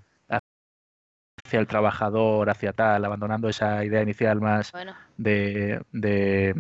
hacia 1.46 1.60
el 1.60 1.68
trabajador, 1.68 2.50
hacia 2.50 2.74
tal, 2.74 3.04
abandonando 3.06 3.50
esa 3.50 3.84
idea 3.84 4.04
inicial 4.04 4.40
más 4.40 4.72
bueno. 4.72 4.94
de, 5.18 5.82
de, 5.92 6.54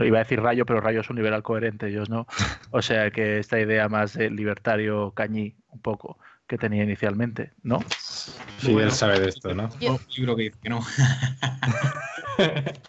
iba 0.00 0.18
a 0.18 0.22
decir 0.22 0.40
rayo, 0.40 0.66
pero 0.66 0.80
rayo 0.80 1.00
es 1.00 1.10
un 1.10 1.16
liberal 1.16 1.42
coherente, 1.42 1.88
ellos 1.88 2.08
no. 2.08 2.26
O 2.70 2.82
sea 2.82 3.10
que 3.10 3.38
esta 3.38 3.60
idea 3.60 3.88
más 3.88 4.14
de 4.14 4.30
libertario 4.30 5.12
cañí, 5.12 5.54
un 5.68 5.80
poco, 5.80 6.18
que 6.46 6.58
tenía 6.58 6.82
inicialmente, 6.82 7.52
¿no? 7.62 7.80
Sí, 8.58 8.72
bueno, 8.72 8.88
él 8.88 8.92
sabe 8.92 9.20
de 9.20 9.28
esto, 9.28 9.54
¿no? 9.54 9.68
Yo... 9.80 9.98
libro 10.16 10.36
que 10.36 10.42
dice 10.44 10.56
que 10.62 10.68
no. 10.68 10.84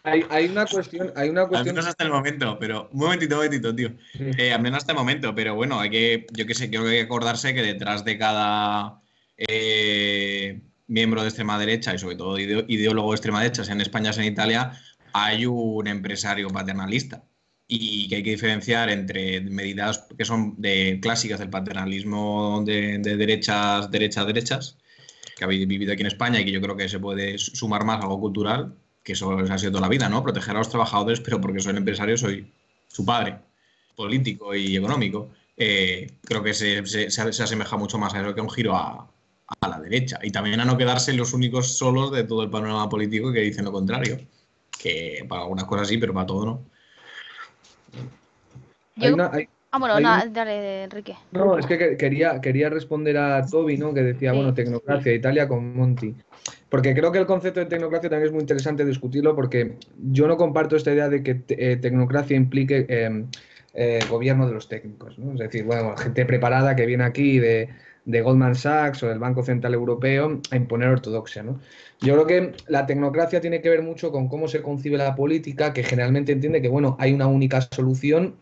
hay, 0.03 0.25
hay, 0.29 0.47
una 0.47 0.65
cuestión, 0.65 1.11
hay 1.15 1.29
una 1.29 1.47
cuestión. 1.47 1.69
Al 1.69 1.75
menos 1.75 1.87
hasta 1.87 2.03
el 2.03 2.11
momento, 2.11 2.57
pero 2.59 2.89
un 2.91 2.99
momentito, 2.99 3.35
un 3.35 3.45
momentito, 3.45 3.75
tío. 3.75 3.91
Eh, 4.37 4.53
al 4.53 4.61
menos 4.61 4.79
hasta 4.79 4.91
el 4.91 4.97
momento, 4.97 5.33
pero 5.33 5.55
bueno, 5.55 5.79
hay 5.79 5.89
que, 5.89 6.27
yo 6.31 6.45
que 6.45 6.53
sé, 6.53 6.69
creo 6.69 6.83
que 6.83 6.89
hay 6.89 6.97
que 6.97 7.03
acordarse 7.03 7.53
que 7.53 7.61
detrás 7.61 8.03
de 8.03 8.17
cada 8.17 9.01
eh, 9.37 10.61
miembro 10.87 11.21
de 11.21 11.29
extrema 11.29 11.57
derecha 11.57 11.93
y 11.93 11.99
sobre 11.99 12.15
todo 12.15 12.37
ideólogo 12.37 13.11
de 13.11 13.15
extrema 13.15 13.41
derecha, 13.41 13.63
sea 13.63 13.73
en 13.73 13.81
España, 13.81 14.13
sea 14.13 14.23
en 14.23 14.31
Italia, 14.31 14.73
hay 15.17 15.45
un 15.45 15.87
empresario 15.87 16.49
paternalista 16.49 17.23
y 17.67 18.09
que 18.09 18.17
hay 18.17 18.23
que 18.23 18.31
diferenciar 18.31 18.89
entre 18.89 19.39
medidas 19.41 20.07
que 20.17 20.25
son 20.25 20.55
de 20.57 20.99
clásicas 21.01 21.39
del 21.39 21.49
paternalismo 21.49 22.63
de, 22.65 22.97
de 22.99 23.15
derechas, 23.15 23.89
derechas, 23.89 24.27
derechas, 24.27 24.77
que 25.37 25.45
habéis 25.45 25.65
vivido 25.67 25.93
aquí 25.93 26.01
en 26.01 26.07
España 26.07 26.41
y 26.41 26.45
que 26.45 26.51
yo 26.51 26.59
creo 26.59 26.75
que 26.75 26.89
se 26.89 26.99
puede 26.99 27.37
sumar 27.37 27.85
más 27.85 27.99
a 27.99 28.03
algo 28.03 28.19
cultural, 28.19 28.75
que 29.03 29.13
eso 29.13 29.39
ha 29.39 29.57
sido 29.57 29.71
toda 29.71 29.83
la 29.83 29.87
vida, 29.87 30.09
¿no? 30.09 30.21
Proteger 30.21 30.53
a 30.55 30.59
los 30.59 30.69
trabajadores, 30.69 31.21
pero 31.21 31.39
porque 31.39 31.61
soy 31.61 31.77
empresario, 31.77 32.17
soy 32.17 32.51
su 32.89 33.05
padre, 33.05 33.37
político 33.95 34.53
y 34.53 34.75
económico. 34.75 35.29
Eh, 35.55 36.11
creo 36.25 36.43
que 36.43 36.53
se, 36.53 36.85
se, 36.85 37.09
se, 37.09 37.21
asemeja 37.21 37.77
mucho 37.77 37.97
más 37.97 38.13
a 38.13 38.21
eso 38.21 38.35
que 38.35 38.41
a 38.41 38.43
un 38.43 38.49
giro 38.49 38.75
a, 38.75 39.09
a 39.61 39.67
la 39.69 39.79
derecha. 39.79 40.19
Y 40.23 40.31
también 40.31 40.59
a 40.59 40.65
no 40.65 40.77
quedarse 40.77 41.13
los 41.13 41.33
únicos 41.33 41.77
solos 41.77 42.11
de 42.11 42.25
todo 42.25 42.43
el 42.43 42.49
panorama 42.49 42.89
político 42.89 43.31
que 43.31 43.39
dicen 43.39 43.63
lo 43.63 43.71
contrario. 43.71 44.19
Que 44.81 45.25
para 45.27 45.41
algunas 45.41 45.65
cosas 45.65 45.87
sí, 45.87 45.97
pero 45.97 46.13
para 46.13 46.25
todo 46.25 46.45
no. 46.45 46.61
Yo... 48.95 49.07
Hay 49.07 49.13
una, 49.13 49.29
hay, 49.33 49.47
ah, 49.71 49.79
bueno, 49.79 49.99
nada, 49.99 50.25
dale, 50.27 50.83
Enrique. 50.83 51.15
No, 51.31 51.57
es 51.57 51.65
que 51.65 51.97
quería, 51.97 52.39
quería 52.39 52.69
responder 52.69 53.17
a 53.17 53.45
Toby, 53.45 53.77
¿no? 53.77 53.93
Que 53.93 54.03
decía, 54.03 54.31
sí, 54.31 54.37
bueno, 54.37 54.53
tecnocracia, 54.53 55.11
sí. 55.11 55.17
Italia 55.17 55.47
con 55.47 55.75
Monti. 55.75 56.15
Porque 56.69 56.93
creo 56.93 57.11
que 57.11 57.19
el 57.19 57.25
concepto 57.25 57.59
de 57.59 57.65
tecnocracia 57.67 58.09
también 58.09 58.27
es 58.27 58.33
muy 58.33 58.41
interesante 58.41 58.85
discutirlo, 58.85 59.35
porque 59.35 59.77
yo 60.11 60.27
no 60.27 60.37
comparto 60.37 60.75
esta 60.75 60.93
idea 60.93 61.09
de 61.09 61.23
que 61.23 61.41
eh, 61.49 61.77
tecnocracia 61.77 62.35
implique 62.35 62.85
eh, 62.87 63.25
eh, 63.73 63.99
gobierno 64.09 64.47
de 64.47 64.53
los 64.53 64.67
técnicos, 64.69 65.19
¿no? 65.19 65.33
Es 65.33 65.39
decir, 65.39 65.65
bueno, 65.65 65.95
gente 65.97 66.25
preparada 66.25 66.75
que 66.75 66.85
viene 66.85 67.03
aquí 67.03 67.39
de, 67.39 67.69
de 68.05 68.21
Goldman 68.21 68.55
Sachs 68.55 69.03
o 69.03 69.07
del 69.07 69.19
Banco 69.19 69.43
Central 69.43 69.73
Europeo 69.73 70.39
a 70.51 70.55
imponer 70.55 70.89
ortodoxia. 70.89 71.43
¿no? 71.43 71.59
Yo 71.99 72.13
creo 72.13 72.27
que 72.27 72.53
la 72.67 72.85
tecnocracia 72.85 73.41
tiene 73.41 73.61
que 73.61 73.69
ver 73.69 73.81
mucho 73.81 74.11
con 74.11 74.29
cómo 74.29 74.47
se 74.47 74.61
concibe 74.61 74.97
la 74.97 75.15
política, 75.15 75.73
que 75.73 75.83
generalmente 75.83 76.31
entiende 76.31 76.61
que 76.61 76.69
bueno, 76.69 76.95
hay 76.99 77.13
una 77.13 77.27
única 77.27 77.61
solución 77.61 78.35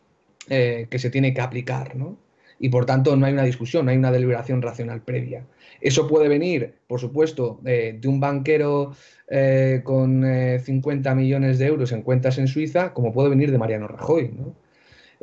eh, 0.50 0.88
que 0.90 1.00
se 1.00 1.10
tiene 1.10 1.34
que 1.34 1.42
aplicar, 1.42 1.96
¿no? 1.96 2.18
y 2.60 2.70
por 2.70 2.86
tanto 2.86 3.16
no 3.16 3.26
hay 3.26 3.34
una 3.34 3.44
discusión, 3.44 3.86
no 3.86 3.92
hay 3.92 3.98
una 3.98 4.12
deliberación 4.12 4.62
racional 4.62 5.02
previa. 5.02 5.46
Eso 5.82 6.08
puede 6.08 6.30
venir, 6.30 6.76
por 6.88 7.00
supuesto, 7.00 7.60
eh, 7.66 7.98
de 8.00 8.08
un 8.08 8.22
banquero 8.22 8.94
eh, 9.28 9.82
con 9.84 10.24
50 10.64 11.16
millones 11.16 11.60
de 11.60 11.66
euros 11.66 11.92
en 11.92 12.04
cuentas 12.04 12.38
en 12.38 12.48
Suiza, 12.48 12.94
como 12.94 13.12
puede 13.12 13.30
venir 13.30 13.52
de 13.52 13.58
Mariano 13.58 13.88
Rajoy. 13.88 14.32
¿no? 14.34 14.56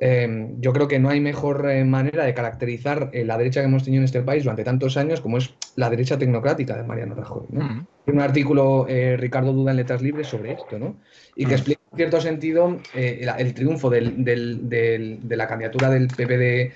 Eh, 0.01 0.49
yo 0.59 0.73
creo 0.73 0.89
que 0.89 0.99
no 0.99 1.11
hay 1.11 1.21
mejor 1.21 1.69
eh, 1.71 1.85
manera 1.85 2.25
de 2.25 2.35
caracterizar 2.35 3.11
eh, 3.13 3.25
la 3.25 3.37
derecha 3.39 3.61
que 3.61 3.67
hemos 3.67 3.85
tenido 3.85 4.01
en 4.01 4.07
este 4.07 4.23
país 4.23 4.43
durante 4.45 4.65
tantos 4.65 4.97
años 4.97 5.21
como 5.21 5.37
es 5.39 5.55
la 5.77 5.91
derecha 5.91 6.19
tecnocrática 6.19 6.77
de 6.77 6.85
Mariano 6.85 7.15
Rajoy. 7.15 7.47
¿no? 7.51 7.61
Mm. 7.65 7.87
Un 8.07 8.21
artículo, 8.21 8.87
eh, 8.89 9.17
Ricardo 9.19 9.53
Duda 9.53 9.71
en 9.73 9.77
Letras 9.77 10.03
Libres, 10.03 10.27
sobre 10.27 10.53
esto, 10.53 10.79
¿no? 10.79 10.99
Y 11.37 11.45
que 11.45 11.53
Mm. 11.53 11.55
explica 11.55 11.81
en 11.93 11.97
cierto 11.99 12.21
sentido 12.21 12.79
el, 12.95 13.29
el 13.39 13.55
triunfo 13.55 13.91
del- 13.91 14.25
del- 14.25 14.69
del- 14.69 15.21
de 15.29 15.37
la 15.37 15.47
candidatura 15.47 15.91
del 15.91 16.09
PP 16.09 16.39
de 16.39 16.73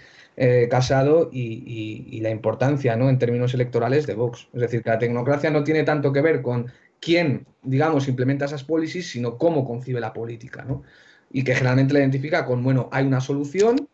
Casado 0.69 1.31
y, 1.33 1.41
y- 1.67 2.17
y 2.17 2.21
la 2.21 2.31
importancia, 2.31 2.97
¿no? 2.97 3.09
En 3.09 3.19
términos 3.19 3.55
electorales 3.55 4.07
de 4.07 4.15
Vox. 4.15 4.49
Es 4.53 4.61
decir, 4.61 4.83
que 4.83 4.91
la 4.91 4.99
tecnocracia 4.99 5.51
no 5.51 5.63
tiene 5.65 5.83
tanto 5.85 6.13
que 6.13 6.21
ver 6.21 6.43
con 6.43 6.67
quién, 7.01 7.47
digamos, 7.63 8.09
implementa 8.09 8.45
esas 8.47 8.65
policies, 8.65 9.09
sino 9.11 9.39
cómo 9.39 9.65
concibe 9.65 10.01
la 10.01 10.13
política, 10.13 10.65
¿no? 10.65 10.83
Y 11.35 11.43
que 11.43 11.55
generalmente 11.55 11.93
la 11.93 11.99
identifica 11.99 12.47
con, 12.47 12.63
bueno, 12.63 12.89
hay 12.93 13.05
una 13.05 13.21
solución, 13.21 13.89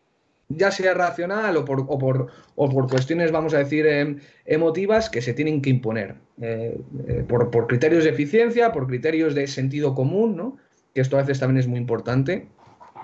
ya 0.47 0.69
sea 0.69 0.93
racional 0.93 1.57
o 1.57 1.65
por, 1.65 1.85
o 1.87 1.97
por, 1.97 2.27
o 2.55 2.69
por 2.69 2.87
cuestiones, 2.87 3.31
vamos 3.31 3.55
a 3.55 3.57
decir, 3.57 3.87
em, 3.87 4.19
emotivas 4.45 5.09
que 5.09 5.23
se 5.23 5.33
tienen 5.33 5.59
que 5.59 5.71
imponer, 5.71 6.15
eh, 6.39 6.79
eh, 7.07 7.25
por, 7.27 7.49
por 7.49 7.65
criterios 7.65 8.03
de 8.03 8.11
eficiencia, 8.11 8.71
por 8.71 8.85
criterios 8.85 9.33
de 9.33 9.47
sentido 9.47 9.95
común, 9.95 10.37
¿no? 10.37 10.57
Que 10.93 11.01
esto 11.01 11.17
a 11.17 11.21
veces 11.21 11.39
también 11.39 11.57
es 11.57 11.67
muy 11.67 11.79
importante. 11.79 12.47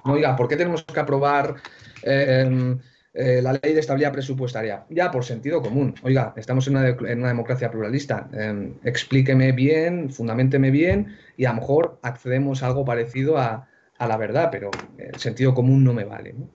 No, 0.05 0.13
oiga, 0.13 0.35
¿por 0.35 0.47
qué 0.47 0.55
tenemos 0.55 0.83
que 0.83 0.99
aprobar 0.99 1.55
em, 2.03 2.77
eh, 3.15 3.41
la 3.41 3.53
ley 3.53 3.73
de 3.73 3.79
estabilidad 3.79 4.11
presupuestaria? 4.11 4.85
Ya, 4.91 5.09
por 5.09 5.25
sentido 5.25 5.63
común. 5.63 5.95
Oiga, 6.03 6.33
estamos 6.37 6.67
en 6.67 6.77
una, 6.77 6.89
en 6.89 7.19
una 7.19 7.29
democracia 7.29 7.71
pluralista. 7.71 8.29
em, 8.33 8.75
explíqueme 8.83 9.51
bien, 9.51 10.11
fundamenteme 10.11 10.69
bien 10.69 11.17
y 11.37 11.45
a 11.45 11.49
lo 11.49 11.61
mejor 11.61 11.99
accedemos 12.03 12.61
a 12.61 12.67
algo 12.67 12.85
parecido 12.85 13.37
a, 13.37 13.67
a 13.99 14.07
la 14.07 14.17
verdad, 14.17 14.49
pero 14.51 14.69
el 14.97 15.19
sentido 15.19 15.53
común 15.53 15.83
no 15.83 15.93
me 15.93 16.03
vale. 16.03 16.33
¿no? 16.33 16.47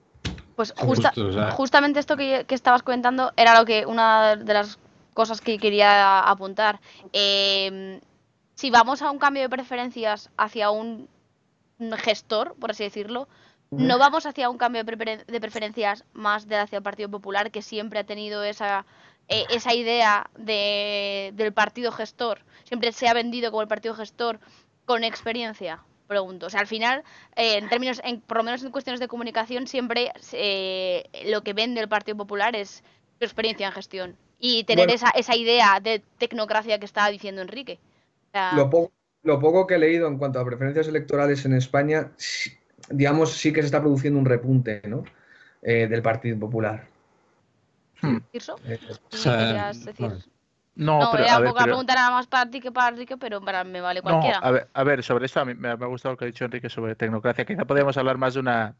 Pues 0.55 0.73
justa- 0.77 1.09
Justo, 1.09 1.27
o 1.27 1.33
sea- 1.33 1.51
justamente 1.51 1.99
esto 1.99 2.15
que, 2.15 2.45
que 2.47 2.55
estabas 2.55 2.83
comentando 2.83 3.31
era 3.35 3.57
lo 3.59 3.65
que 3.65 3.85
una 3.85 4.35
de 4.35 4.53
las 4.53 4.79
cosas 5.13 5.41
que 5.41 5.57
quería 5.59 6.19
apuntar. 6.21 6.79
Eh, 7.11 7.99
si 8.55 8.69
vamos 8.69 9.01
a 9.01 9.11
un 9.11 9.19
cambio 9.19 9.43
de 9.43 9.49
preferencias 9.49 10.29
hacia 10.37 10.69
un 10.71 11.09
gestor, 11.97 12.55
por 12.59 12.71
así 12.71 12.83
decirlo, 12.83 13.27
no 13.71 13.97
vamos 13.97 14.25
hacia 14.27 14.49
un 14.49 14.57
cambio 14.59 14.83
de 14.83 15.39
preferencias 15.41 16.05
más 16.13 16.47
de 16.47 16.57
hacia 16.57 16.77
el 16.77 16.83
Partido 16.83 17.09
Popular, 17.09 17.49
que 17.49 17.63
siempre 17.63 17.99
ha 17.99 18.03
tenido 18.03 18.43
esa, 18.43 18.85
eh, 19.27 19.45
esa 19.49 19.73
idea 19.73 20.29
de, 20.37 21.31
del 21.33 21.51
partido 21.53 21.91
gestor. 21.91 22.41
Siempre 22.65 22.91
se 22.91 23.07
ha 23.07 23.13
vendido 23.15 23.49
como 23.49 23.63
el 23.63 23.67
partido 23.67 23.95
gestor 23.95 24.39
con 24.85 25.03
experiencia, 25.03 25.79
pregunto. 26.13 26.45
O 26.45 26.49
sea, 26.49 26.61
al 26.61 26.67
final, 26.67 27.03
eh, 27.35 27.57
en 27.57 27.67
términos, 27.69 27.99
en, 28.03 28.21
por 28.21 28.37
lo 28.37 28.43
menos 28.43 28.63
en 28.63 28.71
cuestiones 28.71 28.99
de 28.99 29.07
comunicación, 29.07 29.67
siempre 29.67 30.11
eh, 30.31 31.03
lo 31.25 31.41
que 31.43 31.53
vende 31.53 31.81
el 31.81 31.89
Partido 31.89 32.15
Popular 32.17 32.55
es 32.55 32.83
su 33.19 33.25
experiencia 33.25 33.67
en 33.67 33.73
gestión. 33.73 34.15
Y 34.39 34.63
tener 34.65 34.87
Bueno. 34.87 34.95
esa, 34.95 35.09
esa 35.11 35.35
idea 35.35 35.79
de 35.81 36.01
tecnocracia 36.17 36.77
que 36.79 36.85
estaba 36.85 37.09
diciendo 37.09 37.41
Enrique. 37.41 37.79
O 38.27 38.31
sea, 38.31 38.53
Lo 38.55 38.69
poco, 38.69 38.91
lo 39.23 39.39
poco 39.39 39.65
que 39.67 39.75
he 39.75 39.79
leído 39.79 40.07
en 40.07 40.17
cuanto 40.17 40.39
a 40.39 40.45
preferencias 40.45 40.87
electorales 40.87 41.45
en 41.45 41.53
España, 41.53 42.11
digamos, 42.89 43.31
sí 43.33 43.53
que 43.53 43.61
se 43.61 43.67
está 43.67 43.79
produciendo 43.81 44.19
un 44.19 44.25
repunte 44.25 44.81
¿no? 44.85 45.03
Eh, 45.61 45.87
del 45.87 46.01
Partido 46.01 46.37
Popular. 46.39 46.87
Hmm. 48.01 48.17
¿Tirso? 48.31 48.55
Eh, 48.65 48.77
¿Qué 48.79 49.15
O 49.15 49.17
sea, 49.17 49.37
querías 49.37 49.85
decir? 49.85 50.05
bueno, 50.07 50.21
No, 50.75 50.99
No, 50.99 51.11
pero 51.11 51.23
era 51.23 51.35
a 51.35 51.39
ver, 51.39 51.53
pero- 51.53 51.65
pregunta 51.65 51.93
era 51.93 52.09
más 52.09 52.25
para 52.27 52.49
ti 52.49 52.59
que 52.59 52.71
para 52.71 52.89
Enrique, 52.89 53.15
pero 53.17 53.41
para 53.41 53.63
me 53.63 53.79
vale 53.79 53.99
No, 54.01 54.09
cualquiera. 54.09 54.39
a 54.39 54.51
ver, 54.51 54.67
a 54.73 54.83
ver, 54.83 55.03
sobre 55.03 55.25
esto 55.27 55.39
a 55.39 55.45
mí 55.45 55.53
me, 55.53 55.75
me 55.77 55.85
ha 55.85 55.87
gustado 55.87 56.13
lo 56.13 56.17
que 56.17 56.25
ha 56.25 56.27
dicho 56.27 56.45
Enrique 56.45 56.69
sobre 56.69 56.95
tecnocracia. 56.95 57.45
Quizá 57.45 57.65
podríamos 57.65 57.95
hablar 57.97 58.17
más 58.17 58.33
de 58.33 58.39
una 58.39 58.75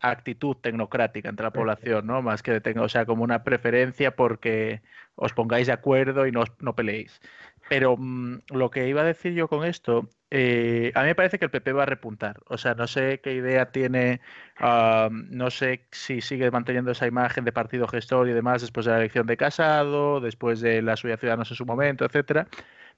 actitud 0.00 0.56
tecnocrática 0.56 1.28
entre 1.28 1.44
la 1.44 1.50
población, 1.50 2.06
¿no? 2.06 2.22
Más 2.22 2.42
que 2.42 2.60
de 2.60 2.80
o 2.80 2.88
sea, 2.88 3.04
como 3.04 3.24
una 3.24 3.42
preferencia 3.42 4.14
porque 4.14 4.80
os 5.16 5.32
pongáis 5.32 5.66
de 5.66 5.72
acuerdo 5.72 6.26
y 6.26 6.32
no, 6.32 6.40
os- 6.42 6.52
no 6.60 6.74
peleéis. 6.74 7.20
Pero 7.68 7.96
mm, 7.98 8.38
lo 8.54 8.70
que 8.70 8.88
iba 8.88 9.02
a 9.02 9.04
decir 9.04 9.34
yo 9.34 9.48
con 9.48 9.64
esto, 9.64 10.08
eh, 10.30 10.92
a 10.94 11.00
mí 11.02 11.06
me 11.08 11.14
parece 11.14 11.38
que 11.38 11.44
el 11.46 11.50
PP 11.50 11.72
va 11.72 11.82
a 11.84 11.86
repuntar. 11.86 12.40
O 12.46 12.58
sea, 12.58 12.74
no 12.74 12.86
sé 12.86 13.20
qué 13.20 13.34
idea 13.34 13.70
tiene, 13.72 14.20
ah, 14.58 15.08
no 15.12 15.50
sé 15.50 15.86
si 15.92 16.20
sigue 16.22 16.50
manteniendo 16.50 16.90
esa 16.92 17.06
imagen 17.06 17.44
de 17.44 17.52
partido 17.52 17.86
gestor 17.88 18.28
y 18.28 18.32
demás 18.32 18.62
después 18.62 18.86
de 18.86 18.92
la 18.92 18.98
elección 18.98 19.26
de 19.26 19.36
Casado, 19.36 20.20
después 20.20 20.60
de 20.60 20.82
la 20.82 20.96
suya 20.96 21.16
Ciudadanos 21.18 21.50
en 21.50 21.56
su 21.56 21.66
momento, 21.66 22.04
etcétera 22.04 22.48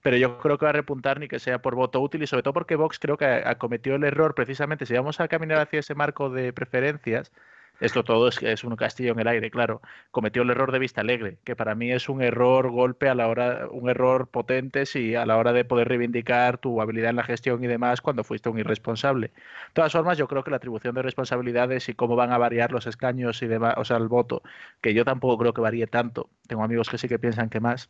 pero 0.03 0.17
yo 0.17 0.39
creo 0.39 0.59
que 0.59 0.65
va 0.65 0.71
a 0.71 0.73
repuntar 0.73 1.21
ni 1.21 1.29
que 1.29 1.39
sea 1.39 1.61
por 1.63 1.75
voto 1.75 2.01
útil 2.01 2.23
y 2.23 2.27
sobre 2.27 2.43
todo 2.43 2.55
porque 2.55 2.77
Vox 2.77 2.99
creo 2.99 3.17
que 3.17 3.25
ha- 3.27 3.59
cometió 3.59 3.95
el 3.97 4.05
error 4.05 4.35
precisamente, 4.35 4.87
si 4.87 4.95
vamos 4.95 5.21
a 5.21 5.29
caminar 5.29 5.59
hacia 5.61 5.81
ese 5.81 5.95
marco 5.95 6.31
de 6.31 6.53
preferencias, 6.53 7.33
esto 7.81 8.05
todo 8.05 8.29
es, 8.29 8.43
es 8.43 8.65
un 8.65 8.77
castillo 8.77 9.13
en 9.13 9.21
el 9.21 9.29
aire, 9.29 9.51
claro, 9.51 9.81
cometió 10.11 10.43
el 10.43 10.51
error 10.51 10.73
de 10.73 10.79
Vista 10.79 11.01
Alegre, 11.01 11.39
que 11.45 11.57
para 11.57 11.75
mí 11.75 11.91
es 11.91 12.09
un 12.09 12.23
error 12.23 12.71
golpe 12.71 13.09
a 13.09 13.15
la 13.15 13.29
hora, 13.29 13.67
un 13.71 13.89
error 13.89 14.29
potente 14.29 14.87
si 14.87 15.15
a 15.15 15.27
la 15.27 15.37
hora 15.37 15.53
de 15.53 15.65
poder 15.65 15.89
reivindicar 15.89 16.59
tu 16.59 16.81
habilidad 16.81 17.11
en 17.11 17.17
la 17.17 17.25
gestión 17.25 17.63
y 17.65 17.67
demás 17.67 18.01
cuando 18.01 18.25
fuiste 18.25 18.49
un 18.49 18.59
irresponsable. 18.59 19.29
De 19.29 19.75
todas 19.75 19.93
formas, 19.93 20.19
yo 20.19 20.29
creo 20.29 20.45
que 20.45 20.51
la 20.51 20.59
atribución 20.59 20.95
de 20.95 21.03
responsabilidades 21.03 21.89
y 21.89 21.95
cómo 21.95 22.17
van 22.17 22.33
a 22.33 22.39
variar 22.39 22.73
los 22.73 22.87
escaños 22.87 23.43
y 23.43 23.47
demás, 23.47 23.75
o 23.77 23.85
sea, 23.85 23.97
el 23.97 24.09
voto, 24.09 24.43
que 24.81 24.95
yo 24.95 25.05
tampoco 25.05 25.39
creo 25.39 25.55
que 25.55 25.61
varíe 25.61 25.87
tanto. 25.87 26.29
Tengo 26.47 26.63
amigos 26.65 26.89
que 26.89 26.99
sí 26.99 27.09
que 27.09 27.19
piensan 27.19 27.49
que 27.49 27.61
más 27.61 27.89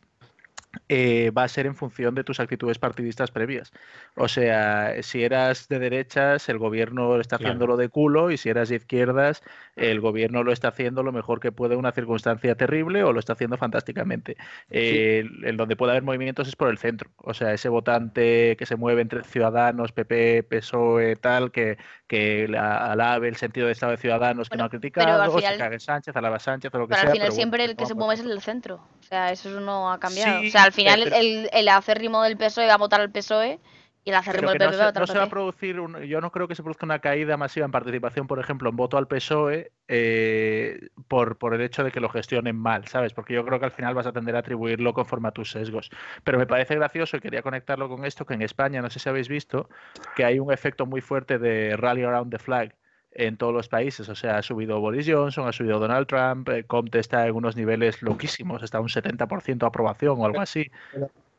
eh, 0.89 1.31
va 1.37 1.45
a 1.45 1.49
ser 1.49 1.67
en 1.67 1.75
función 1.75 2.15
de 2.15 2.25
tus 2.25 2.41
actitudes 2.41 2.79
partidistas 2.79 3.31
previas. 3.31 3.73
O 4.17 4.29
sea, 4.29 4.95
si 5.03 5.23
eras 5.25 5.69
de 5.69 5.79
derechas, 5.79 6.49
el 6.49 6.59
gobierno 6.59 7.19
está 7.21 7.39
Claro. 7.39 7.51
haciéndolo 7.53 7.77
de 7.77 7.89
culo, 7.89 8.31
y 8.31 8.37
si 8.37 8.49
eras 8.49 8.69
de 8.69 8.77
izquierdas, 8.77 9.43
el 9.77 10.01
gobierno 10.01 10.43
lo 10.43 10.53
está 10.53 10.69
haciendo 10.69 11.03
lo 11.03 11.13
mejor 11.13 11.41
que 11.41 11.53
puede 11.53 11.75
en 11.75 11.81
una 11.81 11.93
circunstancia 11.93 12.55
terrible 12.55 13.03
o 13.05 13.13
lo 13.13 13.21
está 13.21 13.33
haciendo 13.35 13.57
fantásticamente. 13.57 14.37
Eh, 14.71 15.25
En 15.45 15.57
donde 15.57 15.77
puede 15.77 15.93
haber 15.93 16.03
movimientos 16.03 16.49
es 16.49 16.57
por 16.57 16.69
el 16.69 16.79
centro. 16.79 17.11
O 17.19 17.35
sea, 17.35 17.53
ese 17.53 17.69
votante 17.69 18.57
que 18.59 18.67
se 18.67 18.77
mueve 18.77 19.03
entre 19.03 19.25
Ciudadanos, 19.25 19.93
PP, 19.93 20.43
PSOE, 20.45 21.17
tal, 21.17 21.51
que, 21.51 21.79
que 22.07 22.47
la- 22.49 22.91
alabe 22.93 23.29
el 23.29 23.37
sentido 23.37 23.67
de 23.67 23.73
Estado 23.73 23.93
de 23.93 23.99
Ciudadanos 23.99 24.49
que 24.49 24.57
no 24.57 24.65
ha 24.65 24.69
criticado, 24.71 25.23
al 25.23 25.29
o 25.29 25.33
se 25.33 25.39
final- 25.39 25.59
cague 25.59 25.81
Sánchez, 25.81 26.17
alaba 26.17 26.37
a 26.37 26.41
Sánchez 26.41 26.75
o 26.75 26.79
lo 26.79 26.87
que 26.87 26.91
Pero 26.95 27.01
sea. 27.01 27.11
al 27.11 27.13
final 27.15 27.27
pero 27.27 27.33
bueno, 27.33 27.37
siempre 27.37 27.65
el 27.65 27.77
que 27.77 27.87
se 27.87 27.95
mueve 27.95 28.15
es 28.15 28.21
el 28.21 28.29
del 28.29 28.41
centro. 28.41 28.77
O 28.77 29.03
sea, 29.03 29.33
eso 29.33 29.61
no 29.61 29.91
ha 29.93 29.99
cambiado. 29.99 30.41
Sí, 30.43 30.50
o 30.51 30.53
sea, 30.53 30.65
al 30.65 30.73
final 30.73 31.01
pero- 31.05 31.17
el, 31.17 31.49
el 31.53 31.69
acérrimo 31.69 32.23
del 32.23 32.37
PSOE 32.37 32.67
va 32.67 32.75
a 32.75 32.79
votar 32.79 33.01
al 33.01 33.11
PSOE 33.11 33.59
y 34.03 34.09
el 34.11 34.17
acérrimo 34.17 34.49
del 34.51 34.59
no 34.59 34.65
PP 34.65 34.73
se, 34.73 34.79
va 34.79 34.85
a 34.85 34.89
votar 34.89 35.01
no 35.01 35.05
al 35.05 35.09
se 35.09 35.19
va 35.19 35.25
a 35.25 35.27
PP. 35.27 35.31
producir, 35.31 35.79
un- 35.81 36.01
yo 36.05 36.21
no 36.23 36.31
creo 36.33 36.49
que 36.49 36.55
se 36.55 36.63
produzca 36.63 36.87
una 36.87 37.01
caída 37.01 37.37
masiva 37.37 37.67
en 37.67 37.73
participación, 37.73 38.27
por 38.27 38.39
ejemplo, 38.41 38.71
en 38.71 38.77
voto 38.77 38.97
al 38.97 39.07
PSOE 39.09 39.73
eh, 39.89 40.89
por, 41.09 41.37
por 41.37 41.55
el 41.55 41.61
hecho 41.61 41.85
de 41.85 41.93
que 41.93 42.01
lo 42.01 42.09
gestionen 42.09 42.57
mal, 42.57 42.87
¿sabes? 42.89 43.13
Porque 43.13 43.35
yo 43.35 43.45
creo 43.45 43.59
que 43.59 43.67
al 43.67 43.73
final 43.73 43.95
vas 43.95 44.07
a 44.07 44.13
tender 44.13 44.37
a 44.37 44.39
atribuirlo 44.39 44.95
conforme 44.95 45.29
a 45.29 45.33
tus 45.33 45.51
sesgos. 45.51 45.91
Pero 46.25 46.39
me 46.39 46.47
parece 46.47 46.75
gracioso 46.77 47.17
y 47.17 47.21
quería 47.21 47.43
conectarlo 47.43 47.89
con 47.89 48.05
esto, 48.07 48.25
que 48.25 48.35
en 48.35 48.43
España, 48.43 48.81
no 48.81 48.89
sé 48.89 48.99
si 49.01 49.09
habéis 49.09 49.29
visto, 49.29 49.69
que 50.17 50.25
hay 50.25 50.39
un 50.39 50.51
efecto 50.53 50.87
muy 50.87 51.01
fuerte 51.03 51.39
de 51.39 51.77
rally 51.77 52.03
around 52.03 52.31
the 52.33 52.39
flag 52.39 52.75
en 53.13 53.37
todos 53.37 53.53
los 53.53 53.69
países. 53.69 54.09
O 54.09 54.15
sea, 54.15 54.39
ha 54.39 54.43
subido 54.43 54.79
Boris 54.81 55.07
Johnson, 55.09 55.49
ha 55.49 55.53
subido 55.53 55.79
Donald 55.79 56.07
Trump, 56.07 56.49
eh, 56.49 56.65
Comte 56.65 56.99
está 56.99 57.27
en 57.27 57.35
unos 57.35 57.57
niveles 57.57 58.03
loquísimos, 58.03 58.63
está 58.63 58.81
un 58.81 58.89
70% 58.89 59.59
de 59.59 59.67
aprobación 59.67 60.21
o 60.21 60.25
algo 60.27 60.41
así. 60.41 60.71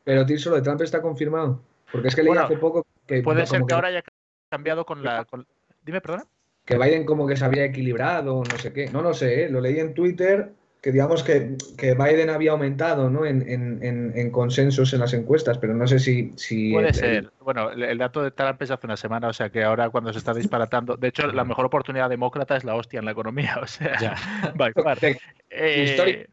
Pero 0.04 0.26
Tirso, 0.26 0.50
lo 0.50 0.56
de 0.56 0.62
Trump 0.62 0.80
está 0.82 1.00
confirmado. 1.00 1.60
Porque 1.90 2.08
es 2.08 2.14
que 2.16 2.22
leí 2.22 2.36
hace 2.36 2.56
poco 2.56 2.86
que, 3.06 3.22
Puede 3.22 3.46
ser 3.46 3.60
que 3.60 3.66
que- 3.66 3.74
ahora 3.74 3.88
haya 3.88 4.02
cambiado 4.50 4.84
con 4.84 5.02
la... 5.02 5.24
con- 5.24 5.46
Dime, 5.84 6.00
perdona. 6.00 6.24
que 6.64 6.78
Biden 6.78 7.04
como 7.04 7.26
que 7.26 7.36
se 7.36 7.44
había 7.44 7.64
equilibrado, 7.64 8.42
no 8.44 8.58
sé 8.58 8.72
qué. 8.72 8.88
No 8.88 9.02
lo 9.02 9.12
sé, 9.14 9.44
¿eh? 9.44 9.48
lo 9.50 9.60
leí 9.60 9.78
en 9.80 9.94
Twitter, 9.94 10.52
que 10.82 10.90
digamos 10.90 11.22
que, 11.22 11.56
que 11.78 11.94
Biden 11.94 12.28
había 12.28 12.50
aumentado 12.50 13.08
¿no? 13.08 13.24
en, 13.24 13.48
en- 13.48 13.78
en- 13.84 14.12
en 14.16 14.30
consensos 14.32 14.92
en 14.92 14.98
las 14.98 15.14
encuestas, 15.14 15.56
pero 15.58 15.74
no 15.74 15.86
sé 15.86 16.00
si... 16.00 16.32
si 16.36 16.72
Puede 16.72 16.88
el- 16.88 16.94
ser. 16.94 17.30
Bueno, 17.40 17.70
el, 17.70 17.84
el 17.84 17.98
dato 17.98 18.20
de 18.20 18.32
Trump 18.32 18.60
es 18.60 18.70
hace 18.72 18.86
una 18.88 18.96
semana, 18.96 19.28
o 19.28 19.32
sea 19.32 19.48
que 19.50 19.62
ahora 19.62 19.90
cuando 19.90 20.12
se 20.12 20.18
está 20.18 20.34
disparatando. 20.34 20.96
De 20.96 21.06
hecho, 21.08 21.28
la 21.28 21.44
mejor 21.44 21.66
oportunidad 21.66 22.10
demócrata 22.10 22.56
es 22.56 22.64
la 22.64 22.74
hostia 22.74 22.98
en 22.98 23.04
la 23.04 23.12
economía, 23.12 23.58
o 23.62 23.66
sea, 23.66 23.96
Ya. 24.00 24.52
by 24.56 24.72
far. 24.82 24.98
de- 24.98 25.18
Eh, 25.50 26.26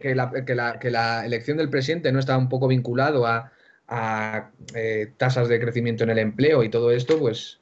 que, 0.00 0.14
la, 0.16 0.32
que, 0.44 0.54
la, 0.56 0.78
que 0.80 0.90
la 0.90 1.24
elección 1.24 1.56
del 1.58 1.68
presidente 1.70 2.10
no 2.10 2.18
estaba 2.18 2.38
un 2.38 2.48
poco 2.48 2.66
vinculado 2.66 3.24
a, 3.26 3.52
a, 3.86 4.50
eh, 4.74 5.12
tasas 5.16 5.48
de 5.48 5.60
crecimiento 5.60 6.02
en 6.02 6.10
el 6.10 6.18
empleo 6.18 6.64
y 6.64 6.70
todo 6.70 6.90
esto, 6.90 7.20
pues, 7.20 7.60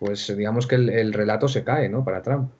pues 0.00 0.34
digamos 0.36 0.66
que 0.66 0.74
el, 0.74 0.88
el 0.88 1.12
relato 1.12 1.46
se 1.46 1.62
cae, 1.62 1.88
¿no? 1.88 2.04
Para 2.04 2.22
Trump. 2.22 2.50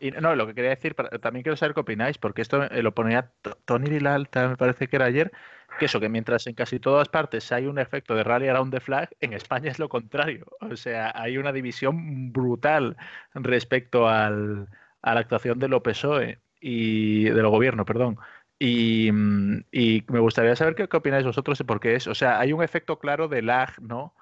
Y 0.00 0.10
no, 0.12 0.34
lo 0.34 0.46
que 0.46 0.54
quería 0.54 0.70
decir, 0.70 0.94
también 1.20 1.42
quiero 1.42 1.56
saber 1.56 1.74
qué 1.74 1.80
opináis, 1.80 2.16
porque 2.16 2.40
esto 2.40 2.64
eh, 2.64 2.82
lo 2.82 2.94
ponía 2.94 3.32
Tony 3.66 3.90
Vilalta, 3.90 4.48
me 4.48 4.56
parece 4.56 4.88
que 4.88 4.96
era 4.96 5.04
ayer, 5.04 5.30
que 5.78 5.84
eso, 5.84 6.00
que 6.00 6.08
mientras 6.08 6.46
en 6.46 6.54
casi 6.54 6.80
todas 6.80 7.08
partes 7.10 7.52
hay 7.52 7.66
un 7.66 7.78
efecto 7.78 8.14
de 8.14 8.24
rally 8.24 8.48
around 8.48 8.72
the 8.72 8.80
flag, 8.80 9.10
en 9.20 9.34
España 9.34 9.70
es 9.70 9.78
lo 9.78 9.88
contrario. 9.90 10.46
O 10.72 10.76
sea, 10.76 11.12
hay 11.14 11.36
una 11.38 11.52
división 11.52 12.32
brutal 12.32 12.96
respecto 13.34 14.08
al, 14.08 14.68
a 15.02 15.14
la 15.14 15.20
actuación 15.20 15.58
de 15.58 15.68
lo 15.68 15.82
PSOE 15.82 16.40
y 16.60 17.24
del 17.24 17.48
gobierno, 17.48 17.84
perdón. 17.84 18.18
Y, 18.58 19.10
mm, 19.12 19.64
y 19.72 20.04
me 20.08 20.20
gustaría 20.20 20.56
saber 20.56 20.74
qué, 20.74 20.88
qué 20.88 20.96
opináis 20.96 21.24
vosotros, 21.26 21.62
porque 21.66 21.94
es, 21.96 22.06
o 22.06 22.14
sea, 22.14 22.40
hay 22.40 22.52
un 22.54 22.62
efecto 22.62 22.98
claro 22.98 23.28
de 23.28 23.42
lag, 23.42 23.80
¿no? 23.82 24.14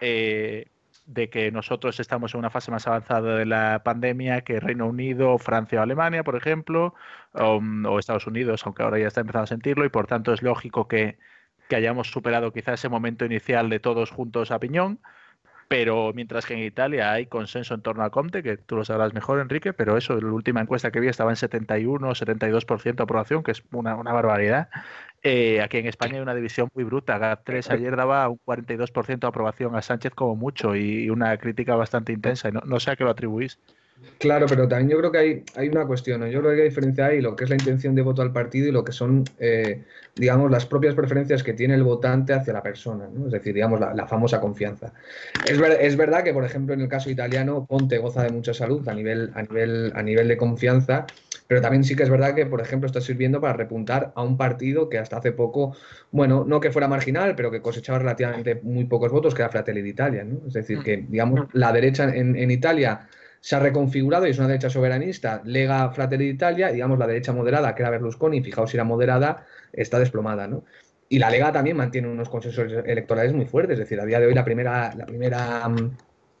Eh, 0.00 0.66
de 1.06 1.28
que 1.28 1.50
nosotros 1.52 2.00
estamos 2.00 2.34
en 2.34 2.40
una 2.40 2.50
fase 2.50 2.70
más 2.70 2.86
avanzada 2.86 3.36
de 3.36 3.46
la 3.46 3.82
pandemia 3.84 4.42
que 4.42 4.60
Reino 4.60 4.86
Unido, 4.86 5.38
Francia 5.38 5.80
o 5.80 5.82
Alemania, 5.82 6.24
por 6.24 6.36
ejemplo, 6.36 6.94
o, 7.32 7.60
o 7.88 7.98
Estados 7.98 8.26
Unidos, 8.26 8.62
aunque 8.64 8.82
ahora 8.82 8.98
ya 8.98 9.08
está 9.08 9.20
empezando 9.20 9.44
a 9.44 9.48
sentirlo, 9.48 9.84
y 9.84 9.90
por 9.90 10.06
tanto 10.06 10.32
es 10.32 10.42
lógico 10.42 10.88
que, 10.88 11.18
que 11.68 11.76
hayamos 11.76 12.10
superado 12.10 12.52
quizá 12.52 12.74
ese 12.74 12.88
momento 12.88 13.24
inicial 13.24 13.68
de 13.70 13.80
todos 13.80 14.10
juntos 14.10 14.50
a 14.50 14.58
piñón. 14.58 15.00
Pero 15.74 16.12
mientras 16.14 16.46
que 16.46 16.54
en 16.54 16.60
Italia 16.60 17.10
hay 17.10 17.26
consenso 17.26 17.74
en 17.74 17.82
torno 17.82 18.04
a 18.04 18.10
Conte, 18.10 18.44
que 18.44 18.56
tú 18.56 18.76
lo 18.76 18.84
sabrás 18.84 19.12
mejor, 19.12 19.40
Enrique, 19.40 19.72
pero 19.72 19.96
eso, 19.96 20.20
la 20.20 20.30
última 20.30 20.60
encuesta 20.60 20.92
que 20.92 21.00
vi 21.00 21.08
estaba 21.08 21.32
en 21.32 21.36
71 21.36 22.08
o 22.08 22.12
72% 22.12 22.94
de 22.94 23.02
aprobación, 23.02 23.42
que 23.42 23.50
es 23.50 23.64
una, 23.72 23.96
una 23.96 24.12
barbaridad. 24.12 24.68
Eh, 25.24 25.60
aquí 25.60 25.78
en 25.78 25.86
España 25.88 26.14
hay 26.14 26.20
una 26.20 26.36
división 26.36 26.68
muy 26.74 26.84
bruta. 26.84 27.18
GAT3 27.18 27.72
ayer 27.72 27.96
daba 27.96 28.28
un 28.28 28.38
42% 28.46 29.18
de 29.18 29.26
aprobación 29.26 29.74
a 29.74 29.82
Sánchez 29.82 30.14
como 30.14 30.36
mucho 30.36 30.76
y 30.76 31.10
una 31.10 31.36
crítica 31.38 31.74
bastante 31.74 32.12
intensa. 32.12 32.50
Y 32.50 32.52
no, 32.52 32.60
no 32.64 32.78
sé 32.78 32.92
a 32.92 32.96
qué 32.96 33.02
lo 33.02 33.10
atribuís. 33.10 33.58
Claro, 34.18 34.46
pero 34.48 34.66
también 34.68 34.90
yo 34.90 34.98
creo 34.98 35.12
que 35.12 35.18
hay, 35.18 35.44
hay 35.56 35.68
una 35.68 35.86
cuestión, 35.86 36.20
¿no? 36.20 36.26
Yo 36.26 36.40
creo 36.40 36.54
que 36.54 36.62
hay 36.62 36.68
diferencia 36.68 37.06
ahí 37.06 37.20
lo 37.20 37.36
que 37.36 37.44
es 37.44 37.50
la 37.50 37.56
intención 37.56 37.94
de 37.94 38.02
voto 38.02 38.22
al 38.22 38.32
partido 38.32 38.68
y 38.68 38.72
lo 38.72 38.84
que 38.84 38.92
son, 38.92 39.24
eh, 39.38 39.84
digamos, 40.16 40.50
las 40.50 40.66
propias 40.66 40.94
preferencias 40.94 41.42
que 41.42 41.52
tiene 41.52 41.74
el 41.74 41.82
votante 41.82 42.32
hacia 42.32 42.52
la 42.52 42.62
persona, 42.62 43.08
¿no? 43.12 43.26
Es 43.26 43.32
decir, 43.32 43.54
digamos, 43.54 43.80
la, 43.80 43.94
la 43.94 44.06
famosa 44.06 44.40
confianza. 44.40 44.92
Es, 45.48 45.58
ver, 45.58 45.78
es, 45.80 45.96
verdad 45.96 46.22
que, 46.22 46.32
por 46.32 46.44
ejemplo, 46.44 46.74
en 46.74 46.80
el 46.80 46.88
caso 46.88 47.10
italiano, 47.10 47.66
Ponte 47.66 47.98
goza 47.98 48.22
de 48.22 48.30
mucha 48.30 48.54
salud 48.54 48.86
a 48.88 48.94
nivel, 48.94 49.30
a 49.34 49.42
nivel, 49.42 49.92
a 49.94 50.02
nivel 50.02 50.28
de 50.28 50.36
confianza, 50.36 51.06
pero 51.46 51.60
también 51.60 51.84
sí 51.84 51.94
que 51.94 52.04
es 52.04 52.10
verdad 52.10 52.34
que, 52.34 52.46
por 52.46 52.60
ejemplo, 52.60 52.86
está 52.86 53.00
sirviendo 53.00 53.40
para 53.40 53.52
repuntar 53.52 54.12
a 54.14 54.22
un 54.22 54.36
partido 54.36 54.88
que 54.88 54.98
hasta 54.98 55.18
hace 55.18 55.32
poco, 55.32 55.76
bueno, 56.10 56.44
no 56.46 56.60
que 56.60 56.70
fuera 56.70 56.88
marginal, 56.88 57.34
pero 57.36 57.50
que 57.50 57.60
cosechaba 57.60 57.98
relativamente 57.98 58.60
muy 58.62 58.84
pocos 58.84 59.12
votos, 59.12 59.34
que 59.34 59.42
era 59.42 59.50
Fratelli 59.50 59.82
d'Italia, 59.82 60.24
¿no? 60.24 60.46
Es 60.46 60.54
decir, 60.54 60.78
que, 60.82 61.04
digamos, 61.08 61.48
la 61.52 61.72
derecha 61.72 62.04
en, 62.14 62.36
en 62.36 62.50
Italia 62.50 63.08
se 63.44 63.56
ha 63.56 63.58
reconfigurado 63.58 64.26
y 64.26 64.30
es 64.30 64.38
una 64.38 64.48
derecha 64.48 64.70
soberanista, 64.70 65.42
Lega 65.44 65.90
Fratelli 65.90 66.28
d'Italia, 66.28 66.72
digamos 66.72 66.98
la 66.98 67.06
derecha 67.06 67.34
moderada, 67.34 67.74
que 67.74 67.82
era 67.82 67.90
Berlusconi, 67.90 68.40
fijaos 68.40 68.70
si 68.70 68.78
era 68.78 68.84
moderada, 68.84 69.44
está 69.70 69.98
desplomada, 69.98 70.48
¿no? 70.48 70.64
Y 71.10 71.18
la 71.18 71.28
Lega 71.28 71.52
también 71.52 71.76
mantiene 71.76 72.08
unos 72.08 72.30
consensos 72.30 72.72
electorales 72.86 73.34
muy 73.34 73.44
fuertes, 73.44 73.74
es 73.74 73.80
decir, 73.80 74.00
a 74.00 74.06
día 74.06 74.18
de 74.18 74.28
hoy 74.28 74.34
la 74.34 74.46
primera, 74.46 74.94
la 74.94 75.04
primera 75.04 75.70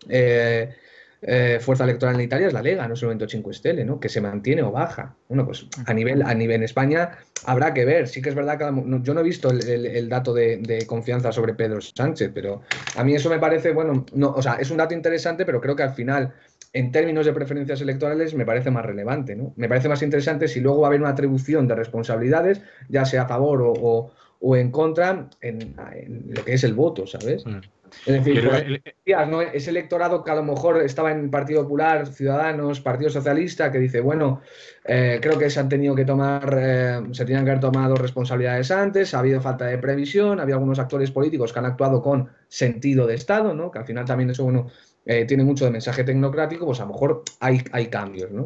eh, 0.08 0.74
eh, 1.20 1.58
fuerza 1.60 1.84
electoral 1.84 2.14
en 2.14 2.22
Italia 2.22 2.46
es 2.46 2.54
la 2.54 2.62
Lega, 2.62 2.88
no 2.88 2.94
Movimiento 2.94 3.28
5 3.28 3.52
Stelle, 3.52 3.84
¿no? 3.84 4.00
Que 4.00 4.08
se 4.08 4.22
mantiene 4.22 4.62
o 4.62 4.72
baja. 4.72 5.14
Bueno, 5.28 5.44
pues 5.44 5.66
a 5.84 5.92
nivel, 5.92 6.22
a 6.22 6.32
nivel 6.32 6.56
en 6.56 6.62
España 6.62 7.18
habrá 7.44 7.74
que 7.74 7.84
ver. 7.84 8.08
Sí 8.08 8.22
que 8.22 8.30
es 8.30 8.34
verdad 8.34 8.56
que 8.56 8.64
yo 9.02 9.12
no 9.12 9.20
he 9.20 9.22
visto 9.22 9.50
el, 9.50 9.66
el, 9.68 9.86
el 9.86 10.08
dato 10.08 10.32
de, 10.32 10.56
de, 10.56 10.86
confianza 10.86 11.32
sobre 11.32 11.52
Pedro 11.52 11.82
Sánchez, 11.82 12.30
pero 12.34 12.62
a 12.96 13.04
mí 13.04 13.14
eso 13.14 13.28
me 13.28 13.38
parece, 13.38 13.72
bueno, 13.72 14.06
no, 14.14 14.30
o 14.30 14.40
sea, 14.40 14.54
es 14.54 14.70
un 14.70 14.78
dato 14.78 14.94
interesante, 14.94 15.44
pero 15.44 15.60
creo 15.60 15.76
que 15.76 15.82
al 15.82 15.94
final 15.94 16.32
en 16.74 16.90
términos 16.90 17.24
de 17.24 17.32
preferencias 17.32 17.80
electorales 17.80 18.34
me 18.34 18.44
parece 18.44 18.70
más 18.70 18.84
relevante. 18.84 19.36
¿no? 19.36 19.54
Me 19.56 19.68
parece 19.68 19.88
más 19.88 20.02
interesante 20.02 20.48
si 20.48 20.60
luego 20.60 20.80
va 20.80 20.88
a 20.88 20.90
haber 20.90 21.00
una 21.00 21.10
atribución 21.10 21.68
de 21.68 21.76
responsabilidades, 21.76 22.60
ya 22.88 23.04
sea 23.04 23.22
a 23.22 23.28
favor 23.28 23.62
o, 23.62 24.10
o, 24.40 24.56
en 24.56 24.70
contra, 24.72 25.28
en, 25.40 25.74
en, 25.92 26.24
lo 26.34 26.44
que 26.44 26.54
es 26.54 26.64
el 26.64 26.74
voto, 26.74 27.06
¿sabes? 27.06 27.46
Mm. 27.46 27.60
Es 28.06 28.14
decir, 28.14 28.34
Pero, 28.42 28.56
el, 28.56 28.82
días, 29.04 29.28
¿no? 29.28 29.40
ese 29.40 29.70
electorado 29.70 30.22
que 30.22 30.30
a 30.30 30.34
lo 30.34 30.42
mejor 30.42 30.82
estaba 30.82 31.10
en 31.10 31.30
Partido 31.30 31.62
Popular, 31.62 32.06
Ciudadanos, 32.06 32.80
Partido 32.80 33.10
Socialista, 33.10 33.72
que 33.72 33.78
dice, 33.78 34.00
bueno, 34.00 34.42
eh, 34.84 35.18
creo 35.22 35.38
que 35.38 35.48
se 35.48 35.60
han 35.60 35.68
tenido 35.68 35.94
que 35.94 36.04
tomar, 36.04 36.56
eh, 36.58 37.00
se 37.12 37.24
tenían 37.24 37.44
que 37.44 37.52
haber 37.52 37.60
tomado 37.60 37.94
responsabilidades 37.94 38.70
antes, 38.70 39.14
ha 39.14 39.20
habido 39.20 39.40
falta 39.40 39.66
de 39.66 39.78
previsión, 39.78 40.40
había 40.40 40.54
algunos 40.54 40.78
actores 40.78 41.10
políticos 41.10 41.52
que 41.52 41.58
han 41.58 41.66
actuado 41.66 42.02
con 42.02 42.28
sentido 42.48 43.06
de 43.06 43.14
Estado, 43.14 43.54
¿no? 43.54 43.70
que 43.70 43.78
al 43.78 43.86
final 43.86 44.04
también 44.04 44.30
eso, 44.30 44.44
bueno, 44.44 44.66
eh, 45.06 45.24
tiene 45.26 45.44
mucho 45.44 45.64
de 45.66 45.70
mensaje 45.70 46.02
tecnocrático, 46.02 46.64
pues 46.66 46.80
a 46.80 46.84
lo 46.84 46.92
mejor 46.92 47.22
hay, 47.40 47.62
hay 47.72 47.88
cambios, 47.88 48.30
¿no? 48.30 48.44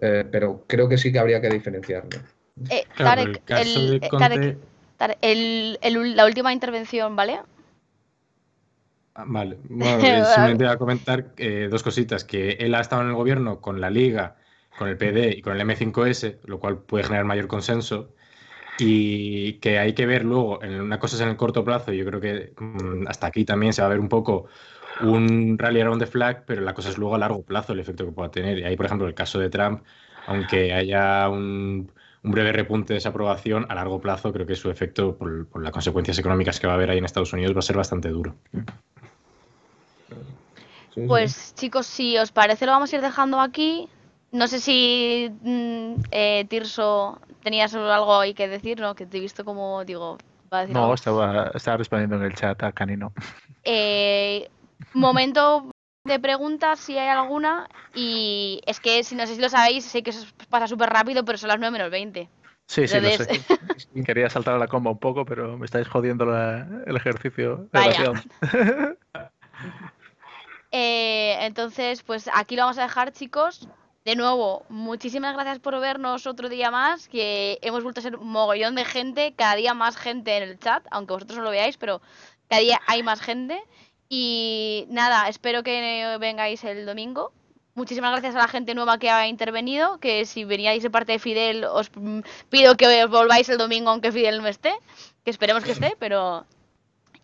Eh, 0.00 0.24
pero 0.30 0.64
creo 0.66 0.88
que 0.88 0.96
sí 0.96 1.12
que 1.12 1.18
habría 1.18 1.40
que 1.40 1.48
diferenciarlo. 1.48 2.20
Eh, 2.70 2.84
Tarek, 2.96 3.44
claro, 3.44 3.62
el, 3.64 4.00
Conte... 4.08 4.28
Tarek, 4.28 4.58
Tarek 4.96 5.18
el, 5.22 5.78
el, 5.82 6.16
la 6.16 6.24
última 6.26 6.52
intervención, 6.52 7.16
¿vale? 7.16 7.40
Vale, 9.14 9.58
bueno, 9.68 10.24
simplemente 10.24 10.64
voy 10.64 10.72
a 10.72 10.78
comentar 10.78 11.26
eh, 11.36 11.68
dos 11.70 11.82
cositas, 11.82 12.24
que 12.24 12.52
él 12.52 12.74
ha 12.74 12.80
estado 12.80 13.02
en 13.02 13.08
el 13.08 13.14
gobierno 13.14 13.60
con 13.60 13.80
la 13.80 13.90
Liga, 13.90 14.36
con 14.78 14.88
el 14.88 14.96
PD 14.96 15.36
y 15.36 15.42
con 15.42 15.58
el 15.58 15.66
M5S, 15.66 16.38
lo 16.44 16.58
cual 16.58 16.78
puede 16.78 17.04
generar 17.04 17.24
mayor 17.24 17.46
consenso, 17.46 18.14
y 18.78 19.54
que 19.54 19.78
hay 19.78 19.92
que 19.92 20.06
ver 20.06 20.24
luego, 20.24 20.62
en 20.62 20.80
una 20.80 20.98
cosa 20.98 21.16
es 21.16 21.22
en 21.22 21.28
el 21.28 21.36
corto 21.36 21.64
plazo, 21.64 21.92
yo 21.92 22.04
creo 22.06 22.20
que 22.20 22.52
mmm, 22.58 23.06
hasta 23.06 23.26
aquí 23.26 23.44
también 23.44 23.72
se 23.72 23.82
va 23.82 23.86
a 23.86 23.90
ver 23.90 24.00
un 24.00 24.08
poco 24.08 24.46
un 25.00 25.58
rally 25.58 25.80
around 25.80 26.00
the 26.00 26.06
flag, 26.06 26.44
pero 26.46 26.62
la 26.62 26.74
cosa 26.74 26.90
es 26.90 26.98
luego 26.98 27.14
a 27.14 27.18
largo 27.18 27.42
plazo 27.42 27.72
el 27.72 27.80
efecto 27.80 28.04
que 28.04 28.12
pueda 28.12 28.30
tener. 28.30 28.58
Y 28.58 28.64
ahí, 28.64 28.76
por 28.76 28.86
ejemplo, 28.86 29.06
el 29.06 29.14
caso 29.14 29.38
de 29.38 29.50
Trump, 29.50 29.82
aunque 30.26 30.72
haya 30.72 31.28
un, 31.28 31.90
un 32.22 32.30
breve 32.30 32.52
repunte 32.52 32.94
de 32.94 32.98
esa 32.98 33.08
aprobación, 33.08 33.66
a 33.68 33.74
largo 33.74 34.00
plazo 34.00 34.32
creo 34.32 34.46
que 34.46 34.54
su 34.54 34.70
efecto, 34.70 35.16
por, 35.16 35.46
por, 35.48 35.62
las 35.62 35.72
consecuencias 35.72 36.18
económicas 36.18 36.60
que 36.60 36.66
va 36.66 36.74
a 36.74 36.76
haber 36.76 36.90
ahí 36.90 36.98
en 36.98 37.04
Estados 37.04 37.32
Unidos, 37.32 37.54
va 37.54 37.60
a 37.60 37.62
ser 37.62 37.76
bastante 37.76 38.08
duro. 38.08 38.36
Pues 40.94 41.54
chicos, 41.54 41.86
si 41.86 42.18
os 42.18 42.32
parece, 42.32 42.66
lo 42.66 42.72
vamos 42.72 42.92
a 42.92 42.96
ir 42.96 43.02
dejando 43.02 43.40
aquí. 43.40 43.88
No 44.30 44.48
sé 44.48 44.60
si 44.60 45.30
mm, 45.42 45.94
eh, 46.10 46.46
Tirso 46.48 47.20
tenías 47.42 47.74
algo 47.74 48.18
ahí 48.18 48.34
que 48.34 48.48
decir, 48.48 48.80
¿no? 48.80 48.94
Que 48.94 49.06
te 49.06 49.18
he 49.18 49.20
visto 49.20 49.44
como, 49.44 49.84
digo, 49.84 50.18
va 50.52 50.58
a 50.58 50.60
decir 50.62 50.74
No, 50.74 50.92
estaba, 50.94 51.50
estaba, 51.54 51.76
respondiendo 51.76 52.16
en 52.16 52.22
el 52.22 52.34
chat 52.34 52.62
a 52.62 52.72
Canino. 52.72 53.12
Eh, 53.64 54.48
momento 54.94 55.70
de 56.04 56.18
preguntas, 56.18 56.80
si 56.80 56.98
hay 56.98 57.08
alguna. 57.08 57.68
Y 57.94 58.60
es 58.66 58.80
que, 58.80 59.04
si 59.04 59.14
no 59.14 59.26
sé 59.26 59.34
si 59.34 59.40
lo 59.40 59.48
sabéis, 59.48 59.84
sé 59.84 60.02
que 60.02 60.10
eso 60.10 60.26
pasa 60.48 60.66
súper 60.66 60.90
rápido, 60.90 61.24
pero 61.24 61.38
son 61.38 61.48
las 61.48 61.58
9 61.58 61.72
menos 61.72 61.90
20. 61.90 62.28
Sí, 62.66 62.88
sí, 62.88 62.96
Entonces... 62.96 63.28
lo 63.28 63.34
sé. 63.34 64.04
Quería 64.06 64.30
saltar 64.30 64.54
a 64.54 64.58
la 64.58 64.68
comba 64.68 64.90
un 64.90 64.98
poco, 64.98 65.24
pero 65.24 65.58
me 65.58 65.66
estáis 65.66 65.88
jodiendo 65.88 66.24
la, 66.24 66.66
el 66.86 66.96
ejercicio. 66.96 67.68
Vaya. 67.72 68.12
eh, 70.72 71.36
entonces, 71.40 72.02
pues 72.02 72.28
aquí 72.32 72.56
lo 72.56 72.62
vamos 72.62 72.78
a 72.78 72.82
dejar, 72.82 73.12
chicos. 73.12 73.68
De 74.04 74.16
nuevo, 74.16 74.64
muchísimas 74.68 75.34
gracias 75.34 75.60
por 75.60 75.78
vernos 75.78 76.26
otro 76.26 76.48
día 76.48 76.72
más, 76.72 77.08
que 77.08 77.58
hemos 77.62 77.84
vuelto 77.84 78.00
a 78.00 78.02
ser 78.02 78.16
un 78.16 78.28
mogollón 78.28 78.74
de 78.74 78.84
gente, 78.84 79.34
cada 79.36 79.54
día 79.54 79.74
más 79.74 79.96
gente 79.96 80.36
en 80.36 80.42
el 80.42 80.58
chat, 80.58 80.84
aunque 80.90 81.12
vosotros 81.12 81.38
no 81.38 81.44
lo 81.44 81.50
veáis, 81.50 81.76
pero 81.76 82.02
cada 82.48 82.62
día 82.62 82.80
hay 82.88 83.04
más 83.04 83.20
gente. 83.20 83.62
Y 84.08 84.86
nada, 84.88 85.28
espero 85.28 85.62
que 85.62 86.16
vengáis 86.18 86.64
el 86.64 86.84
domingo. 86.84 87.32
Muchísimas 87.74 88.10
gracias 88.10 88.34
a 88.34 88.38
la 88.38 88.48
gente 88.48 88.74
nueva 88.74 88.98
que 88.98 89.08
ha 89.08 89.28
intervenido, 89.28 89.98
que 89.98 90.26
si 90.26 90.44
veníais 90.44 90.82
de 90.82 90.90
parte 90.90 91.12
de 91.12 91.18
Fidel 91.18 91.64
os 91.64 91.90
pido 92.50 92.76
que 92.76 93.06
volváis 93.06 93.48
el 93.48 93.56
domingo 93.56 93.90
aunque 93.90 94.12
Fidel 94.12 94.42
no 94.42 94.48
esté, 94.48 94.74
que 95.24 95.30
esperemos 95.30 95.64
que 95.64 95.72
esté, 95.78 95.96
pero... 95.98 96.44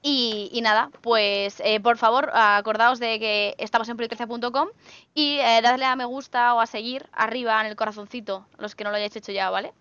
Y, 0.01 0.61
nada, 0.63 0.91
pues 1.01 1.61
eh, 1.65 1.81
por 1.81 1.97
favor 1.99 2.31
acordaos 2.33 3.01
de 3.01 3.19
que 3.19 3.55
estamos 3.59 3.89
en 3.89 3.97
proyectacia.com 3.97 4.69
y 5.13 5.39
eh, 5.39 5.61
dadle 5.63 5.85
a 5.87 5.97
me 5.97 6.05
gusta 6.05 6.55
o 6.55 6.61
a 6.61 6.67
seguir 6.67 7.07
arriba 7.13 7.61
en 7.61 7.67
el 7.67 7.77
corazoncito, 7.77 8.47
los 8.59 8.75
que 8.75 8.85
no 8.85 8.91
lo 8.91 8.97
hayáis 8.97 9.17
hecho 9.17 9.33
ya, 9.33 9.51
¿vale? 9.51 9.73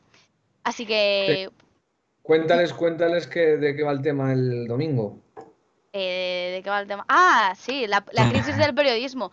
Así 0.64 0.86
que... 0.86 1.50
Cuéntales, 2.24 2.74
cuéntales 2.74 3.28
que, 3.28 3.58
de 3.58 3.76
qué 3.76 3.84
va 3.84 3.92
el 3.92 4.02
tema 4.02 4.34
el 4.34 4.68
domingo. 4.68 5.22
Eh, 6.00 6.52
¿De 6.54 6.64
qué 6.64 6.70
va 6.70 6.80
el 6.80 6.88
tema? 6.88 7.06
Ah, 7.10 7.54
sí, 7.58 7.88
la, 7.88 8.04
la 8.12 8.30
crisis 8.30 8.56
del 8.56 8.76
periodismo. 8.76 9.32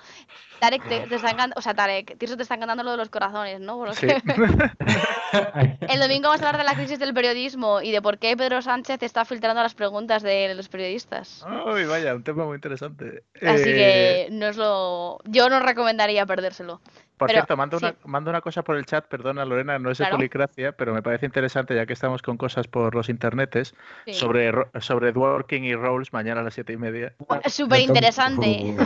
Tarek, 0.61 0.89
te, 0.89 1.01
te 1.01 1.16
está 1.16 1.28
encantando, 1.28 1.57
o 1.59 1.61
sea, 1.61 1.74
Tarek, 1.74 2.16
Tirso 2.16 2.36
te 2.36 2.43
está 2.43 2.55
encantando 2.55 2.82
lo 2.85 2.93
de 2.93 2.97
los 2.97 3.11
corazones, 3.11 3.61
¿no? 3.61 3.93
Sí. 3.93 4.07
el 5.89 6.01
domingo 6.01 6.28
vamos 6.28 6.41
a 6.41 6.49
hablar 6.49 6.59
de 6.59 6.65
la 6.65 6.74
crisis 6.74 6.99
del 6.99 7.12
periodismo 7.12 7.82
y 7.82 7.91
de 7.91 8.01
por 8.01 8.19
qué 8.19 8.35
Pedro 8.35 8.62
Sánchez 8.62 9.03
está 9.03 9.27
filtrando 9.27 9.62
las 9.62 9.74
preguntas 9.74 10.23
de 10.23 10.55
los 10.55 10.69
periodistas. 10.69 11.45
Uy, 11.66 11.85
vaya, 11.85 12.15
un 12.15 12.23
tema 12.23 12.47
muy 12.47 12.55
interesante. 12.55 13.24
Así 13.43 13.69
eh... 13.69 13.74
que 13.74 14.28
no 14.31 14.47
es 14.47 14.57
lo... 14.57 15.19
yo 15.24 15.51
no 15.51 15.61
recomendaría 15.61 16.24
perdérselo. 16.24 16.81
Por 17.16 17.28
pero, 17.28 17.39
cierto, 17.39 17.57
mando, 17.57 17.78
sí. 17.78 17.85
una, 17.85 17.95
mando 18.05 18.31
una 18.31 18.41
cosa 18.41 18.65
por 18.65 18.77
el 18.77 18.86
chat, 18.86 19.07
perdona 19.07 19.45
Lorena, 19.45 19.78
no 19.78 19.91
es 19.91 19.99
de 19.99 20.05
claro. 20.05 20.16
policracia, 20.16 20.73
pero 20.73 20.93
me 20.93 21.01
parece 21.01 21.27
interesante, 21.27 21.74
ya 21.74 21.86
que 21.86 21.93
estamos 21.93 22.23
con 22.23 22.36
cosas 22.36 22.66
por 22.66 22.95
los 22.95 23.09
internetes, 23.09 23.74
sí. 24.05 24.15
sobre, 24.15 24.53
sobre 24.81 25.12
Dworking 25.12 25.65
y 25.65 25.74
Rolls 25.74 26.12
mañana 26.12 26.41
a 26.41 26.45
las 26.45 26.55
siete 26.55 26.73
y 26.73 26.77
media. 26.77 27.15
Súper 27.47 27.81
interesante. 27.81 28.77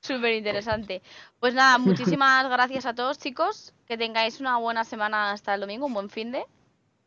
Súper 0.00 0.34
interesante. 0.34 1.02
Pues 1.38 1.54
nada, 1.54 1.78
muchísimas 1.78 2.48
gracias 2.50 2.84
a 2.86 2.94
todos, 2.94 3.18
chicos. 3.18 3.72
Que 3.86 3.96
tengáis 3.96 4.40
una 4.40 4.56
buena 4.56 4.82
semana 4.84 5.30
hasta 5.30 5.54
el 5.54 5.60
domingo, 5.60 5.86
un 5.86 5.94
buen 5.94 6.10
fin 6.10 6.32
de. 6.32 6.44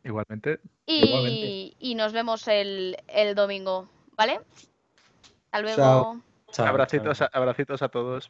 Igualmente. 0.04 0.60
Y, 0.86 1.04
Igualmente. 1.04 1.76
y 1.78 1.94
nos 1.96 2.12
vemos 2.14 2.48
el, 2.48 2.96
el, 3.08 3.34
domingo, 3.34 3.90
¿vale? 4.16 4.40
Hasta 5.50 5.60
luego. 5.60 5.76
Chao. 5.76 6.33
Chao, 6.54 6.66
abracitos, 6.66 7.18
chao. 7.18 7.28
A, 7.32 7.38
abracitos 7.38 7.82
a 7.82 7.88
todos. 7.88 8.28